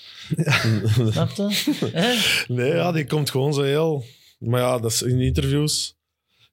Snap 1.12 1.30
je? 1.32 2.44
Nee, 2.48 2.74
ja, 2.74 2.92
die 2.92 3.06
komt 3.06 3.30
gewoon 3.30 3.54
zo 3.54 3.62
heel... 3.62 4.06
Maar 4.40 4.60
ja, 4.62 4.80
dat 4.80 4.92
is 4.92 5.02
in 5.02 5.20
interviews 5.22 5.96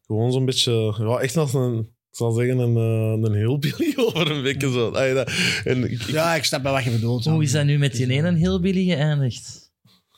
gewoon 0.06 0.32
zo'n 0.32 0.44
beetje... 0.44 0.94
Ja, 0.98 1.18
echt 1.18 1.36
als 1.36 1.54
een... 1.54 1.78
Ik 2.10 2.16
zal 2.16 2.32
zeggen, 2.32 2.58
een, 2.58 2.76
eh, 2.76 3.28
een 3.30 3.36
hillbilly 3.36 3.92
over 4.04 4.30
een 4.30 4.42
week. 4.42 4.60
Zo. 4.62 4.92
En 4.92 5.84
ik, 5.84 5.90
ik- 5.90 6.02
ja, 6.10 6.34
ik 6.34 6.44
snap 6.44 6.62
wel 6.62 6.72
wat 6.72 6.84
je 6.84 6.90
bedoelt. 6.90 7.24
Hoe 7.24 7.42
is 7.42 7.52
dat 7.52 7.64
nu 7.64 7.78
met 7.78 7.92
die 7.92 8.10
ene 8.10 8.36
hillbilly 8.36 8.84
geëindigd? 8.84 9.59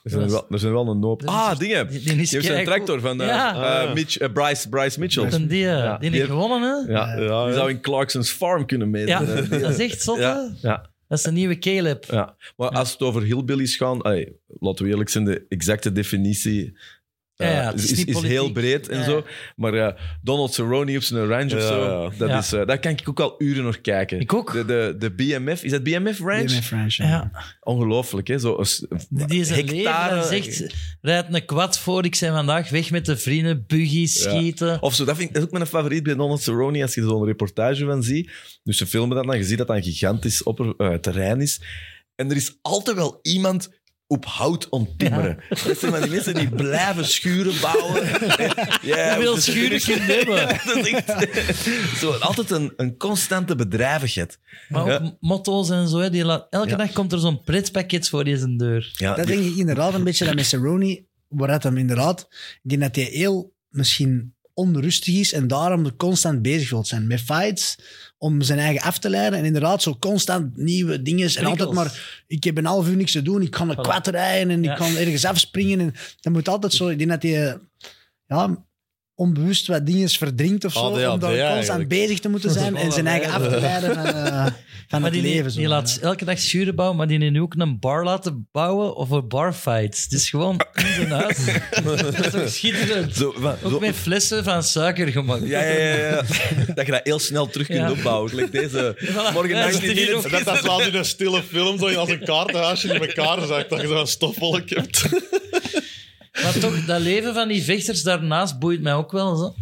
Er 0.02 0.10
zijn 0.10 0.30
wel, 0.30 0.46
er 0.50 0.58
zijn 0.58 0.72
wel 0.72 0.88
een 0.88 1.02
hoop... 1.02 1.22
Ah, 1.24 1.58
dingen. 1.58 1.88
Die, 1.88 2.00
Die 2.00 2.12
die 2.12 2.20
is 2.22 2.30
heeft 2.32 2.44
zijn 2.44 2.64
keigoed. 2.64 2.86
tractor 2.86 3.00
van 3.00 3.20
eh, 3.20 3.26
Ja. 3.26 3.82
eh, 3.86 3.94
Mitch, 3.94 4.18
eh, 4.18 4.32
Bryce, 4.32 4.68
Bryce 4.68 5.00
Mitchell. 5.00 5.28
Die, 5.48 5.58
Ja, 5.58 5.98
die 5.98 6.10
die 6.10 6.18
heeft 6.18 6.30
gewonnen, 6.32 6.60
hè? 6.86 6.92
Ja, 6.92 7.08
ja, 7.08 7.16
die 7.16 7.24
ja. 7.24 7.52
zou 7.52 7.70
in 7.70 7.80
Clarkson's 7.80 8.30
Farm 8.30 8.66
kunnen 8.66 8.90
meten. 8.90 9.08
Ja, 9.08 9.20
Eh, 9.22 9.50
die- 9.50 9.58
dat 9.60 9.70
is 9.70 9.90
echt 9.90 10.02
zot, 10.02 10.16
hè? 10.16 10.22
ja, 10.22 10.50
ja, 10.62 10.90
Dat 11.08 11.18
is 11.18 11.24
de 11.24 11.32
nieuwe 11.32 11.58
Caleb. 11.58 12.04
ja. 12.04 12.36
Maar 12.56 12.68
als 12.68 12.92
het 12.92 13.00
over 13.02 13.22
hillbillies 13.22 13.76
gaan... 13.76 14.02
allee, 14.02 14.36
laten 14.60 14.84
we 14.84 14.90
eerlijk 14.90 15.10
zijn, 15.10 15.24
de 15.24 15.44
exacte 15.48 15.92
definitie... 15.92 16.78
eh, 17.36 17.46
Ja, 17.48 17.52
ja, 17.62 17.70
het 17.70 17.82
is 17.82 18.04
is, 18.04 18.20
heel 18.20 18.52
breed 18.52 18.88
en 18.88 18.98
Ja. 18.98 19.04
zo. 19.04 19.24
Maar 19.56 19.74
eh, 19.74 20.00
Donald 20.22 20.54
Cerrone 20.54 20.96
op 20.96 21.02
zijn 21.02 21.26
ranch 21.26 21.54
of 21.54 21.60
zo, 21.62 21.84
ja. 22.10 22.16
Dat, 22.18 22.28
Ja. 22.28 22.38
is, 22.38 22.52
eh, 22.52 22.66
daar 22.66 22.78
kan 22.78 22.90
ik 22.92 23.08
ook 23.08 23.20
al 23.20 23.34
uren 23.38 23.64
nog 23.64 23.80
kijken. 23.80 24.20
Ik 24.20 24.32
ook. 24.32 24.52
De, 24.52 24.64
de, 24.64 24.94
de 24.98 25.10
BMF, 25.10 25.62
is 25.62 25.70
dat 25.70 25.82
BMF 25.82 26.18
Ranch? 26.20 26.46
BMF 26.52 26.70
Ranch, 26.70 26.94
ja. 26.94 27.04
Ja. 27.06 27.30
Ongelooflijk, 27.60 28.28
hè? 28.28 28.38
Zo, 28.38 28.58
een 28.58 28.66
s- 28.66 28.86
Die 29.08 29.40
is 29.40 29.50
een 29.50 29.56
leven 29.56 29.76
hectare- 29.76 30.26
zegt, 30.26 30.74
rijd 31.00 31.26
een 31.34 31.44
kwad 31.44 31.78
voor, 31.78 32.04
ik 32.04 32.14
zijn 32.14 32.32
vandaag 32.32 32.70
weg 32.70 32.90
met 32.90 33.04
de 33.06 33.16
vrienden, 33.16 33.64
Ja. 33.66 34.06
schieten. 34.06 34.82
Of 34.82 34.94
zo, 34.94 35.04
dat, 35.04 35.16
vind 35.16 35.28
ik, 35.28 35.34
dat 35.34 35.42
is 35.42 35.48
ook 35.48 35.54
mijn 35.54 35.66
favoriet 35.66 36.02
bij 36.02 36.14
Donald 36.14 36.42
Cerrone, 36.42 36.82
als 36.82 36.94
je 36.94 37.00
er 37.00 37.06
zo'n 37.08 37.24
reportage 37.24 37.84
van 37.84 38.02
ziet. 38.02 38.30
Dus 38.64 38.76
ze 38.76 38.86
filmen 38.86 39.16
dat 39.16 39.26
dan, 39.26 39.36
je 39.38 39.44
ziet 39.44 39.58
dat 39.58 39.66
dat 39.66 39.76
een 39.76 39.82
gigantisch 39.82 40.42
opper, 40.42 40.74
eh, 40.76 40.94
terrein 40.94 41.40
is. 41.40 41.60
En 42.16 42.30
er 42.30 42.36
is 42.36 42.58
altijd 42.62 42.96
wel 42.96 43.18
iemand 43.22 43.70
op 44.12 44.24
hout 44.24 44.68
onttimmeren. 44.68 45.38
Dat 45.48 45.78
zijn 45.78 45.92
van 45.92 46.00
die 46.02 46.10
mensen 46.10 46.34
die 46.34 46.48
blijven 46.48 47.04
schuren 47.06 47.60
bouwen. 47.60 48.02
Ja, 48.82 49.18
dus- 49.18 49.44
schuren 49.44 49.80
je 49.82 49.96
hebben? 50.00 50.48
dat 50.74 50.76
is 50.86 50.90
echt 50.92 51.98
zo, 51.98 52.10
altijd 52.12 52.50
een, 52.50 52.72
een 52.76 52.96
constante 52.96 53.56
bedrijvigheid. 53.56 54.38
Maar 54.68 54.82
ook 54.82 54.88
Ja. 54.88 55.16
motto's 55.20 55.70
en 55.70 55.88
zo. 55.88 55.98
Hè, 55.98 56.10
die 56.10 56.24
laat, 56.24 56.46
elke 56.50 56.68
Ja. 56.68 56.76
dag 56.76 56.92
komt 56.92 57.12
er 57.12 57.18
zo'n 57.18 57.42
pretpakket 57.42 58.08
voor 58.08 58.24
die 58.24 58.36
zijn 58.36 58.56
deur. 58.56 58.90
Ja, 58.92 59.14
Dat 59.14 59.26
die- 59.26 59.36
denk 59.36 59.50
ik 59.52 59.56
inderdaad 59.56 59.94
een 59.94 60.04
beetje 60.04 60.24
dat 60.24 60.34
met 60.34 60.46
Cerrone, 60.46 61.04
waar 61.28 61.48
dat 61.48 61.62
hem 61.62 61.76
inderdaad, 61.76 62.28
ik 62.62 62.70
denk 62.70 62.80
dat 62.80 62.94
hij 62.96 63.04
heel 63.04 63.52
misschien 63.68 64.34
onrustig 64.54 65.14
is 65.14 65.32
en 65.32 65.48
daarom 65.48 65.96
constant 65.96 66.42
bezig 66.42 66.70
wil 66.70 66.84
zijn 66.84 67.06
met 67.06 67.20
fights 67.20 67.76
om 68.22 68.42
zijn 68.42 68.58
eigen 68.58 68.82
af 68.82 68.98
te 68.98 69.10
leiden. 69.10 69.38
En 69.38 69.44
inderdaad 69.44 69.82
zo 69.82 69.96
constant 69.98 70.56
nieuwe 70.56 71.02
dingen 71.02 71.34
en 71.36 71.44
altijd 71.44 71.72
maar 71.72 72.22
ik 72.26 72.44
heb 72.44 72.56
een 72.58 72.66
half 72.66 72.88
uur 72.88 72.96
niks 72.96 73.12
te 73.12 73.22
doen, 73.22 73.42
ik 73.42 73.50
kan 73.50 73.68
een 73.70 73.76
kwad 73.76 74.06
rijden 74.06 74.50
en 74.50 74.62
Ja. 74.62 74.70
ik 74.70 74.76
kan 74.76 74.96
ergens 74.96 75.24
afspringen 75.24 75.80
en 75.80 75.94
dat 76.20 76.32
moet 76.32 76.48
altijd 76.48 76.72
zo, 76.72 76.88
ik 76.88 76.98
denk 76.98 77.10
dat 77.10 77.22
hij 77.22 77.58
ja, 78.26 78.64
onbewust 79.22 79.66
wat 79.66 79.86
dingen 79.86 80.08
verdrinkt 80.08 80.64
of 80.64 80.72
zo, 80.72 80.78
ADHD 80.78 80.94
om 80.94 81.00
daar 81.00 81.30
constant 81.30 81.52
eigenlijk. 81.52 81.88
bezig 81.88 82.18
te 82.18 82.28
moeten 82.28 82.50
zijn 82.50 82.76
en 82.82 82.92
zijn 82.92 83.06
eigen 83.06 83.32
af 83.32 83.42
te 83.48 83.60
leiden 83.60 83.94
van, 83.94 84.04
eh, 84.06 84.46
van 84.88 85.00
Maar 85.00 85.10
het 85.10 85.12
die, 85.22 85.32
leven. 85.34 85.50
zo. 85.50 85.58
die 85.58 85.68
laat 85.68 85.98
elke 86.02 86.24
dag 86.24 86.38
schuren 86.38 86.74
bouwen, 86.74 86.98
maar 86.98 87.06
die 87.08 87.18
heeft 87.18 87.32
nu 87.32 87.40
ook 87.40 87.54
een 87.56 87.78
bar 87.78 88.04
laten 88.04 88.48
bouwen 88.52 88.96
of 88.96 89.10
een 89.10 89.28
barfight. 89.28 90.02
Het 90.02 90.12
is 90.12 90.30
gewoon 90.30 90.60
in 90.74 90.86
zijn 90.94 91.10
huis. 91.10 91.38
dat 91.84 92.18
is 92.26 92.30
toch 92.32 92.48
schitterend. 92.48 93.16
zo, 93.16 93.34
maar- 93.38 93.56
Ook 93.62 93.70
zo- 93.70 93.80
met 93.80 93.94
flessen 93.94 94.44
van 94.44 94.62
suiker 94.62 95.08
gemaakt. 95.08 95.46
ja, 95.46 95.60
ja, 95.62 95.78
ja, 95.78 95.96
ja. 95.96 96.22
Dat 96.74 96.86
je 96.86 96.92
dat 96.92 97.00
heel 97.04 97.18
snel 97.18 97.46
terug 97.46 97.66
kunt 97.66 97.78
Ja. 97.78 97.90
opbouwen. 97.90 98.34
Like 98.34 98.50
deze 98.50 98.96
Voilà. 98.98 99.32
morgen 99.32 99.48
Ja, 99.56 99.64
19 99.64 99.90
is 99.90 99.96
hier 99.96 100.06
minutes. 100.06 100.24
ook- 100.24 100.30
dat, 100.30 100.44
dat 100.44 100.54
is 100.54 100.60
wel 100.62 100.82
in 100.82 100.94
een 100.94 101.04
stille 101.04 101.42
film, 101.42 101.78
zo 101.78 101.86
als 101.94 102.08
een 102.10 102.24
kaartenhuisje 102.24 102.88
in 102.94 103.00
elkaar 103.00 103.46
zakt, 103.46 103.70
dat 103.70 103.80
je 103.80 103.86
zo'n 103.86 104.06
stofwolk 104.06 104.68
hebt. 104.70 105.02
Maar 106.32 106.58
toch, 106.58 106.84
dat 106.84 107.00
leven 107.00 107.34
van 107.34 107.48
die 107.48 107.62
vechters 107.62 108.02
daarnaast 108.02 108.58
boeit 108.58 108.82
mij 108.82 108.94
ook 108.94 109.12
wel. 109.12 109.36
Zo. 109.36 109.54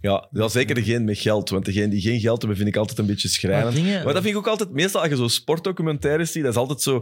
Ja, 0.00 0.28
wel 0.30 0.48
zeker 0.48 0.74
degene 0.74 1.04
met 1.04 1.18
geld. 1.18 1.50
Want 1.50 1.64
degene 1.64 1.88
die 1.88 2.00
geen 2.00 2.20
geld 2.20 2.38
hebben, 2.38 2.56
vind 2.56 2.68
ik 2.68 2.76
altijd 2.76 2.98
een 2.98 3.06
beetje 3.06 3.28
schrijnend. 3.28 3.64
Maar 3.64 3.74
dingen- 3.82 4.04
Maar 4.04 4.12
dat 4.14 4.22
vind 4.22 4.34
ik 4.34 4.40
ook 4.40 4.46
altijd, 4.48 4.70
meestal 4.70 5.00
als 5.00 5.10
je 5.10 5.16
zo 5.16 5.28
sportdocumentaires 5.28 6.32
ziet, 6.32 6.42
dat 6.42 6.52
is 6.52 6.58
altijd 6.58 6.82
zo 6.82 6.94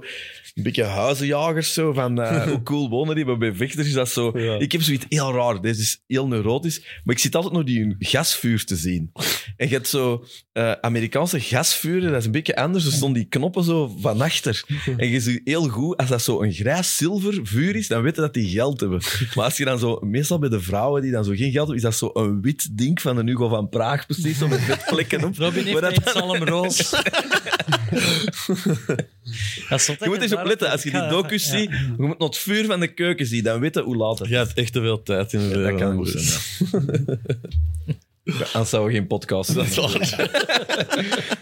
een 0.55 0.63
beetje 0.63 0.83
huizenjagers 0.85 1.73
zo, 1.73 1.93
van 1.93 2.21
eh, 2.21 2.43
hoe 2.51 2.63
cool 2.63 2.89
wonen 2.89 3.15
die, 3.15 3.25
maar 3.25 3.39
bij 3.39 3.53
vechters 3.55 3.87
is 3.87 3.93
dat 3.93 4.09
zo... 4.09 4.39
Ja. 4.39 4.59
Ik 4.59 4.73
heb 4.73 4.83
zoiets 4.83 5.05
heel 5.09 5.33
raar, 5.33 5.61
deze 5.61 5.81
is 5.81 6.03
heel 6.07 6.27
neurotisch, 6.29 6.81
maar 7.05 7.15
ik 7.15 7.21
zit 7.21 7.35
altijd 7.35 7.55
nog 7.55 7.65
die 7.65 7.97
gasvuur 7.99 8.65
te 8.65 8.77
zien. 8.77 9.11
En 9.57 9.69
je 9.69 9.75
hebt 9.75 9.89
zo 9.89 10.25
eh, 10.53 10.73
Amerikaanse 10.73 11.41
gasvuren, 11.41 12.11
dat 12.11 12.21
is 12.21 12.27
een 12.27 12.33
beetje 12.33 12.57
anders, 12.57 12.87
er 12.87 12.93
stonden 12.93 13.21
die 13.21 13.29
knoppen 13.29 13.65
zo 13.65 13.95
van 14.01 14.21
achter. 14.21 14.63
En 14.97 15.09
je 15.09 15.21
ziet 15.21 15.41
heel 15.45 15.69
goed, 15.69 15.97
als 15.97 16.09
dat 16.09 16.23
zo 16.23 16.43
een 16.43 16.53
grijs-zilver 16.53 17.41
vuur 17.43 17.77
is, 17.77 17.89
dan 17.89 18.03
weet 18.03 18.15
je 18.15 18.21
dat 18.21 18.35
die 18.35 18.49
geld 18.49 18.81
hebben. 18.81 19.01
Maar 19.35 19.45
als 19.45 19.57
je 19.57 19.65
dan 19.65 19.79
zo, 19.79 19.99
meestal 20.01 20.39
bij 20.39 20.49
de 20.49 20.61
vrouwen 20.61 21.03
die 21.03 21.11
dan 21.11 21.25
zo 21.25 21.31
geen 21.31 21.51
geld 21.53 21.55
hebben, 21.69 21.77
is 21.77 21.83
dat 21.83 21.95
zo 21.97 22.11
een 22.13 22.41
wit 22.43 22.69
ding 22.79 22.88
van 22.97 23.17
een 23.17 23.27
Hugo 23.27 23.49
van 23.49 23.69
Praag, 23.69 24.07
precies, 24.07 24.39
zo 24.39 24.49
met 24.49 24.61
vetvlekken 24.61 25.25
op. 25.25 25.37
Robin 25.39 25.65
heeft 25.67 25.83
een 25.83 25.95
dat- 26.05 26.09
Salem 26.15 26.43
Roos. 26.45 26.91
Dat 29.69 29.79
is 29.79 29.85
zot 29.85 29.99
dat 29.99 30.09
Je 30.09 30.15
moet 30.15 30.23
eens 30.23 30.35
opletten, 30.35 30.71
als 30.71 30.83
je 30.83 30.91
die 30.91 31.09
docus 31.09 31.45
Ja. 31.45 31.59
ziet, 31.59 31.71
je 31.71 31.95
moet 31.97 32.19
nog 32.19 32.29
het 32.29 32.39
vuur 32.39 32.65
van 32.67 32.81
de 32.81 32.95
keuken 32.95 33.27
zien, 33.27 33.43
dan 33.45 33.61
weet 33.61 33.75
je 33.75 33.83
hoe 33.83 33.97
laat 33.97 34.19
het 34.19 34.29
Je 34.29 34.37
hebt 34.37 34.53
echt 34.55 34.73
te 34.73 34.81
veel 34.81 35.03
tijd 35.03 35.33
in 35.33 35.41
de 35.41 35.49
Dat 35.49 35.57
leven. 35.57 35.77
kan 35.79 35.95
goed 35.97 36.09
zijn, 36.09 36.25
ja. 38.25 38.35
Anders 38.53 38.71
zouden 38.71 38.93
we 38.93 38.99
geen 38.99 39.07
podcast 39.07 39.55
Dat 39.55 39.67
is 39.67 39.77
waar. 39.77 40.31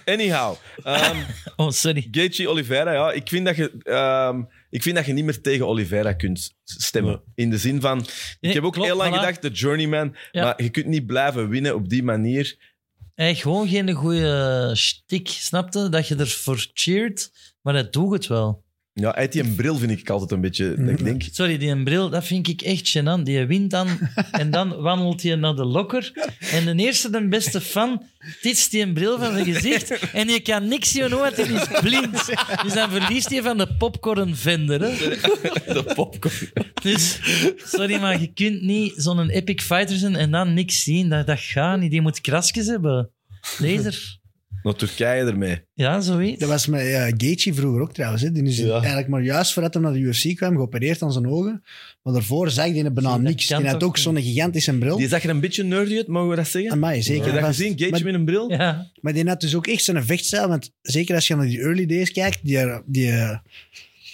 Anyhow, 0.14 0.54
ehm 0.82 1.16
Oh, 1.56 1.70
sorry. 1.70 2.08
Gaethje 2.10 2.48
Oliveira, 2.48 2.92
ja, 2.92 3.12
ik 3.12 3.28
vind, 3.28 3.46
dat 3.46 3.56
je, 3.56 3.72
ehm, 3.82 4.42
ik 4.76 4.82
vind 4.82 4.96
dat 4.96 5.06
je 5.06 5.12
niet 5.12 5.24
meer 5.24 5.40
tegen 5.40 5.66
Oliveira 5.66 6.12
kunt 6.12 6.54
stemmen. 6.64 7.22
In 7.34 7.50
de 7.50 7.58
zin 7.58 7.80
van, 7.80 8.06
ik 8.40 8.52
heb 8.52 8.62
ook 8.62 8.72
klopt, 8.72 8.88
heel 8.88 8.96
lang 8.96 9.14
voilà. 9.14 9.18
gedacht, 9.18 9.42
de 9.42 9.50
journeyman, 9.50 10.16
Ja. 10.32 10.44
maar 10.44 10.62
je 10.62 10.70
kunt 10.70 10.86
niet 10.86 11.06
blijven 11.06 11.48
winnen 11.48 11.74
op 11.74 11.88
die 11.88 12.02
manier. 12.02 12.74
Hij 13.14 13.26
heeft 13.26 13.42
gewoon 13.42 13.68
geen 13.68 13.92
goede 13.92 14.70
stick, 14.74 15.28
snapte? 15.28 15.88
Dat 15.88 16.08
je 16.08 16.16
ervoor 16.16 16.66
cheert, 16.72 17.30
maar 17.62 17.74
hij 17.74 17.90
doet 17.90 18.12
het 18.12 18.26
wel. 18.26 18.64
Ja, 18.98 19.14
uit 19.14 19.32
die 19.32 19.54
bril 19.54 19.76
vind 19.76 19.90
ik 19.90 20.10
altijd 20.10 20.30
een 20.30 20.40
beetje, 20.40 20.74
dat 20.78 20.88
ik 20.88 21.04
denk, 21.04 21.22
Sorry, 21.32 21.58
die 21.58 21.82
bril, 21.82 22.10
dat 22.10 22.24
vind 22.24 22.48
ik 22.48 22.62
echt 22.62 22.98
gênant. 22.98 23.22
Die 23.22 23.46
wint 23.46 23.70
dan 23.70 23.88
en 24.30 24.50
dan 24.50 24.76
wandelt 24.80 25.22
hij 25.22 25.34
naar 25.34 25.54
de 25.54 25.64
lokker. 25.64 26.12
En 26.38 26.64
de 26.64 26.82
eerste, 26.82 27.10
de 27.10 27.28
beste 27.28 27.60
fan, 27.60 28.02
titst 28.40 28.70
die 28.70 28.82
een 28.82 28.94
bril 28.94 29.18
van 29.18 29.32
zijn 29.32 29.44
gezicht 29.44 30.10
en 30.12 30.28
je 30.28 30.40
kan 30.40 30.68
niks 30.68 30.90
zien, 30.90 31.08
want 31.08 31.36
hij 31.36 31.46
is 31.46 31.80
blind. 31.80 32.26
Dus 32.62 32.72
dan 32.72 32.90
verliest 32.90 33.30
hij 33.30 33.42
van 33.42 33.58
de 33.58 33.76
popcornvender. 33.78 34.80
Hè? 34.80 35.08
de 35.74 35.92
popcorn. 35.94 36.50
Dus, 36.82 37.20
sorry, 37.56 38.00
maar 38.00 38.20
je 38.20 38.32
kunt 38.32 38.62
niet 38.62 38.92
zo'n 38.96 39.28
epic 39.28 39.62
fighter 39.62 39.96
zijn 39.96 40.16
en 40.16 40.30
dan 40.30 40.54
niks 40.54 40.82
zien. 40.82 41.08
Dat, 41.08 41.26
dat 41.26 41.40
gaat 41.40 41.80
niet. 41.80 41.90
Die 41.90 42.00
moet 42.00 42.20
krasjes 42.20 42.66
hebben. 42.66 43.10
Laser. 43.58 44.18
Naar 44.66 44.74
Turkije 44.74 45.24
ermee. 45.24 45.62
Ja, 45.74 46.00
zoiets. 46.00 46.38
Dat 46.40 46.48
was 46.48 46.66
met 46.66 46.80
uh, 46.82 47.02
Gaethje 47.02 47.54
vroeger 47.54 47.80
ook 47.80 47.92
trouwens. 47.92 48.22
Hè. 48.22 48.32
Die 48.32 48.42
is 48.42 48.58
Ja. 48.58 48.72
eigenlijk 48.72 49.08
maar 49.08 49.22
juist 49.22 49.52
voordat 49.52 49.74
hij 49.74 49.82
naar 49.82 49.92
de 49.92 49.98
UFC 49.98 50.36
kwam, 50.36 50.54
geopereerd 50.54 51.02
aan 51.02 51.12
zijn 51.12 51.26
ogen. 51.28 51.62
Maar 52.02 52.12
daarvoor 52.14 52.50
zag 52.50 52.64
hij 52.64 52.92
bijna 52.92 53.10
dat 53.10 53.20
niks. 53.20 53.46
kan 53.46 53.58
Die 53.62 53.70
had 53.70 53.78
toch 53.80 53.88
ook 53.88 53.94
niet? 53.94 54.04
zo'n 54.04 54.16
gigantische 54.22 54.78
bril. 54.78 54.96
Die 54.96 55.08
zag 55.08 55.22
er 55.22 55.30
een 55.30 55.40
beetje 55.40 55.62
nerdy 55.64 55.96
uit, 55.96 56.06
mogen 56.06 56.30
we 56.30 56.36
dat 56.36 56.48
zeggen? 56.48 56.72
Amai, 56.72 57.02
zeker. 57.02 57.24
Heb 57.24 57.34
je 57.34 57.38
dat 57.40 57.46
vast. 57.48 57.58
gezien? 57.58 57.78
Gage 57.78 57.90
Maar- 57.90 58.04
met 58.04 58.14
een 58.14 58.24
bril? 58.24 58.50
Ja. 58.50 58.90
Maar 59.00 59.12
die 59.12 59.28
had 59.28 59.40
dus 59.40 59.54
ook 59.54 59.66
echt 59.66 59.84
zijn 59.84 60.04
vechtstijl. 60.04 60.48
Want 60.48 60.70
zeker 60.82 61.14
als 61.14 61.26
je 61.26 61.36
naar 61.36 61.46
die 61.46 61.60
early 61.60 61.86
days 61.86 62.12
kijkt, 62.12 62.38
die, 62.42 62.58
die, 62.86 63.10
eh, 63.10 63.36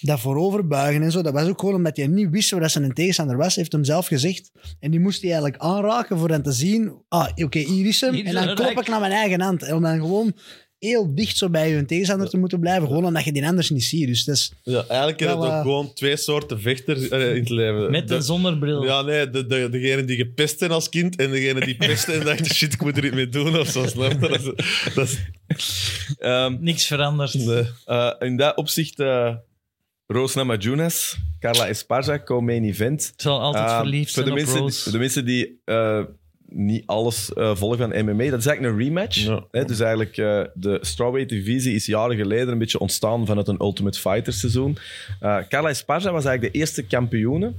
dat 0.03 0.21
vooroverbuigen 0.21 1.03
en 1.03 1.11
zo, 1.13 1.23
dat 1.23 1.33
was 1.33 1.49
ook 1.49 1.61
gewoon 1.61 1.75
omdat 1.75 1.97
hij 1.97 2.07
niet 2.07 2.31
wist 2.31 2.51
waar 2.51 2.61
dat 2.61 2.71
zijn 2.71 2.93
tegenstander 2.93 3.37
was, 3.37 3.57
heeft 3.57 3.73
hem 3.73 3.85
zelf 3.85 4.07
gezegd. 4.07 4.51
En 4.81 4.91
die 4.91 5.01
moest 5.01 5.21
hij 5.23 5.31
eigenlijk 5.33 5.63
aanraken 5.63 6.19
voor 6.19 6.29
dan 6.29 6.43
te 6.43 6.53
zien, 6.53 6.93
ah, 7.09 7.29
oké, 7.35 7.59
hier 7.59 7.87
is 7.87 8.01
hem. 8.01 8.15
Hier 8.15 8.25
en 8.27 8.35
dan 8.35 8.55
klop 8.55 8.81
ik 8.81 8.89
naar 8.89 9.01
mijn 9.01 9.13
eigen 9.13 9.41
hand. 9.41 9.63
En 9.63 9.75
om 9.75 9.83
dan 9.83 10.01
gewoon 10.01 10.33
heel 10.79 11.15
dicht 11.15 11.37
zo 11.37 11.49
bij 11.51 11.71
je 11.71 11.85
tegenstander 11.85 12.29
te 12.29 12.37
moeten 12.39 12.61
blijven, 12.61 12.87
gewoon 12.89 13.05
omdat 13.05 13.25
je 13.25 13.33
die 13.33 13.47
anders 13.47 13.71
niet 13.71 13.85
ziet. 13.85 14.07
Dus 14.07 14.25
dat 14.25 14.37
is, 14.37 14.53
Ja, 14.63 14.85
eigenlijk 14.89 15.21
je 15.21 15.27
Wel, 15.27 15.45
ook 15.55 15.63
gewoon 15.63 15.93
twee 15.95 16.17
soorten 16.17 16.61
vechters 16.61 17.09
eh, 17.09 17.31
in 17.35 17.41
het 17.41 17.49
leven. 17.49 17.91
Met 17.91 18.09
De- 18.09 18.15
en 18.15 18.23
zonder 18.23 18.59
bril. 18.59 18.85
Ja, 18.85 19.03
nee, 19.03 19.31
de, 19.31 19.47
de, 19.47 19.69
degene 19.71 20.05
die 20.05 20.17
gepest 20.17 20.59
zijn 20.59 20.71
als 20.71 20.89
kind 20.89 21.17
en 21.17 21.31
degene 21.31 21.61
die 21.65 21.77
pesten 21.77 22.15
en 22.15 22.25
dachten, 22.25 22.55
shit, 22.55 22.73
ik 22.73 22.83
moet 22.83 22.97
er 22.97 23.05
iets 23.05 23.15
mee 23.15 23.29
doen 23.29 23.59
of 23.59 23.69
zo. 23.69 23.87
Snap? 23.87 24.21
Dat 24.21 24.31
is, 24.31 24.43
dat 24.95 25.09
is, 25.09 25.19
Ehm, 26.19 26.57
Niks 26.61 26.87
veranderd. 26.87 27.35
nee. 27.35 27.65
eh, 27.85 28.11
in 28.19 28.37
dat 28.37 28.57
opzicht, 28.57 29.01
eh 29.01 29.35
Roos 30.13 30.35
Namajunas, 30.35 31.19
Carla 31.41 31.67
Esparza, 31.67 32.23
co-main 32.23 32.65
event. 32.65 33.11
Ik 33.15 33.21
zal 33.21 33.41
altijd 33.41 33.69
Uh, 33.69 33.77
verliefd 33.77 34.15
voor 34.15 34.23
zijn 34.23 34.35
de 34.35 34.41
op 34.41 34.47
mensen, 34.47 34.59
Rose. 34.65 34.83
voor 34.83 34.93
de 34.93 34.99
mensen 34.99 35.25
die 35.25 35.61
eh, 35.65 36.01
niet 36.49 36.83
alles 36.87 37.33
eh, 37.33 37.57
volgen 37.57 37.79
van 37.79 38.05
MMA, 38.05 38.31
dat 38.31 38.39
is 38.39 38.47
eigenlijk 38.47 38.63
een 38.63 38.79
rematch. 38.85 39.17
Ja. 39.17 39.45
Hè, 39.51 39.65
dus 39.65 39.81
eigenlijk 39.81 40.17
eh, 40.17 40.43
de 40.55 40.79
strawweight 40.81 41.29
divisie 41.31 41.75
is 41.75 41.87
jaren 41.87 42.17
geleden 42.17 42.49
een 42.49 42.59
beetje 42.59 42.79
ontstaan 42.79 43.27
vanuit 43.27 43.49
een 43.49 43.61
Ultimate 43.63 44.01
Fighter 44.01 44.33
seizoen. 44.33 44.79
Eh 45.21 45.39
Carla 45.49 45.69
Esparza 45.69 46.13
was 46.13 46.25
eigenlijk 46.25 46.55
de 46.55 46.59
eerste 46.61 46.83
kampioene 46.87 47.53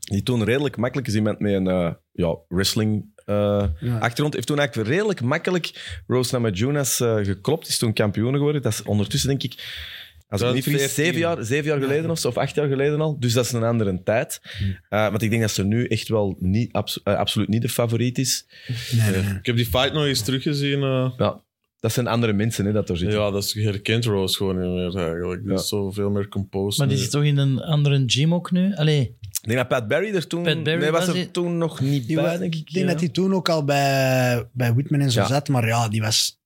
die 0.00 0.22
toen 0.22 0.44
redelijk 0.44 0.76
makkelijk 0.76 1.08
is 1.08 1.14
iemand 1.14 1.38
met 1.38 1.52
een 1.52 1.66
eh, 1.68 1.90
ja, 2.12 2.36
wrestling 2.48 3.04
eh, 3.24 3.64
Ja. 3.80 3.98
achtergrond. 3.98 4.34
Heeft 4.34 4.46
toen 4.46 4.58
eigenlijk 4.58 4.88
redelijk 4.88 5.20
makkelijk 5.22 6.00
Rose 6.06 6.34
Namajunas 6.34 7.00
eh 7.00 7.16
geklopt. 7.16 7.68
Is 7.68 7.78
toen 7.78 7.92
kampioen 7.92 8.32
geworden. 8.34 8.62
Dat 8.62 8.72
is 8.72 8.82
ondertussen 8.82 9.28
denk 9.28 9.42
ik... 9.42 9.86
Als 10.28 10.40
ik 10.40 10.52
niet 10.54 10.62
vergis, 10.62 10.92
2014. 10.92 11.04
zeven 11.04 11.20
jaar, 11.20 11.44
zeven 11.44 11.64
jaar 11.70 11.80
geleden 11.88 12.10
of 12.10 12.18
zo, 12.18 12.28
of 12.28 12.36
acht 12.36 12.54
jaar 12.54 12.68
geleden 12.68 13.00
al. 13.00 13.16
Dus 13.20 13.32
dat 13.32 13.44
is 13.44 13.52
een 13.52 13.62
andere 13.62 14.02
tijd. 14.04 14.40
Eh, 14.88 15.08
want 15.08 15.22
ik 15.22 15.30
denk 15.30 15.42
dat 15.42 15.50
ze 15.50 15.64
nu 15.64 15.86
echt 15.86 16.08
wel 16.08 16.36
niet, 16.40 16.72
abso- 16.72 17.00
eh, 17.04 17.14
absoluut 17.16 17.48
niet 17.48 17.62
de 17.62 17.68
favoriet 17.68 18.18
is. 18.18 18.46
nee, 18.92 19.10
nee, 19.10 19.22
nee. 19.22 19.34
Ik 19.34 19.46
heb 19.46 19.56
die 19.56 19.66
fight 19.66 19.92
nog 19.92 20.04
eens 20.04 20.22
teruggezien. 20.22 20.82
eh. 20.82 21.10
Ja, 21.18 21.40
dat 21.80 21.92
zijn 21.92 22.06
andere 22.06 22.32
mensen 22.32 22.64
hè, 22.66 22.72
dat 22.72 22.88
er 22.88 22.96
zitten. 22.96 23.18
ja, 23.18 23.30
dat 23.30 23.44
is, 23.44 23.52
je 23.52 23.62
herkent 23.62 24.04
Rose 24.04 24.36
gewoon 24.36 24.60
niet 24.60 24.70
meer 24.94 25.04
eigenlijk. 25.06 25.42
Die 25.42 25.52
Ja. 25.52 25.58
is 25.58 25.68
zo 25.68 25.90
veel 25.90 26.10
meer 26.10 26.28
composed. 26.28 26.78
Maar 26.78 26.88
die 26.88 26.96
zit 26.96 27.10
toch 27.10 27.24
in 27.24 27.36
een 27.36 27.60
andere 27.60 28.02
gym 28.06 28.34
ook 28.34 28.50
nu? 28.50 28.74
Allee, 28.76 29.00
Ik 29.42 29.48
denk 29.54 29.56
dat 29.58 29.68
Pat 29.68 29.88
Barry 29.88 30.14
er 30.14 30.26
toen... 30.26 30.42
Pat 30.42 30.62
Barry 30.62 30.80
nee, 30.80 30.90
was 30.90 30.98
was 31.00 31.08
er 31.08 31.14
die- 31.14 31.30
toen 31.30 31.58
nog 31.58 31.80
niet 31.80 32.06
Die 32.06 32.16
bij, 32.16 32.24
wa- 32.24 32.36
denk 32.36 32.54
ik. 32.54 32.60
Ik 32.60 32.72
denk 32.72 32.86
ja. 32.86 32.92
dat 32.92 33.00
hij 33.00 33.08
toen 33.08 33.34
ook 33.34 33.48
al 33.48 33.64
bij, 33.64 34.44
bij 34.52 34.72
Whitman 34.72 35.00
en 35.00 35.10
zo 35.10 35.20
Ja. 35.20 35.26
zat. 35.26 35.48
Maar 35.48 35.66
ja, 35.66 35.88
die 35.88 36.00
was 36.00 36.38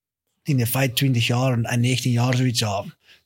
in 0.43 0.57
de 0.57 0.65
fight 0.67 0.95
20 0.95 1.27
jaar 1.27 1.61
en 1.61 1.79
19 1.79 2.11
jaar 2.11 2.35
zoiets. 2.35 2.59
Ja, 2.59 2.83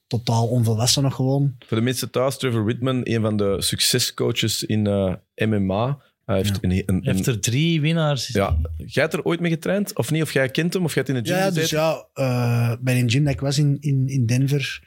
totaal 0.08 0.48
onvolwassen 0.48 1.04
nog 1.04 1.16
gewoon. 1.16 1.56
Voor 1.66 1.78
de 1.78 1.84
mensen 1.84 2.10
thuis, 2.12 2.38
Trevor 2.38 2.64
Whitman, 2.64 3.02
een 3.04 3.22
van 3.22 3.38
de 3.38 3.56
succescoaches 3.62 4.64
in 4.64 4.88
eh, 4.88 5.14
MMA. 5.48 5.98
Hij 6.26 6.36
heeft 6.36 6.58
een, 6.64 6.72
een, 6.72 6.84
een- 6.86 7.02
heeft 7.04 7.28
er 7.28 7.40
drie 7.40 7.82
winnaars. 7.82 8.28
ja, 8.28 8.58
jij 8.78 9.04
hebt 9.04 9.14
er 9.14 9.24
ooit 9.24 9.40
mee 9.40 9.52
getraind, 9.52 9.96
of 9.96 10.12
niet? 10.12 10.22
Of 10.22 10.34
jij 10.34 10.50
kent 10.50 10.74
hem, 10.74 10.84
of 10.84 10.94
jij 10.94 11.04
hebt 11.06 11.18
in 11.18 11.24
de 11.24 11.30
gym 11.30 11.40
Ja, 11.40 11.52
dus 11.52 11.70
ja, 11.70 12.06
eh, 12.14 12.74
bij 12.80 13.00
een 13.00 13.10
gym 13.10 13.24
dat 13.24 13.34
ik 13.34 13.40
was 13.40 13.58
in, 13.58 13.78
in, 13.80 14.08
in 14.08 14.26
Denver. 14.26 14.84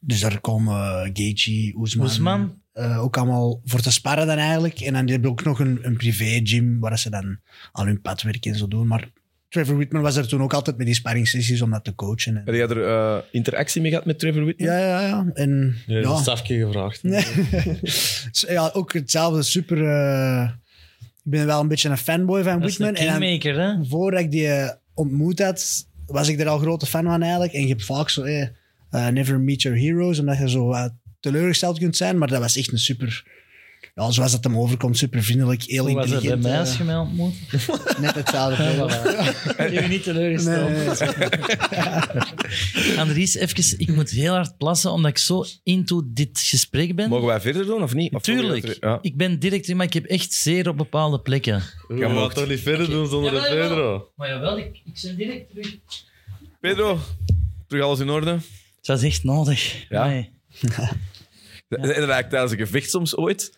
Dus 0.00 0.20
daar 0.20 0.40
komen 0.40 0.74
uh, 0.74 1.00
Gaethje, 1.12 1.72
Oesman, 1.76 2.06
Oesman? 2.06 2.60
eh, 2.72 3.02
ook 3.02 3.16
allemaal 3.16 3.60
voor 3.64 3.80
te 3.80 3.90
sparren 3.92 4.26
dan 4.26 4.36
eigenlijk. 4.36 4.80
En 4.80 4.92
dan 4.92 5.08
hebben 5.08 5.20
we 5.20 5.28
ook 5.28 5.44
nog 5.44 5.58
een, 5.60 5.78
een 5.82 5.96
privé 5.96 6.40
gym 6.42 6.80
waar 6.80 6.98
ze 6.98 7.10
dan 7.10 7.38
aan 7.72 7.86
hun 7.86 8.00
padwerk 8.00 8.46
en 8.46 8.54
zo 8.56 8.68
doen. 8.68 8.86
Maar 8.86 9.08
Trevor 9.48 9.76
Whitman 9.76 10.02
was 10.02 10.16
er 10.16 10.28
toen 10.28 10.42
ook 10.42 10.52
altijd 10.52 10.76
met 10.76 10.86
die 10.86 10.94
sparringssessies 10.94 11.62
om 11.62 11.70
dat 11.70 11.84
te 11.84 11.94
coachen. 11.94 12.36
En, 12.36 12.42
Heb 12.44 12.54
jij 12.54 12.68
er 12.68 12.84
eh, 12.84 13.18
interactie 13.30 13.80
mee 13.80 13.90
gehad 13.90 14.06
met 14.06 14.18
Trevor 14.18 14.44
Whitman? 14.44 14.68
ja, 14.68 14.78
ja, 14.78 15.00
ja. 15.00 15.30
En 15.34 15.76
Nee, 15.86 16.00
ja, 16.00 16.14
is 16.14 16.24
Safke 16.24 16.54
gevraagd. 16.54 17.02
Nee. 17.02 17.24
ja, 18.56 18.70
ook 18.72 18.92
hetzelfde, 18.92 19.42
super... 19.42 19.84
eh, 19.88 20.50
ik 21.24 21.30
ben 21.30 21.46
wel 21.46 21.60
een 21.60 21.68
beetje 21.68 21.88
een 21.88 21.98
fanboy 21.98 22.42
van 22.42 22.60
Dat 22.60 22.68
is 22.68 22.78
een 22.78 22.84
Whitman. 22.84 23.22
En 23.22 23.56
dan, 23.56 23.86
voordat 23.86 24.20
ik 24.20 24.30
die 24.30 24.48
eh, 24.48 24.70
ontmoet 24.94 25.38
had, 25.42 25.86
was 26.06 26.28
ik 26.28 26.40
er 26.40 26.48
al 26.48 26.58
grote 26.58 26.86
fan 26.86 27.04
van 27.04 27.22
eigenlijk. 27.22 27.52
En 27.52 27.62
je 27.62 27.68
hebt 27.68 27.84
vaak 27.84 28.08
zo, 28.10 28.24
never 28.90 29.40
meet 29.40 29.62
your 29.62 29.78
heroes, 29.78 30.18
omdat 30.18 30.38
je 30.38 30.50
zo 30.50 30.74
teleurgesteld 31.20 31.78
kunt 31.78 31.96
zijn. 31.96 32.18
Maar 32.18 32.28
dat 32.28 32.40
was 32.40 32.56
echt 32.56 32.72
een 32.72 32.78
super... 32.78 33.24
Ja, 33.94 34.10
zoals 34.10 34.32
dat 34.32 34.44
hem 34.44 34.58
overkomt, 34.58 34.98
super 34.98 35.22
vriendelijk, 35.22 35.62
heel 35.62 35.86
Hoe 35.86 35.94
was 35.94 36.10
het 36.10 36.20
bij 36.22 36.30
intelligent. 36.30 36.42
mij 36.52 36.58
als 36.58 36.76
je 36.76 36.84
mij 36.84 36.96
ontmoet? 36.96 37.34
net 38.00 38.14
hetzelfde. 38.14 38.64
Ik 39.56 39.56
heb 39.56 39.82
je 39.82 39.88
niet 39.88 40.02
teleurgesteld. 40.02 40.68
Nee, 40.68 40.78
nee, 40.86 41.28
nee. 42.84 42.98
Andries, 43.00 43.34
even, 43.34 43.78
ik 43.80 43.94
moet 43.94 44.10
heel 44.10 44.32
hard 44.32 44.56
plassen 44.56 44.90
omdat 44.90 45.10
ik 45.10 45.18
zo 45.18 45.44
into 45.62 46.02
dit 46.06 46.40
gesprek 46.40 46.94
ben. 46.96 47.08
Mogen 47.08 47.26
wij 47.26 47.40
verder 47.40 47.66
doen, 47.66 47.82
of 47.82 47.94
niet? 47.94 48.14
Of 48.14 48.22
Tuurlijk. 48.22 48.76
Ja. 48.80 48.98
Ik 49.02 49.16
ben 49.16 49.38
direct 49.38 49.68
in, 49.68 49.76
maar 49.76 49.86
ik 49.86 49.92
heb 49.92 50.04
echt 50.04 50.32
zeer 50.32 50.68
op 50.68 50.76
bepaalde 50.76 51.20
plekken. 51.20 51.62
We 51.88 51.98
gaan 52.00 52.12
mocht. 52.12 52.34
toch 52.34 52.48
niet 52.48 52.60
verder 52.60 52.90
doen 52.90 53.06
zonder 53.08 53.32
jawel. 53.32 53.68
Pedro? 53.68 54.10
Maar 54.16 54.28
jawel, 54.28 54.58
ik, 54.58 54.80
ik 54.84 54.98
ben 55.02 55.16
direct 55.16 55.48
terug. 55.50 55.76
Pedro, 56.60 56.98
terug 57.66 57.84
alles 57.84 57.98
in 58.00 58.10
orde? 58.10 58.30
Het 58.76 58.86
was 58.86 59.02
echt 59.02 59.24
nodig. 59.24 59.86
Ja? 59.88 60.06
Nee. 60.06 60.30
Is 60.60 60.70
dat 61.68 61.84
eigenlijk 61.84 62.28
tijdens 62.30 62.52
een 62.52 62.58
gevecht 62.58 62.90
soms 62.90 63.16
ooit? 63.16 63.55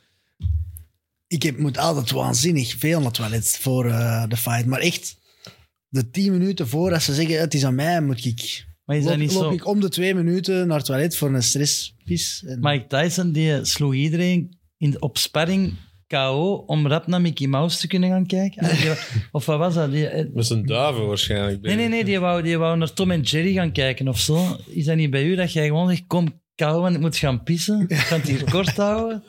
Ik 1.29 1.43
heb, 1.43 1.59
moet 1.59 1.79
altijd 1.79 2.11
waanzinnig 2.11 2.75
veel 2.79 2.97
naar 2.99 3.07
het 3.07 3.15
toilet 3.15 3.59
voor 3.61 3.87
eh, 3.87 4.29
de 4.29 4.37
fight. 4.37 4.67
Maar 4.67 4.81
echt, 4.81 5.17
de 5.89 6.11
tien 6.11 6.33
minuten 6.33 6.69
voordat 6.69 7.03
ze 7.03 7.15
zeggen 7.15 7.41
het 7.41 7.55
is 7.55 7.65
aan 7.65 7.75
mij, 7.75 8.03
moet 8.03 8.25
ik... 8.25 8.67
Maar 8.85 8.97
is 8.97 9.03
dat 9.03 9.13
loop, 9.13 9.21
niet 9.21 9.33
loop 9.33 9.43
zo? 9.43 9.51
ik 9.51 9.67
om 9.67 9.81
de 9.81 9.89
twee 9.89 10.15
minuten 10.15 10.67
naar 10.67 10.77
het 10.77 10.87
toilet 10.87 11.17
voor 11.17 11.35
een 11.35 11.43
stresspis. 11.43 12.45
En- 12.47 12.59
Mike 12.61 12.87
Tyson 12.87 13.33
die 13.33 13.65
sloeg 13.65 13.95
iedereen 13.95 14.59
in, 14.77 15.03
op 15.03 15.19
sparring 15.19 15.75
KO 16.07 16.53
om 16.67 16.87
rap 16.87 17.07
naar 17.07 17.21
Mickey 17.21 17.47
Mouse 17.47 17.79
te 17.79 17.87
kunnen 17.87 18.11
gaan 18.11 18.27
kijken. 18.27 18.63
Ah, 18.63 18.91
of 19.33 19.47
wat 19.47 19.59
was 19.59 19.75
dat? 19.75 19.91
Die, 19.93 20.07
eh, 20.07 20.27
Met 20.35 20.47
zijn 20.47 20.67
duiven 20.67 21.07
waarschijnlijk. 21.07 21.61
nee, 21.61 21.77
nee, 21.77 21.89
nee, 21.89 22.05
die 22.05 22.19
wou, 22.19 22.43
die 22.43 22.59
wou 22.59 22.77
naar 22.79 22.93
Tom 22.93 23.11
en 23.11 23.21
Jerry 23.21 23.53
gaan 23.53 23.73
kijken 23.73 24.09
of 24.09 24.19
zo. 24.21 24.57
Is 24.67 24.85
dat 24.85 24.97
niet 24.97 25.11
bij 25.11 25.25
u 25.25 25.35
dat 25.35 25.53
jij 25.53 25.67
gewoon 25.67 25.89
zegt, 25.89 26.05
kom 26.07 26.41
KO, 26.59 26.81
want 26.81 26.95
ik 26.95 27.01
moet 27.01 27.17
gaan 27.17 27.43
pissen? 27.43 27.85
Ik 27.89 27.97
ga 27.97 28.17
het 28.17 28.29
hier 28.29 28.51
kort 28.51 28.77
houden. 28.77 29.23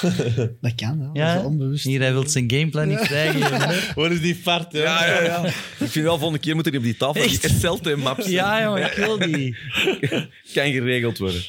Dat 0.60 0.74
kan. 0.74 1.10
Ja, 1.12 1.34
Dat 1.34 1.42
is 1.42 1.48
onbewust. 1.48 1.84
Hier, 1.84 2.00
hij 2.00 2.12
wil 2.12 2.28
zijn 2.28 2.50
gameplan 2.52 2.88
niet 2.88 2.98
vrijgeven. 2.98 3.60
hè. 3.60 3.78
Wat 4.00 4.10
is 4.10 4.20
die 4.20 4.34
fart? 4.34 4.72
hè? 4.72 4.78
Ja, 4.82 5.06
ja, 5.06 5.22
ja. 5.22 5.44
ik 5.46 5.52
vind 5.78 6.04
wel, 6.04 6.18
volgende 6.18 6.38
keer 6.38 6.54
moeten 6.54 6.72
die 6.72 6.80
op 6.80 6.86
die 6.86 6.96
tafel 6.96 7.22
Echt? 7.22 7.50
SLT-maps 7.60 8.26
Ja, 8.26 8.62
jongen, 8.62 8.84
ik 8.84 8.92
wil 8.92 9.18
die. 9.18 9.56
kan 10.54 10.72
geregeld 10.72 11.18
worden. 11.18 11.42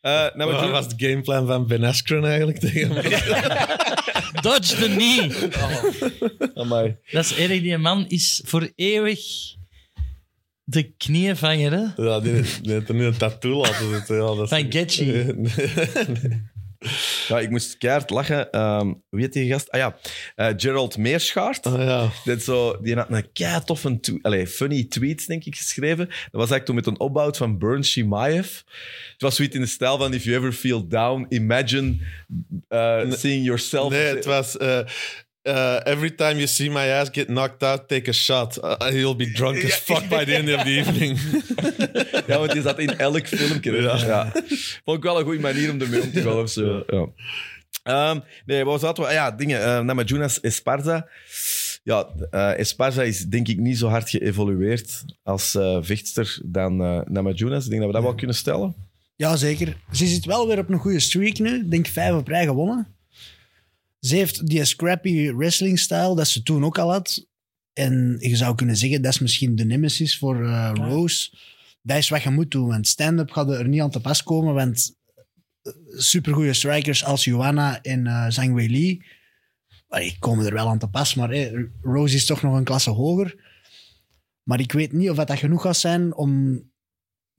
Eh 0.00 0.12
nou, 0.12 0.50
Wat 0.50 0.60
maar 0.60 0.70
was 0.70 0.84
het 0.84 0.94
gameplan 0.96 1.46
van 1.46 1.66
Ben 1.66 1.84
Askren 1.84 2.24
eigenlijk 2.24 2.58
tegen 2.58 2.90
hem? 2.90 3.02
Dodge 4.40 4.76
the 4.76 4.92
knee. 4.96 5.32
Amai. 6.54 6.96
Dat 7.10 7.24
is 7.24 7.34
erg, 7.36 7.60
die 7.62 7.78
man 7.78 8.04
is 8.08 8.40
voor 8.44 8.72
eeuwig 8.76 9.20
de 10.64 10.82
knieënvanger, 10.96 11.72
hè? 11.72 12.02
Ja, 12.04 12.20
die, 12.20 12.32
die 12.62 12.72
heeft 12.72 12.88
er 12.88 12.94
nu 12.94 13.04
een 13.04 13.16
tattoo 13.16 13.60
laten 13.60 13.90
zitten. 13.94 14.16
Ja, 14.16 14.22
dat 14.34 14.42
is- 14.42 14.48
Van 14.48 14.72
Getchy. 14.72 15.24
Ja, 17.28 17.40
ik 17.40 17.50
moest 17.50 17.78
keihard 17.78 18.10
lachen. 18.10 18.50
Ehm 18.50 18.92
wie 19.10 19.20
heet 19.22 19.32
die 19.32 19.50
gast? 19.52 19.70
Ah 19.70 19.80
ja, 19.80 19.96
eh, 20.34 20.48
Gerald 20.56 20.96
Meerschaert. 20.98 21.66
Ah, 21.66 21.78
ja. 21.78 22.10
Dat 22.24 22.42
zo, 22.42 22.78
die 22.82 22.94
had 22.94 23.06
een 23.10 23.64
toffe, 23.64 24.00
twe- 24.00 24.18
allee, 24.22 24.46
funny 24.46 24.84
tweet, 24.84 25.26
denk 25.26 25.44
ik, 25.44 25.56
geschreven. 25.56 26.06
Dat 26.06 26.16
was 26.30 26.50
eigenlijk 26.50 26.64
toen 26.64 26.74
met 26.74 26.86
een 26.86 27.00
opbouw 27.00 27.32
van 27.32 27.58
Burn 27.58 27.84
Shimaev. 27.84 28.46
Het 29.12 29.22
was 29.22 29.36
zoiets 29.36 29.54
in 29.54 29.60
de 29.60 29.66
stijl 29.66 29.98
van 29.98 30.14
If 30.14 30.24
you 30.24 30.36
ever 30.36 30.52
feel 30.52 30.88
down, 30.88 31.26
imagine 31.28 31.96
uh, 32.68 33.12
seeing 33.12 33.44
yourself. 33.44 33.90
Nee, 33.92 34.14
het 34.14 34.24
was... 34.24 34.56
eh, 34.56 34.78
eh, 35.44 35.86
every 35.86 36.10
time 36.10 36.34
you 36.34 36.46
see 36.46 36.70
my 36.70 36.88
ass 36.90 37.08
get 37.12 37.26
knocked 37.26 37.62
out, 37.62 37.88
take 37.88 38.08
a 38.10 38.12
shot. 38.12 38.58
Uh, 38.62 38.90
you'll 38.92 39.16
be 39.16 39.30
drunk 39.32 39.64
as 39.64 39.74
fuck 39.74 40.08
by 40.08 40.24
the 40.24 40.34
end 40.34 40.48
of 40.48 40.62
the 40.62 40.70
evening. 40.80 41.18
Ja, 42.26 42.38
want 42.38 42.52
die 42.52 42.62
zat 42.62 42.78
in 42.78 42.98
elk 42.98 43.26
filmpje. 43.26 43.72
Ja. 43.82 43.96
Ja. 43.96 44.32
Vond 44.84 44.96
ik 44.98 45.02
wel 45.02 45.18
een 45.18 45.24
goede 45.24 45.40
manier 45.40 45.70
om 45.70 45.80
ermee 45.80 46.02
om 46.02 46.12
te 46.12 46.22
gaan 46.22 46.38
of 46.38 46.50
zo. 46.50 46.84
Ja. 46.86 47.06
Ehm, 47.82 48.20
nee, 48.46 48.64
wat 48.64 48.80
zaten 48.80 49.02
we? 49.02 49.08
Ah 49.08 49.14
Ja, 49.14 49.30
dingen. 49.30 49.60
Uh, 49.60 49.80
Namajunas 49.80 50.40
Esparza. 50.40 51.08
Ja, 51.82 52.08
eh, 52.30 52.58
Esparza 52.58 53.02
is 53.02 53.18
denk 53.20 53.48
ik 53.48 53.58
niet 53.58 53.78
zo 53.78 53.88
hard 53.88 54.10
geëvolueerd 54.10 55.04
als 55.22 55.54
eh, 55.54 55.78
vechtster 55.80 56.38
dan 56.44 56.80
eh 56.82 57.00
Namajunas. 57.04 57.64
Ik 57.64 57.70
denk 57.70 57.80
dat 57.82 57.90
we 57.90 57.96
dat 57.96 58.04
wel 58.06 58.14
kunnen 58.14 58.36
stellen. 58.36 58.74
Ja, 59.16 59.36
zeker. 59.36 59.76
Ze 59.92 60.06
zit 60.06 60.24
wel 60.24 60.46
weer 60.46 60.58
op 60.58 60.68
een 60.68 60.78
goede 60.78 61.00
streak 61.00 61.38
nu. 61.38 61.54
Ik 61.54 61.70
denk 61.70 61.86
vijf 61.86 62.14
op 62.14 62.28
rij 62.28 62.44
gewonnen. 62.44 62.86
Ze 64.04 64.14
heeft 64.14 64.46
die 64.46 64.64
scrappy 64.64 65.32
wrestling 65.32 65.78
style 65.78 66.16
dat 66.16 66.28
ze 66.28 66.42
toen 66.42 66.64
ook 66.64 66.78
al 66.78 66.90
had. 66.90 67.26
En 67.72 68.16
je 68.20 68.36
zou 68.36 68.54
kunnen 68.54 68.76
zeggen, 68.76 69.02
dat 69.02 69.12
is 69.12 69.18
misschien 69.18 69.56
de 69.56 69.64
nemesis 69.64 70.18
voor 70.18 70.44
eh, 70.44 70.70
Rose. 70.74 71.36
Dat 71.82 71.96
is 71.96 72.08
wat 72.08 72.22
je 72.22 72.30
moet 72.30 72.50
doen, 72.50 72.68
want 72.68 72.88
stand-up 72.88 73.30
gaat 73.30 73.50
er 73.50 73.68
niet 73.68 73.80
aan 73.80 73.90
te 73.90 74.00
pas 74.00 74.22
komen, 74.22 74.54
want 74.54 74.96
eh, 75.62 75.72
supergoeie 75.88 76.52
strikers 76.52 77.04
als 77.04 77.24
Joanna 77.24 77.82
en 77.82 78.06
eh 78.06 78.26
Zhang 78.28 78.54
Wei 78.54 78.70
Li, 78.70 79.02
die 79.88 80.16
komen 80.18 80.46
er 80.46 80.54
wel 80.54 80.68
aan 80.68 80.78
te 80.78 80.88
pas, 80.88 81.14
maar 81.14 81.52
Rose 81.82 82.14
is 82.14 82.26
toch 82.26 82.42
nog 82.42 82.54
een 82.54 82.64
klasse 82.64 82.90
hoger. 82.90 83.52
Maar 84.42 84.60
ik 84.60 84.72
weet 84.72 84.92
niet 84.92 85.10
of 85.10 85.16
dat, 85.16 85.38
genoeg 85.38 85.62
gaat 85.62 85.76
zijn 85.76 86.14
om 86.14 86.62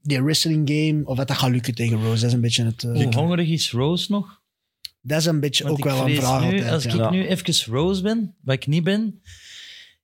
die 0.00 0.22
wrestling 0.22 0.68
game, 0.68 1.04
of 1.04 1.16
dat, 1.16 1.28
dat 1.28 1.36
gaat 1.36 1.50
lukken 1.50 1.74
tegen 1.74 2.02
Rose. 2.02 2.20
Dat 2.20 2.28
is 2.28 2.32
een 2.32 2.40
beetje 2.40 2.64
het... 2.64 2.82
Hoe 2.82 3.14
hongerig 3.14 3.48
is 3.48 3.70
Rose 3.70 4.12
nog? 4.12 4.35
Dat 5.06 5.18
is 5.18 5.26
een 5.26 5.40
beetje 5.40 5.64
Want 5.64 5.78
ook 5.78 5.84
wel 5.84 6.08
een 6.08 6.16
vraag 6.16 6.40
nu, 6.40 6.46
altijd. 6.46 6.72
Als 6.72 6.84
ja. 6.84 6.90
ik 6.90 6.96
Ja. 6.96 7.10
nu 7.10 7.26
even 7.26 7.72
Rose 7.72 8.02
ben, 8.02 8.34
wat 8.40 8.54
ik 8.54 8.66
niet 8.66 8.84
ben, 8.84 9.22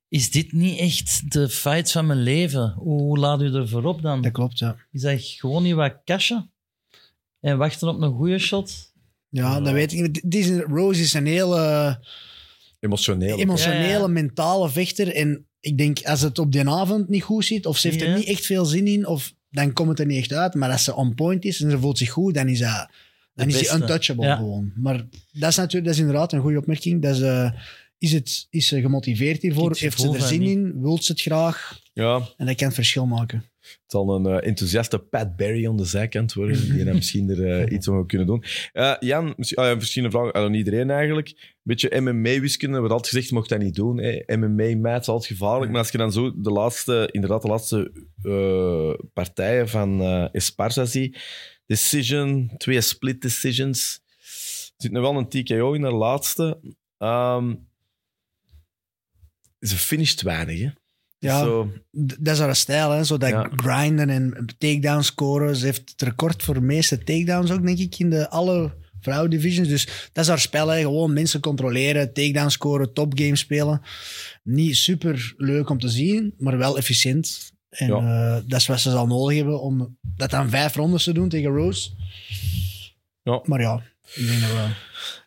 is 0.07 0.31
dit 0.31 0.51
niet 0.51 0.79
echt 0.79 1.31
de 1.31 1.49
fight 1.49 1.91
van 1.91 2.05
mijn 2.05 2.23
leven? 2.23 2.73
Hoe, 2.77 3.17
laat 3.17 3.41
u 3.41 3.53
er 3.53 3.67
voorop 3.67 4.01
dan? 4.01 4.21
Dat 4.21 4.31
klopt, 4.31 4.59
ja. 4.59 4.75
Is 4.91 5.01
dat 5.01 5.21
gewoon 5.21 5.63
niet 5.63 5.73
wat 5.73 6.01
cashen? 6.05 6.51
En 7.39 7.57
wachten 7.57 7.87
op 7.87 8.01
een 8.01 8.13
goede 8.13 8.39
shot? 8.39 8.91
Ja, 9.29 9.61
dat 9.61 9.73
weet 9.73 9.93
ik 9.93 10.23
niet. 10.23 10.63
Rose 10.67 11.01
is 11.01 11.13
een 11.13 11.25
hele 11.25 11.99
emotionele, 12.79 13.45
Ja, 13.55 13.99
ja. 13.99 14.07
mentale 14.07 14.69
vechter. 14.69 15.15
En 15.15 15.47
ik 15.59 15.77
denk, 15.77 16.05
als 16.05 16.21
het 16.21 16.39
op 16.39 16.51
die 16.51 16.69
avond 16.69 17.09
niet 17.09 17.23
goed 17.23 17.45
zit, 17.45 17.65
of 17.65 17.77
ze 17.77 17.87
heeft 17.87 18.01
er 18.01 18.15
niet 18.15 18.27
echt 18.27 18.45
veel 18.45 18.65
zin 18.65 18.87
in, 18.87 19.07
of, 19.07 19.33
dan 19.49 19.73
komt 19.73 19.89
het 19.89 19.99
er 19.99 20.05
niet 20.05 20.17
echt 20.17 20.33
uit. 20.33 20.53
Maar 20.53 20.71
als 20.71 20.83
ze 20.83 20.95
on 20.95 21.15
point 21.15 21.45
is 21.45 21.61
en 21.61 21.71
ze 21.71 21.79
voelt 21.79 21.97
zich 21.97 22.09
goed, 22.09 22.33
dan 22.33 22.47
is 22.47 22.59
dat... 22.59 22.89
Dan 23.35 23.47
De 23.47 23.59
is 23.59 23.69
hij 23.69 23.79
untouchable 23.79 24.25
Ja. 24.25 24.35
gewoon. 24.35 24.71
Maar 24.75 25.05
dat 25.31 25.49
is 25.49 25.55
natuurlijk 25.55 25.85
dat 25.85 25.93
is 25.93 25.99
inderdaad 25.99 26.33
een 26.33 26.41
goede 26.41 26.57
opmerking. 26.57 27.01
Dat 27.01 27.15
is, 27.15 27.21
eh, 27.21 27.51
is, 27.97 28.11
het, 28.11 28.47
is 28.49 28.67
ze 28.67 28.81
gemotiveerd 28.81 29.41
hiervoor? 29.41 29.75
Heeft 29.77 29.99
ze 29.99 30.13
er 30.13 30.21
zin 30.21 30.39
niet. 30.39 30.49
in? 30.49 30.81
Wilt 30.81 31.03
ze 31.05 31.11
het 31.11 31.21
graag? 31.21 31.79
Ja, 31.93 32.21
En 32.37 32.45
dat 32.45 32.55
kan 32.55 32.65
het 32.65 32.75
verschil 32.75 33.05
maken. 33.05 33.43
Het 33.61 33.81
zal 33.87 34.15
een 34.15 34.25
eh, 34.25 34.47
enthousiaste 34.47 34.99
Pat 34.99 35.35
Barry 35.35 35.67
aan 35.67 35.77
de 35.77 35.85
zijkant 35.85 36.33
worden, 36.33 36.73
die 36.75 36.83
dan 36.83 36.95
misschien 36.95 37.29
er 37.29 37.59
eh, 37.61 37.73
iets 37.75 37.89
aan 37.89 38.07
kunnen 38.07 38.27
doen. 38.27 38.43
Eh, 38.73 38.93
Jan, 38.99 39.33
misschien, 39.37 39.63
ah 39.63 39.75
misschien 39.75 40.03
een 40.03 40.11
vraag 40.11 40.33
aan 40.33 40.53
iedereen 40.53 40.89
eigenlijk. 40.89 41.27
Een 41.29 41.35
beetje 41.63 42.01
MMA-wiskunde, 42.01 42.77
wordt 42.77 42.93
altijd 42.93 43.09
gezegd, 43.13 43.29
je 43.29 43.35
mocht 43.35 43.49
dat 43.49 43.59
niet 43.59 43.75
doen. 43.75 43.97
hè. 43.97 44.37
MMA-meid 44.37 45.01
is 45.01 45.07
altijd 45.07 45.31
gevaarlijk, 45.37 45.71
maar 45.71 45.79
als 45.79 45.91
je 45.91 45.97
dan 45.97 46.11
zo 46.11 46.41
de 46.41 46.51
laatste, 46.51 47.09
inderdaad 47.11 47.41
de 47.41 47.47
laatste 47.47 47.91
eh, 48.23 49.05
partijen 49.13 49.69
van 49.69 50.01
eh 50.01 50.25
Esparza 50.31 50.85
ziet, 50.85 51.17
decision, 51.65 52.51
twee 52.57 52.81
split 52.81 53.21
decisions, 53.21 54.01
er 54.67 54.73
zit 54.77 54.91
nu 54.91 54.99
wel 54.99 55.15
een 55.17 55.27
TKO 55.29 55.73
in 55.73 55.81
de 55.81 55.91
laatste. 55.91 56.59
Ehm, 56.97 57.55
ze 59.59 59.75
finisht 59.77 60.21
weinig, 60.21 60.59
hè. 60.59 60.69
Ja. 61.19 61.39
Zo, 61.39 61.71
Dat 61.91 62.33
is 62.33 62.39
haar 62.39 62.55
stijl, 62.55 62.89
hè? 62.91 63.03
zo 63.03 63.17
dat 63.17 63.29
Ja. 63.29 63.49
grinden 63.55 64.09
en 64.09 64.45
takedowns 64.57 65.05
scoren. 65.07 65.55
Ze 65.55 65.65
heeft 65.65 65.89
het 65.89 66.01
record 66.01 66.43
voor 66.43 66.53
de 66.53 66.61
meeste 66.61 66.97
takedowns 66.97 67.51
ook, 67.51 67.65
denk 67.65 67.77
ik, 67.79 67.99
in 67.99 68.09
de 68.09 68.29
alle 68.29 68.75
vrouwendivisions. 69.01 69.67
Dus 69.67 70.09
dat 70.11 70.23
is 70.23 70.29
haar 70.29 70.39
spel, 70.39 70.67
hè? 70.67 70.79
gewoon 70.81 71.13
mensen 71.13 71.39
controleren, 71.39 72.13
takedowns 72.13 72.53
scoren, 72.53 72.93
topgames 72.93 73.39
spelen. 73.39 73.81
Niet 74.43 74.75
super 74.75 75.33
leuk 75.37 75.69
om 75.69 75.79
te 75.79 75.89
zien, 75.89 76.33
maar 76.37 76.57
wel 76.57 76.77
efficiënt. 76.77 77.51
En 77.73 77.87
Ja. 77.87 78.35
eh, 78.35 78.41
dat 78.47 78.59
is 78.59 78.67
wat 78.67 78.79
ze 78.79 78.89
zal 78.91 79.07
nodig 79.07 79.37
hebben 79.37 79.61
om 79.61 79.97
dat 80.15 80.33
aan 80.33 80.49
vijf 80.49 80.75
rondes 80.75 81.03
te 81.03 81.13
doen 81.13 81.29
tegen 81.29 81.51
Rose. 81.55 81.89
Ja. 83.23 83.41
Maar 83.45 83.61
ja, 83.61 83.81
ik 84.15 84.27
denk 84.27 84.39
dat 84.41 84.49
we... 84.49 84.67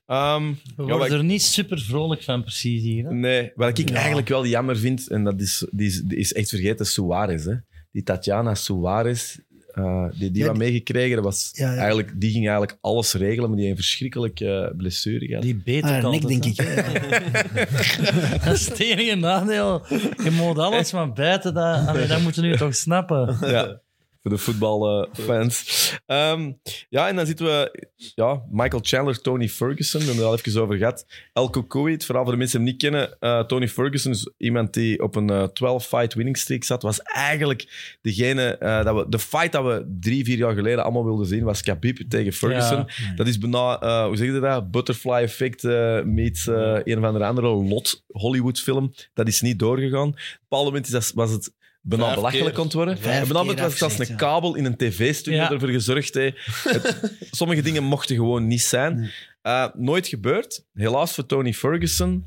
ehm, 0.06 0.44
We 0.76 0.82
ja, 0.82 0.84
worden 0.84 1.06
ik- 1.06 1.12
er 1.12 1.24
niet 1.24 1.42
super 1.42 1.80
vrolijk 1.80 2.22
van, 2.22 2.42
precies 2.42 2.82
hier. 2.82 3.04
Hè? 3.04 3.14
Nee, 3.14 3.52
wat 3.54 3.78
ik 3.78 3.88
Ja. 3.88 3.94
eigenlijk 3.94 4.28
wel 4.28 4.46
jammer 4.46 4.76
vind, 4.78 5.08
en 5.08 5.24
dat 5.24 5.40
is, 5.40 5.66
die 5.70 5.86
is, 5.86 6.00
die 6.02 6.18
is 6.18 6.32
echt 6.32 6.48
vergeten, 6.48 6.86
Suarez. 6.86 7.44
Hè? 7.44 7.54
Die 7.92 8.02
Tatjana 8.02 8.54
Suarez, 8.54 9.36
eh, 9.76 10.04
die, 10.18 10.30
die 10.30 10.42
Ja, 10.42 10.48
wat 10.48 10.56
meegekregen, 10.56 11.14
dat 11.16 11.24
was 11.24 11.50
Ja, 11.52 11.72
ja. 11.72 11.76
Eigenlijk, 11.78 12.20
die 12.20 12.30
ging 12.30 12.48
eigenlijk 12.48 12.78
alles 12.80 13.14
regelen, 13.14 13.48
maar 13.48 13.58
die 13.58 13.66
heeft 13.66 13.78
een 13.78 13.84
verschrikkelijke 13.84 14.48
eh, 14.70 14.76
blessure 14.76 15.26
gehad. 15.26 15.42
Die 15.42 15.62
beter 15.64 15.90
Ah, 15.90 16.00
kan 16.00 16.10
nek, 16.10 16.26
denk 16.26 16.44
ik. 16.44 16.56
Dat 18.44 18.54
is 18.54 18.68
het 18.68 18.80
enige 18.80 19.14
nadeel. 19.14 19.82
Je 20.24 20.30
moet 20.32 20.58
alles 20.58 20.92
maar 20.92 21.12
bijten. 21.12 21.54
Dat, 21.54 21.86
allee, 21.86 22.06
dat 22.06 22.20
moeten 22.20 22.42
we 22.42 22.48
nu 22.48 22.56
toch 22.56 22.74
snappen. 22.74 23.36
Ja, 23.40 23.80
voor 24.26 24.36
de 24.36 24.42
voetbalfans. 24.42 25.92
Ehm 26.06 26.52
ja, 26.88 27.08
en 27.08 27.16
dan 27.16 27.26
zitten 27.26 27.46
we... 27.46 27.88
Ja, 28.14 28.42
Michael 28.50 28.82
Chandler, 28.82 29.20
Tony 29.20 29.48
Ferguson, 29.48 30.00
we 30.00 30.06
hebben 30.06 30.24
het 30.24 30.32
al 30.32 30.38
even 30.46 30.62
over 30.62 30.76
gehad. 30.76 31.06
El 31.32 31.50
Kokoui, 31.50 31.92
het 31.92 32.04
verhaal 32.04 32.22
voor 32.22 32.32
de 32.32 32.38
mensen 32.38 32.58
die 32.58 32.68
hem 32.68 32.76
niet 32.76 32.82
kennen. 32.82 33.20
eh, 33.20 33.46
Tony 33.46 33.68
Ferguson 33.68 34.12
is 34.12 34.30
iemand 34.38 34.74
die 34.74 35.02
op 35.02 35.16
een 35.16 35.30
eh, 35.30 35.48
12-fight 35.48 36.14
winning 36.14 36.36
streak 36.36 36.64
zat. 36.64 36.82
Was 36.82 37.00
eigenlijk 37.02 37.98
degene... 38.02 38.56
eh, 38.58 38.84
dat 38.84 38.94
we, 38.96 39.08
de 39.08 39.18
fight 39.18 39.52
dat 39.52 39.64
we 39.64 39.96
drie, 40.00 40.24
vier 40.24 40.36
jaar 40.36 40.54
geleden 40.54 40.82
allemaal 40.82 41.04
wilden 41.04 41.26
zien, 41.26 41.44
was 41.44 41.62
Khabib 41.62 41.98
tegen 42.08 42.32
Ferguson. 42.32 42.86
Dat 43.16 43.26
is 43.26 43.38
bijna, 43.38 43.80
eh, 43.80 44.06
hoe 44.06 44.16
zeg 44.16 44.26
je 44.26 44.40
dat? 44.40 44.70
Butterfly 44.70 45.12
effect 45.22 45.64
eh 45.64 46.02
meets 46.02 46.46
eh, 46.46 46.78
een 46.84 46.98
of 46.98 47.04
andere 47.04 47.24
andere 47.24 47.48
lot 47.48 48.04
Hollywood 48.08 48.60
film. 48.60 48.92
Dat 49.14 49.28
is 49.28 49.40
niet 49.40 49.58
doorgegaan. 49.58 50.08
Op 50.08 50.14
een 50.14 50.36
bepaald 50.48 50.64
moment 50.64 50.86
is 50.86 50.92
dat, 50.92 51.12
was 51.14 51.30
het 51.30 51.52
bijna 51.88 52.04
Vijf 52.04 52.16
belachelijk 52.16 52.54
keer. 52.54 52.62
ontworpen. 52.62 52.98
Vijf 52.98 53.20
En 53.28 53.32
bijna 53.32 53.52
keer 53.52 53.62
was 53.62 53.70
het 53.70 53.78
zelfs 53.78 54.08
een 54.08 54.16
kabel 54.16 54.54
in 54.54 54.64
een 54.64 54.76
tv-studio 54.76 55.38
Ja. 55.40 55.50
ervoor 55.50 55.68
gezorgd. 55.68 56.14
Hè. 56.14 56.30
Het- 56.62 57.16
sommige 57.30 57.62
dingen 57.62 57.84
mochten 57.84 58.16
gewoon 58.16 58.46
niet 58.46 58.62
zijn. 58.62 58.96
Nee. 59.00 59.10
Eh, 59.42 59.68
nooit 59.74 60.06
gebeurd. 60.06 60.64
Helaas 60.72 61.14
voor 61.14 61.26
Tony 61.26 61.52
Ferguson. 61.52 62.26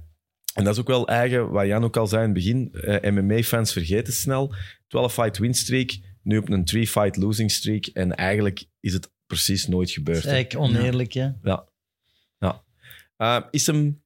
En 0.53 0.63
dat 0.63 0.73
is 0.73 0.79
ook 0.79 0.87
wel 0.87 1.07
eigen, 1.07 1.49
wat 1.51 1.65
Jan 1.65 1.83
ook 1.83 1.97
al 1.97 2.07
zei 2.07 2.21
in 2.23 2.29
het 2.29 2.37
begin. 2.37 2.71
eh, 2.73 3.11
MMA-fans 3.11 3.71
vergeten 3.73 4.13
snel. 4.13 4.55
12-fight 4.87 5.37
win 5.37 5.53
streak, 5.53 5.91
nu 6.23 6.37
op 6.37 6.49
een 6.49 6.65
3-fight 6.75 7.15
losing 7.15 7.51
streak. 7.51 7.85
En 7.85 8.15
eigenlijk 8.15 8.63
is 8.79 8.93
het 8.93 9.09
precies 9.27 9.67
nooit 9.67 9.91
gebeurd. 9.91 10.17
Dat 10.23 10.25
is 10.25 10.31
eigenlijk 10.31 10.63
oneerlijk, 10.69 11.13
hè. 11.13 11.29
Ja. 11.43 11.65
ja. 12.39 12.63
Eh, 13.17 13.41
is, 13.51 13.65
hem 13.67 14.01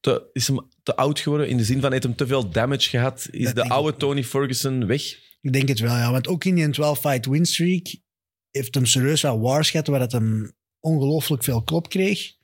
te, 0.00 0.30
is 0.32 0.46
hem 0.46 0.68
te 0.86 0.96
oud 0.96 1.20
geworden? 1.20 1.48
In 1.48 1.56
de 1.56 1.64
zin 1.64 1.80
van, 1.80 1.90
heeft 1.90 2.02
hem 2.02 2.16
te 2.16 2.26
veel 2.26 2.50
damage 2.50 2.88
gehad? 2.88 3.28
Is 3.30 3.44
Dat 3.44 3.54
de 3.54 3.60
denk 3.60 3.72
oude 3.72 3.92
ik. 3.92 3.98
Tony 3.98 4.24
Ferguson 4.24 4.86
weg? 4.86 5.02
Ik 5.40 5.52
denk 5.52 5.68
het 5.68 5.78
wel, 5.78 5.96
ja. 5.96 6.10
Want 6.10 6.28
ook 6.28 6.44
in 6.44 6.54
die 6.54 6.66
12-fight 6.66 7.26
winstreak 7.26 7.86
heeft 8.50 8.74
hem 8.74 8.86
serieus 8.86 9.22
wel 9.22 9.40
wars 9.40 9.70
gehad, 9.70 9.86
waar 9.86 10.00
het 10.00 10.12
hem 10.12 10.52
ongelooflijk 10.80 11.44
veel 11.44 11.62
klop 11.62 11.88
kreeg. 11.88 12.34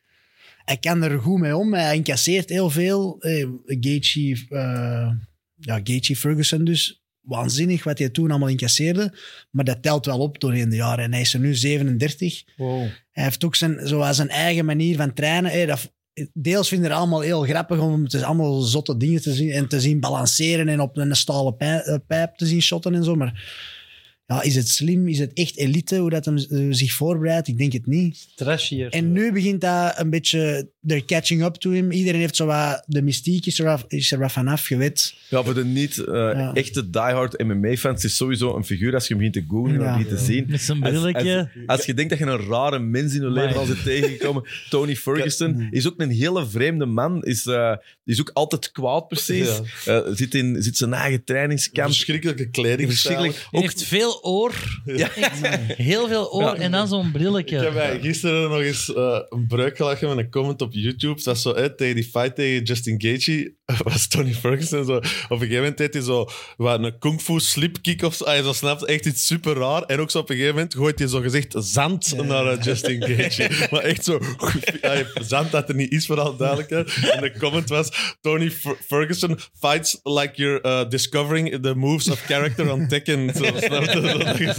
Hij 0.65 0.77
kan 0.77 1.03
er 1.03 1.21
goed 1.21 1.41
mee 1.41 1.57
om. 1.57 1.75
Hij 1.75 1.95
incasseert 1.95 2.49
heel 2.49 2.71
veel. 2.71 3.21
Eh, 3.21 3.49
Gaethje, 3.65 4.47
eh, 4.49 5.11
ja, 5.57 5.81
Gaethje 5.85 6.17
Ferguson 6.17 6.65
dus. 6.65 7.03
Waanzinnig 7.21 7.85
wat 7.85 7.99
hij 7.99 8.09
toen 8.09 8.31
allemaal 8.31 8.49
incasseerde. 8.49 9.19
Maar 9.51 9.65
dat 9.65 9.83
telt 9.83 10.07
wel 10.07 10.19
op 10.19 10.41
doorheen 10.41 10.69
de 10.69 10.77
jaren. 10.77 11.05
En 11.05 11.13
hij 11.13 11.21
is 11.21 11.35
er 11.35 11.41
nu 11.41 11.55
37. 11.55 12.45
Wow. 12.57 12.89
Hij 13.11 13.25
heeft 13.25 13.45
ook 13.45 13.55
zijn, 13.55 13.87
zoals 13.87 14.17
zijn 14.17 14.29
eigen 14.29 14.65
manier 14.65 14.97
van 14.97 15.15
trainen. 15.15 15.51
Eh, 15.51 15.67
dat, 15.67 15.93
deels 16.33 16.69
vinden 16.69 16.91
het 16.91 16.99
allemaal 16.99 17.21
heel 17.21 17.43
grappig 17.43 17.79
om 17.79 18.03
het 18.03 18.15
is 18.15 18.23
allemaal 18.23 18.61
zotte 18.61 18.97
dingen 18.97 19.23
te 19.23 19.33
zien 19.33 19.51
en 19.51 19.69
te 19.69 19.81
zien 19.81 20.01
balanceren 20.01 20.69
en 20.69 20.81
op 20.81 20.97
een 20.97 21.17
stalen 21.17 21.59
eh, 21.59 21.95
pijp 22.07 22.37
te 22.37 22.47
zien 22.47 22.63
shotten 22.63 22.95
en 22.95 23.05
zo. 23.05 23.15
Maar 23.15 23.45
ja, 24.35 24.43
is 24.43 24.55
het 24.55 24.69
slim? 24.69 25.09
Is 25.09 25.19
het 25.19 25.33
echt 25.33 25.57
elite 25.59 25.97
hoe 25.97 26.11
dat 26.11 26.25
hem 26.25 26.37
eh, 26.37 26.67
zich 26.71 26.93
voorbereidt? 26.93 27.49
Ik 27.49 27.59
denk 27.59 27.73
het 27.73 27.87
niet. 27.87 28.29
Trashier. 28.37 28.91
En 28.91 29.13
nu 29.13 29.33
begint 29.33 29.61
dat 29.61 29.93
een 29.97 30.11
beetje, 30.11 30.69
they're 30.87 31.05
catching 31.05 31.43
up 31.45 31.55
to 31.55 31.71
him. 31.71 31.91
Iedereen 31.91 32.21
heeft 32.21 32.37
zo 32.37 32.47
wat, 32.47 32.83
de 32.87 33.03
mystiek 33.03 33.47
is 33.47 33.59
er, 33.59 33.69
af- 33.69 33.85
is 33.89 34.13
er 34.13 34.19
wat 34.19 34.33
vanaf, 34.33 34.69
je 34.69 34.77
weet. 34.77 35.15
Ja, 35.29 35.43
voor 35.43 35.55
de 35.55 35.65
niet 35.65 35.99
eh, 35.99 36.15
Ja. 36.15 36.55
echte 36.55 36.91
diehard 36.91 37.45
MMA-fans 37.45 38.05
is 38.05 38.17
sowieso 38.17 38.57
een 38.57 38.65
figuur 38.65 38.95
als 38.95 39.09
je 39.09 39.15
hem 39.15 39.19
begint 39.25 39.47
te 39.47 39.55
googlen 39.55 39.75
en 39.75 39.81
Ja. 39.83 39.97
begint 39.99 40.19
te 40.19 40.25
zien. 40.25 40.45
Met 40.49 40.61
zijn 40.61 40.83
Als, 40.83 40.91
brilletje. 40.91 41.39
als, 41.39 41.79
als 41.79 41.87
je 41.87 41.95
denkt 41.95 42.11
dat 42.11 42.19
je 42.19 42.25
een 42.25 42.47
rare 42.49 42.79
mens 42.79 43.15
in 43.15 43.21
je 43.23 43.31
leven 43.31 43.57
al 43.57 43.65
zit 43.67 43.83
tegengekomen, 43.83 44.43
Tony 44.71 44.97
Ferguson 44.97 45.69
is 45.71 45.87
ook 45.87 46.01
een 46.01 46.11
hele 46.11 46.47
vreemde 46.47 46.87
man. 46.87 47.23
Is, 47.25 47.47
eh, 47.47 47.77
is 48.05 48.21
ook 48.21 48.31
altijd 48.33 48.73
kwaad, 48.73 49.09
precies. 49.09 49.49
Zit 50.13 50.35
in 50.35 50.63
zit 50.63 50.77
zijn 50.77 50.93
eigen 50.93 51.25
trainingskamp. 51.25 51.89
Verschrikkelijke 51.89 52.51
kleding. 52.51 52.89
Verschrikkelijk. 52.89 53.47
Hij 53.51 53.61
heeft 53.61 53.83
veel 53.85 54.22
oor. 54.23 54.81
Echt, 54.85 55.47
heel 55.77 56.09
veel 56.09 56.33
oor. 56.33 56.43
Ja. 56.43 56.55
En 56.55 56.71
dan 56.71 56.89
zo'n 56.89 57.13
brilletje. 57.13 57.57
Ik 57.57 57.63
heb 57.63 57.75
mij 57.75 58.01
gisteren 58.01 58.51
nog 58.51 58.61
eens 58.61 58.95
eh, 58.95 59.19
een 59.29 59.47
breuk 59.47 59.77
gelachen 59.77 60.09
met 60.09 60.19
een 60.19 60.31
comment 60.31 60.63
op 60.63 60.73
YouTube. 60.73 61.15
Dat 61.15 61.25
was 61.25 61.43
zo, 61.43 61.55
hè, 61.55 61.77
tegen 61.77 61.95
die 61.95 62.05
fight 62.05 62.35
tegen 62.35 62.63
Justin 62.63 63.03
Gaethje, 63.03 63.55
was 63.85 64.07
Tony 64.07 64.35
Ferguson 64.35 64.85
zo. 64.85 64.93
Op 64.97 65.03
een 65.29 65.39
gegeven 65.39 65.57
moment 65.57 65.77
deed 65.79 65.95
hij 65.95 66.03
zo 66.03 66.29
wat, 66.57 66.83
een 66.85 66.99
kung 66.99 67.21
fu 67.21 67.41
slipkick 67.41 68.03
of 68.03 68.15
zo. 68.15 68.25
Hij 68.25 68.43
zo 68.43 68.53
snapt 68.53 68.85
echt 68.85 69.07
iets 69.07 69.27
super 69.27 69.55
raar. 69.57 69.83
En 69.83 69.99
ook 70.01 70.11
zo 70.11 70.19
op 70.19 70.31
een 70.31 70.35
gegeven 70.37 70.55
moment 70.55 70.75
gooit 70.75 70.99
hij 70.99 71.09
zo 71.09 71.21
gezegd 71.21 71.55
zand 71.59 72.17
naar 72.27 72.47
eh, 72.47 72.63
Justin 72.65 73.03
Gaethje. 73.05 73.51
maar 73.71 73.81
echt 73.83 74.05
zo, 74.05 74.19
hij- 74.81 75.07
zand 75.21 75.51
dat 75.51 75.69
er 75.69 75.75
niet 75.75 75.93
is, 75.93 76.07
voor 76.07 76.21
alle 76.21 76.37
duidelijkheid. 76.37 76.93
En 77.11 77.21
de 77.21 77.33
comment 77.39 77.69
was, 77.69 78.17
Tony 78.21 78.51
Fer- 78.51 78.77
Ferguson 78.87 79.39
fights 79.59 80.01
like 80.03 80.33
you're 80.35 80.61
eh, 80.61 80.89
discovering 80.89 81.63
the 81.63 81.75
moves 81.75 82.09
of 82.09 82.21
character 82.21 82.73
on 82.73 82.89
Tekken. 82.89 83.35
Zo, 83.35 83.45
snap 83.57 84.37
je? 84.39 84.55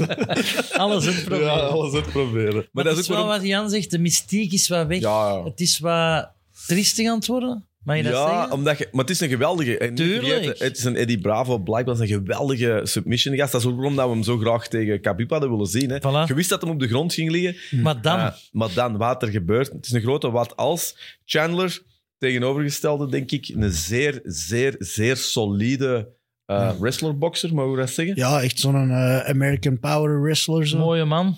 Alles 0.78 1.06
uitproberen. 1.06 1.46
Ja, 1.46 1.60
alles 1.60 1.94
uitproberen. 1.94 2.54
Maar, 2.54 2.68
Maar 2.72 2.84
dat 2.84 2.98
is 2.98 3.10
ook 3.10 3.16
wel 3.18 3.28
wat 3.28 3.44
Jan 3.44 3.70
zegt. 3.70 3.92
De 3.92 4.00
mystiek 4.00 4.52
is 4.52 4.68
wat 4.68 4.88
weg. 4.88 5.00
Ja, 5.00 5.44
Het 5.44 5.60
is 5.60 5.80
wat 5.80 6.30
triestig 6.68 7.08
aan 7.08 7.16
het 7.18 7.28
worden. 7.28 7.68
Mag 7.84 7.96
je 7.98 8.04
dat 8.04 8.12
ja, 8.14 8.30
zeggen? 8.30 8.52
omdat 8.52 8.78
je, 8.78 8.88
maar 8.92 9.02
het 9.02 9.10
is 9.10 9.20
een 9.20 9.30
geweldige. 9.30 9.78
en 9.78 9.88
niet 9.88 9.98
Tuurlijk. 9.98 10.26
vergeten, 10.44 10.66
het 10.68 10.78
is 10.78 10.84
een 10.84 10.96
Eddie 10.96 11.20
Bravo, 11.20 11.58
blijkbaar 11.58 12.00
een 12.00 12.08
geweldige 12.08 12.82
submission 12.84 13.36
gast. 13.36 13.52
Dat 13.52 13.62
is 13.62 13.68
ook 13.68 13.76
waarom 13.76 13.96
dat 13.96 14.06
we 14.08 14.12
hem 14.14 14.24
zo 14.24 14.38
graag 14.38 14.68
tegen 14.68 15.02
Khabib 15.02 15.30
hadden 15.30 15.50
willen 15.50 15.68
zien. 15.68 15.90
Hè. 15.90 15.98
Voilà. 15.98 16.28
Je 16.28 16.34
wist 16.34 16.50
dat 16.50 16.62
hem 16.62 16.70
op 16.72 16.80
de 16.80 16.88
grond 16.88 17.14
ging 17.14 17.32
liggen. 17.32 17.82
Maar 17.82 18.02
dan, 18.02 18.20
Eh, 18.20 18.32
maar 18.52 18.70
dan, 18.74 18.98
wat 18.98 19.22
er 19.22 19.30
gebeurt. 19.30 19.72
Het 19.72 19.86
is 19.86 19.92
een 19.92 20.02
grote 20.02 20.32
wat 20.32 20.58
als. 20.58 20.98
Chandler, 21.26 21.82
tegenovergestelde, 22.18 23.10
denk 23.10 23.32
ik, 23.32 23.52
een 23.56 23.72
zeer, 23.72 24.20
zeer, 24.24 24.76
zeer 24.80 25.18
solide 25.18 26.10
eh 26.46 26.72
wrestler-boxer, 26.80 27.54
mogen 27.54 27.72
we 27.72 27.78
dat 27.80 27.90
zeggen? 27.90 28.16
Ja, 28.16 28.42
echt 28.42 28.60
zo'n 28.60 28.90
eh, 28.92 29.20
American 29.30 29.80
Power 29.80 30.22
wrestler. 30.22 30.68
Zo. 30.68 30.78
mooie 30.78 31.06
man. 31.06 31.36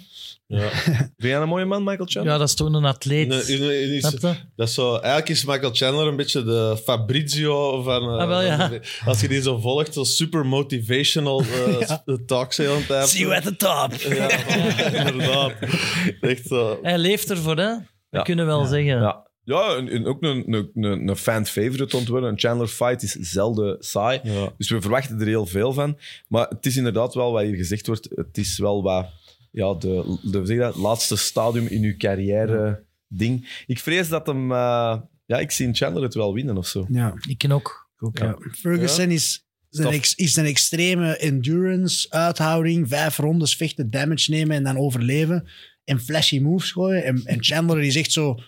Ja. 0.47 0.69
Vind 0.69 1.11
jij 1.17 1.35
een 1.35 1.47
mooie 1.47 1.65
man, 1.65 1.83
Michael 1.83 2.05
Chandler? 2.05 2.33
Ja, 2.33 2.39
dat 2.39 2.47
is 2.47 2.55
toch 2.55 2.73
een 2.73 2.85
atleet. 2.85 3.27
Nee, 3.27 3.59
nee, 3.59 3.87
nee, 3.87 3.99
Snap 3.99 4.11
je? 4.35 4.41
Dat 4.55 4.67
is 4.67 4.73
zo, 4.73 4.93
eigenlijk 4.95 5.29
is 5.29 5.45
Michael 5.45 5.73
Chandler 5.73 6.07
een 6.07 6.15
beetje 6.15 6.43
de 6.43 6.77
Fabrizio 6.83 7.81
van. 7.81 8.01
eh, 8.03 8.17
Ah, 8.17 8.27
wel, 8.27 8.41
ja. 8.41 8.57
van 8.57 8.69
de- 8.69 8.81
als 9.05 9.21
je 9.21 9.27
die 9.27 9.41
zo 9.41 9.59
volgt, 9.59 9.93
zo 9.93 10.03
super 10.03 10.45
motivational 10.45 11.41
uh, 11.43 11.79
Ja. 11.87 12.03
talks 12.25 12.57
heel 12.57 12.75
een 12.75 12.85
tijd. 12.85 13.07
See 13.07 13.21
you 13.21 13.35
at 13.35 13.43
the 13.43 13.55
top. 13.55 13.93
Ja, 13.93 14.29
inderdaad. 15.05 15.53
Echt 16.21 16.47
zo. 16.47 16.79
Hij 16.81 16.97
leeft 16.97 17.29
ervoor, 17.29 17.57
hè? 17.57 17.75
We 18.09 18.17
Ja. 18.17 18.21
kunnen 18.21 18.45
wel 18.45 18.65
zeggen. 18.65 18.99
Ja. 19.01 19.23
Ja, 19.43 19.75
en, 19.75 19.87
en 19.89 20.05
ook 20.05 20.23
een, 20.23 20.53
een, 20.53 20.69
een, 20.75 21.07
een 21.07 21.15
fan-favorite 21.15 21.97
ontworpen. 21.97 22.29
Een 22.29 22.39
Chandler-fight 22.39 23.03
is 23.03 23.11
zelden 23.11 23.75
saai. 23.79 24.19
Ja. 24.23 24.53
Dus 24.57 24.69
we 24.69 24.81
verwachten 24.81 25.19
er 25.19 25.27
heel 25.27 25.45
veel 25.45 25.73
van. 25.73 25.97
Maar 26.27 26.47
het 26.47 26.65
is 26.65 26.77
inderdaad 26.77 27.13
wel 27.13 27.31
wat 27.31 27.43
hier 27.43 27.55
gezegd 27.55 27.87
wordt. 27.87 28.09
Het 28.15 28.37
is 28.37 28.57
wel 28.57 28.83
wat 28.83 29.05
ja, 29.55 29.73
de, 29.73 30.17
de, 30.21 30.45
zeg 30.45 30.57
dat, 30.57 30.75
laatste 30.75 31.15
stadium 31.15 31.67
in 31.67 31.83
uw 31.83 31.97
carrière 31.97 32.83
ding. 33.07 33.63
Ik 33.67 33.79
vrees 33.79 34.09
dat 34.09 34.27
hem... 34.27 34.51
eh, 34.51 34.99
ja, 35.25 35.39
ik 35.39 35.51
zie 35.51 35.73
Chandler 35.73 36.03
het 36.03 36.13
wel 36.13 36.33
winnen 36.33 36.57
of 36.57 36.67
zo. 36.67 36.85
Ja. 36.89 37.13
Ik 37.27 37.37
ken 37.37 37.51
ook. 37.51 37.89
Ja. 38.13 38.37
Ferguson 38.51 39.09
is, 39.09 39.45
is, 39.69 39.79
een 39.79 39.91
ex- 39.91 40.15
is 40.15 40.35
een 40.35 40.45
extreme 40.45 41.17
endurance, 41.17 42.09
uithouding, 42.09 42.87
vijf 42.87 43.17
rondes 43.17 43.55
vechten, 43.55 43.89
damage 43.89 44.31
nemen 44.31 44.55
en 44.55 44.63
dan 44.63 44.77
overleven. 44.77 45.47
En 45.83 45.99
flashy 45.99 46.39
moves 46.39 46.71
gooien. 46.71 47.03
En, 47.03 47.21
en 47.25 47.43
Chandler 47.43 47.81
is 47.81 47.95
echt 47.95 48.11
zo 48.11 48.39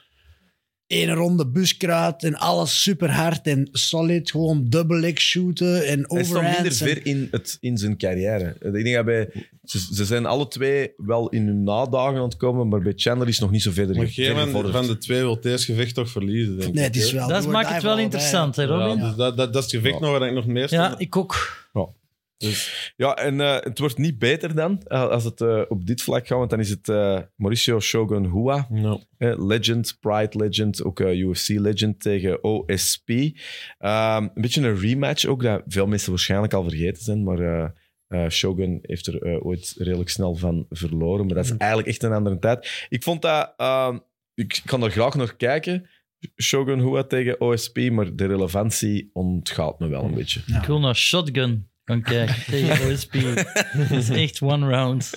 één 0.87 1.13
ronde 1.13 1.47
buskruid 1.47 2.23
en 2.23 2.35
alles 2.35 2.81
super 2.81 3.11
hard 3.11 3.47
en 3.47 3.69
solid. 3.71 4.31
Gewoon 4.31 4.65
double 4.69 4.99
leg 4.99 5.19
shooten 5.21 5.85
en 5.87 6.05
Hij 6.07 6.23
staat 6.23 6.33
minder 6.33 6.37
overhands. 6.51 6.81
en- 6.81 6.87
ver 6.87 7.05
in, 7.05 7.27
het, 7.31 7.57
in 7.59 7.77
zijn 7.77 7.97
carrière. 7.97 8.55
Ik 8.61 8.83
denk 8.83 8.95
dat 8.95 9.05
bij, 9.05 9.29
ze, 9.63 9.79
ze 9.93 10.05
zijn 10.05 10.25
alle 10.25 10.47
twee 10.47 10.91
wel 10.97 11.29
in 11.29 11.45
hun 11.47 11.63
nadagen 11.63 12.17
aan 12.17 12.23
het 12.23 12.37
komen, 12.37 12.67
maar 12.67 12.81
bij 12.81 12.93
Chandler 12.95 13.27
is 13.27 13.33
het 13.33 13.43
nog 13.43 13.51
niet 13.51 13.61
zo 13.61 13.71
verder, 13.71 13.95
een 13.95 14.01
moment 14.17 14.43
gevorderd. 14.43 14.75
van 14.75 14.87
de 14.87 14.97
twee 14.97 15.19
wil 15.19 15.35
het 15.35 15.45
eerste 15.45 15.73
gevecht 15.73 15.95
toch 15.95 16.09
verliezen, 16.09 16.57
denk 16.59 16.73
Nee, 16.73 16.85
ik. 16.85 16.93
het 16.93 17.03
is 17.03 17.11
wel. 17.11 17.27
Dat 17.27 17.47
maakt 17.47 17.73
het 17.73 17.83
wel 17.83 17.99
interessant, 17.99 18.55
hè. 18.55 18.65
Robin? 18.65 18.97
Ja, 18.97 19.07
dus 19.07 19.15
dat, 19.15 19.37
dat, 19.37 19.53
dat 19.53 19.65
is 19.65 19.71
het 19.71 19.81
gevecht 19.81 19.99
Ja. 19.99 20.05
nog 20.09 20.17
waar 20.19 20.27
ik 20.27 20.33
nog 20.33 20.45
meer 20.45 20.61
Ja, 20.61 20.67
sta. 20.89 20.95
ik 20.97 21.15
ook. 21.15 21.65
Ja, 21.73 21.87
en 22.97 23.41
eh, 23.41 23.57
het 23.59 23.79
wordt 23.79 23.97
niet 23.97 24.19
beter 24.19 24.55
dan, 24.55 24.81
eh, 24.83 25.07
als 25.07 25.23
het 25.23 25.41
eh, 25.41 25.61
op 25.67 25.85
dit 25.85 26.01
vlak 26.01 26.27
gaat, 26.27 26.37
want 26.37 26.49
dan 26.49 26.59
is 26.59 26.69
het 26.69 26.87
Mauricio 27.35 27.79
Shogun 27.79 28.25
Hua, 28.31 28.67
Ja. 28.71 28.99
legend, 29.37 29.97
Pride 29.99 30.37
legend, 30.37 30.83
ook 30.83 30.99
UFC 30.99 31.47
legend 31.47 31.99
tegen 31.99 32.43
OSP. 32.43 33.09
Ehm, 33.77 34.23
een 34.23 34.41
beetje 34.41 34.61
een 34.61 34.79
rematch 34.79 35.25
ook, 35.25 35.43
dat 35.43 35.61
veel 35.67 35.87
mensen 35.87 36.09
waarschijnlijk 36.09 36.53
al 36.53 36.63
vergeten 36.63 37.03
zijn, 37.03 37.23
maar 37.23 37.73
Shogun 38.29 38.79
heeft 38.81 39.07
er 39.07 39.41
ooit 39.43 39.73
redelijk 39.77 40.09
snel 40.09 40.35
van 40.35 40.65
verloren, 40.69 41.25
maar 41.25 41.35
dat 41.35 41.45
is 41.45 41.57
eigenlijk 41.57 41.89
echt 41.89 42.03
een 42.03 42.11
andere 42.13 42.39
tijd. 42.39 42.85
Ik 42.89 43.03
vond 43.03 43.21
dat, 43.21 43.53
ehm, 43.57 43.97
ik 44.33 44.61
kan 44.65 44.83
er 44.83 44.91
graag 44.91 45.15
naar 45.15 45.35
kijken, 45.35 45.89
Shogun 46.41 46.79
Hua 46.79 47.03
tegen 47.03 47.41
OSP, 47.41 47.77
maar 47.91 48.15
de 48.15 48.25
relevantie 48.25 49.09
ontgaat 49.13 49.79
me 49.79 49.87
wel 49.87 50.03
een 50.03 50.13
beetje. 50.13 50.41
Ja. 50.45 50.59
Ik 50.61 50.67
wil 50.67 50.79
naar 50.79 50.95
Shotgun 50.95 51.69
gaan 51.87 52.01
kijken 52.01 52.35
tegen 52.49 52.91
OSP. 52.93 53.13
Dat 53.77 53.91
is 53.91 54.09
echt 54.09 54.41
one 54.41 54.67
round. 54.69 55.09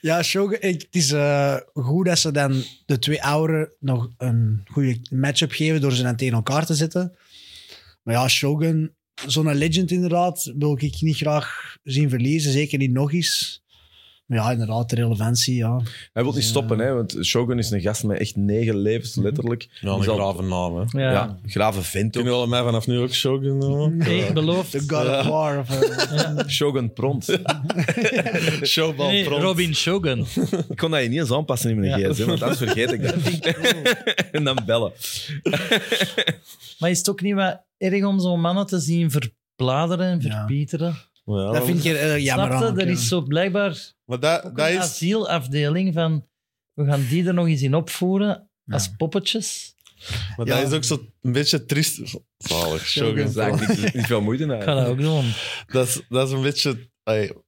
Ja, 0.00 0.22
Shogun, 0.22 0.62
ik- 0.62 0.80
het 0.82 0.94
is 0.94 1.12
eh, 1.12 1.56
goed 1.72 2.06
dat 2.06 2.18
ze 2.18 2.30
dan 2.32 2.62
de 2.86 2.98
twee 2.98 3.22
ouderen 3.22 3.72
nog 3.80 4.10
een 4.18 4.60
goede 4.64 5.00
matchup 5.10 5.52
geven 5.52 5.80
door 5.80 5.92
ze 5.92 6.02
dan 6.02 6.16
tegen 6.16 6.34
elkaar 6.34 6.66
te 6.66 6.74
zetten. 6.74 7.16
Maar 8.02 8.14
ja, 8.14 8.28
Shogun, 8.28 8.94
zo'n 9.26 9.54
legend 9.54 9.90
inderdaad, 9.90 10.52
wil 10.58 10.76
ik 10.80 11.00
niet 11.00 11.16
graag 11.16 11.76
zien 11.82 12.08
verliezen. 12.08 12.52
Zeker 12.52 12.78
niet 12.78 12.92
nog 12.92 13.12
eens. 13.12 13.62
Ja, 14.30 14.50
inderdaad, 14.50 14.90
de 14.90 14.96
relevantie, 14.96 15.54
ja. 15.56 15.80
Hij 16.12 16.22
wil 16.22 16.32
niet 16.32 16.44
stoppen, 16.44 16.78
hè, 16.78 16.92
want 16.94 17.16
Shogun 17.22 17.58
is 17.58 17.70
een 17.70 17.80
gast 17.80 18.04
met 18.04 18.18
echt 18.18 18.36
negen 18.36 18.76
levens, 18.76 19.14
letterlijk. 19.16 19.68
Ja, 19.80 19.90
een 19.92 20.02
Zal- 20.02 20.16
grave 20.16 20.42
naam, 20.42 20.76
hè. 20.76 21.00
Ja. 21.02 21.10
Ja, 21.12 21.38
grave 21.46 21.82
vent 21.82 22.16
ook. 22.16 22.22
Kunnen 22.24 22.48
mij 22.48 22.62
vanaf 22.62 22.86
nu 22.86 22.98
ook 22.98 23.12
Shogun 23.12 23.58
noemen? 23.58 24.02
Hey, 24.02 24.32
beloofd. 24.32 24.70
The 24.70 24.78
God 24.86 25.06
of 25.06 25.26
War. 25.26 25.58
Of, 25.58 25.70
eh, 25.80 26.46
Shogun 26.56 26.92
pront. 26.92 27.24
Showbal 28.64 29.06
Nee, 29.08 29.24
front. 29.24 29.42
Robin 29.42 29.74
Shogun. 29.74 30.26
ik 30.68 30.76
kon 30.76 30.90
dat 30.90 31.02
je 31.02 31.08
niet 31.08 31.18
eens 31.18 31.32
aanpassen 31.32 31.70
in 31.70 31.78
mijn 31.80 32.00
Ja. 32.00 32.08
gsm, 32.12 32.26
want 32.26 32.42
anders 32.42 32.58
vergeet 32.60 32.92
ik 32.92 33.02
dat. 33.02 33.14
en 34.32 34.44
dan 34.44 34.58
bellen. 34.66 34.92
Maar 36.78 36.90
is 36.90 36.98
het 36.98 37.08
ook 37.10 37.20
niet 37.20 37.34
wat 37.34 37.62
erg 37.78 38.04
om 38.04 38.20
zo'n 38.20 38.40
mannen 38.40 38.66
te 38.66 38.78
zien 38.78 39.10
verbladeren 39.10 40.06
en 40.06 40.20
Ja. 40.20 40.36
verpieteren? 40.36 40.96
Ja, 41.24 41.52
dat 41.52 41.64
vind 41.64 41.84
ik 41.84 41.92
er 41.92 41.96
eh, 42.12 42.18
jammer 42.24 42.46
Snap 42.46 42.60
je? 42.60 42.66
aan. 42.66 42.78
Er 42.78 42.86
ja. 42.86 42.92
is 42.92 43.08
zo 43.08 43.20
blijkbaar 43.22 43.96
Maar 44.08 44.20
dat, 44.20 44.44
ook 44.44 44.56
dat 44.56 44.66
een 44.66 44.72
is... 44.72 44.78
asielafdeling 44.78 45.94
van... 45.94 46.26
We 46.72 46.84
gaan 46.84 47.06
die 47.08 47.26
er 47.26 47.34
nog 47.34 47.46
eens 47.46 47.62
in 47.62 47.74
opvoeren 47.74 48.50
als 48.66 48.90
poppetjes. 48.96 49.74
Maar 50.36 50.46
Ja. 50.46 50.56
dat 50.60 50.66
is 50.70 50.76
ook 50.76 50.84
zo 50.84 51.06
een 51.22 51.32
beetje 51.32 51.64
triest. 51.64 52.00
Zalig, 52.38 52.96
eigenlijk 53.00 53.68
niet, 53.80 53.94
niet 53.94 54.06
veel 54.06 54.20
moeite 54.20 54.42
Ik 54.42 54.48
naar. 54.48 54.62
ga 54.62 54.74
dat 54.74 54.86
ook 54.86 55.00
doen. 55.00 55.32
Dat 55.66 55.88
is, 55.88 56.00
dat 56.08 56.26
is 56.28 56.34
een 56.34 56.42
beetje... 56.42 56.90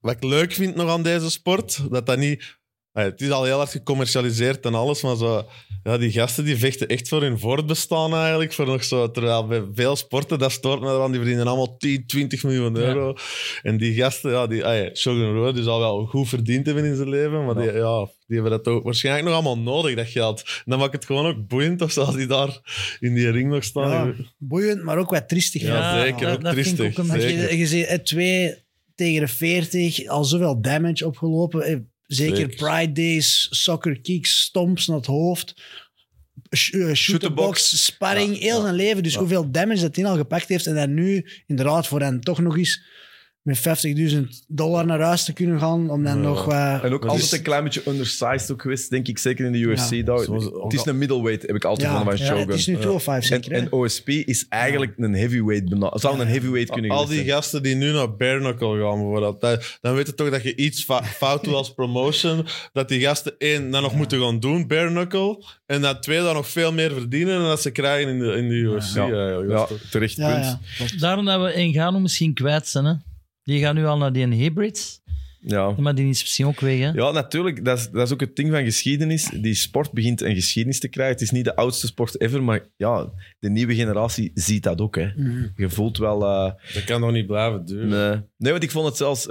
wat 0.01 0.13
ik 0.17 0.23
leuk 0.25 0.53
vind 0.53 0.75
nog 0.75 0.91
aan 0.91 1.03
deze 1.03 1.31
sport, 1.31 1.91
dat 1.91 2.07
dat 2.07 2.19
niet... 2.19 2.59
ey, 2.93 3.05
het 3.05 3.20
is 3.20 3.30
al 3.30 3.45
heel 3.45 3.57
hard 3.57 3.70
gecommercialiseerd 3.70 4.64
en 4.64 4.74
alles, 4.74 5.03
maar 5.03 5.16
zo, 5.16 5.47
ja, 5.82 5.99
die 5.99 6.11
gasten 6.11 6.45
die 6.45 6.57
vechten 6.57 6.88
echt 6.88 7.09
voor 7.09 7.22
hun 7.22 7.38
voortbestaan 7.38 8.14
eigenlijk. 8.14 8.53
Voor 8.53 8.66
nog 8.66 8.84
zo, 8.84 9.11
terwijl 9.11 9.47
bij 9.47 9.64
veel 9.74 9.97
sporten, 9.97 10.38
dat 10.38 10.53
stoort 10.53 10.80
me 10.80 10.86
eraan, 10.86 11.11
die 11.11 11.20
verdienen 11.20 11.47
allemaal 11.47 11.76
10, 11.76 12.07
20 12.07 12.43
miljoen 12.43 12.76
euro. 12.76 13.14
En 13.62 13.76
die 13.76 13.95
gasten, 13.95 14.30
ja, 14.30 14.47
die, 14.47 14.62
ey, 14.62 14.91
Shogun 14.97 15.32
Rua, 15.32 15.53
die 15.53 15.62
zal 15.62 15.78
wel 15.78 16.07
goed 16.07 16.28
verdiend 16.28 16.66
hebben 16.66 16.84
in 16.84 16.97
zijn 16.97 17.09
leven, 17.09 17.45
maar 17.45 17.55
die, 17.55 17.72
ja, 17.72 18.09
die 18.26 18.41
hebben 18.41 18.51
dat 18.51 18.66
ook 18.68 18.84
waarschijnlijk 18.84 19.26
nog 19.26 19.34
allemaal 19.34 19.59
nodig, 19.59 19.97
dat 19.97 20.07
geld. 20.09 20.43
En 20.47 20.62
dan 20.64 20.78
maakt 20.78 20.93
het 20.93 21.05
gewoon 21.05 21.26
ook 21.26 21.47
boeiend, 21.47 21.82
of 21.82 21.91
zoals 21.91 22.16
die 22.16 22.26
daar 22.26 22.61
in 23.01 23.14
die 23.14 23.30
ring 23.30 23.51
nog 23.51 23.64
staan. 23.64 24.07
Ja, 24.07 24.14
boeiend, 24.38 24.82
maar 24.82 24.99
ook 24.99 25.11
wat 25.11 25.28
triestig. 25.28 25.62
Ja, 25.62 26.01
zeker, 26.01 26.32
ook 26.32 26.43
dat 26.43 26.55
vind 26.55 26.66
ik 26.66 26.74
triestig. 26.74 26.86
ook 26.86 26.99
een 26.99 27.11
Want 27.11 27.22
Zeker. 27.22 27.51
je, 27.51 27.59
je 27.59 27.66
ziet 27.66 27.86
eh, 27.86 27.99
twee 27.99 28.55
tegen 28.95 29.20
de 29.20 29.28
40, 29.28 30.07
al 30.07 30.24
zoveel 30.24 30.61
damage 30.61 31.07
opgelopen. 31.07 31.89
Eh, 32.11 32.17
Zeker, 32.17 32.37
Zeker. 32.37 32.57
Pride 32.57 32.93
Days, 32.93 33.47
soccer 33.51 34.01
kicks, 34.01 34.41
stomps 34.41 34.87
naar 34.87 34.97
het 34.97 35.07
hoofd. 35.07 35.55
Sh 36.51 36.73
uh, 36.73 36.95
shoot 36.95 37.21
the 37.21 37.33
box, 37.33 37.85
sparring, 37.85 38.39
heel 38.39 38.61
zijn 38.61 38.75
leven. 38.75 39.03
Dus 39.03 39.15
hoeveel 39.15 39.51
damage 39.51 39.81
dat 39.81 39.97
hij 39.97 40.05
al 40.05 40.17
gepakt 40.17 40.49
heeft. 40.49 40.67
En 40.67 40.75
dan 40.75 40.95
nu, 40.95 41.27
inderdaad, 41.47 41.87
voor 41.87 42.01
hen 42.01 42.21
toch 42.21 42.41
nog 42.41 42.57
eens 42.57 42.83
met 43.43 43.59
50.000 44.12 44.20
dollar 44.49 44.86
naar 44.86 45.01
huis 45.01 45.24
te 45.24 45.32
kunnen 45.32 45.59
gaan. 45.61 45.91
Om 45.91 46.03
dan 46.05 46.16
Ja. 46.16 46.22
nog 46.22 46.45
wat... 46.45 46.82
En 46.82 46.93
ook 46.93 47.05
altijd 47.05 47.32
een 47.32 47.43
klein 47.43 47.64
beetje 47.64 47.82
undersized 47.86 48.51
ook 48.53 48.62
geweest, 48.62 48.91
denk 48.91 49.09
ik. 49.09 49.18
Zeker 49.18 49.45
in 49.47 49.53
de 49.53 49.59
UFC. 49.59 49.91
Ja. 49.91 50.03
daar. 50.03 50.18
Zoals- 50.24 50.45
het 50.45 50.72
is 50.72 50.84
een 50.86 50.99
middleweight, 50.99 51.47
heb 51.47 51.57
ik 51.57 51.64
altijd 51.64 51.88
ja, 51.91 51.95
van 51.97 52.05
van 52.05 52.16
ja, 52.16 52.24
Shogun. 52.24 52.47
het 52.49 52.59
is 52.59 52.66
nu 52.66 52.74
205 52.74 53.22
en, 53.22 53.28
zeker. 53.28 53.53
hè? 53.53 53.59
en 53.59 53.72
OSP 53.72 54.09
is 54.09 54.47
eigenlijk 54.49 54.93
een 54.97 55.14
heavyweight. 55.14 56.01
Zou 56.01 56.20
een 56.20 56.26
heavyweight 56.28 56.70
kunnen 56.70 56.91
Al 56.91 57.07
die 57.07 57.14
zijn. 57.14 57.26
gasten 57.28 57.62
die 57.62 57.74
nu 57.74 57.93
naar 57.93 58.16
bare 58.16 58.38
knuckle 58.38 58.80
gaan, 58.80 58.99
bijvoorbeeld, 58.99 59.41
dat- 59.41 59.78
dan 59.80 59.95
weet 59.95 60.07
je 60.07 60.14
toch 60.14 60.30
dat 60.30 60.43
je 60.43 60.57
iets 60.57 60.86
fout 61.18 61.45
doet 61.45 61.55
als 61.55 61.74
promotion. 61.74 62.47
Dat 62.72 62.88
die 62.88 63.01
gasten 63.01 63.34
één, 63.38 63.70
dat 63.70 63.82
nog 63.82 63.95
moeten 63.95 64.20
gaan 64.20 64.41
doen, 64.41 64.66
bare 64.66 64.88
knuckle. 64.88 65.45
En 65.66 65.80
dat 65.80 66.03
twee, 66.03 66.20
dat 66.20 66.34
nog 66.34 66.49
veel 66.49 66.72
meer 66.72 66.93
verdienen 66.93 67.38
dan 67.38 67.49
dat 67.49 67.62
ze 67.62 67.70
krijgen 67.70 68.11
in 68.12 68.18
de, 68.18 68.32
in 68.32 68.49
de 68.49 68.55
UFC. 68.55 68.95
Ja. 68.95 69.66
terecht 69.91 70.16
ja, 70.16 70.61
punt. 70.78 71.01
Daarom 71.01 71.24
dat 71.24 71.41
we 71.41 71.51
Engano 71.53 71.99
misschien 71.99 72.34
kwijt 72.34 72.66
zijn. 72.68 72.84
Hè? 72.84 72.93
Die 73.51 73.61
gaan 73.61 73.75
nu 73.75 73.85
al 73.87 73.97
naar 73.99 74.13
die 74.13 74.27
hybrids. 74.27 75.01
Ja. 75.41 75.75
Maar 75.79 75.95
die 75.95 76.09
is 76.09 76.21
misschien 76.21 76.47
ook 76.47 76.61
weg. 76.61 76.79
Hè? 76.79 76.91
Ja, 76.91 77.11
natuurlijk. 77.11 77.65
Dat 77.65 77.79
is, 77.79 77.91
dat 77.91 78.07
is 78.07 78.13
ook 78.13 78.21
het 78.21 78.37
ding 78.37 78.51
van 78.51 78.65
geschiedenis. 78.65 79.31
Die 79.41 79.55
sport 79.55 79.93
begint 79.93 80.21
een 80.21 80.35
geschiedenis 80.35 80.81
te 80.81 80.89
krijgen. 80.89 81.15
Het 81.15 81.23
is 81.23 81.31
niet 81.31 81.45
de 81.45 81.57
oudste 81.57 81.87
sport 81.87 82.21
ever, 82.21 82.43
maar 82.43 82.61
ja, 82.77 83.11
de 83.39 83.51
nieuwe 83.51 83.75
generatie 83.75 84.31
ziet 84.35 84.63
dat 84.63 84.81
ook. 84.81 84.97
Hè. 84.97 85.07
Mhm. 85.17 85.47
Je 85.57 85.69
voelt 85.71 85.99
wel... 85.99 86.23
eh, 86.25 86.53
Dat 86.75 86.85
kan 86.85 87.01
nog 87.01 87.13
niet 87.13 87.27
blijven 87.27 87.65
duren. 87.67 87.89
nee. 87.89 88.21
nee, 88.37 88.53
want 88.53 88.63
ik 88.65 88.71
vond 88.71 88.87
het 88.87 88.97
zelfs... 88.97 89.27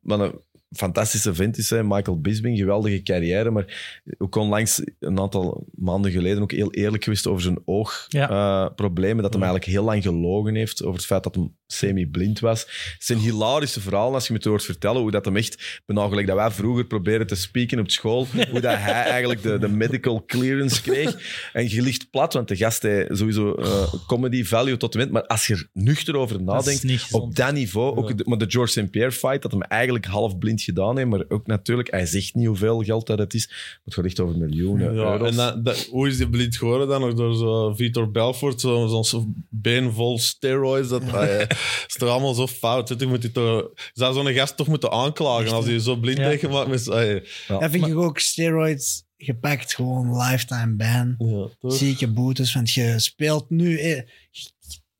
maar, 0.00 0.20
eh, 0.20 0.28
fantastische 0.76 1.34
vent 1.34 1.58
is, 1.58 1.70
hè. 1.70 1.84
Michael 1.84 2.20
Bisping, 2.20 2.58
geweldige 2.58 3.02
carrière, 3.02 3.50
maar 3.50 4.00
ook 4.18 4.36
onlangs, 4.36 4.82
een 5.00 5.18
aantal 5.20 5.66
maanden 5.74 6.10
geleden, 6.10 6.42
ook 6.42 6.52
heel 6.52 6.72
eerlijk 6.72 7.04
geweest 7.04 7.26
over 7.26 7.42
zijn 7.42 7.58
oogproblemen, 7.64 9.16
Ja. 9.16 9.22
dat 9.22 9.32
hij 9.32 9.42
eigenlijk 9.42 9.64
heel 9.64 9.84
lang 9.84 10.02
gelogen 10.02 10.54
heeft 10.54 10.82
over 10.82 10.96
het 10.96 11.06
feit 11.06 11.22
dat 11.22 11.34
hij 11.34 11.50
semi-blind 11.66 12.40
was. 12.40 12.60
Het 12.60 13.04
zijn 13.04 13.18
hilarische 13.18 13.80
verhalen 13.80 14.14
als 14.14 14.26
je 14.26 14.32
me 14.32 14.38
het 14.38 14.48
hoort 14.48 14.64
vertellen, 14.64 15.00
hoe 15.00 15.10
dat 15.10 15.24
hem 15.24 15.36
echt, 15.36 15.82
bijna 15.86 16.08
gelijk 16.08 16.26
dat 16.26 16.36
wij 16.36 16.50
vroeger 16.50 16.84
proberen 16.86 17.26
te 17.26 17.34
spreken 17.34 17.78
op 17.78 17.90
school, 17.90 18.26
hoe 18.50 18.60
dat 18.60 18.76
hij 18.76 19.02
eigenlijk 19.16 19.42
de, 19.42 19.58
de 19.58 19.68
medical 19.68 20.24
clearance 20.26 20.82
kreeg. 20.82 21.16
En 21.52 21.70
je 21.70 21.82
ligt 21.82 22.10
plat, 22.10 22.32
want 22.32 22.48
de 22.48 22.56
gast 22.56 22.82
heeft 22.82 23.18
sowieso 23.18 23.54
eh, 23.54 23.94
comedy 24.06 24.44
value 24.44 24.76
tot 24.76 24.92
de 24.92 24.98
wind, 24.98 25.10
maar 25.10 25.26
als 25.26 25.46
je 25.46 25.54
er 25.54 25.68
nuchter 25.72 26.16
over 26.16 26.42
nadenkt, 26.42 27.12
op 27.12 27.36
dat 27.36 27.52
niveau, 27.52 27.96
ook 27.96 28.18
de, 28.18 28.24
maar 28.26 28.38
de 28.38 28.46
George 28.50 28.80
St. 28.80 28.90
Pierre 28.90 29.12
fight, 29.12 29.42
dat 29.42 29.50
hem 29.52 29.62
eigenlijk 29.62 30.04
half 30.04 30.38
blind 30.38 30.62
gedaan 30.64 30.96
heeft, 30.96 31.08
maar 31.08 31.24
ook 31.28 31.46
natuurlijk, 31.46 31.90
hij 31.90 32.06
zegt 32.06 32.34
niet 32.34 32.46
hoeveel 32.46 32.82
geld 32.82 33.06
dat 33.06 33.18
het 33.18 33.34
is, 33.34 33.46
maar 33.48 33.80
het 33.84 33.94
gaat 33.94 34.04
echt 34.04 34.20
over 34.20 34.38
miljoenen 34.38 34.94
Ja, 34.94 35.00
euro's. 35.12 35.30
en 35.30 35.36
dat, 35.36 35.64
dat- 35.64 35.84
hoe 35.90 36.08
is 36.08 36.16
die 36.16 36.28
blind 36.28 36.56
geworden 36.56 36.88
dan? 36.88 37.00
Nog 37.00 37.14
door 37.14 37.34
zo 37.34 37.74
Vitor 37.74 38.10
Belfort, 38.10 38.60
zo'n 38.60 39.04
zo 39.04 39.26
been 39.48 39.92
vol 39.92 40.18
steroids. 40.18 40.88
Dat, 40.88 41.02
ah, 41.12 41.12
ja, 41.12 41.48
is 41.86 41.94
toch 41.98 42.08
allemaal 42.08 42.34
zo 42.34 42.46
fout. 42.46 42.94
Je, 42.98 43.06
moet 43.06 43.20
die 43.22 43.32
toch, 43.32 43.60
je 43.74 43.90
zou 43.92 44.14
zo'n 44.14 44.32
gast 44.32 44.56
toch 44.56 44.66
moeten 44.66 44.90
aanklagen 44.90 45.52
als 45.52 45.64
hij 45.66 45.78
zo 45.78 45.96
blind 45.96 46.18
Ja. 46.18 46.24
heeft 46.28 46.40
gemaakt. 46.40 46.68
Met, 46.68 46.88
ah, 46.90 47.06
ja. 47.06 47.20
Dat 47.60 47.70
vind 47.70 47.86
ik 47.86 47.96
ook 47.96 48.18
steroids 48.18 49.04
gepakt, 49.18 49.74
gewoon 49.74 50.16
lifetime 50.16 50.74
ban. 50.74 51.14
Ja, 51.18 51.48
toch? 51.58 51.74
Zieke 51.76 52.08
boetes, 52.08 52.54
want 52.54 52.70
je 52.72 52.94
speelt 52.98 53.50
nu... 53.50 53.78
je- 53.82 54.04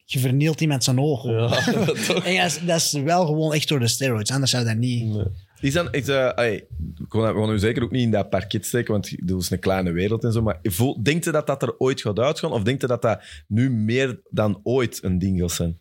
Je 0.07 0.19
vernielt 0.19 0.61
iemand 0.61 0.85
zijn 0.85 1.01
oog. 1.01 1.25
Ja, 1.25 1.49
toch? 2.07 2.25
En 2.27 2.37
dat 2.37 2.47
is, 2.47 2.59
dat 2.67 2.77
is 2.81 2.93
wel 2.93 3.27
gewoon 3.27 3.55
echt 3.55 3.69
door 3.69 3.81
de 3.81 3.89
steroids, 3.89 4.31
anders 4.31 4.51
zou 4.51 4.65
dat 4.65 4.77
niet... 4.77 5.05
Nee. 5.05 5.25
Is 5.65 5.73
dan, 5.73 5.93
is, 5.93 6.09
eh, 6.09 6.39
ey, 6.39 6.67
we 6.79 7.05
gaan 7.09 7.35
we 7.35 7.41
gaan 7.41 7.51
u 7.51 7.59
zeker 7.59 7.83
ook 7.83 7.91
niet 7.91 8.03
in 8.03 8.11
dat 8.11 8.31
parket 8.31 8.67
steken, 8.67 8.93
want 8.93 9.29
dat 9.29 9.41
is 9.41 9.51
een 9.51 9.59
kleine 9.59 9.93
wereld 9.93 10.25
en 10.25 10.33
zo. 10.33 10.43
Maar 10.43 10.61
denkt 11.03 11.27
u 11.27 11.31
dat 11.31 11.47
dat 11.47 11.63
er 11.63 11.79
ooit 11.79 12.01
gaat 12.01 12.19
uitgaan? 12.19 12.53
Of 12.53 12.63
denkt 12.63 12.83
u 12.83 12.87
dat 12.87 13.03
dat 13.03 13.23
nu 13.49 13.71
meer 13.71 14.21
dan 14.31 14.61
ooit 14.63 15.03
een 15.03 15.19
ding 15.19 15.51
zijn? 15.51 15.81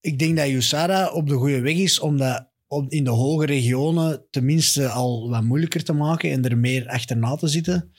Ik 0.00 0.18
denk 0.18 0.36
dat 0.36 0.48
USADA 0.48 1.10
op 1.10 1.28
de 1.28 1.34
goede 1.34 1.60
weg 1.60 1.76
is 1.76 1.98
om 1.98 2.16
dat 2.16 2.48
op, 2.66 2.90
in 2.90 3.04
de 3.04 3.10
hoge 3.10 3.46
regionen 3.46 4.24
tenminste 4.30 4.88
al 4.88 5.30
wat 5.30 5.42
moeilijker 5.42 5.84
te 5.84 5.92
maken 5.92 6.30
en 6.30 6.44
er 6.44 6.58
meer 6.58 6.88
achterna 6.88 7.34
te 7.34 7.48
zitten. 7.48 7.92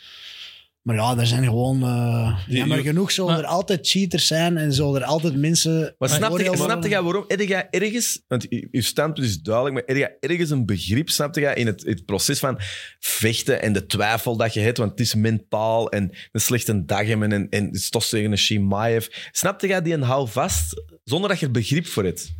Maar 0.81 0.95
ja, 0.95 1.17
er 1.17 1.27
zijn 1.27 1.43
gewoon... 1.43 1.83
eh 1.83 2.45
Die- 2.47 2.57
jammer 2.57 2.79
genoeg 2.79 3.11
zullen 3.11 3.31
maar- 3.31 3.39
er 3.43 3.45
altijd 3.49 3.87
cheaters 3.87 4.27
zijn 4.27 4.57
en 4.57 4.73
zullen 4.73 5.01
er 5.01 5.07
altijd 5.07 5.35
mensen... 5.35 5.95
Maar 5.97 6.09
snap 6.09 6.19
je, 6.19 6.25
veroordeeld 6.25 6.55
snap 6.57 6.69
worden. 6.69 6.89
je 6.89 7.03
waarom? 7.03 7.23
Heb 7.27 7.39
jij 7.41 7.67
ergens, 7.69 8.21
want 8.27 8.45
je 8.49 8.67
je 8.71 8.81
standpunt 8.81 9.27
is 9.27 9.41
duidelijk, 9.41 9.75
maar 9.75 9.83
heb 9.85 9.97
jij 9.97 10.17
ergens 10.31 10.49
een 10.49 10.65
begrip, 10.65 11.09
snap 11.09 11.35
je, 11.35 11.53
in 11.53 11.67
het, 11.67 11.83
het 11.85 12.05
proces 12.05 12.39
van 12.39 12.59
vechten 12.99 13.61
en 13.61 13.73
de 13.73 13.85
twijfel 13.85 14.37
dat 14.37 14.53
je 14.53 14.59
hebt, 14.59 14.77
want 14.77 14.91
het 14.91 14.99
is 14.99 15.13
mentaal 15.15 15.89
en 15.91 16.11
een 16.31 16.41
slechte 16.41 16.85
dag 16.85 17.05
hebben 17.05 17.31
en, 17.31 17.49
en 17.49 17.65
het 17.65 17.75
is 17.75 17.89
toch 17.89 18.05
tegen 18.05 18.31
een 18.31 18.37
Shimaev. 18.37 19.07
Snap 19.31 19.61
jij 19.61 19.81
die 19.81 19.93
een 19.93 20.01
hou 20.01 20.29
vast, 20.29 20.83
zonder 21.03 21.29
dat 21.29 21.39
je 21.39 21.45
er 21.45 21.51
begrip 21.51 21.85
voor 21.87 22.03
hebt? 22.03 22.33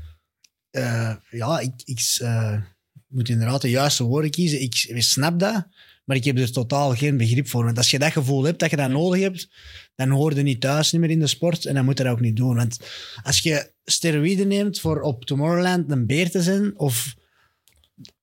Eh, 0.71 1.15
ja, 1.31 1.59
ik, 1.59 1.73
ik 1.85 2.15
eh, 2.21 2.57
moet 3.07 3.29
inderdaad 3.29 3.61
de 3.61 3.69
juiste 3.69 4.03
woorden 4.03 4.31
kiezen. 4.31 4.61
Ik, 4.61 4.85
ik 4.87 5.03
snap 5.03 5.39
dat, 5.39 5.67
maar 6.11 6.19
ik 6.19 6.25
heb 6.25 6.37
er 6.37 6.51
totaal 6.51 6.95
geen 6.95 7.17
begrip 7.17 7.47
voor. 7.47 7.63
Want 7.63 7.77
als 7.77 7.91
je 7.91 7.99
dat 7.99 8.11
gevoel 8.11 8.43
hebt, 8.43 8.59
dat 8.59 8.69
je 8.69 8.75
dat 8.75 8.89
nodig 8.89 9.21
hebt, 9.21 9.49
dan 9.95 10.09
hoor 10.09 10.35
je 10.35 10.41
niet 10.41 10.61
thuis 10.61 10.91
niet 10.91 11.01
meer 11.01 11.09
in 11.09 11.19
de 11.19 11.27
sport 11.27 11.65
en 11.65 11.73
dan 11.73 11.85
moet 11.85 11.97
je 11.97 12.03
dat 12.03 12.13
ook 12.13 12.19
niet 12.19 12.35
doen. 12.35 12.55
Want 12.55 12.79
als 13.23 13.39
je 13.39 13.73
steroïden 13.83 14.47
neemt 14.47 14.79
voor 14.79 15.01
op 15.01 15.25
Tomorrowland 15.25 15.91
een 15.91 16.05
beer 16.05 16.29
te 16.29 16.41
zijn, 16.41 16.79
of 16.79 17.15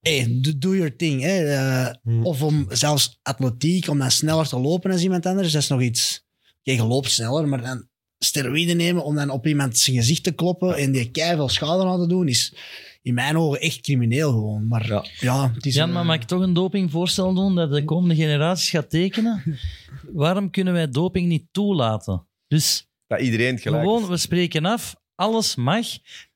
hey, 0.00 0.40
do, 0.58 0.74
your 0.74 0.96
thing, 0.96 1.22
hè, 1.22 1.44
eh, 1.44 1.94
Hmm. 2.02 2.26
of 2.26 2.42
om 2.42 2.66
zelfs 2.68 3.18
atletiek, 3.22 3.88
om 3.88 3.98
dan 3.98 4.10
sneller 4.10 4.48
te 4.48 4.58
lopen 4.58 4.90
als 4.90 5.02
iemand 5.02 5.26
anders, 5.26 5.52
dat 5.52 5.62
is 5.62 5.68
nog 5.68 5.82
iets... 5.82 6.26
Je 6.62 6.84
loopt 6.84 7.10
sneller, 7.10 7.48
maar 7.48 7.62
dan 7.62 7.88
steroïden 8.18 8.76
nemen 8.76 9.04
om 9.04 9.14
dan 9.14 9.30
op 9.30 9.46
iemand 9.46 9.78
zijn 9.78 9.96
gezicht 9.96 10.22
te 10.24 10.32
kloppen 10.32 10.76
en 10.76 10.92
die 10.92 11.10
keiveel 11.10 11.48
schade 11.48 11.84
aan 11.84 12.00
te 12.00 12.06
doen, 12.06 12.28
is 12.28 12.54
in 13.02 13.14
mijn 13.14 13.36
ogen 13.36 13.60
echt 13.60 13.80
crimineel 13.80 14.30
gewoon. 14.30 14.66
Maar 14.66 14.86
ja, 14.86 15.04
Ja. 15.20 15.52
het 15.54 15.66
is... 15.66 15.74
Jan, 15.74 15.88
een- 15.88 15.94
maar 15.94 16.04
mag 16.06 16.16
ik 16.16 16.22
toch 16.22 16.40
een 16.40 16.52
dopingvoorstel 16.52 17.34
doen 17.34 17.54
dat 17.54 17.72
de 17.72 17.84
komende 17.84 18.14
generaties 18.14 18.70
gaat 18.70 18.90
tekenen? 18.90 19.42
Waarom 20.12 20.50
kunnen 20.50 20.72
wij 20.72 20.88
doping 20.90 21.26
niet 21.28 21.46
toelaten? 21.50 22.26
Dus 22.48 22.86
Dat 23.06 23.20
iedereen 23.20 23.52
het 23.54 23.62
gelijk 23.62 23.82
gewoon, 23.82 24.02
is. 24.02 24.08
we 24.08 24.16
spreken 24.16 24.64
af, 24.64 24.96
alles 25.14 25.54
mag. 25.54 25.86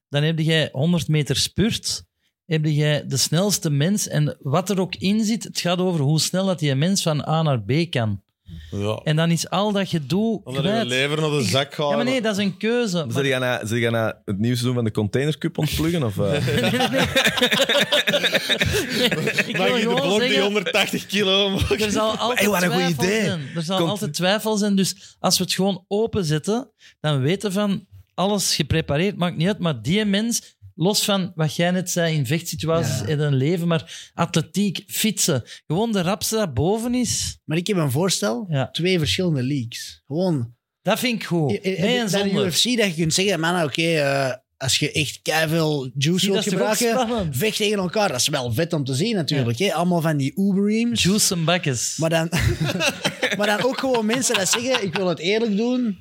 Dan 0.08 0.22
heb 0.22 0.38
jij 0.38 0.68
100 0.72 1.08
meter 1.08 1.36
spurt, 1.36 2.04
heb 2.44 2.64
jij 2.64 3.06
de 3.06 3.16
snelste 3.16 3.70
mens. 3.70 4.08
En 4.08 4.36
wat 4.40 4.70
er 4.70 4.80
ook 4.80 4.94
in 4.94 5.24
zit, 5.24 5.44
het 5.44 5.60
gaat 5.60 5.78
over 5.78 6.00
hoe 6.00 6.20
snel 6.20 6.46
dat 6.46 6.58
die 6.58 6.74
mens 6.74 7.02
van 7.02 7.28
A 7.28 7.42
naar 7.42 7.62
B 7.62 7.90
kan. 7.90 8.22
Ja. 8.70 9.00
En 9.04 9.16
dan 9.16 9.30
is 9.30 9.50
al 9.50 9.72
dat 9.72 9.88
gedoe 9.88 10.40
Omdat 10.44 10.62
je 10.62 10.68
kwijt. 10.70 10.86
lever 10.86 11.20
naar 11.20 11.30
de 11.30 11.42
zak 11.42 11.74
gaat. 11.74 11.90
Ja, 11.90 11.96
maar 11.96 12.04
nee, 12.04 12.20
dat 12.22 12.38
is 12.38 12.44
een 12.44 12.56
keuze. 12.56 12.96
Zit 12.98 13.12
Maar- 13.12 13.26
jij 13.26 13.38
na, 13.38 13.66
zit 13.66 13.78
jij 13.80 13.90
na 13.90 14.06
het 14.24 14.38
nieuwe 14.38 14.56
seizoen 14.56 14.74
van 14.74 14.84
de 14.84 14.90
Container 14.90 15.38
Cup 15.38 15.58
ontpluggen? 15.58 16.02
Of, 16.02 16.18
eh? 16.18 16.32
ik 19.48 19.58
Mag 19.58 19.66
wil 19.66 19.76
je 19.76 19.88
de 19.88 19.94
blok 19.94 20.18
die 20.20 20.28
zeggen, 20.28 20.42
180 20.42 21.06
kilo 21.06 21.58
er 21.78 21.90
zal 21.90 22.16
altijd 22.16 22.38
Hey, 22.40 22.48
wat 22.48 22.62
een 22.62 22.68
goed 22.70 22.78
twijfel 22.78 23.04
idee. 23.04 23.24
zijn. 23.24 23.40
Er 23.54 23.62
zal 23.62 23.76
Komt- 23.76 23.90
altijd 23.90 24.14
twijfel 24.14 24.56
zijn. 24.56 24.76
Dus 24.76 25.16
als 25.20 25.38
we 25.38 25.44
het 25.44 25.52
gewoon 25.52 25.84
openzetten, 25.88 26.70
dan 27.00 27.20
weten 27.20 27.52
van 27.52 27.86
alles 28.14 28.54
geprepareerd, 28.54 29.16
maakt 29.16 29.36
niet 29.36 29.46
uit. 29.46 29.58
Maar 29.58 29.82
die 29.82 30.04
mens, 30.04 30.56
los 30.74 31.04
van 31.04 31.32
wat 31.34 31.56
jij 31.56 31.70
net 31.70 31.90
zei 31.90 32.14
in 32.14 32.26
vechtsituaties 32.26 32.98
Ja. 32.98 33.06
in 33.06 33.20
een 33.20 33.34
leven, 33.34 33.68
maar 33.68 34.10
atletiek, 34.14 34.84
fietsen, 34.86 35.42
gewoon 35.66 35.92
de 35.92 36.02
rapste 36.02 36.36
dat 36.36 36.54
boven 36.54 36.94
is, 36.94 37.38
Maar 37.44 37.56
ik 37.56 37.66
heb 37.66 37.76
een 37.76 37.90
voorstel. 37.90 38.46
Ja. 38.48 38.70
Twee 38.70 38.98
verschillende 38.98 39.42
leagues. 39.42 40.02
Gewoon... 40.06 40.54
dat 40.82 40.98
vind 40.98 41.14
ik 41.14 41.24
goed. 41.26 41.60
Eh, 41.60 41.72
eh, 41.72 41.80
Nee 41.80 41.98
en 41.98 42.10
zonder. 42.10 42.46
UFC 42.46 42.62
dat 42.64 42.86
je 42.86 42.94
kunt 42.94 43.14
zeggen, 43.14 43.40
man, 43.40 43.62
oké, 43.64 43.82
eh, 43.82 44.32
als 44.56 44.78
je 44.78 44.92
echt 44.92 45.20
veel 45.48 45.90
juice 45.98 46.30
wilt 46.30 46.42
gebruiken, 46.44 47.34
vecht 47.34 47.56
tegen 47.56 47.78
elkaar. 47.78 48.08
Dat 48.08 48.20
is 48.20 48.28
wel 48.28 48.52
vet 48.52 48.72
om 48.72 48.84
te 48.84 48.94
zien 48.94 49.14
natuurlijk. 49.14 49.58
hè. 49.58 49.72
Allemaal 49.72 50.00
van 50.00 50.16
die 50.16 50.32
Uber-reams. 50.36 51.02
Juice 51.02 51.34
en 51.34 51.44
bakkes. 51.44 51.96
Maar 51.96 52.10
dan, 52.10 52.28
maar 53.36 53.46
dan 53.46 53.62
ook 53.62 53.78
gewoon 53.78 54.06
mensen 54.06 54.34
dat 54.34 54.48
zeggen, 54.48 54.82
ik 54.84 54.94
wil 54.94 55.08
het 55.08 55.18
eerlijk 55.18 55.56
doen. 55.56 55.98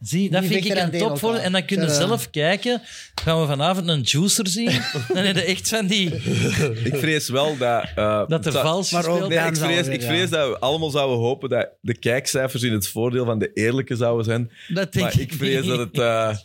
Zie, 0.00 0.30
dat 0.30 0.44
vind 0.44 0.64
ik 0.64 0.92
een 0.92 1.18
voor. 1.18 1.34
En 1.34 1.52
dan 1.52 1.64
kun 1.64 1.76
je 1.80 1.86
Ja. 1.86 1.94
zelf 1.94 2.30
kijken. 2.30 2.82
Gaan 3.22 3.40
we 3.40 3.46
vanavond 3.46 3.88
een 3.88 4.00
juicer 4.00 4.48
zien? 4.48 4.70
Dan 5.14 5.24
heb 5.24 5.36
je 5.36 5.42
echt 5.42 5.68
van 5.68 5.86
die... 5.86 6.14
ik 6.84 6.94
vrees 6.96 7.28
wel 7.28 7.56
dat... 7.56 7.84
eh, 7.96 8.26
Dat 8.28 8.46
er 8.46 8.52
zou- 8.52 8.64
vals 8.64 8.90
maar 8.90 9.06
ook 9.06 9.28
Nee, 9.28 9.38
ik 9.38 9.56
vrees, 9.56 9.86
ik 9.86 10.02
vrees 10.02 10.30
dat 10.30 10.48
we 10.48 10.58
allemaal 10.58 10.90
zouden 10.90 11.18
hopen 11.18 11.48
dat 11.48 11.68
de 11.80 11.98
kijkcijfers 11.98 12.62
in 12.62 12.72
het 12.72 12.88
voordeel 12.88 13.24
van 13.24 13.38
de 13.38 13.50
eerlijke 13.54 13.96
zouden 13.96 14.24
zijn. 14.24 14.50
Dat 14.68 14.92
denk 14.92 15.04
Maar 15.12 15.20
ik 15.20 15.32
vrees 15.32 15.60
niet. 15.60 15.68
dat 15.68 15.78
het 15.78 15.98
eh, 15.98 16.36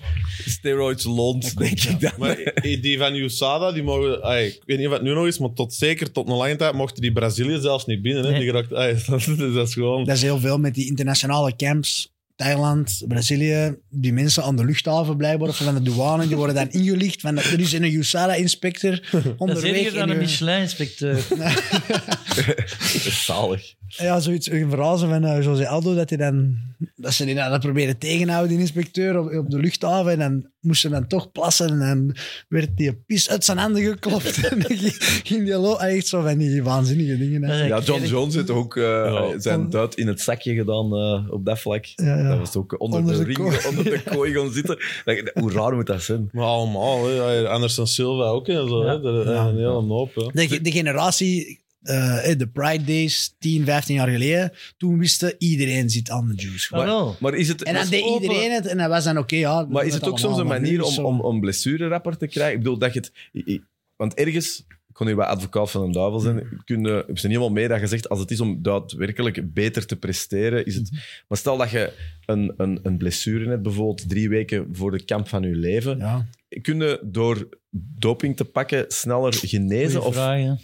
steroids 0.45 1.03
loont, 1.03 1.57
denk 1.57 1.79
ik 1.83 1.99
dan. 1.99 2.11
Maar 2.17 2.53
die 2.81 2.97
van 2.97 3.15
USADA, 3.15 3.71
die 3.71 3.83
mogen... 3.83 4.21
ay, 4.23 4.45
ik 4.45 4.61
weet 4.65 4.77
niet 4.77 4.87
of 4.87 4.93
het 4.93 5.01
nu 5.01 5.13
nog 5.13 5.27
is, 5.27 5.37
maar 5.39 5.53
tot, 5.53 5.73
zeker 5.73 6.11
tot 6.11 6.29
een 6.29 6.35
lange 6.35 6.55
tijd 6.55 6.73
mochten 6.73 7.01
die 7.01 7.11
Brazilië 7.11 7.59
zelfs 7.61 7.85
niet 7.85 8.01
binnen. 8.01 8.23
Hè? 8.23 8.29
Nee. 8.29 8.39
Die 8.39 8.49
geraakt, 8.49 8.73
ay, 8.73 8.93
dat, 9.07 9.53
dat 9.53 9.67
is 9.67 9.73
gewoon... 9.73 10.03
Dat 10.05 10.15
is 10.15 10.21
heel 10.21 10.39
veel 10.39 10.57
met 10.57 10.73
die 10.75 10.87
internationale 10.87 11.55
camps. 11.55 12.10
Thailand, 12.41 13.03
Brazilië, 13.07 13.75
die 13.89 14.13
mensen 14.13 14.43
aan 14.43 14.55
de 14.55 14.65
luchthaven 14.65 15.17
blijkbaar, 15.17 15.49
of 15.49 15.57
van 15.57 15.73
de 15.73 15.81
douane, 15.81 16.27
die 16.27 16.35
worden 16.35 16.55
dan 16.55 16.69
ingelicht. 16.81 17.21
Van, 17.21 17.37
er 17.37 17.59
is 17.59 17.73
een 17.73 17.83
USADA-inspector 17.83 18.91
Dat 19.11 19.23
is 19.25 19.31
onderweg. 19.37 19.93
dan 19.93 20.01
en 20.01 20.09
een 20.09 20.17
Michelin-inspecteur. 20.17 21.23
Zalig. 23.25 23.73
Ja, 23.97 24.19
zoiets, 24.19 24.49
een 24.51 24.69
verhaal 24.69 24.97
van 24.97 25.25
uh, 25.25 25.43
José 25.43 25.67
Aldo, 25.67 25.95
dat, 25.95 26.09
hij 26.09 26.17
dan, 26.17 26.55
dat 26.95 27.13
ze 27.13 27.25
die 27.25 27.35
dan 27.35 27.59
proberen 27.59 27.97
tegenhouden, 27.97 28.49
die 28.51 28.59
inspecteur, 28.59 29.19
op, 29.19 29.33
op 29.33 29.49
de 29.49 29.57
luchthaven. 29.59 30.11
En 30.11 30.19
dan 30.19 30.49
moesten 30.59 30.89
ze 30.89 30.95
dan 30.95 31.07
toch 31.07 31.31
plassen 31.31 31.69
en 31.69 31.79
dan 31.79 32.15
werd 32.47 32.77
die 32.77 32.93
pis 32.93 33.29
uit 33.29 33.45
zijn 33.45 33.57
handen 33.57 33.83
geklopt. 33.83 34.35
en 34.49 34.59
dan 34.59 34.77
ging- 34.77 34.95
ging 35.23 35.43
die 35.45 35.57
lo- 35.57 35.77
echt 35.77 36.07
zo 36.07 36.21
van 36.21 36.37
die 36.37 36.63
waanzinnige 36.63 37.17
dingen. 37.17 37.43
hè. 37.43 37.65
Ja, 37.65 37.79
John 37.79 38.03
Jones 38.05 38.35
heeft 38.35 38.49
ook 38.49 38.75
eh, 38.77 38.83
Ja. 38.83 39.39
zijn 39.39 39.69
duit 39.69 39.95
in 39.95 40.07
het 40.07 40.21
zakje 40.21 40.53
gedaan 40.55 40.85
eh, 40.95 41.31
op 41.33 41.45
dat 41.45 41.59
vlak. 41.59 41.85
Ja, 41.85 42.17
ja. 42.17 42.29
Dat 42.29 42.37
was 42.37 42.55
ook 42.55 42.79
onder, 42.79 42.99
Onder 42.99 43.13
de, 43.13 43.19
de 43.19 43.25
ring, 43.25 43.37
kooi. 43.37 43.57
onder 43.69 43.83
de 43.83 44.01
kooi 44.15 44.33
gaan 44.33 44.51
zitten. 44.51 44.77
Dat- 45.05 45.31
Hoe 45.33 45.51
raar 45.51 45.73
moet 45.75 45.87
dat 45.87 46.01
zijn? 46.01 46.29
Maar 46.31 46.45
allemaal, 46.45 47.05
hè. 47.07 47.49
Anderson 47.49 47.87
Silva 47.87 48.23
ook 48.23 48.47
en 48.47 48.67
zo. 48.67 48.85
Ja. 48.85 48.91
Hè. 48.91 49.01
Dat, 49.01 49.25
Ja. 49.25 49.45
Een 49.47 49.55
hele 49.55 49.69
hoop. 49.71 50.15
Hè. 50.15 50.59
De 50.61 50.71
generatie, 50.71 51.59
eh, 51.81 52.37
de 52.37 52.47
Pride 52.53 52.83
Days, 52.83 53.35
10, 53.39 53.65
15 53.65 53.95
jaar 53.95 54.07
geleden, 54.07 54.51
toen 54.77 54.97
wisten 54.97 55.35
iedereen 55.37 55.89
zit 55.89 56.09
aan 56.09 56.27
de 56.27 56.33
juice. 56.35 56.75
Maar 56.75 56.85
wel. 56.85 57.15
Maar 57.19 57.35
is 57.35 57.47
het... 57.47 57.63
En 57.63 57.73
dan 57.73 57.89
deed 57.89 58.03
open. 58.03 58.21
iedereen 58.21 58.51
het 58.51 58.65
en 58.65 58.77
dat 58.77 58.89
was 58.89 59.03
dan 59.03 59.17
oké, 59.17 59.35
ja. 59.35 59.65
Maar 59.69 59.85
is 59.85 59.93
het 59.93 60.07
ook 60.07 60.19
soms 60.19 60.37
een 60.37 60.43
nu 60.43 60.49
manier 60.49 60.83
om, 60.83 61.05
om, 61.05 61.21
om 61.21 61.39
blessurerapport 61.39 62.19
te 62.19 62.27
krijgen? 62.27 62.53
Ik 62.53 62.63
bedoel, 62.63 62.77
dat 62.77 62.93
je 62.93 62.99
het... 62.99 63.11
Want 63.95 64.13
ergens, 64.13 64.65
ik 64.67 64.93
kon 64.93 65.07
hier 65.07 65.15
bij 65.15 65.25
advocaat 65.25 65.71
van 65.71 65.81
een 65.81 65.91
duivel 65.91 66.19
zijn, 66.19 66.61
kun 66.65 66.83
je, 66.83 66.97
ik 67.07 67.13
ben 67.13 67.25
helemaal 67.31 67.51
mee 67.51 67.67
dat 67.67 67.79
je 67.79 67.87
zegt, 67.87 68.09
als 68.09 68.19
het 68.19 68.31
is 68.31 68.39
om 68.39 68.61
daadwerkelijk 68.61 69.53
beter 69.53 69.85
te 69.85 69.95
presteren, 69.95 70.65
is 70.65 70.75
het... 70.75 70.89
Maar 71.27 71.37
stel 71.37 71.57
dat 71.57 71.69
je 71.69 71.93
een, 72.25 72.53
een, 72.57 72.79
een 72.83 72.97
blessure 72.97 73.49
hebt, 73.49 73.63
bijvoorbeeld 73.63 74.09
drie 74.09 74.29
weken 74.29 74.67
voor 74.71 74.91
de 74.91 75.03
kamp 75.03 75.27
van 75.27 75.41
je 75.43 75.55
leven, 75.55 75.97
Ja. 75.97 76.27
kun 76.61 76.77
je 76.77 76.99
door 77.03 77.49
doping 77.99 78.37
te 78.37 78.45
pakken 78.45 78.85
sneller 78.87 79.33
genezen? 79.33 80.01
Goeie 80.01 80.05
Of, 80.07 80.13
vraag. 80.13 80.57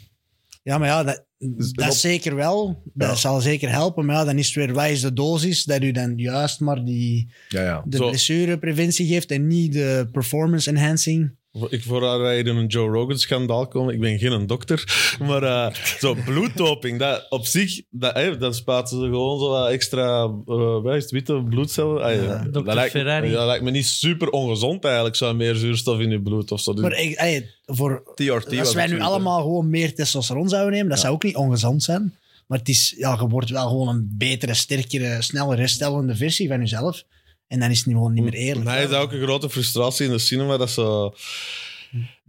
Ja, 0.67 0.77
maar 0.77 0.87
ja, 0.87 1.03
dat, 1.03 1.25
Dus 1.37 1.71
dat 1.71 1.89
op- 1.89 1.93
zeker 1.95 2.35
wel. 2.35 2.81
Dat 2.93 3.09
Ja. 3.09 3.15
zal 3.15 3.41
zeker 3.41 3.69
helpen. 3.69 4.05
Maar 4.05 4.15
ja, 4.15 4.23
dan 4.25 4.37
is 4.37 4.45
het 4.45 4.55
weer, 4.55 4.73
wat 4.73 4.87
is 4.89 5.01
de 5.01 5.13
dosis? 5.13 5.63
Dat 5.63 5.81
u 5.81 5.91
dan 5.91 6.13
juist 6.17 6.59
maar 6.59 6.83
die, 6.83 7.31
Ja, 7.49 7.61
ja. 7.61 7.83
de 7.85 7.97
Zo. 7.97 8.07
blessurepreventie 8.07 9.07
geeft 9.07 9.31
en 9.31 9.47
niet 9.47 9.73
de 9.73 10.07
performance 10.11 10.69
enhancing. 10.69 11.35
Ik 11.69 11.83
voordat 11.83 12.19
wij 12.19 12.37
in 12.39 12.47
een 12.47 12.65
Joe 12.67 12.89
Rogan-schandaal 12.89 13.67
komen, 13.67 13.93
ik 13.93 13.99
ben 13.99 14.19
geen 14.19 14.47
dokter, 14.47 14.83
maar 15.27 15.43
eh, 15.43 15.73
zo 15.99 16.15
bloeddoping, 16.25 16.99
dat 16.99 17.25
op 17.29 17.45
zich, 17.45 17.81
dat, 17.89 18.39
dan 18.39 18.53
spuiten 18.53 18.97
ze 18.99 19.03
gewoon 19.03 19.39
zo 19.39 19.49
wat 19.49 19.69
extra, 19.69 20.23
eh 20.45 20.95
is 20.95 21.01
het, 21.03 21.11
witte 21.11 21.43
bloedcellen. 21.49 22.03
Ah, 22.03 22.15
ja. 22.15 22.47
Dat, 22.51 22.65
lijkt, 22.65 22.91
Ferrari. 22.91 23.29
ja, 23.29 23.35
dat 23.35 23.45
lijkt 23.45 23.63
me 23.63 23.71
niet 23.71 23.85
super 23.87 24.29
ongezond 24.29 24.83
eigenlijk, 24.83 25.15
zo 25.15 25.33
meer 25.33 25.55
zuurstof 25.55 25.99
in 25.99 26.09
je 26.09 26.21
bloed 26.21 26.51
of 26.51 26.59
zo. 26.61 26.73
Dus- 26.73 26.81
Maar 26.81 26.99
ik- 26.99 27.15
ey, 27.15 27.49
voor, 27.65 28.03
TRT 28.15 28.59
als 28.59 28.73
wij 28.73 28.87
nu 28.87 28.99
allemaal 28.99 29.41
gewoon 29.41 29.69
meer 29.69 29.95
testosteron 29.95 30.49
zouden 30.49 30.73
nemen, 30.73 30.89
dat 30.89 30.99
zou 30.99 31.13
ook 31.13 31.23
niet 31.23 31.35
ongezond 31.35 31.83
zijn. 31.83 32.15
Maar 32.47 32.57
het 32.59 32.69
is, 32.69 32.95
ja, 32.97 33.17
je 33.19 33.27
wordt 33.27 33.49
wel 33.49 33.67
gewoon 33.67 33.87
een 33.87 34.09
betere, 34.17 34.53
sterkere, 34.53 35.21
sneller 35.21 35.57
herstellende 35.57 36.15
versie 36.15 36.47
van 36.47 36.59
jezelf. 36.59 37.03
En 37.47 37.59
dan 37.59 37.69
is 37.69 37.77
het 37.77 37.85
niet- 37.87 37.95
gewoon 37.95 38.13
niet 38.13 38.23
meer 38.23 38.33
eerlijk. 38.33 38.65
Mij 38.65 38.83
is 38.83 38.89
dat 38.89 39.01
ook 39.01 39.11
een 39.11 39.21
grote 39.21 39.49
frustratie 39.49 40.05
in 40.05 40.11
de 40.11 40.17
cinema, 40.19 40.57
dat 40.57 40.69
zo... 40.69 41.13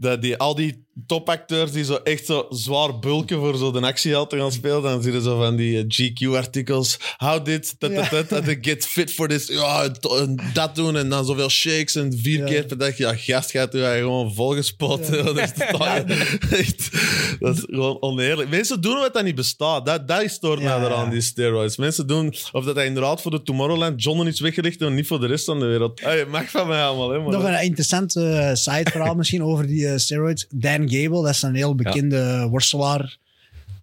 Dat 0.01 0.23
die, 0.23 0.37
al 0.37 0.55
die 0.55 0.87
topacteurs 1.07 1.73
die 1.73 1.85
zo 1.85 1.95
echt 1.95 2.27
zo 2.27 2.47
zwaar 2.51 2.99
bulken 2.99 3.39
voor 3.39 3.57
zo 3.57 3.71
de 3.71 3.81
actieheld 3.81 4.31
te 4.31 4.37
gaan 4.37 4.53
spelen, 4.53 4.83
dan 4.83 5.03
zie 5.03 5.13
je 5.13 5.21
zo 5.21 5.39
van 5.39 5.57
die 5.57 5.79
eh, 5.79 5.85
GQ-artikels. 5.89 6.99
How 7.17 7.45
did 7.45 7.75
that, 7.79 7.95
that, 7.95 8.11
that, 8.11 8.29
that 8.29 8.45
they 8.45 8.59
get 8.61 8.87
fit 8.87 9.13
for 9.13 9.29
this? 9.29 9.47
Ja, 9.47 9.89
en 10.03 10.39
dat 10.53 10.75
doen 10.75 10.97
en 10.97 11.09
dan 11.09 11.25
zoveel 11.25 11.49
shakes 11.49 11.95
en 11.95 12.19
vier 12.19 12.45
keer 12.45 12.65
per 12.65 12.79
dag. 12.79 12.97
Ja, 12.97 13.15
gast 13.15 13.51
gaat 13.51 13.75
u 13.75 13.79
gewoon 13.79 14.35
volgespot. 14.35 15.11
Dat, 15.11 15.39
is 15.49 15.53
totaal, 15.53 16.05
echt, 16.51 16.91
dat 17.39 17.57
is 17.57 17.65
gewoon 17.67 18.03
oneerlijk. 18.03 18.51
Mensen 18.51 18.81
doen 18.81 18.99
wat 18.99 19.15
dat 19.15 19.25
niet 19.25 19.35
bestaat. 19.35 19.87
Dat, 19.87 20.09
dat 20.09 20.23
is 20.23 20.33
stoort 20.33 20.61
Ja, 20.61 20.81
ja. 20.81 21.07
die 21.07 21.21
steroids. 21.21 21.77
Mensen 21.77 22.07
doen 22.07 22.35
of 22.53 22.65
dat 22.65 22.77
hij 22.77 22.87
inderdaad 22.87 23.23
voor 23.23 23.31
de 23.31 23.43
Tomorrowland 23.43 24.03
John 24.03 24.27
iets 24.27 24.41
weggelegd 24.41 24.81
en 24.81 24.95
niet 24.95 25.07
voor 25.07 25.21
de 25.21 25.27
rest 25.27 25.45
van 25.45 25.61
de 25.61 25.67
wereld. 25.67 26.01
Hey, 26.01 26.27
mag 26.27 26.51
van 26.51 26.69
mij 26.69 26.83
allemaal, 26.83 27.11
hè, 27.11 27.19
maar 27.19 27.33
Nog 27.33 27.45
een 27.45 27.63
interessant 27.63 28.17
eh 28.17 28.55
side-verhaal 28.55 29.15
misschien 29.23 29.43
over 29.43 29.67
die 29.67 29.88
eh, 29.93 29.99
steroids. 29.99 30.47
Dan 30.51 30.91
Gable, 30.91 31.23
dat 31.23 31.35
is 31.35 31.43
een 31.43 31.55
heel 31.55 31.75
bekende 31.75 32.47
worstelaar. 32.51 33.19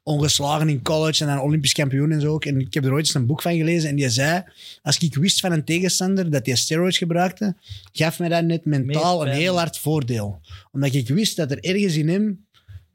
Ongeslagen 0.04 0.70
in 0.70 0.82
college 0.82 1.24
en 1.24 1.30
dan 1.30 1.40
Olympisch 1.42 1.74
kampioen 1.74 2.12
en 2.12 2.22
zo 2.22 2.34
ook. 2.34 2.46
En 2.46 2.60
ik 2.60 2.74
heb 2.74 2.86
er 2.86 2.92
ooit 2.92 3.06
eens 3.06 3.14
een 3.14 3.26
boek 3.26 3.42
van 3.42 3.56
gelezen 3.56 3.90
en 3.90 3.96
die 3.96 4.10
zei... 4.10 4.44
Als 4.82 4.98
ik 4.98 5.16
wist 5.16 5.40
van 5.40 5.52
een 5.52 5.64
tegenstander 5.64 6.30
dat 6.30 6.46
hij 6.46 6.56
steroids 6.56 6.98
gebruikte, 6.98 7.56
gaf 7.92 8.20
mij 8.20 8.30
dat 8.30 8.44
net 8.44 8.66
mentaal 8.66 9.28
een 9.28 9.34
heel 9.34 9.58
hard 9.58 9.78
voordeel. 9.78 10.42
Omdat 10.72 10.94
ik 10.94 11.08
wist 11.08 11.36
dat 11.36 11.52
er 11.52 11.64
ergens 11.64 11.96
in 11.96 12.10
hem 12.10 12.46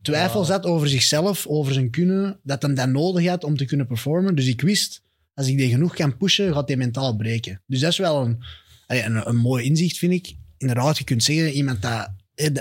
twijfel 0.03 0.45
zat 0.45 0.65
over 0.65 0.89
zichzelf, 0.89 1.47
over 1.47 1.73
zijn 1.73 1.91
kunnen, 1.91 2.39
dat 2.43 2.63
hem 2.63 2.75
dat 2.75 2.89
nodig 2.89 3.27
had 3.27 3.45
om 3.45 3.57
te 3.57 3.65
kunnen 3.65 3.87
performen. 3.87 4.35
Dus 4.35 4.47
ik 4.47 4.61
wist, 4.61 5.03
als 5.35 5.47
ik 5.47 5.57
die 5.57 5.69
genoeg 5.69 5.95
kan 5.95 6.17
pushen, 6.17 6.53
gaat 6.53 6.69
hij 6.69 6.77
mentaal 6.77 7.17
breken. 7.17 7.63
Dus 7.67 7.81
dat 7.81 7.91
is 7.91 7.99
wel 7.99 8.25
een, 8.25 8.45
een, 8.87 9.29
een 9.29 9.37
mooi 9.37 9.65
inzicht, 9.65 9.99
vind 9.99 10.13
ik. 10.13 10.35
Inderdaad, 10.59 10.99
je 10.99 11.05
kunt 11.05 11.25
zeggen, 11.25 11.53
iemand 11.53 11.83
dat 11.83 12.11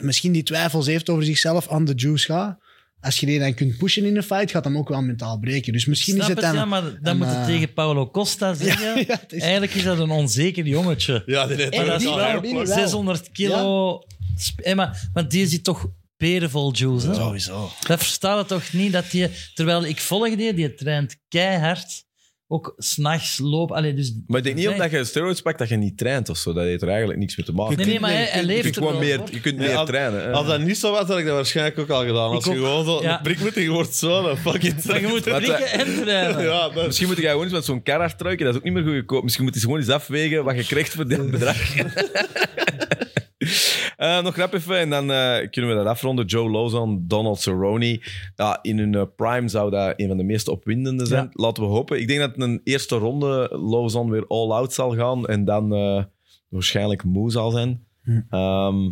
misschien 0.01 0.31
die 0.31 0.43
twijfels 0.43 0.85
heeft 0.85 1.09
over 1.09 1.23
zichzelf 1.23 1.67
aan 1.69 1.85
de 1.85 1.93
juice 1.95 2.25
gaat, 2.25 2.57
als 3.01 3.19
je 3.19 3.25
die 3.25 3.39
dan 3.39 3.53
kunt 3.53 3.77
pushen 3.77 4.05
in 4.05 4.15
een 4.17 4.23
fight, 4.23 4.51
gaat 4.51 4.63
hem 4.63 4.77
ook 4.77 4.89
wel 4.89 5.01
mentaal 5.01 5.39
breken. 5.39 5.73
Dus 5.73 5.85
misschien 5.85 6.13
Snap 6.15 6.29
is 6.29 6.35
het 6.35 6.43
het, 6.43 6.53
dan... 6.53 6.55
ja, 6.61 6.65
maar 6.65 6.81
dan 6.81 6.97
een, 7.03 7.17
moet 7.17 7.27
je 7.27 7.33
eh, 7.33 7.45
tegen 7.45 7.73
Paulo 7.73 8.09
Costa 8.11 8.53
zeggen. 8.63 8.85
Ja, 8.85 8.95
ja, 9.07 9.17
het 9.21 9.33
is- 9.33 9.41
Eigenlijk 9.41 9.73
is 9.73 9.83
dat 9.83 9.99
een 9.99 10.09
onzeker 10.09 10.65
jongetje. 10.67 11.23
Ja, 11.25 11.47
die 11.47 11.55
heeft 11.57 11.75
dat 11.85 11.99
die- 11.99 12.15
wel 12.15 12.41
die 12.41 12.53
wel. 12.53 12.65
600 12.65 13.31
kilo. 13.31 14.03
sp- 14.37 14.59
eh, 14.59 14.75
maar, 14.75 15.09
want 15.13 15.31
die 15.31 15.47
zit 15.47 15.63
toch 15.63 15.87
perenvol 16.17 16.73
juice. 16.73 17.07
Hè? 17.07 17.13
Sowieso. 17.13 17.71
Dat 17.87 17.97
verstaat 17.99 18.37
het 18.37 18.47
toch 18.47 18.73
niet 18.73 18.91
dat 18.91 19.11
die. 19.11 19.27
Terwijl 19.53 19.85
ik 19.85 19.99
volg 19.99 20.35
die, 20.35 20.53
die 20.53 20.73
traint 20.73 21.15
keihard. 21.27 22.03
Ook 22.51 22.73
s'nachts 22.77 23.37
lopen. 23.37 23.75
Allee, 23.75 23.93
dus, 23.93 24.13
Maar 24.27 24.37
ik 24.37 24.43
denk 24.43 24.55
niet 24.55 24.67
omdat 24.67 24.91
je 24.91 25.03
steroids 25.03 25.41
pakt 25.41 25.59
dat 25.59 25.69
je 25.69 25.75
niet 25.75 25.97
traint 25.97 26.29
of 26.29 26.37
zo. 26.37 26.53
Dat 26.53 26.63
heeft 26.63 26.81
er 26.81 26.87
eigenlijk 26.87 27.19
niks 27.19 27.37
mee 27.37 27.45
te 27.45 27.53
maken. 27.53 27.77
Nee, 27.77 27.85
nee, 27.85 27.99
maar 27.99 28.11
hij, 28.11 28.23
hij 28.23 28.39
je 28.41 28.45
leeft 28.47 28.61
kunt 28.61 28.75
er 28.75 28.81
gewoon 28.81 28.99
wel 28.99 29.07
meer, 29.17 29.21
je 29.31 29.39
kunt 29.41 29.57
meer 29.57 29.83
trainen. 29.85 30.21
hè. 30.21 30.31
Als 30.31 30.47
dat 30.47 30.61
niet 30.61 30.77
zo 30.77 30.91
was, 30.91 31.07
had 31.07 31.17
ik 31.17 31.25
dat 31.25 31.35
waarschijnlijk 31.35 31.79
ook 31.79 31.89
al 31.89 32.05
gedaan. 32.05 32.29
Als 32.31 32.45
Ik 32.45 32.53
je 32.53 32.59
ook. 32.59 32.65
gewoon 32.65 32.85
zo 32.85 33.01
Ja. 33.01 33.15
een 33.17 33.21
prik 33.23 33.39
moet 33.39 33.55
en 33.55 33.61
je 33.61 33.69
wordt 33.69 33.95
zo, 33.95 34.21
dan 34.23 34.37
fuck 34.37 34.63
it. 34.63 34.85
Maar 34.85 35.01
je 35.01 35.07
moet 35.07 35.25
Wat, 35.25 35.37
prikken 35.41 35.65
eh, 35.71 35.79
en 35.79 36.01
trainen. 36.01 36.43
Ja, 36.43 36.69
dat 36.69 36.85
Misschien 36.85 37.07
moet 37.07 37.17
je 37.17 37.27
gewoon 37.27 37.43
eens 37.43 37.53
met 37.53 37.65
zo'n 37.65 37.83
kar 37.83 38.15
truiken. 38.15 38.45
Dat 38.45 38.53
is 38.53 38.59
ook 38.59 38.65
niet 38.73 38.83
meer 38.83 38.93
goedkoop. 38.95 39.23
Misschien 39.23 39.45
moet 39.45 39.53
je 39.53 39.59
gewoon 39.59 39.77
eens 39.79 39.89
afwegen 39.89 40.43
wat 40.43 40.55
je 40.55 40.63
krijgt 40.65 40.93
voor 40.93 41.07
dit 41.07 41.31
bedrag. 41.31 41.57
Eh, 43.99 44.21
nog 44.23 44.35
rap 44.35 44.53
even 44.53 44.77
en 44.77 44.89
dan 44.89 45.11
eh, 45.11 45.49
kunnen 45.49 45.69
we 45.71 45.75
dat 45.77 45.85
afronden. 45.85 46.25
Joe 46.25 46.49
Lozon, 46.49 47.03
Donald 47.07 47.39
Cerrone. 47.41 48.01
Ja, 48.35 48.59
in 48.61 48.77
hun 48.77 48.95
eh, 48.95 49.03
prime 49.15 49.47
zou 49.47 49.71
dat 49.71 49.93
een 49.97 50.07
van 50.07 50.17
de 50.17 50.23
meest 50.23 50.47
opwindende 50.47 51.05
zijn. 51.05 51.23
Ja. 51.23 51.29
Laten 51.33 51.63
we 51.63 51.69
hopen. 51.69 51.99
Ik 51.99 52.07
denk 52.07 52.19
dat 52.19 52.31
een 52.35 52.61
eerste 52.63 52.95
ronde 52.95 53.49
Lozon 53.51 54.09
weer 54.09 54.27
all-out 54.27 54.73
zal 54.73 54.95
gaan 54.95 55.25
en 55.27 55.45
dan 55.45 55.73
eh, 55.73 56.03
waarschijnlijk 56.49 57.03
moe 57.03 57.31
zal 57.31 57.51
zijn. 57.51 57.83
Hm. 58.03 58.21
Ehm, 58.29 58.83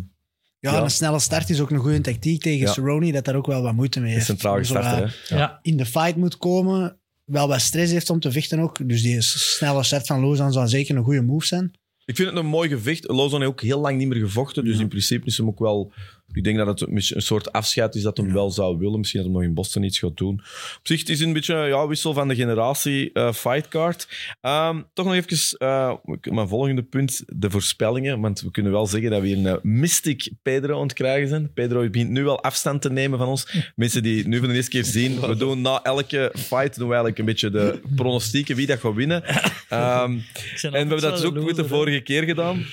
Ja, 0.60 0.72
Ja. 0.72 0.82
een 0.82 0.90
snelle 0.90 1.18
start 1.18 1.50
is 1.50 1.60
ook 1.60 1.70
een 1.70 1.78
goede 1.78 2.00
tactiek 2.00 2.42
tegen 2.42 2.66
Ja. 2.66 2.72
Cerrone, 2.72 3.12
dat 3.12 3.24
daar 3.24 3.34
ook 3.34 3.46
wel 3.46 3.62
wat 3.62 3.72
moeite 3.74 4.00
mee 4.00 4.08
een 4.14 4.14
heeft. 4.16 4.42
wat 4.42 4.66
starter. 4.66 5.18
hè. 5.28 5.36
Ja. 5.36 5.58
in 5.62 5.76
de 5.76 5.86
fight 5.86 6.16
moet 6.16 6.36
komen, 6.38 6.98
wel 7.24 7.48
wat 7.48 7.60
stress 7.60 7.92
heeft 7.92 8.10
om 8.10 8.20
te 8.20 8.32
vechten 8.32 8.58
ook. 8.58 8.88
Dus 8.88 9.02
die 9.02 9.20
snelle 9.20 9.82
start 9.82 10.06
van 10.06 10.20
Lozan 10.20 10.52
zou 10.52 10.68
zeker 10.68 10.96
een 10.96 11.04
goede 11.04 11.22
move 11.22 11.46
zijn. 11.46 11.72
Ik 12.08 12.16
vind 12.16 12.28
het 12.28 12.38
een 12.38 12.46
mooi 12.46 12.68
gevecht. 12.68 13.08
Lozon 13.08 13.40
heeft 13.40 13.52
ook 13.52 13.60
heel 13.60 13.80
lang 13.80 13.98
niet 13.98 14.08
meer 14.08 14.18
gevochten. 14.18 14.64
Dus 14.64 14.78
in 14.78 14.88
principe 14.88 15.26
is 15.26 15.36
hem 15.36 15.46
ook 15.46 15.58
wel... 15.58 15.92
Ik 16.32 16.44
denk 16.44 16.56
dat 16.56 16.66
het 16.66 16.80
een 16.80 17.22
soort 17.22 17.52
afscheid 17.52 17.94
is 17.94 18.02
dat 18.02 18.16
hem 18.16 18.32
wel 18.32 18.50
zou 18.50 18.78
willen. 18.78 18.98
Misschien 18.98 19.20
dat 19.22 19.30
hij 19.30 19.38
nog 19.38 19.48
in 19.48 19.54
Boston 19.54 19.82
iets 19.82 19.98
gaat 19.98 20.16
doen. 20.16 20.34
Op 20.78 20.80
zich 20.82 21.00
het 21.00 21.08
is 21.08 21.20
een 21.20 21.32
beetje 21.32 21.54
ja, 21.54 21.86
wissel 21.86 22.12
van 22.12 22.28
de 22.28 22.34
generatie 22.34 23.12
eh 23.12 23.32
fightcard. 23.32 24.08
Ehm, 24.40 24.82
toch 24.92 25.06
nog 25.06 25.14
even 25.14 25.58
eh, 25.58 25.92
mijn 26.22 26.48
volgende 26.48 26.82
punt. 26.82 27.22
De 27.26 27.50
voorspellingen. 27.50 28.20
Want 28.20 28.40
we 28.40 28.50
kunnen 28.50 28.72
wel 28.72 28.86
zeggen 28.86 29.10
dat 29.10 29.20
we 29.20 29.32
een 29.32 29.46
eh, 29.46 29.56
mystic 29.62 30.30
Pedro 30.42 30.76
aan 30.76 30.82
het 30.82 30.92
krijgen 30.92 31.28
zijn. 31.28 31.52
Pedro 31.52 31.90
begint 31.90 32.10
nu 32.10 32.24
wel 32.24 32.42
afstand 32.42 32.82
te 32.82 32.90
nemen 32.90 33.18
van 33.18 33.28
ons. 33.28 33.72
Mensen 33.74 34.02
die 34.02 34.18
het 34.18 34.26
nu 34.26 34.38
voor 34.38 34.48
de 34.48 34.54
eerste 34.54 34.70
keer 34.70 34.84
zien. 34.84 35.20
We 35.20 35.36
doen 35.36 35.60
na 35.60 35.82
elke 35.82 36.32
fight 36.36 36.76
doen 36.76 36.88
we 36.88 36.94
eigenlijk 36.94 37.18
een 37.18 37.24
beetje 37.24 37.50
de 37.50 37.80
pronostieken 37.94 38.56
wie 38.56 38.66
dat 38.66 38.80
gaat 38.80 38.94
winnen. 38.94 39.22
Ehm, 39.68 40.12
en 40.12 40.70
we 40.70 40.76
hebben 40.78 41.00
dat 41.00 41.16
dus 41.16 41.24
ook 41.24 41.38
goed 41.38 41.56
de 41.56 41.68
vorige 41.68 42.00
keer 42.00 42.22
gedaan. 42.22 42.66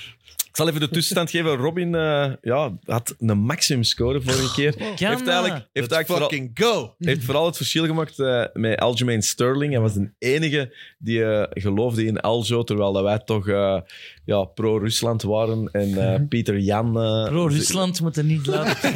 Ik 0.56 0.62
zal 0.62 0.70
even 0.70 0.80
de 0.88 0.94
tussenstand 0.94 1.30
geven. 1.30 1.56
Robin 1.56 1.94
eh, 1.94 2.32
ja, 2.42 2.72
had 2.84 3.14
een 3.18 3.38
maximum 3.38 3.82
score 3.82 4.20
vorige 4.20 4.52
keer. 4.54 4.76
Kan 4.76 4.86
heeft 4.86 5.00
eigenlijk, 5.28 5.66
heeft 5.72 5.92
eigenlijk 5.92 6.06
vooral, 6.06 6.28
fucking 6.28 6.50
go. 6.54 6.94
heeft 6.98 7.24
vooral 7.24 7.46
het 7.46 7.56
verschil 7.56 7.86
gemaakt 7.86 8.18
eh, 8.18 8.44
met 8.52 8.78
Aljamain 8.78 9.22
Sterling. 9.22 9.72
Hij 9.72 9.80
was 9.80 9.92
de 9.94 10.10
enige 10.18 10.74
die 10.98 11.24
eh, 11.24 11.62
geloofde 11.62 12.04
in 12.04 12.20
Aljo, 12.20 12.62
terwijl 12.64 12.92
dat 12.92 13.02
wij 13.02 13.18
toch 13.18 13.48
eh, 13.48 13.80
ja, 14.24 14.44
pro-Rusland 14.44 15.22
waren. 15.22 15.68
En 15.72 16.12
eh, 16.14 16.20
Pieter 16.28 16.58
Jan... 16.58 17.00
eh, 17.00 17.24
Pro-Rusland 17.28 18.00
moet 18.00 18.16
er 18.16 18.24
niet 18.24 18.46
laten. 18.46 18.92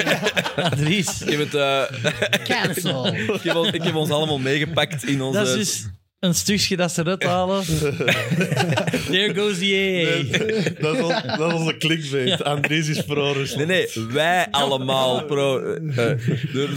Adries. 0.64 1.22
Ik 1.22 1.30
heb, 1.30 1.40
het, 1.40 1.54
eh, 1.54 2.44
Cancel. 2.44 3.06
ik, 3.06 3.42
heb, 3.42 3.54
ons- 3.56 3.70
ik 3.70 3.82
heb 3.82 3.94
ons 3.94 4.10
allemaal 4.10 4.38
meegepakt 4.38 5.04
in 5.04 5.22
onze... 5.22 5.38
Dat 5.38 5.48
is 5.48 5.54
dus 5.54 5.88
een 6.20 6.34
stukje 6.34 6.76
dat 6.76 6.92
ze 6.92 7.00
eruit 7.00 7.22
halen. 7.22 7.64
There 9.10 9.34
goes 9.34 9.58
the 9.58 9.74
AA. 9.74 10.82
dat, 10.82 10.94
is 10.96 11.02
ons- 11.02 11.22
dat 11.36 11.48
is 11.52 11.58
onze 11.58 11.76
clickbait. 11.76 12.44
Andries 12.44 12.88
is 12.88 13.04
pro-Rusland. 13.04 13.66
Nee, 13.68 13.86
nee, 13.94 14.06
wij 14.06 14.46
allemaal 14.50 15.24
pro... 15.24 15.58
eh, 15.58 16.10
eh, 16.12 16.18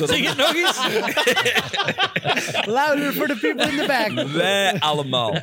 Zeg 0.05 0.27
het 0.27 0.37
nog 0.37 0.55
eens. 0.55 0.77
Louder 2.75 3.11
for 3.13 3.27
the 3.27 3.37
people 3.41 3.69
in 3.71 3.77
the 3.77 3.85
back. 3.87 4.27
Wij 4.27 4.79
allemaal. 4.79 5.37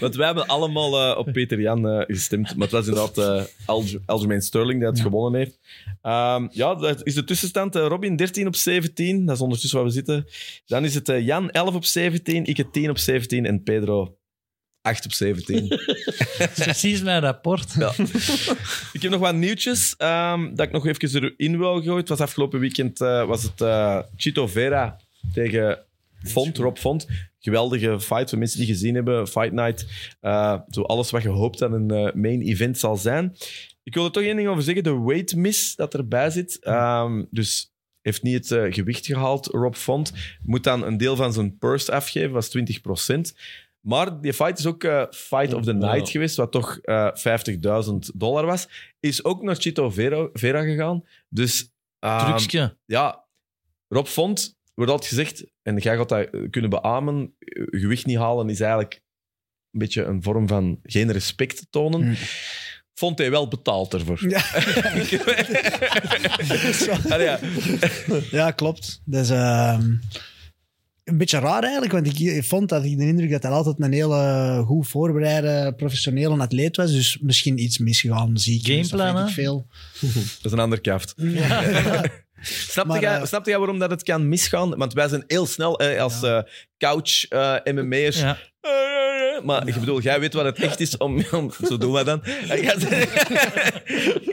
Want 0.00 0.14
wij 0.14 0.26
hebben 0.26 0.46
allemaal 0.46 1.10
eh, 1.12 1.18
op 1.18 1.32
Peter 1.32 1.60
Jan 1.60 1.88
eh, 1.88 2.00
gestemd. 2.06 2.52
Maar 2.56 2.68
het 2.68 2.70
was 2.70 2.86
inderdaad 2.86 3.18
eh 3.18 3.42
Alge- 3.66 4.00
Aljamain 4.06 4.42
Sterling 4.42 4.78
die 4.80 4.88
het 4.88 5.00
gewonnen 5.00 5.40
heeft. 5.40 5.58
Ehm, 6.02 6.46
ja, 6.50 6.74
dat 6.74 7.00
is 7.06 7.14
de 7.14 7.24
tussenstand. 7.24 7.74
Robin 7.74 8.16
13 8.16 8.46
op 8.46 8.56
17. 8.56 9.26
Dat 9.26 9.34
is 9.36 9.40
ondertussen 9.42 9.78
waar 9.78 9.88
we 9.88 9.92
zitten. 9.94 10.26
Dan 10.66 10.84
is 10.84 10.94
het 10.94 11.08
eh, 11.08 11.26
Jan 11.26 11.50
11 11.50 11.74
op 11.74 11.84
17. 11.84 12.44
Ik 12.44 12.56
het 12.56 12.72
10 12.72 12.90
op 12.90 12.98
17. 12.98 13.43
En 13.46 13.62
Pedro 13.62 14.18
8 14.84 15.04
op 15.04 15.12
17. 15.12 15.68
Dat 16.38 16.50
is 16.56 16.64
precies 16.64 17.02
mijn 17.02 17.20
rapport. 17.20 17.74
Ja. 17.78 17.92
ik 18.92 19.02
heb 19.02 19.10
nog 19.10 19.20
wat 19.20 19.34
nieuwtjes 19.34 19.94
ehm, 19.96 20.54
dat 20.54 20.66
ik 20.66 20.72
nog 20.72 20.86
even 20.86 21.22
erin 21.22 21.58
wil 21.58 21.82
gooien. 21.82 21.96
Het 21.96 22.08
was 22.08 22.20
afgelopen 22.20 22.60
weekend 22.60 23.00
eh, 23.00 23.26
was 23.26 23.42
het 23.42 23.60
eh, 23.60 23.98
Chito 24.16 24.46
Vera 24.46 25.00
tegen 25.32 25.78
Font, 26.22 26.58
Rob 26.58 26.76
Font. 26.76 27.06
Geweldige 27.38 28.00
fight 28.00 28.28
voor 28.28 28.38
mensen 28.38 28.58
die 28.58 28.66
gezien 28.66 28.94
hebben. 28.94 29.28
Fight 29.28 29.52
Night. 29.52 29.86
Eh, 30.20 30.60
zo 30.68 30.82
alles 30.82 31.10
wat 31.10 31.22
je 31.22 31.28
hoopt 31.28 31.58
dat 31.58 31.72
een 31.72 31.86
main 32.14 32.42
event 32.42 32.78
zal 32.78 32.96
zijn. 32.96 33.36
Ik 33.82 33.94
wil 33.94 34.04
er 34.04 34.10
toch 34.10 34.22
één 34.22 34.36
ding 34.36 34.48
over 34.48 34.62
zeggen. 34.62 34.82
De 34.82 35.00
weight 35.00 35.36
miss 35.36 35.76
dat 35.76 35.94
erbij 35.94 36.30
zit. 36.30 36.58
Ehm, 36.60 37.24
dus 37.30 37.73
heeft 38.04 38.22
niet 38.22 38.34
het 38.34 38.50
eh, 38.50 38.72
gewicht 38.72 39.06
gehaald, 39.06 39.46
Rob 39.46 39.74
Font. 39.74 40.12
Moet 40.42 40.64
dan 40.64 40.84
een 40.84 40.96
deel 40.96 41.16
van 41.16 41.32
zijn 41.32 41.58
purse 41.58 41.92
afgeven, 41.92 42.30
was 42.30 42.48
20%. 42.48 43.20
Maar 43.80 44.20
die 44.20 44.32
fight 44.32 44.58
is 44.58 44.66
ook 44.66 44.84
eh, 44.84 45.04
Fight 45.10 45.52
of 45.54 45.64
the 45.64 45.72
Night 45.72 46.06
Ja. 46.06 46.12
geweest, 46.12 46.36
wat 46.36 46.52
toch 46.52 46.78
eh 46.78 47.10
50.000 47.14 47.94
dollar 48.14 48.46
was. 48.46 48.68
Is 49.00 49.24
ook 49.24 49.42
naar 49.42 49.56
Chito 49.56 49.90
Vera, 49.90 50.28
Vera 50.32 50.62
gegaan. 50.62 51.04
Dus 51.28 51.70
ehm, 51.98 52.36
Trucje. 52.36 52.76
ja, 52.84 53.24
Rob 53.88 54.06
Font 54.06 54.56
wordt 54.74 54.90
altijd 54.90 55.10
gezegd, 55.10 55.44
en 55.62 55.76
jij 55.76 55.96
gaat 55.96 56.08
dat 56.08 56.28
kunnen 56.50 56.70
beamen, 56.70 57.34
gewicht 57.70 58.06
niet 58.06 58.16
halen 58.18 58.48
is 58.48 58.60
eigenlijk 58.60 58.94
een 59.70 59.78
beetje 59.78 60.04
een 60.04 60.22
vorm 60.22 60.48
van 60.48 60.78
geen 60.82 61.12
respect 61.12 61.66
tonen. 61.70 62.02
Hmm. 62.02 62.14
Vond 62.94 63.18
hij 63.18 63.30
wel 63.30 63.48
betaald 63.48 63.94
ervoor. 63.94 64.28
Ja. 64.28 64.44
Allee, 67.14 67.26
ja. 67.26 67.38
Ja, 68.30 68.50
klopt. 68.50 69.02
Ehm, 69.10 69.92
een 71.04 71.18
beetje 71.18 71.38
raar 71.38 71.62
eigenlijk, 71.62 71.92
want 71.92 72.06
ik, 72.06 72.18
ik 72.18 72.44
vond 72.44 72.68
dat 72.68 72.84
ik 72.84 72.98
de 72.98 73.06
indruk 73.06 73.30
dat 73.30 73.42
hij 73.42 73.52
altijd 73.52 73.80
een 73.80 73.92
hele 73.92 74.62
goed 74.66 74.88
voorbereide 74.88 75.74
professionele 75.76 76.42
atleet 76.42 76.76
was. 76.76 76.92
Dus 76.92 77.18
misschien 77.20 77.62
iets 77.62 77.78
misgegaan. 77.78 78.32
Gameplan, 78.34 79.14
weet 79.14 79.22
ik 79.22 79.28
hè? 79.28 79.34
veel. 79.34 79.66
Dat 80.00 80.44
is 80.44 80.52
een 80.52 80.58
ander 80.58 80.80
kaft. 80.80 81.14
Snapte, 82.44 82.92
Maar, 82.92 83.00
jij, 83.00 83.20
eh, 83.20 83.26
snapte 83.26 83.50
jij 83.50 83.58
waarom 83.58 83.78
dat 83.78 83.90
het 83.90 84.02
kan 84.02 84.28
misgaan? 84.28 84.76
Want 84.76 84.92
wij 84.92 85.08
zijn 85.08 85.24
heel 85.26 85.46
snel 85.46 85.78
eh, 85.78 86.02
als 86.02 86.22
eh, 86.22 86.38
couch 86.78 87.24
eh 87.28 87.56
MMA'ers. 87.64 88.20
Ja. 88.20 88.38
Maar 89.44 89.68
ik 89.68 89.74
bedoel, 89.74 90.00
jij 90.00 90.20
weet 90.20 90.34
wat 90.34 90.44
het 90.44 90.58
echt 90.58 90.80
is 90.80 90.96
om... 90.96 91.24
om 91.32 91.50
zo 91.66 91.78
doen 91.78 91.92
we 91.92 92.04
dan. 92.04 92.20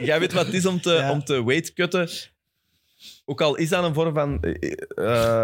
Jij, 0.04 0.20
weet 0.20 0.32
wat 0.32 0.46
het 0.46 0.54
is 0.54 0.66
om 0.66 0.80
te, 0.80 0.92
Ja. 0.92 1.10
om 1.10 1.24
te 1.24 1.44
weightcutten. 1.44 2.08
Ook 3.24 3.40
al 3.40 3.56
is 3.56 3.68
dat 3.68 3.84
een 3.84 3.94
vorm 3.94 4.14
van... 4.14 4.40
eh, 4.40 4.72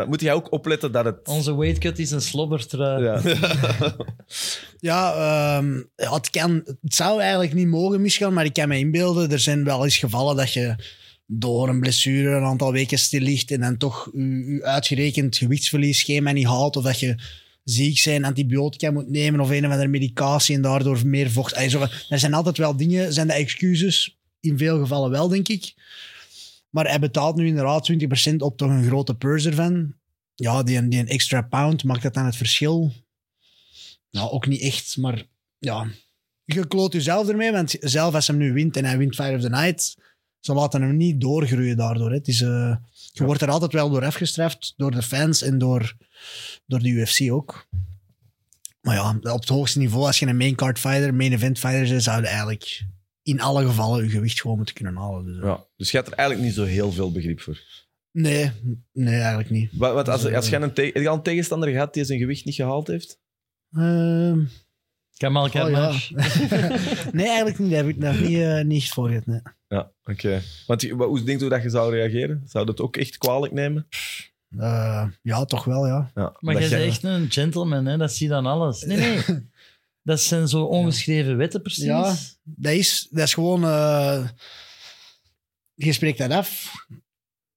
eh, 0.01 0.07
moet 0.09 0.20
jij 0.20 0.32
ook 0.32 0.53
opletten 0.53 0.93
dat 0.93 1.05
het... 1.05 1.28
Onze 1.28 1.57
weightcut 1.59 1.99
is 1.99 2.11
een 2.11 2.20
slobbertrui. 2.20 3.05
Ja. 3.05 3.20
Ja, 4.80 5.12
ehm, 5.12 5.76
ja, 5.97 6.14
het, 6.14 6.30
kan, 6.30 6.62
het 6.64 6.95
zou 6.95 7.20
eigenlijk 7.20 7.55
niet 7.55 7.66
mogen 7.66 8.01
misgaan, 8.01 8.32
maar 8.32 8.45
ik 8.45 8.53
kan 8.53 8.68
me 8.68 8.78
inbeelden, 8.78 9.30
er 9.30 9.39
zijn 9.39 9.64
wel 9.64 9.84
eens 9.84 9.99
gevallen 9.99 10.36
dat 10.36 10.53
je 10.53 10.74
door 11.26 11.68
een 11.68 11.80
blessure 11.80 12.36
een 12.36 12.45
aantal 12.45 12.72
weken 12.72 12.99
stil 12.99 13.20
ligt 13.20 13.51
en 13.51 13.61
dan 13.61 13.76
toch 13.76 14.11
je, 14.12 14.53
je 14.55 14.64
uitgerekend 14.64 15.36
gewichtsverliesschema 15.36 16.32
niet 16.32 16.47
haalt, 16.47 16.76
of 16.76 16.84
dat 16.84 17.01
je 17.01 17.14
ziek 17.71 17.99
zijn, 17.99 18.25
antibiotica 18.25 18.91
moet 18.91 19.09
nemen 19.09 19.41
of 19.41 19.51
een 19.51 19.66
of 19.66 19.71
andere 19.71 19.89
medicatie 19.89 20.55
en 20.55 20.62
daardoor 20.62 21.07
meer 21.07 21.31
vocht. 21.31 21.57
Er 22.09 22.19
zijn 22.19 22.35
altijd 22.35 22.59
wel 22.59 22.77
dingen, 22.77 23.12
zijn 23.12 23.27
de 23.27 23.33
excuses, 23.33 24.19
in 24.41 24.59
veel 24.59 24.79
gevallen 24.79 25.11
wel, 25.11 25.29
denk 25.29 25.49
ik. 25.49 25.75
Maar 26.71 26.89
hij 26.89 26.99
betaalt 26.99 27.37
nu 27.37 27.47
inderdaad 27.47 27.93
20% 28.31 28.37
op 28.37 28.57
toch 28.57 28.71
een 28.71 28.87
grote 28.87 29.14
purse 29.14 29.49
ervan. 29.49 29.95
Ja, 30.35 30.62
die, 30.62 30.89
die 30.89 30.99
een 30.99 31.09
extra 31.09 31.43
pound, 31.43 31.85
maakt 31.85 32.03
dat 32.03 32.14
dan 32.14 32.25
het 32.25 32.37
verschil? 32.37 32.93
Nou, 34.11 34.31
ook 34.31 34.47
niet 34.47 34.61
echt, 34.61 34.97
maar 34.97 35.27
ja. 35.59 35.91
Je 36.45 36.66
kloot 36.66 36.93
jezelf 36.93 37.29
ermee, 37.29 37.53
want 37.53 37.77
zelf 37.81 38.14
als 38.14 38.27
hem 38.27 38.37
nu 38.37 38.53
wint 38.53 38.77
en 38.77 38.85
hij 38.85 38.99
wint 38.99 39.14
Fight 39.14 39.35
of 39.35 39.41
the 39.41 39.49
Night, 39.49 39.97
ze 40.41 40.53
laten 40.53 40.83
hem 40.83 40.97
niet 40.97 41.21
doorgroeien 41.21 41.77
daardoor. 41.77 42.09
Hè. 42.09 42.16
Het 42.16 42.29
is, 42.29 42.41
eh, 42.41 42.77
je 43.19 43.25
wordt 43.25 43.43
er 43.43 43.51
altijd 43.51 43.73
wel 43.73 43.91
door 43.91 44.05
afgestraft, 44.05 44.75
door 44.77 44.91
de 44.91 45.03
fans 45.03 45.43
en 45.43 45.59
door, 45.59 45.97
door 46.66 46.79
de 46.79 46.89
UFC 46.89 47.31
ook. 47.33 47.66
Maar 48.81 48.95
ja, 48.95 49.11
op 49.33 49.41
het 49.41 49.49
hoogste 49.49 49.79
niveau, 49.79 50.07
als 50.07 50.19
je 50.19 50.27
een 50.27 50.37
main 50.37 50.55
card 50.55 50.79
fighter, 50.79 51.14
main 51.14 51.33
event 51.33 51.59
fighter 51.59 51.89
bent, 51.89 52.03
zou 52.03 52.21
je 52.21 52.27
eigenlijk 52.27 52.83
in 53.23 53.41
alle 53.41 53.66
gevallen 53.66 54.05
je 54.05 54.11
gewicht 54.11 54.41
gewoon 54.41 54.57
moeten 54.57 54.75
kunnen 54.75 54.97
halen. 54.97 55.25
Dus, 55.25 55.43
Ja. 55.43 55.64
Dus 55.77 55.91
je 55.91 55.97
hebt 55.97 56.09
er 56.11 56.16
eigenlijk 56.16 56.49
niet 56.49 56.57
zo 56.59 56.64
heel 56.64 56.93
veel 56.93 57.12
begrip 57.12 57.41
voor. 57.41 57.59
nee, 58.11 58.51
nee, 58.93 59.14
eigenlijk 59.19 59.51
niet. 59.51 59.71
Wat, 59.73 59.93
wat 59.95 60.09
als, 60.09 60.21
Dus, 60.23 60.31
eh, 60.31 60.37
als 60.37 60.51
een, 60.51 60.73
te- 60.73 60.91
je 60.95 61.09
al 61.09 61.16
een 61.16 61.23
tegenstander 61.23 61.69
gehad 61.69 61.95
die 61.95 62.05
zijn 62.05 62.19
gewicht 62.19 62.45
niet 62.45 62.55
gehaald 62.55 62.87
heeft? 62.87 63.21
Ehm, 63.73 64.45
Kamal 65.19 65.45
oh, 65.45 65.53
ja. 65.53 65.61
Karmash. 65.61 66.11
nee, 67.12 67.27
eigenlijk 67.27 67.59
niet. 67.59 67.71
Daar 67.71 67.79
heb 67.85 67.89
ik 67.89 67.97
nog 67.99 68.21
niet, 68.21 68.39
eh, 68.39 68.61
niet 68.62 68.83
echt 68.83 68.93
voor 68.93 69.09
gehad, 69.09 69.27
nee. 69.27 69.41
Ja, 69.69 69.91
oké. 70.05 70.43
Want 70.66 70.83
wat- 70.91 71.09
hoe 71.09 71.23
denkt 71.23 71.43
u 71.43 71.49
dat 71.49 71.62
je 71.62 71.71
zou 71.71 71.93
reageren? 71.95 72.43
Zou 72.47 72.64
je 72.64 72.71
het 72.71 72.81
ook 72.81 72.97
echt 72.97 73.19
kwalijk 73.19 73.53
nemen? 73.53 73.89
Eh, 74.59 75.07
ja, 75.23 75.45
toch 75.45 75.64
wel, 75.64 75.87
ja. 75.87 76.11
Ja, 76.14 76.37
Maar 76.41 76.55
dat 76.55 76.69
jij 76.69 76.79
bent 76.79 76.91
echt 76.91 77.03
een 77.03 77.31
gentleman, 77.31 77.87
hè? 77.87 77.97
dat 77.97 78.12
zie 78.12 78.27
je 78.27 78.33
dan 78.33 78.47
alles. 78.47 78.83
Nee, 78.83 78.97
nee. 78.97 79.23
Dat 80.03 80.21
zijn 80.21 80.49
zo 80.49 80.62
ongeschreven 80.64 81.37
wetten, 81.37 81.62
precies. 81.62 81.85
Ja. 81.85 82.14
Dat 82.43 82.73
is, 82.73 83.07
dat 83.11 83.23
is 83.23 83.35
gewoon... 83.35 83.64
eh, 83.64 84.29
je 85.75 85.93
spreekt 85.93 86.19
dat 86.19 86.31
af. 86.31 86.73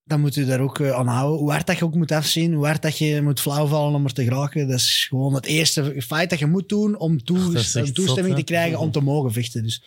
Dan 0.04 0.20
moet 0.20 0.34
je 0.34 0.44
daar 0.44 0.60
ook 0.60 0.80
eh, 0.80 0.90
aan 0.90 1.06
houden. 1.06 1.38
Hoe 1.38 1.50
hard 1.50 1.66
dat 1.66 1.78
je 1.78 1.84
ook 1.84 1.94
moet 1.94 2.12
afzien, 2.12 2.52
hoe 2.54 2.66
hard 2.66 2.82
dat 2.82 2.98
je 2.98 3.22
moet 3.22 3.40
flauwvallen 3.40 3.94
om 3.94 4.04
er 4.04 4.12
te 4.12 4.24
geraken. 4.24 4.68
Dat 4.68 4.78
is 4.78 5.06
gewoon 5.08 5.34
het 5.34 5.46
eerste 5.46 6.02
feit 6.02 6.30
dat 6.30 6.38
je 6.38 6.46
moet 6.46 6.68
doen 6.68 6.98
om 6.98 7.24
toestemming 7.24 7.96
zot, 7.96 8.36
te 8.36 8.42
krijgen 8.44 8.78
om 8.78 8.90
te 8.90 9.00
mogen 9.00 9.32
vechten. 9.32 9.62
Dus, 9.62 9.82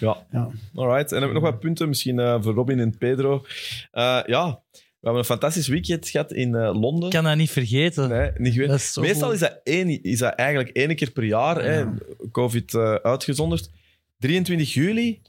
Ja, 0.00 0.26
ja. 0.30 0.50
alright. 0.74 1.12
En 1.12 1.18
heb 1.20 1.28
ik 1.28 1.34
nog 1.34 1.42
wat 1.42 1.60
punten, 1.60 1.88
misschien 1.88 2.18
eh, 2.18 2.42
voor 2.42 2.54
Robin 2.54 2.78
en 2.80 2.98
Pedro. 2.98 3.44
Eh, 3.92 4.20
ja, 4.26 4.60
we 4.72 4.78
hebben 5.00 5.18
een 5.20 5.24
fantastisch 5.24 5.68
weekend 5.68 6.08
gehad 6.08 6.32
in 6.32 6.54
eh, 6.54 6.80
Londen. 6.80 7.04
Ik 7.08 7.14
kan 7.14 7.24
dat 7.24 7.36
niet 7.36 7.50
vergeten. 7.50 8.08
Nee, 8.08 8.30
niet 8.36 8.52
geweest. 8.52 8.70
Dat 8.70 8.80
is 8.80 8.92
zo 8.92 9.00
Meestal 9.00 9.24
goed. 9.24 9.34
is 9.34 9.40
dat, 9.40 9.60
één, 9.64 10.02
is 10.02 10.18
dat 10.18 10.34
eigenlijk 10.34 10.68
één 10.68 10.96
keer 10.96 11.10
per 11.10 11.24
jaar, 11.24 11.64
hè, 11.64 11.84
COVID 12.32 12.74
uitgezonderd. 13.02 13.70
23 14.18 14.74
juli 14.74 15.20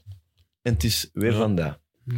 en 0.62 0.72
het 0.72 0.84
is 0.84 1.10
weer 1.12 1.32
Ja. 1.32 1.38
vandaag. 1.38 1.78
Ja. 2.04 2.14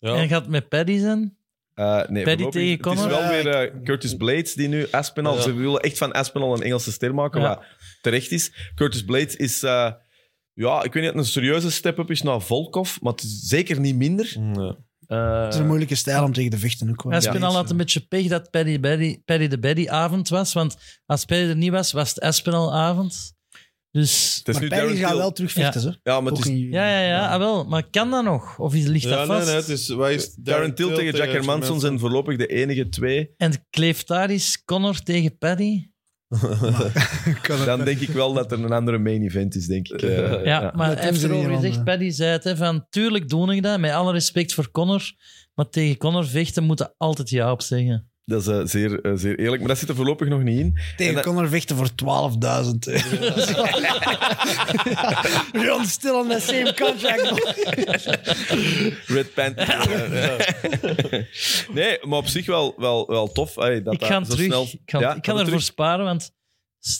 En 0.00 0.28
gaat 0.28 0.40
het 0.42 0.50
met 0.50 0.68
Paddy 0.68 0.98
zijn? 0.98 1.36
Eh, 1.74 2.08
nee, 2.08 2.24
Paddy 2.24 2.48
tegen 2.48 2.70
Het 2.70 2.80
Conor? 2.82 3.04
is 3.04 3.10
wel 3.10 3.20
Ja, 3.22 3.28
weer 3.28 3.48
eh, 3.48 3.82
Curtis 3.84 4.14
Blades 4.16 4.54
die 4.54 4.68
nu 4.68 4.86
Aspinall... 4.90 5.34
Ja. 5.34 5.40
Ze 5.40 5.52
willen 5.54 5.80
echt 5.80 5.98
van 5.98 6.12
Aspinall 6.12 6.52
een 6.52 6.62
Engelse 6.62 6.92
ster 6.92 7.14
maken, 7.14 7.40
Ja. 7.40 7.48
wat 7.48 7.64
terecht 8.00 8.30
is. 8.30 8.70
Curtis 8.74 9.04
Blades 9.04 9.36
is... 9.36 9.62
eh, 9.62 9.92
ja, 10.52 10.82
ik 10.82 10.92
weet 10.92 11.02
niet 11.02 11.12
of 11.12 11.16
het 11.16 11.24
een 11.26 11.32
serieuze 11.32 11.70
step-up 11.70 12.10
is 12.10 12.22
naar 12.22 12.40
Volkov, 12.40 12.96
maar 13.00 13.12
het 13.12 13.22
is 13.22 13.40
zeker 13.40 13.80
niet 13.80 13.96
minder. 13.96 14.34
Nee. 14.38 14.74
Eh, 15.06 15.44
Het 15.44 15.54
is 15.54 15.60
een 15.60 15.66
moeilijke 15.66 15.94
stijl 15.94 16.24
om 16.24 16.32
tegen 16.32 16.50
te 16.50 16.58
vechten. 16.58 16.90
Ook, 16.90 17.02
wel. 17.02 17.12
Aspinall 17.12 17.50
Ja. 17.50 17.56
had 17.56 17.70
een 17.70 17.76
beetje 17.76 18.00
pech 18.06 18.26
dat 18.26 18.50
Paddy, 18.50 18.80
Paddy, 18.80 19.22
Paddy 19.24 19.48
de 19.48 19.58
Baddy 19.58 19.88
avond 19.88 20.28
was. 20.28 20.52
Want 20.52 20.76
als 21.06 21.24
Paddy 21.24 21.44
er 21.44 21.56
niet 21.56 21.70
was, 21.70 21.92
was 21.92 22.08
het 22.08 22.20
Aspinall 22.20 22.70
avond. 22.70 23.34
Dus 23.90 24.36
het 24.44 24.54
is 24.54 24.60
Maar 24.60 24.68
Darren 24.68 24.96
gaat 24.96 25.08
Till. 25.08 25.18
wel 25.18 25.32
terug 25.32 25.52
vechten, 25.52 25.82
hè? 26.02 26.10
Ja, 26.12 26.20
maar 26.20 26.32
het 26.32 26.44
is 26.44 26.50
in- 26.50 26.70
ja, 26.70 26.88
ja, 26.88 27.06
ja. 27.06 27.28
Ah, 27.32 27.38
wel. 27.38 27.64
Maar 27.64 27.90
kan 27.90 28.10
dat 28.10 28.24
nog? 28.24 28.58
Of 28.58 28.74
is- 28.74 28.86
ligt 28.86 29.04
Ja, 29.04 29.10
dat 29.10 29.18
nee, 29.28 29.36
vast? 29.36 29.46
nee, 29.46 29.56
het 29.56 29.68
is, 29.68 29.88
is 30.26 30.34
Darren 30.34 30.74
Till 30.74 30.94
tegen 30.94 31.16
Jack 31.16 31.28
Hermansson 31.30 31.80
zijn 31.80 31.98
voorlopig 31.98 32.36
de 32.36 32.46
enige 32.46 32.88
twee. 32.88 33.30
En 33.36 33.52
kleeft 33.70 34.06
daar 34.08 34.30
is 34.30 34.62
Connor 34.64 35.02
tegen 35.02 35.38
Paddy? 35.38 35.90
Dan 37.64 37.84
denk 37.84 38.00
ik 38.00 38.08
wel 38.08 38.32
dat 38.32 38.52
er 38.52 38.64
een 38.64 38.72
andere 38.72 38.98
main 38.98 39.22
event 39.22 39.54
is, 39.54 39.66
denk 39.66 39.88
ik. 39.88 40.02
Eh, 40.02 40.16
Ja, 40.16 40.40
ja. 40.44 40.72
maar 40.74 40.88
Dat 40.88 40.96
hij 40.98 41.06
heeft 41.08 41.20
doen 41.20 41.30
ze 41.30 41.34
erover 41.36 41.50
niet 41.50 41.60
gezegd, 41.60 41.84
Paddy 41.84 42.10
zei 42.10 42.30
het, 42.30 42.44
hè, 42.44 42.56
van 42.56 42.86
tuurlijk 42.90 43.28
doe 43.28 43.54
ik 43.54 43.62
dat, 43.62 43.80
met 43.80 43.92
alle 43.92 44.12
respect 44.12 44.54
voor 44.54 44.70
Connor, 44.70 45.12
maar 45.54 45.68
tegen 45.68 45.96
Connor 45.96 46.26
vechten 46.26 46.64
moeten 46.64 46.94
altijd 46.96 47.30
ja 47.30 47.52
op 47.52 47.62
zeggen. 47.62 48.10
Dat 48.28 48.40
is 48.40 48.46
eh, 48.46 48.60
zeer, 48.64 49.00
eh, 49.00 49.12
zeer 49.14 49.38
eerlijk, 49.38 49.58
maar 49.58 49.68
dat 49.68 49.78
zit 49.78 49.88
er 49.88 49.94
voorlopig 49.94 50.28
nog 50.28 50.42
niet 50.42 50.58
in. 50.58 50.66
En 50.66 50.82
Tegen 50.96 51.14
dat- 51.14 51.24
Conor 51.24 51.48
vechten 51.48 51.76
voor 51.76 51.88
12.000 51.94 52.86
euro. 52.86 53.00
We're 55.52 55.74
on 55.74 55.86
still 55.86 56.10
on 56.14 56.28
the 56.28 56.40
same 56.40 56.74
contract. 56.74 57.54
Red 59.06 59.34
Panther. 59.34 59.88
nee, 61.72 61.98
maar 62.02 62.18
op 62.18 62.26
zich 62.26 62.46
wel, 62.46 62.74
wel, 62.76 63.06
wel 63.06 63.32
tof. 63.32 63.54
dat 63.54 63.68
ik 63.72 63.84
dat 63.84 64.04
ga 64.04 64.24
zo 64.24 64.30
terug, 64.30 64.46
snel... 64.46 64.62
ik 64.62 64.80
ga, 64.86 64.98
Ja, 64.98 65.14
ik 65.14 65.26
er 65.26 65.32
ervoor 65.32 65.44
terug. 65.44 65.62
sparen, 65.62 66.04
want 66.04 66.32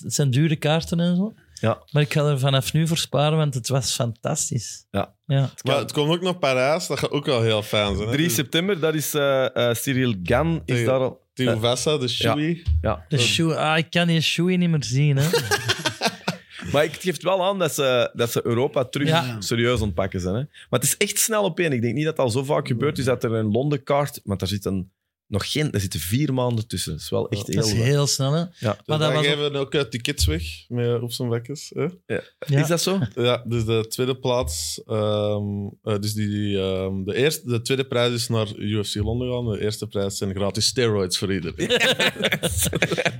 het 0.02 0.14
zijn 0.14 0.30
dure 0.30 0.56
kaarten 0.56 1.00
en 1.00 1.16
zo. 1.16 1.34
Ja. 1.60 1.82
Maar 1.92 2.02
ik 2.02 2.12
ga 2.12 2.24
er 2.28 2.38
vanaf 2.38 2.72
nu 2.72 2.86
voor 2.86 2.96
sparen, 2.98 3.38
want 3.38 3.54
het 3.54 3.68
was 3.68 3.92
fantastisch. 3.94 4.86
Ja. 4.90 5.14
ja. 5.26 5.50
Maar 5.64 5.78
het 5.78 5.92
komt 5.92 6.10
ook 6.10 6.22
nog 6.22 6.38
Parijs, 6.38 6.86
dat 6.86 6.98
gaat 6.98 7.10
ook 7.10 7.26
wel 7.26 7.42
heel 7.42 7.62
fijn 7.62 7.96
zijn. 7.96 8.08
hè. 8.08 8.12
3 8.14 8.24
Dus 8.26 8.34
september, 8.34 8.80
dat 8.80 8.94
is 8.94 9.14
eh, 9.14 9.68
eh, 9.68 9.74
Cyril 9.74 10.14
Gan. 10.22 10.62
Is 10.64 10.84
daar 10.84 10.98
al... 11.00 11.24
Theo 11.34 11.58
Vassa, 11.58 11.98
de 11.98 12.08
Shui. 12.08 12.62
Ja. 12.80 13.04
De 13.08 13.18
shoe, 13.18 13.56
ah, 13.56 13.78
ik 13.78 13.90
kan 13.90 14.06
die 14.06 14.20
shoe 14.20 14.56
niet 14.56 14.70
meer 14.70 14.84
zien. 14.84 15.16
Hè. 15.16 15.28
Maar 16.72 16.82
het 16.82 16.96
geeft 17.00 17.22
wel 17.22 17.44
aan 17.44 17.58
dat 17.58 17.74
ze, 17.74 18.10
dat 18.14 18.32
ze 18.32 18.46
Europa 18.46 18.84
terug 18.84 19.08
Ja. 19.08 19.36
serieus 19.40 19.80
ontpakken 19.80 20.20
zijn. 20.20 20.34
Hè? 20.34 20.40
Maar 20.40 20.80
het 20.80 20.82
is 20.82 20.96
echt 20.96 21.18
snel 21.18 21.42
op 21.44 21.58
één. 21.60 21.72
Ik 21.72 21.82
denk 21.82 21.94
niet 21.94 22.04
dat 22.04 22.16
het 22.16 22.24
al 22.24 22.30
zo 22.30 22.44
vaak 22.44 22.66
gebeurd 22.66 22.98
is 22.98 23.04
dat 23.04 23.24
er 23.24 23.32
een 23.32 23.50
Londen 23.50 23.82
kaart... 23.82 24.20
Want 24.24 24.40
daar 24.40 24.48
zitten 24.48 24.92
nog 25.28 25.52
geen... 25.52 25.70
Daar 25.70 25.80
zitten 25.80 26.00
vier 26.00 26.34
maanden 26.34 26.66
tussen. 26.66 26.92
Dat 26.92 27.00
is 27.00 27.10
wel 27.10 27.28
echt 27.28 27.52
Dat 27.54 27.64
is 27.64 27.72
heel... 27.72 27.82
heel 27.84 28.06
snel. 28.06 28.32
Hè. 28.32 28.38
Ja. 28.58 28.76
Maar 28.86 28.98
Dus 28.98 29.12
was 29.12 29.26
geven 29.26 29.54
ook 29.56 29.74
eh, 29.74 29.80
tickets 29.80 30.24
weg 30.26 30.42
met 30.68 31.00
op 31.02 31.12
zijn 31.12 31.28
wekkers. 31.28 31.72
Hè? 31.74 31.86
Ja. 32.06 32.20
Is 32.60 32.66
dat 32.68 32.80
zo? 32.82 32.98
Ja, 33.14 33.42
dus 33.46 33.64
de 33.64 33.84
tweede 33.88 34.16
plaats. 34.18 34.82
ehm, 34.86 35.42
eh, 35.82 35.98
dus 36.00 36.12
die, 36.14 36.28
die, 36.28 36.58
ehm, 36.58 37.04
de, 37.04 37.14
eerste, 37.14 37.48
de 37.48 37.62
tweede 37.62 37.84
prijs 37.86 38.12
is 38.12 38.28
naar 38.28 38.46
UFC 38.56 38.94
Londen 38.94 39.32
gaan. 39.32 39.52
De 39.52 39.60
eerste 39.60 39.86
prijs 39.86 40.16
zijn 40.16 40.34
gratis 40.34 40.66
steroids 40.66 41.18
voor 41.18 41.32
iedereen. 41.34 41.68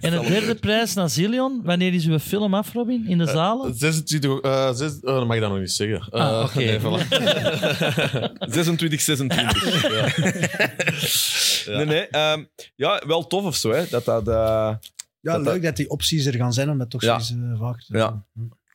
En 0.01 0.13
de 0.23 0.29
derde 0.29 0.55
prijs 0.55 0.95
naar 0.95 1.11
Zillion. 1.11 1.61
Wanneer 1.65 1.95
is 1.95 2.05
uw 2.07 2.19
film 2.19 2.55
af, 2.55 2.73
Robin? 2.73 3.05
In 3.09 3.19
de 3.19 3.27
zalen? 3.27 3.75
26, 3.75 4.41
eh, 4.41 4.75
zes, 4.75 4.93
oh, 4.93 5.01
dat 5.17 5.27
mag 5.27 5.35
ik 5.37 5.43
dat 5.43 5.51
nog 5.51 5.59
niet 5.61 5.71
zeggen. 5.73 6.11
Ah, 6.11 6.29
Eh, 6.31 6.45
oké. 6.45 6.59
nee, 6.59 6.79
voilà. 6.81 7.09
26, 8.53 9.01
26. 9.01 9.63
Nee, 11.67 11.85
nee. 11.85 11.96
Ehm, 11.99 12.45
ja, 12.75 13.03
wel 13.07 13.27
tof 13.27 13.45
of 13.45 13.57
zo, 13.57 13.71
hè. 13.71 13.85
Dat 13.91 14.05
dat... 14.05 14.29
eh, 14.29 14.35
Ja, 15.21 15.33
Dat- 15.33 15.41
leuk 15.45 15.63
dat 15.63 15.77
die 15.77 15.91
opties 15.91 16.27
er 16.27 16.35
gaan 16.35 16.53
zijn 16.53 16.71
om 16.71 16.79
dat 16.79 16.91
toch 16.91 17.03
Ja. 17.03 17.19
zo 17.19 17.35
eens, 17.35 17.43
eh, 17.53 17.59
vaak 17.61 17.81
te 17.83 17.93
doen. 17.93 18.01
Ja. 18.01 18.25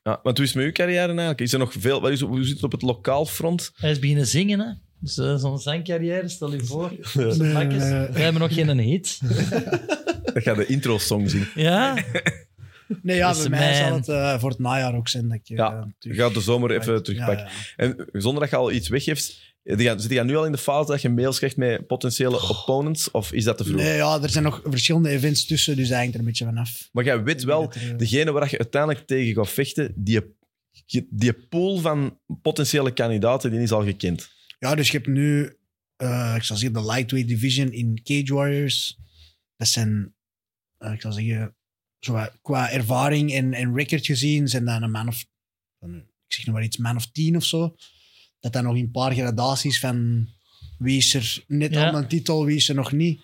ja. 0.04 0.20
Want 0.24 0.38
hoe 0.38 0.46
is 0.46 0.54
het 0.54 0.56
met 0.58 0.66
uw 0.66 0.72
carrière 0.72 1.08
eigenlijk? 1.08 1.42
Is 1.42 1.54
er 1.54 1.60
nog 1.60 1.74
veel... 1.80 2.02
wat 2.02 2.12
is- 2.12 2.22
Hoe 2.22 2.44
zit 2.44 2.54
het 2.56 2.64
op 2.64 2.72
het 2.72 2.82
lokaal 2.82 3.26
front? 3.26 3.72
Hij 3.76 3.92
is 3.92 4.00
beginnen 4.00 4.28
zingen, 4.28 4.60
hè? 4.60 4.72
Dus 5.00 5.18
eh, 5.18 5.36
zo'n 5.36 5.60
zangcarrière, 5.60 6.30
stel 6.30 6.52
je 6.54 6.64
voor. 6.66 6.92
Nee, 7.14 7.66
nee. 7.66 7.78
Wij 7.80 8.22
hebben 8.22 8.42
nog 8.42 8.54
geen 8.54 8.80
hit. 8.80 9.20
Dat 10.34 10.44
gaat 10.44 10.56
de 10.56 10.66
intro-song 10.66 11.28
zien. 11.28 11.48
Ja? 11.56 11.94
Nee, 13.02 13.16
ja, 13.18 13.34
bij 13.34 13.50
mij 13.50 13.74
zal 13.74 13.96
het 14.28 14.40
voor 14.42 14.50
het 14.50 14.60
najaar 14.60 14.96
ook 14.96 15.08
zijn 15.08 15.28
dat 15.28 15.38
ik... 15.38 15.50
eh, 15.50 15.56
Ja, 15.58 15.88
terug- 16.00 16.16
Je 16.18 16.22
gaat 16.24 16.34
de 16.34 16.42
zomer 16.42 16.72
even 16.72 17.04
terugpakken. 17.04 17.46
ja. 17.46 17.52
En 17.76 18.08
zonder 18.12 18.42
dat 18.42 18.50
je 18.50 18.56
al 18.56 18.72
iets 18.72 18.88
weggeeft, 18.88 19.51
zit 19.64 20.12
je 20.12 20.24
nu 20.24 20.36
al 20.36 20.46
in 20.46 20.52
de 20.52 20.58
fase 20.58 20.92
dat 20.92 21.02
je 21.02 21.10
mails 21.10 21.38
krijgt 21.38 21.58
met 21.58 21.88
potentiële 21.88 22.50
opponents? 22.50 23.12
Of 23.12 23.32
is 23.32 23.44
dat 23.44 23.58
te 23.58 23.64
vroeg? 23.64 23.76
Nee, 23.76 23.96
ja, 23.96 24.22
er 24.22 24.30
zijn 24.30 24.44
nog 24.44 24.62
verschillende 24.64 25.10
events 25.10 25.46
tussen, 25.46 25.76
dus 25.76 25.88
dat 25.88 25.98
hangt 25.98 26.14
er 26.14 26.20
een 26.20 26.26
beetje 26.26 26.46
vanaf. 26.46 26.90
Maar 26.92 27.04
jij 27.04 27.24
weet 27.24 27.44
wel, 27.44 27.72
eh, 27.72 27.98
degene 27.98 28.32
waar 28.32 28.50
je 28.50 28.58
uiteindelijk 28.58 29.08
tegen 29.08 29.34
gaat 29.34 29.50
vechten, 29.50 29.94
die, 29.96 30.38
die 31.10 31.34
pool 31.34 31.78
van 31.78 32.20
potentiële 32.42 32.94
kandidaten, 32.94 33.52
die 33.52 33.60
is 33.60 33.72
al 33.72 33.84
gekend. 33.84 34.30
Ja, 34.60 34.76
dus 34.76 34.88
je 34.88 34.98
hebt 34.98 35.10
nu, 35.10 35.58
eh, 35.96 36.34
ik 36.36 36.44
zal 36.44 36.58
zeggen, 36.58 36.82
de 36.82 36.86
lightweight 36.86 37.30
division 37.30 37.72
in 37.72 38.00
Cage 38.04 38.34
Warriors. 38.34 38.98
Dat 39.56 39.68
zijn, 39.68 40.16
eh, 40.78 40.94
ik 40.94 41.02
zal 41.02 41.12
zeggen, 41.12 41.56
qua 42.42 42.72
ervaring 42.72 43.34
en, 43.34 43.54
en 43.54 43.76
record 43.76 44.06
gezien, 44.06 44.48
zijn 44.48 44.66
dat 44.66 44.82
een 44.82 44.92
man 44.92 45.08
of, 45.08 45.26
ik 45.80 46.38
zeg 46.38 46.46
nog 46.46 46.56
maar 46.56 46.64
iets, 46.64 46.78
man 46.78 46.96
of 46.96 47.12
tien 47.12 47.36
of 47.36 47.44
zo. 47.44 47.76
Dat 48.42 48.54
dan 48.54 48.64
nog 48.64 48.76
in 48.76 48.82
een 48.84 48.92
paar 48.92 49.14
gradaties 49.14 49.80
van 49.80 50.28
wie 50.78 50.98
is 50.98 51.14
er 51.14 51.44
net 51.48 51.74
Ja. 51.74 51.86
aan 51.88 51.96
een 51.96 52.08
titel, 52.08 52.46
wie 52.46 52.56
is 52.56 52.70
er 52.70 52.76
nog 52.76 52.92
niet. 52.92 53.22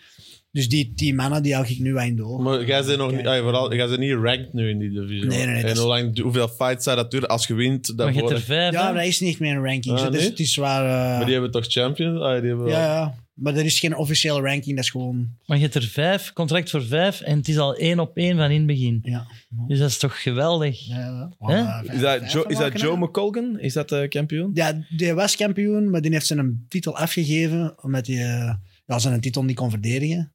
Dus 0.52 0.70
die 0.70 0.94
tien 0.96 1.16
mannen, 1.16 1.44
die 1.44 1.54
hou 1.54 1.68
ik 1.68 1.80
nu 1.80 1.94
de 2.16 2.24
ogen. 2.24 2.44
Maar 2.44 2.66
jij 2.66 2.84
bent 2.86 2.98
nog 2.98 3.12
niet, 3.12 3.22
Kijk. 3.22 3.38
ah, 3.38 3.42
vooral, 3.44 3.74
jij 3.74 3.88
bent 3.88 4.00
niet 4.00 4.14
ranked 4.14 4.54
nu 4.54 4.70
in 4.70 4.80
die 4.80 4.90
division. 4.90 5.28
Nee, 5.28 5.38
nee, 5.38 5.46
nee, 5.46 5.56
dat 5.56 5.64
En 5.64 5.72
is- 5.72 5.78
hoe 5.78 5.88
lang, 5.88 6.20
hoeveel 6.20 6.48
fights 6.48 6.84
zou 6.84 6.96
dat 6.96 7.12
duren 7.12 7.28
als 7.28 7.48
je 7.48 7.54
wint? 7.54 7.94
Maar 7.96 8.06
je 8.08 8.12
hebt 8.14 8.16
Daarvoor, 8.30 8.32
er 8.38 8.42
vijf, 8.46 8.74
Ja, 8.74 8.94
dat 8.94 9.04
is 9.04 9.20
niet 9.20 9.40
meer 9.40 9.56
een 9.56 9.64
ranking. 9.64 9.96
Ah, 9.98 10.04
zo. 10.04 10.10
Dus 10.10 10.20
nee? 10.22 10.30
het 10.30 10.40
is 10.40 10.56
waar... 10.56 10.84
eh, 10.86 11.16
maar 11.18 11.24
die 11.26 11.34
hebben 11.34 11.52
toch 11.52 11.66
champions? 11.68 12.22
Ah, 12.22 12.40
die 12.42 12.50
hebben 12.50 12.68
ja, 12.68 12.80
ja, 12.80 13.16
maar 13.38 13.56
er 13.56 13.66
is 13.66 13.80
geen 13.80 13.96
officiële 13.96 14.42
ranking, 14.42 14.76
dat 14.76 14.84
is 14.84 14.90
gewoon... 14.90 15.30
Maar 15.46 15.58
je 15.58 15.64
hebt 15.64 15.76
er 15.76 15.84
vijf, 15.84 16.34
contract 16.34 16.70
voor 16.70 16.84
vijf, 16.86 17.22
en 17.22 17.38
het 17.38 17.48
is 17.48 17.58
al 17.58 17.76
één 17.76 18.00
op 18.00 18.18
één 18.18 18.38
van 18.38 18.50
in 18.52 18.58
het 18.58 18.66
begin. 18.68 19.00
Ja, 19.04 19.28
Dus 19.68 19.80
dat 19.80 19.90
is 19.90 19.98
toch 19.98 20.22
geweldig? 20.22 20.88
ja? 20.88 21.30
Eh, 21.40 21.94
Is 21.94 22.02
dat, 22.02 22.20
vijf 22.32 22.46
is 22.46 22.58
dat 22.58 22.80
Joe? 22.80 22.98
McColgan? 22.98 23.60
Is 23.60 23.74
dat 23.74 23.90
de 23.90 24.08
kampioen? 24.08 24.52
Ja, 24.54 24.82
die 24.98 25.14
was 25.14 25.36
kampioen, 25.36 25.90
maar 25.90 26.02
die 26.02 26.12
heeft 26.12 26.26
zijn 26.28 26.66
titel 26.68 26.98
afgegeven 26.98 27.84
omdat 27.84 28.08
hij 28.08 28.16
eh, 28.16 28.54
ja, 28.86 29.00
zijn 29.00 29.22
titel 29.22 29.44
niet 29.44 29.56
kon 29.56 29.70
verdedigen. 29.70 30.34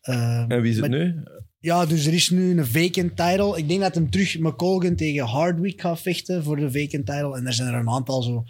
Eh, 0.00 0.44
En 0.48 0.60
wie 0.60 0.70
is 0.70 0.76
het 0.76 0.90
maar- 0.90 0.98
nu? 0.98 1.22
Ja, 1.58 1.86
dus 1.86 2.06
er 2.06 2.12
is 2.12 2.30
nu 2.30 2.58
een 2.58 2.66
vacant 2.66 3.16
title. 3.16 3.58
Ik 3.58 3.68
denk 3.68 3.80
dat 3.80 3.94
hem 3.94 4.10
terug 4.10 4.38
McColgan 4.38 4.96
tegen 4.96 5.26
Hardwick 5.26 5.80
gaat 5.80 6.00
vechten 6.00 6.42
voor 6.42 6.56
de 6.56 6.70
vacant 6.72 7.06
title. 7.06 7.36
En 7.36 7.46
er 7.46 7.52
zijn 7.52 7.68
er 7.68 7.80
een 7.80 7.88
aantal 7.90 8.22
zo... 8.22 8.44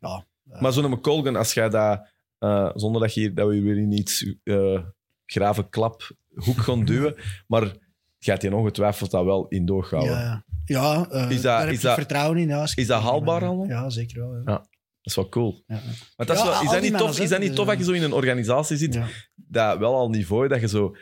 Ja, 0.00 0.26
Maar 0.60 0.72
zo'n 0.72 0.90
McColgan, 0.90 1.36
als 1.36 1.54
jij 1.54 1.68
dat, 1.68 2.06
eh, 2.38 2.70
zonder 2.74 3.00
dat, 3.00 3.14
je, 3.14 3.20
hier- 3.20 3.34
dat 3.34 3.48
we 3.48 3.60
weer 3.62 3.76
in 3.78 3.92
iets 3.92 4.34
eh 4.44 4.82
grave 5.26 5.68
klap 5.68 6.10
hoek 6.34 6.58
gaan 6.60 6.84
duwen, 6.84 7.14
maar 7.46 7.72
gaat 8.18 8.42
hij 8.42 8.52
ongetwijfeld 8.52 9.10
dat 9.10 9.24
wel 9.24 9.48
in 9.48 9.66
doorhouden. 9.66 10.12
ja, 10.16 10.44
ja 10.64 11.06
eh, 11.10 11.30
Is 11.30 11.34
dat- 11.34 11.42
daar 11.42 11.60
heb 11.64 11.70
is 11.74 11.80
dat- 11.80 11.94
vertrouwen 11.94 12.38
in. 12.38 12.48
Ja, 12.48 12.66
is 12.74 12.86
dat 12.86 13.02
haalbaar 13.02 13.44
allemaal? 13.44 13.66
Ja, 13.66 13.90
zeker 13.90 14.20
wel. 14.20 14.32
Ja. 14.34 14.42
Ja. 14.44 14.66
Dat 15.02 15.16
is 15.16 15.22
wel 15.22 15.28
cool. 15.28 15.62
Ja. 15.66 15.74
Maar 16.16 16.26
dat 16.26 16.36
is, 16.36 16.42
wel, 16.42 16.52
is, 16.62 16.70
dat 16.70 16.80
niet 16.82 16.96
tof, 16.96 17.20
is 17.20 17.28
dat 17.28 17.40
niet 17.40 17.54
tof 17.54 17.66
dat 17.66 17.78
je 17.78 17.84
zo 17.84 17.92
in 17.92 18.02
een 18.02 18.12
organisatie 18.12 18.76
zit 18.76 18.98
dat 19.34 19.78
wel 19.78 19.94
al 19.94 20.08
niveau, 20.10 20.48
dat 20.48 20.60
je 20.60 20.68
zo 20.68 20.96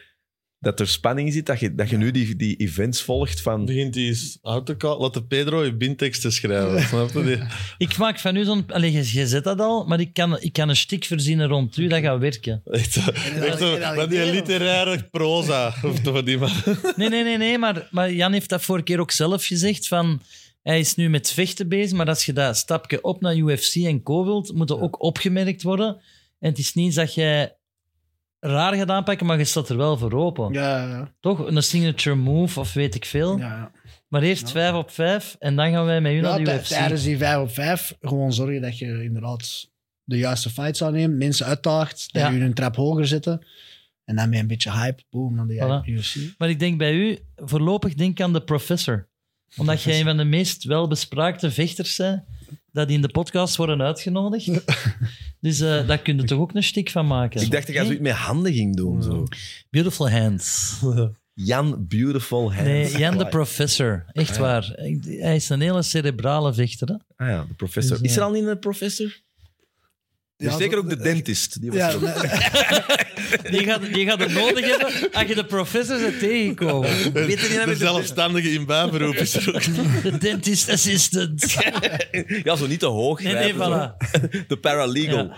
dat 0.60 0.80
er 0.80 0.88
spanning 0.88 1.32
zit, 1.32 1.46
dat 1.46 1.60
je, 1.60 1.74
dat 1.74 1.90
je 1.90 1.96
nu 1.96 2.10
die, 2.10 2.36
die 2.36 2.56
events 2.56 3.02
volgt 3.02 3.40
van... 3.40 3.64
Begint 3.64 3.94
hij 3.94 4.04
eens 4.04 4.38
uit 4.42 4.66
te. 4.66 4.76
Laat 4.98 5.28
Pedro 5.28 5.64
je 5.64 5.76
binteksten 5.76 6.32
schrijven. 6.32 6.82
Snap 6.88 7.10
je? 7.12 7.22
Die- 7.22 7.42
Ik 7.86 7.96
maak 7.96 8.18
van 8.18 8.36
u 8.36 8.44
zo'n... 8.44 8.64
Allee, 8.66 8.92
je, 8.92 9.26
zet 9.26 9.44
dat 9.44 9.60
al, 9.60 9.84
maar 9.86 10.00
ik 10.00 10.12
kan, 10.12 10.40
ik 10.40 10.52
kan 10.52 10.68
een 10.68 10.76
stik 10.76 11.04
verzinnen 11.04 11.48
rond 11.48 11.76
u, 11.76 11.86
dat 11.86 12.00
gaat 12.02 12.18
werken. 12.20 12.62
Echt, 12.64 12.92
zo- 12.92 13.00
echt 13.40 13.58
zo, 13.58 13.76
van 13.94 14.08
die 14.08 14.30
literaire 14.30 15.02
proza. 15.10 15.74
Of 15.82 16.00
toch 16.00 16.22
die 16.22 16.38
man. 16.38 16.50
Nee, 16.96 17.08
nee, 17.08 17.22
nee, 17.24 17.36
nee 17.36 17.58
maar, 17.58 17.88
maar 17.90 18.12
Jan 18.12 18.32
heeft 18.32 18.48
dat 18.48 18.62
vorige 18.62 18.84
keer 18.84 19.00
ook 19.00 19.10
zelf 19.10 19.44
gezegd, 19.46 19.88
van... 19.88 20.20
Hij 20.62 20.78
is 20.78 20.94
nu 20.94 21.08
met 21.08 21.30
vechten 21.32 21.68
bezig, 21.68 21.96
maar 21.96 22.06
als 22.08 22.24
je 22.26 22.32
dat 22.32 22.56
stapje 22.56 23.02
op 23.02 23.20
naar 23.20 23.36
UFC 23.36 23.74
en 23.74 24.02
co 24.02 24.24
wilt, 24.24 24.52
moet 24.54 24.68
dat 24.68 24.80
ook 24.80 25.02
opgemerkt 25.02 25.62
worden. 25.62 25.88
En 26.38 26.48
het 26.50 26.58
is 26.58 26.74
niet 26.74 26.94
dat 26.94 27.14
jij 27.14 27.56
raar 28.46 28.74
gaat 28.74 28.88
aanpakken, 28.88 29.26
maar 29.26 29.38
je 29.38 29.44
staat 29.44 29.68
er 29.68 29.76
wel 29.76 29.96
voor 29.98 30.12
open. 30.12 30.52
Ja, 30.52 30.88
ja, 30.88 31.12
Toch? 31.20 31.46
Een 31.46 31.62
signature 31.62 32.16
move 32.16 32.60
of 32.60 32.72
weet 32.72 32.94
ik 32.94 33.04
veel. 33.04 33.38
ja. 33.38 33.46
ja. 33.46 33.70
Maar 34.08 34.22
eerst 34.22 34.50
vijf 34.50 34.74
op 34.74 34.90
vijf 34.90 35.36
en 35.38 35.56
dan 35.56 35.70
gaan 35.70 35.84
wij 35.84 36.00
met 36.00 36.12
u 36.12 36.14
Ja, 36.14 36.20
naar 36.22 36.38
de 36.38 36.44
tij- 36.44 36.56
UFC. 36.58 36.66
tijdens 36.66 37.02
die 37.02 37.16
5 37.18 37.38
op 37.38 37.50
5 37.50 37.96
gewoon 38.00 38.32
zorgen 38.32 38.60
dat 38.62 38.78
je 38.78 39.02
inderdaad 39.04 39.70
de 40.04 40.18
juiste 40.18 40.50
fights 40.50 40.82
aanneemt, 40.82 41.16
mensen 41.16 41.46
uitdaagt, 41.46 42.12
dat 42.12 42.22
Ja. 42.22 42.30
je 42.30 42.40
een 42.40 42.54
trap 42.54 42.76
hoger 42.76 43.06
zetten. 43.06 43.46
En 44.04 44.16
dan 44.16 44.28
met 44.28 44.38
een 44.38 44.46
beetje 44.46 44.72
hype, 44.72 45.02
boom, 45.10 45.34
naar 45.34 45.46
de 45.46 45.82
Voilà. 45.84 45.88
UFC. 45.88 46.14
Maar 46.38 46.48
ik 46.48 46.58
denk 46.58 46.78
bij 46.78 46.94
u, 46.94 47.18
voorlopig 47.36 47.94
denk 47.94 48.20
aan 48.20 48.32
de 48.32 48.42
professor. 48.44 49.08
Omdat 49.56 49.82
jij 49.82 49.98
een 49.98 50.04
van 50.04 50.16
de 50.16 50.24
meest 50.24 50.64
welbespraakte 50.64 51.50
vechters 51.50 51.96
bent, 51.96 52.22
dat 52.72 52.90
in 52.90 53.02
de 53.02 53.08
podcast 53.08 53.56
worden 53.56 53.82
uitgenodigd. 53.82 54.46
dus 55.46 55.60
eh, 55.60 55.86
daar 55.86 55.98
kun 55.98 56.16
je 56.16 56.24
toch 56.24 56.38
ook 56.38 56.54
een 56.54 56.62
stik 56.62 56.90
van 56.90 57.06
maken. 57.06 57.40
Ik 57.40 57.50
dacht 57.50 57.66
dat 57.66 57.74
jij 57.74 57.84
zoiets 57.84 58.02
met 58.02 58.12
handen 58.12 58.52
ging 58.52 58.76
doen. 58.76 59.02
Zo. 59.02 59.24
Beautiful 59.70 60.10
hands. 60.10 60.80
Jan 61.32 61.86
Beautiful 61.88 62.54
Hands. 62.54 62.68
Nee, 62.68 62.98
Jan 62.98 63.18
de 63.18 63.26
professor. 63.26 64.04
Echt 64.12 64.36
waar. 64.36 64.72
Hij 65.02 65.34
is 65.36 65.48
een 65.48 65.60
hele 65.60 65.82
cerebrale 65.82 66.54
vechter. 66.54 66.88
Hè? 66.88 67.24
Ah 67.24 67.28
ja, 67.28 67.44
de 67.48 67.54
professor. 67.54 67.96
Dus, 67.96 68.06
Is 68.06 68.12
er 68.16 68.20
ja. 68.20 68.26
al 68.26 68.32
niet 68.32 68.46
een 68.46 68.58
professor? 68.58 69.20
Ja, 70.38 70.56
zeker 70.56 70.78
ook 70.78 70.88
de 70.88 70.96
dentist. 70.96 71.60
Die 71.60 71.70
was 71.72 71.78
Ja, 71.78 71.90
Die 73.50 73.64
gaat, 73.64 73.92
die 73.92 74.06
gaat 74.06 74.20
het 74.20 74.32
nodig 74.32 74.66
hebben 74.66 75.12
als 75.12 75.26
je 75.28 75.34
de 75.34 75.44
professor 75.44 76.00
bent 76.00 76.18
tegenkomen. 76.18 77.12
Weet 77.12 77.40
je 77.40 77.62
De 77.66 77.74
zelfstandige 77.76 78.50
in 78.50 78.66
bijberoep 78.66 79.14
is 79.14 79.34
er 79.46 79.54
ook. 79.54 79.62
de, 79.64 80.00
de 80.10 80.18
dentist 80.18 80.68
assistant. 80.70 81.56
ja, 82.44 82.56
zo 82.56 82.66
niet 82.66 82.78
te 82.80 82.86
hoog. 82.86 83.22
Nee, 83.22 83.32
nee, 83.34 83.52
grijpen, 83.52 83.64
zo. 83.66 84.18
voilà. 84.42 84.46
De 84.46 84.56
paralegal. 84.56 85.32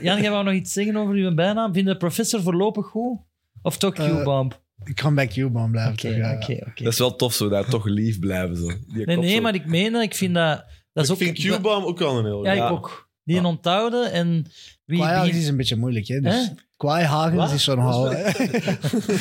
Jan, 0.00 0.20
jij 0.22 0.30
wou 0.30 0.44
nog 0.44 0.54
iets 0.54 0.72
zeggen 0.72 0.96
over 0.96 1.14
uw 1.14 1.34
bijnaam? 1.34 1.72
Vind 1.72 1.86
je 1.86 1.92
de 1.92 1.98
professor 1.98 2.42
voorlopig 2.42 2.86
goed? 2.86 3.18
Of 3.62 3.78
toch 3.78 3.94
Eh, 3.94 4.20
Q-bomb? 4.20 4.60
ik 4.84 4.94
kan 4.94 5.14
bij 5.14 5.26
Q-bomb 5.26 5.70
blijven. 5.70 5.92
Oké, 5.92 6.08
toch, 6.08 6.16
ja. 6.16 6.32
oké, 6.34 6.52
oké. 6.52 6.84
Dat 6.84 6.92
is 6.92 6.98
wel 6.98 7.16
tof 7.16 7.34
zo, 7.34 7.48
daar 7.48 7.64
toch 7.68 7.84
lief 7.84 8.18
blijven. 8.18 8.56
Zo. 8.56 8.66
Die 8.66 9.06
Nee, 9.06 9.16
nee, 9.16 9.34
zo. 9.34 9.40
maar 9.40 9.54
ik 9.54 9.66
meen 9.66 9.92
dat. 9.92 10.02
Ik 10.02 10.14
vind 10.14 10.34
dat... 10.34 10.64
dat 10.92 11.04
is 11.04 11.10
Ik 11.10 11.28
ook, 11.28 11.36
vind 11.36 11.56
Q-bomb 11.58 11.84
ook 11.86 11.98
wel 11.98 12.18
een 12.18 12.24
heel 12.24 12.44
Ja, 12.44 12.52
ik 12.52 12.58
Ja. 12.58 12.68
ook. 12.68 13.10
Die 13.24 13.36
een 13.38 13.44
onthouden 13.44 14.12
en... 14.12 14.46
Wie 14.84 14.98
Kwaai 14.98 15.12
Hagens 15.12 15.26
begint- 15.26 15.42
is 15.44 15.48
een 15.48 15.56
beetje 15.56 15.76
moeilijk, 15.76 16.06
hè. 16.06 16.20
Dus 16.20 16.34
Hè? 16.34 16.54
Kwaai 16.76 17.04
Hagens 17.04 17.36
Wat? 17.36 17.52
is 17.52 17.64
zo'n 17.64 18.10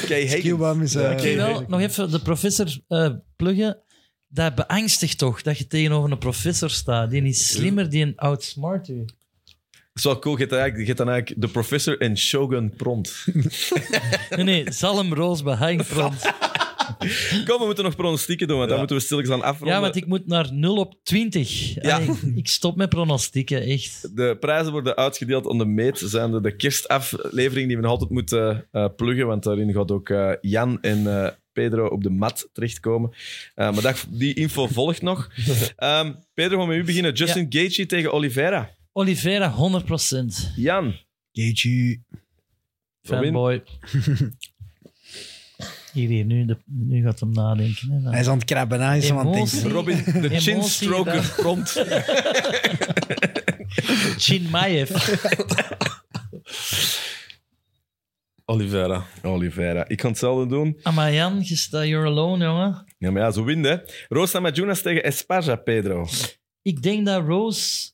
Higgins. 0.09 0.49
Q-bomb 0.55 0.81
is... 0.81 0.93
Ja, 0.93 1.35
wel, 1.35 1.63
nog 1.67 1.79
even 1.79 2.11
de 2.11 2.19
professor 2.19 2.77
eh, 2.87 3.09
pluggen. 3.35 3.77
Dat 4.27 4.55
beangstigt 4.55 5.17
toch, 5.17 5.41
dat 5.41 5.57
je 5.57 5.67
tegenover 5.67 6.11
een 6.11 6.17
professor 6.17 6.69
staat. 6.69 7.09
Die 7.09 7.23
is 7.23 7.47
slimmer, 7.51 7.89
die 7.89 8.05
een 8.05 8.13
outsmart 8.15 8.87
u. 8.87 9.05
Dat 9.05 9.09
is 9.93 10.03
wel 10.03 10.19
cool. 10.19 10.33
Je 10.33 10.39
hebt 10.39 10.51
dan 10.51 10.59
eigenlijk, 10.59 10.89
je 10.89 10.93
hebt 10.95 11.05
dan 11.05 11.15
eigenlijk 11.15 11.41
de 11.41 11.51
professor 11.51 11.99
en 12.01 12.17
Shogun 12.17 12.73
Pront. 12.75 13.25
Nee, 14.29 14.43
nee, 14.43 14.71
Zalm 14.71 15.13
Roos. 15.13 15.43
Kom, 17.47 17.59
we 17.59 17.65
moeten 17.65 17.83
nog 17.83 17.95
pronostieken 17.95 18.47
doen, 18.47 18.57
want 18.57 18.69
dan 18.69 18.77
moeten 18.77 18.95
we 18.95 19.01
stilletjes 19.01 19.33
aan 19.33 19.43
afronden. 19.43 19.75
Ja, 19.75 19.81
want 19.81 19.95
ik 19.95 20.05
moet 20.05 20.27
naar 20.27 20.53
0 20.53 20.75
op 20.75 20.95
20. 21.03 21.73
Ja. 21.73 21.95
Allee, 21.95 22.15
ik 22.35 22.47
stop 22.47 22.75
met 22.75 22.89
pronostieken, 22.89 23.61
echt. 23.61 24.15
De 24.15 24.37
prijzen 24.39 24.71
worden 24.71 24.95
uitgedeeld 24.95 25.45
on 25.45 25.57
de 25.57 25.65
meet. 25.65 26.01
Zijn 26.05 26.31
de, 26.31 26.41
de 26.41 26.55
kerstaflevering 26.55 27.67
die 27.67 27.75
we 27.75 27.81
nog 27.81 27.91
altijd 27.91 28.09
moeten 28.09 28.67
eh, 28.71 28.85
pluggen, 28.95 29.27
want 29.27 29.43
daarin 29.43 29.73
gaat 29.73 29.91
ook 29.91 30.09
eh, 30.09 30.31
Jan 30.41 30.81
en 30.81 31.07
eh, 31.07 31.29
Pedro 31.53 31.87
op 31.87 32.03
de 32.03 32.09
mat 32.09 32.49
terechtkomen. 32.53 33.11
Eh, 33.55 33.73
maar 33.73 33.81
dat, 33.81 34.05
die 34.09 34.33
info 34.33 34.67
volgt 34.77 35.01
nog. 35.01 35.31
Ehm, 35.75 36.13
Pedro, 36.33 36.57
gaan 36.57 36.67
we 36.67 36.73
met 36.73 36.83
u 36.83 36.85
beginnen. 36.85 37.13
Justin 37.13 37.45
Gaethje 37.49 37.85
tegen 37.85 38.13
Oliveira. 38.13 38.75
Oliveira, 38.91 39.53
100%. 39.53 40.55
Jan. 40.55 40.95
Gaethje. 41.31 42.01
Fanboy. 43.01 43.63
Hier, 45.93 46.07
hier, 46.09 46.25
nu, 46.25 46.45
de, 46.45 46.57
nu 46.65 47.03
gaat 47.03 47.19
hem 47.19 47.31
nadenken. 47.31 47.89
Hè. 47.91 48.09
Hij 48.09 48.19
is 48.19 48.27
aan 48.27 48.35
het 48.37 48.45
krabben, 48.45 48.81
hij 48.81 48.97
is 48.97 49.11
aan 49.11 49.27
het 49.27 49.33
denken. 49.51 49.71
Robin, 49.71 50.03
de 50.05 50.11
Emotie, 50.11 50.39
chinstroker 50.39 51.13
dat- 51.13 51.35
Pront. 51.35 51.69
Chinmaev. 54.23 54.89
Oliveira. 58.45 59.05
Oliveira. 59.21 59.87
Ik 59.87 59.97
kan 59.97 60.09
hetzelfde 60.09 60.47
doen. 60.47 60.79
Amayan, 60.83 61.39
je 61.43 61.55
staat 61.55 61.87
you're 61.87 62.07
alone, 62.07 62.43
jongen. 62.45 62.85
Ja, 62.97 63.11
maar 63.11 63.21
ja, 63.21 63.31
zo 63.31 63.43
wint, 63.43 63.65
hè. 63.65 63.77
Rosa 64.07 64.39
Majunas 64.39 64.81
tegen 64.81 65.03
Esparza, 65.03 65.55
Pedro. 65.55 66.07
Ik 66.61 66.81
denk 66.81 67.05
dat 67.05 67.25
Rose 67.25 67.91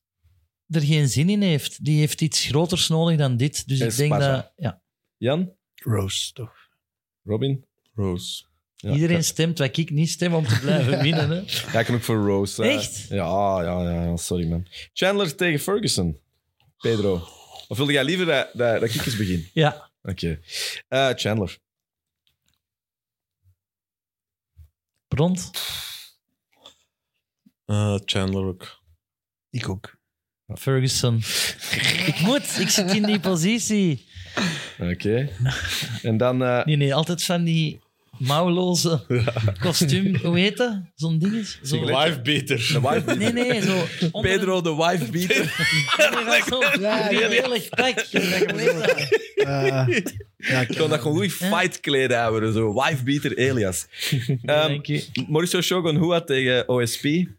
er 0.68 0.82
geen 0.82 1.08
zin 1.10 1.30
in 1.30 1.42
heeft. 1.42 1.84
Die 1.86 2.00
heeft 2.00 2.22
iets 2.22 2.46
groters 2.46 2.88
nodig 2.88 3.18
dan 3.18 3.38
dit. 3.38 3.68
Dus 3.68 3.80
ik 3.80 3.96
denk 3.96 4.12
Esparza. 4.12 4.32
dat... 4.36 4.52
Ja, 4.56 4.82
Jan? 5.18 5.54
Rose, 5.76 6.34
toch? 6.34 6.54
Robin? 7.24 7.66
Rose. 7.98 8.44
Ja, 8.76 8.94
iedereen 8.94 9.24
stemt 9.24 9.58
wat 9.58 9.78
ik 9.78 9.90
niet 9.90 10.10
stem 10.10 10.34
om 10.34 10.48
te 10.48 10.60
blijven 10.60 11.02
winnen. 11.08 11.30
Hè. 11.30 11.36
Ja, 11.72 11.80
ik 11.80 11.86
kan 11.86 11.96
ook 11.96 12.04
voor 12.04 12.26
Rose. 12.26 12.64
eh. 12.64 12.76
Echt? 12.76 13.08
Ja, 13.10 13.62
ja, 13.64 13.82
ja, 13.84 14.04
ja, 14.04 14.18
sorry 14.18 14.48
man. 14.48 14.68
Chandler 14.94 15.36
tegen 15.36 15.60
Ferguson. 15.60 16.20
Pedro? 16.78 17.28
Of 17.68 17.78
wilde 17.78 17.92
jij 17.92 18.04
liever 18.04 18.26
dat, 18.26 18.50
dat, 18.54 18.80
dat 18.80 18.94
ik 18.94 19.06
eens 19.06 19.18
begin? 19.18 19.50
Ja. 19.54 19.90
Oké. 20.02 20.40
Eh, 20.88 21.10
Chandler. 21.16 21.58
Bront. 25.08 25.52
Eh, 27.66 27.98
Chandler 28.06 28.44
ook. 28.44 28.82
Ik 29.50 29.70
ook. 29.70 29.96
Ferguson. 30.56 31.18
ik 32.12 32.20
moet, 32.20 32.60
ik 32.60 32.70
zit 32.70 32.94
in 32.94 33.04
die 33.04 33.20
positie. 33.20 34.06
Oké. 34.80 35.30
En 36.02 36.18
dan... 36.18 36.44
eh, 36.44 36.66
Nee, 36.66 36.76
nee, 36.76 36.96
altijd 36.96 37.24
van 37.24 37.44
die 37.44 37.80
mouwloze 38.20 39.06
kostuum. 39.60 40.16
Hoe 40.16 40.40
heet 40.40 40.58
dat? 40.58 40.82
Zo'n 40.96 41.20
ding 41.20 41.34
is? 41.34 41.60
Zo, 41.64 41.86
Wife 41.86 42.22
beater. 42.24 42.58
de 42.58 42.82
wife 42.82 43.16
nee, 43.16 43.32
nee, 43.34 43.62
zo. 43.62 43.86
onder- 44.12 44.32
Pedro, 44.32 44.62
de 44.62 44.76
wife 44.76 45.12
beater. 45.12 45.46
Nee, 46.28 46.82
Ja, 46.82 47.10
ja. 47.10 47.28
lelijk 47.28 47.70
pak. 47.70 48.06
Hoe 48.12 48.22
heet 48.22 48.74
dat? 48.74 49.08
Eh, 49.36 49.88
ja, 50.38 50.62
Ik 50.62 50.68
kan 50.78 50.90
dat 50.90 51.00
gewoon 51.02 51.18
goed 51.18 51.32
fight 51.34 51.80
kleden 51.80 52.18
houden. 52.20 52.54
Zo. 52.54 52.74
Wife 52.74 53.04
beater 53.04 53.38
Elias. 53.38 53.88
Ehm 54.28 54.38
Dank 54.46 54.86
je. 54.86 55.06
Mauricio 55.28 55.62
Shogun 55.62 55.96
Hua 55.96 56.22
tegen 56.22 56.70
OSP. 56.70 57.04
Ik 57.04 57.30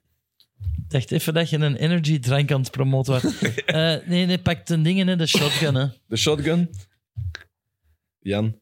dacht 0.89 1.11
even 1.13 1.35
dat 1.35 1.51
je 1.51 1.59
een 1.59 1.77
energy 1.77 2.19
drank 2.19 2.53
aan 2.53 2.61
het 2.61 2.71
promoten 2.71 3.13
was. 3.13 3.23
Eh, 3.67 3.95
nee, 4.07 4.27
nee, 4.27 4.39
pak 4.39 4.67
de 4.67 4.83
dingen, 4.83 5.07
hè, 5.07 5.17
de 5.17 5.27
shotgun. 5.27 5.75
Hè. 5.75 5.87
De 6.09 6.17
shotgun. 6.17 6.71
Jan. 8.21 8.61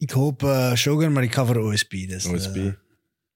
Ik 0.00 0.10
hoop 0.10 0.42
eh, 0.42 0.74
Shogun, 0.74 1.12
maar 1.12 1.22
ik 1.22 1.34
ga 1.34 1.44
voor 1.46 1.56
OSP. 1.56 1.90
Dus, 1.90 2.24
eh, 2.24 2.32
OSP. 2.32 2.56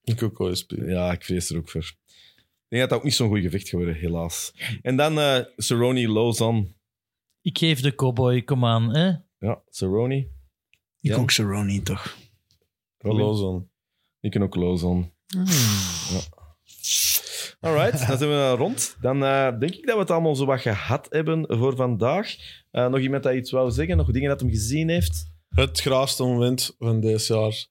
Ik 0.03 0.23
ook 0.23 0.39
OSP. 0.39 0.71
Ja, 0.71 1.11
ik 1.11 1.23
vrees 1.23 1.49
er 1.49 1.57
ook 1.57 1.69
voor. 1.69 1.81
Ik 1.81 2.65
denk 2.67 2.81
dat 2.81 2.89
dat 2.89 2.97
ook 2.99 3.03
niet 3.05 3.13
zo'n 3.15 3.29
goed 3.29 3.41
gevecht 3.41 3.69
geworden, 3.69 3.95
helaas. 3.95 4.53
En 4.81 4.95
dan 4.95 5.19
eh 5.19 5.39
Cerrone 5.57 6.07
Lozon. 6.07 6.75
Ik 7.41 7.57
geef 7.57 7.81
de 7.81 7.95
cowboy, 7.95 8.41
kom 8.41 8.65
aan. 8.65 8.95
Hè. 8.95 9.11
Ja, 9.39 9.61
Cerrone. 9.69 10.15
ik 10.17 10.27
Ja. 10.99 11.15
ook 11.15 11.31
Cerrone, 11.31 11.81
toch? 11.81 12.17
Lozon. 12.97 13.69
Ik 14.19 14.31
kan 14.31 14.43
ook 14.43 14.55
Lozon. 14.55 15.11
Ja. 15.27 16.21
Alright, 17.59 18.07
dan 18.07 18.17
zijn 18.17 18.29
we 18.29 18.53
rond. 18.57 18.97
Dan 19.01 19.23
eh, 19.23 19.59
denk 19.59 19.73
ik 19.73 19.85
dat 19.85 19.95
we 19.95 20.01
het 20.01 20.11
allemaal 20.11 20.35
zo 20.35 20.45
wat 20.45 20.61
gehad 20.61 21.07
hebben 21.09 21.45
voor 21.57 21.75
vandaag. 21.75 22.35
Eh, 22.71 22.87
nog 22.87 22.99
iemand 22.99 23.23
dat 23.23 23.33
iets 23.35 23.51
wou 23.51 23.71
zeggen? 23.71 23.97
Nog 23.97 24.11
dingen 24.11 24.29
dat 24.29 24.39
hem 24.39 24.49
gezien 24.49 24.89
heeft? 24.89 25.33
Het 25.55 25.81
graafste 25.81 26.23
moment 26.23 26.75
van 26.79 26.99
dit 26.99 27.27
jaar 27.27 27.65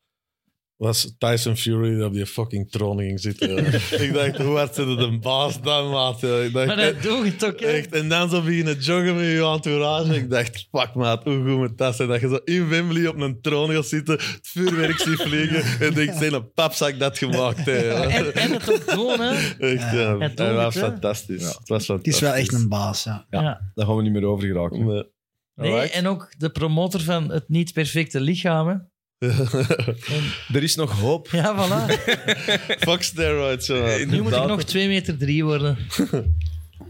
was 0.76 1.14
Tyson 1.18 1.56
Fury 1.56 1.94
die 1.94 2.04
op 2.04 2.12
die 2.12 2.26
fucking 2.26 2.70
troon 2.70 2.98
ging 2.98 3.20
zitten. 3.20 3.58
ik 4.04 4.12
dacht, 4.12 4.36
hoe 4.36 4.56
hard 4.56 4.74
zit 4.74 4.86
het 4.86 4.98
een 4.98 5.20
baas 5.20 5.60
dan, 5.62 5.90
maat? 5.90 6.22
Ik 6.22 6.52
dacht, 6.52 6.66
Maar 6.66 6.76
dat 6.76 7.02
doe 7.02 7.24
je 7.24 7.36
toch, 7.36 7.52
echt, 7.52 7.92
en 7.92 8.08
dan 8.08 8.30
zo 8.30 8.42
beginnen 8.42 8.78
joggen 8.78 9.14
met 9.14 9.24
je 9.24 9.44
entourage. 9.52 10.14
Ik 10.16 10.30
dacht, 10.30 10.68
fuck 10.70 10.94
maat, 10.94 11.24
hoe 11.24 11.34
goed 11.34 11.56
moet 11.56 11.78
dat 11.78 11.96
zijn? 11.96 12.08
Dat 12.08 12.20
je 12.20 12.28
zo 12.28 12.38
in 12.44 12.68
Wembley 12.68 13.06
op 13.06 13.20
een 13.20 13.40
troon 13.40 13.70
gaat 13.70 13.86
zitten, 13.86 14.14
het 14.14 14.38
vuurwerk 14.48 14.98
ziet 14.98 15.20
vliegen 15.20 15.86
en 15.86 15.94
denkt, 15.94 16.16
zijn 16.16 16.32
een 16.34 16.52
papzak 16.52 16.98
dat 16.98 17.18
gemaakt. 17.18 17.64
Hè. 17.64 17.88
En, 17.88 18.34
en 18.34 18.52
het 18.52 18.72
ook 18.72 18.90
doen, 18.90 19.20
hè? 19.20 19.32
Echt, 19.58 19.92
ja. 19.92 20.18
Het 20.18 20.36
Dat 20.36 20.54
was 20.54 20.74
doet 20.74 20.82
het, 20.82 20.82
hè? 20.82 20.90
fantastisch. 20.90 21.42
Het 21.58 21.68
was 21.68 21.88
Het 21.88 22.06
is 22.06 22.20
wel 22.20 22.32
echt 22.32 22.50
fantastisch. 22.50 22.62
een 22.62 22.68
baas, 22.68 23.04
ja. 23.04 23.26
Ja. 23.30 23.40
Ja. 23.42 23.60
Daar 23.74 23.86
gaan 23.86 23.96
we 23.96 24.02
niet 24.02 24.12
meer 24.12 24.24
over 24.24 24.46
geraken. 24.46 24.86
Nee. 24.86 25.12
Nee, 25.54 25.70
Alright. 25.72 25.92
en 25.94 26.06
ook 26.06 26.34
de 26.38 26.50
promotor 26.50 27.00
van 27.00 27.30
het 27.32 27.48
niet 27.48 27.72
perfecte 27.72 28.20
lichaam. 28.20 28.92
Er 30.54 30.62
is 30.62 30.74
nog 30.74 31.00
hoop. 31.00 31.28
Ja, 31.30 31.54
voilà. 31.56 31.92
Fuck 32.88 33.02
steroids. 33.02 33.66
ja. 33.66 33.96
Nu 34.06 34.22
moet 34.22 34.32
ik 34.32 34.46
nog 34.46 34.62
2 34.64 34.88
meter 34.88 35.18
3 35.18 35.44
worden. 35.44 35.76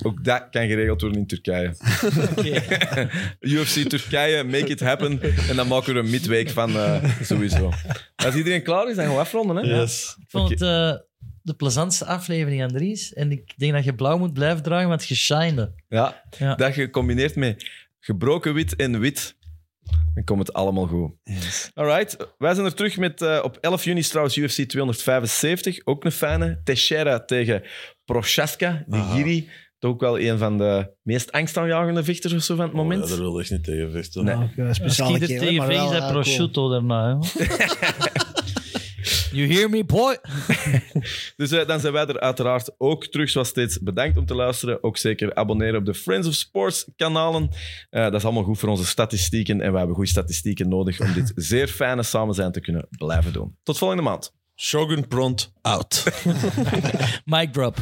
Ook 0.02 0.24
dat 0.24 0.46
kan 0.50 0.66
geregeld 0.66 1.00
worden 1.00 1.20
in 1.20 1.26
Turkije. 1.26 1.74
Oké. 2.30 2.62
UFC 3.40 3.88
Turkije, 3.88 4.44
make 4.44 4.66
it 4.66 4.80
happen. 4.80 5.20
En 5.48 5.56
dan 5.56 5.68
maken 5.68 5.92
we 5.92 5.98
er 5.98 6.04
een 6.04 6.10
midweek 6.10 6.50
van, 6.50 6.76
eh, 6.76 7.04
sowieso. 7.22 7.72
Als 8.16 8.34
iedereen 8.34 8.62
klaar 8.62 8.88
is, 8.90 8.96
dan 8.96 9.04
gaan 9.04 9.14
we 9.14 9.20
afronden. 9.20 9.56
Hè? 9.56 9.62
Yes. 9.80 10.16
Ik 10.20 10.24
vond 10.30 10.50
het 10.50 10.62
eh, 10.62 10.92
de 11.42 11.54
plezantste 11.56 12.04
aflevering, 12.04 12.62
Andries. 12.62 13.12
En 13.12 13.30
ik 13.32 13.52
denk 13.56 13.72
dat 13.72 13.84
je 13.84 13.94
blauw 13.94 14.18
moet 14.18 14.32
blijven 14.32 14.62
dragen, 14.62 14.88
want 14.88 15.08
je 15.08 15.14
shine. 15.14 15.72
Ja, 15.88 16.22
Ja. 16.38 16.54
dat 16.54 16.72
gecombineerd 16.72 17.36
met 17.36 17.70
gebroken 18.04 18.54
wit 18.54 18.76
en 18.76 19.00
wit. 19.00 19.36
Dan 20.14 20.24
komt 20.24 20.38
het 20.38 20.52
allemaal 20.52 20.86
goed. 20.86 21.12
Yes. 21.22 21.70
Alright, 21.74 22.16
wij 22.38 22.54
zijn 22.54 22.66
er 22.66 22.74
terug 22.74 22.96
met 22.96 23.22
eh, 23.22 23.40
op 23.42 23.56
11 23.60 23.84
juni 23.84 24.02
trouwens 24.02 24.36
UFC 24.36 24.62
275. 24.62 25.80
Ook 25.84 26.04
een 26.04 26.12
fijne. 26.12 26.60
Teixeira 26.64 27.20
tegen 27.24 27.62
Prochaska, 28.04 28.84
die 28.86 29.00
Ah. 29.00 29.14
Giri. 29.14 29.48
Toch 29.78 29.92
ook 29.92 30.00
wel 30.00 30.20
een 30.20 30.38
van 30.38 30.58
de 30.58 30.90
meest 31.02 31.32
angstaanjagende 31.32 32.04
vechters 32.04 32.32
of 32.32 32.42
zo 32.42 32.54
van 32.56 32.64
het 32.64 32.74
moment. 32.74 33.02
Oh, 33.02 33.08
ja, 33.08 33.14
daar 33.14 33.24
wil 33.24 33.40
ik 33.40 33.50
niet 33.50 33.64
tegen 33.64 33.90
vechten. 33.90 34.24
Nee. 34.24 34.34
Ik 34.34 34.56
er 34.56 35.26
kerel, 35.26 35.42
tegen 35.42 35.56
maar 35.56 35.66
vecht, 35.66 35.78
wel, 35.78 35.90
is 35.90 35.96
eh, 35.96 36.00
dat 36.00 36.12
prosciutto 36.12 36.68
daarna. 36.68 37.18
You 39.34 39.52
hear 39.52 39.70
me, 39.70 39.84
boy? 39.84 40.18
Dus 41.36 41.50
eh, 41.50 41.66
dan 41.66 41.80
zijn 41.80 41.92
wij 41.92 42.06
er 42.06 42.20
uiteraard 42.20 42.74
ook 42.78 43.06
terug. 43.06 43.30
Zoals 43.30 43.48
steeds 43.48 43.78
bedankt 43.80 44.18
om 44.18 44.26
te 44.26 44.34
luisteren. 44.34 44.82
Ook 44.82 44.96
zeker 44.96 45.34
abonneren 45.34 45.78
op 45.78 45.84
de 45.84 45.94
Friends 45.94 46.28
of 46.28 46.34
Sports 46.34 46.88
kanalen. 46.96 47.48
Eh, 47.90 48.02
dat 48.02 48.14
is 48.14 48.24
allemaal 48.24 48.42
goed 48.42 48.58
voor 48.58 48.68
onze 48.68 48.86
statistieken. 48.86 49.60
En 49.60 49.72
we 49.72 49.78
hebben 49.78 49.94
goede 49.94 50.10
statistieken 50.10 50.68
nodig 50.68 51.00
om 51.00 51.12
dit 51.12 51.32
zeer 51.50 51.68
fijne 51.68 52.02
samen 52.02 52.34
zijn 52.34 52.52
te 52.52 52.60
kunnen 52.60 52.86
blijven 52.90 53.32
doen. 53.32 53.56
Tot 53.62 53.78
volgende 53.78 54.02
maand. 54.02 54.32
Shogun 54.56 55.08
Pront 55.08 55.52
out. 55.60 56.04
Mic 57.24 57.52
drop. 57.52 57.76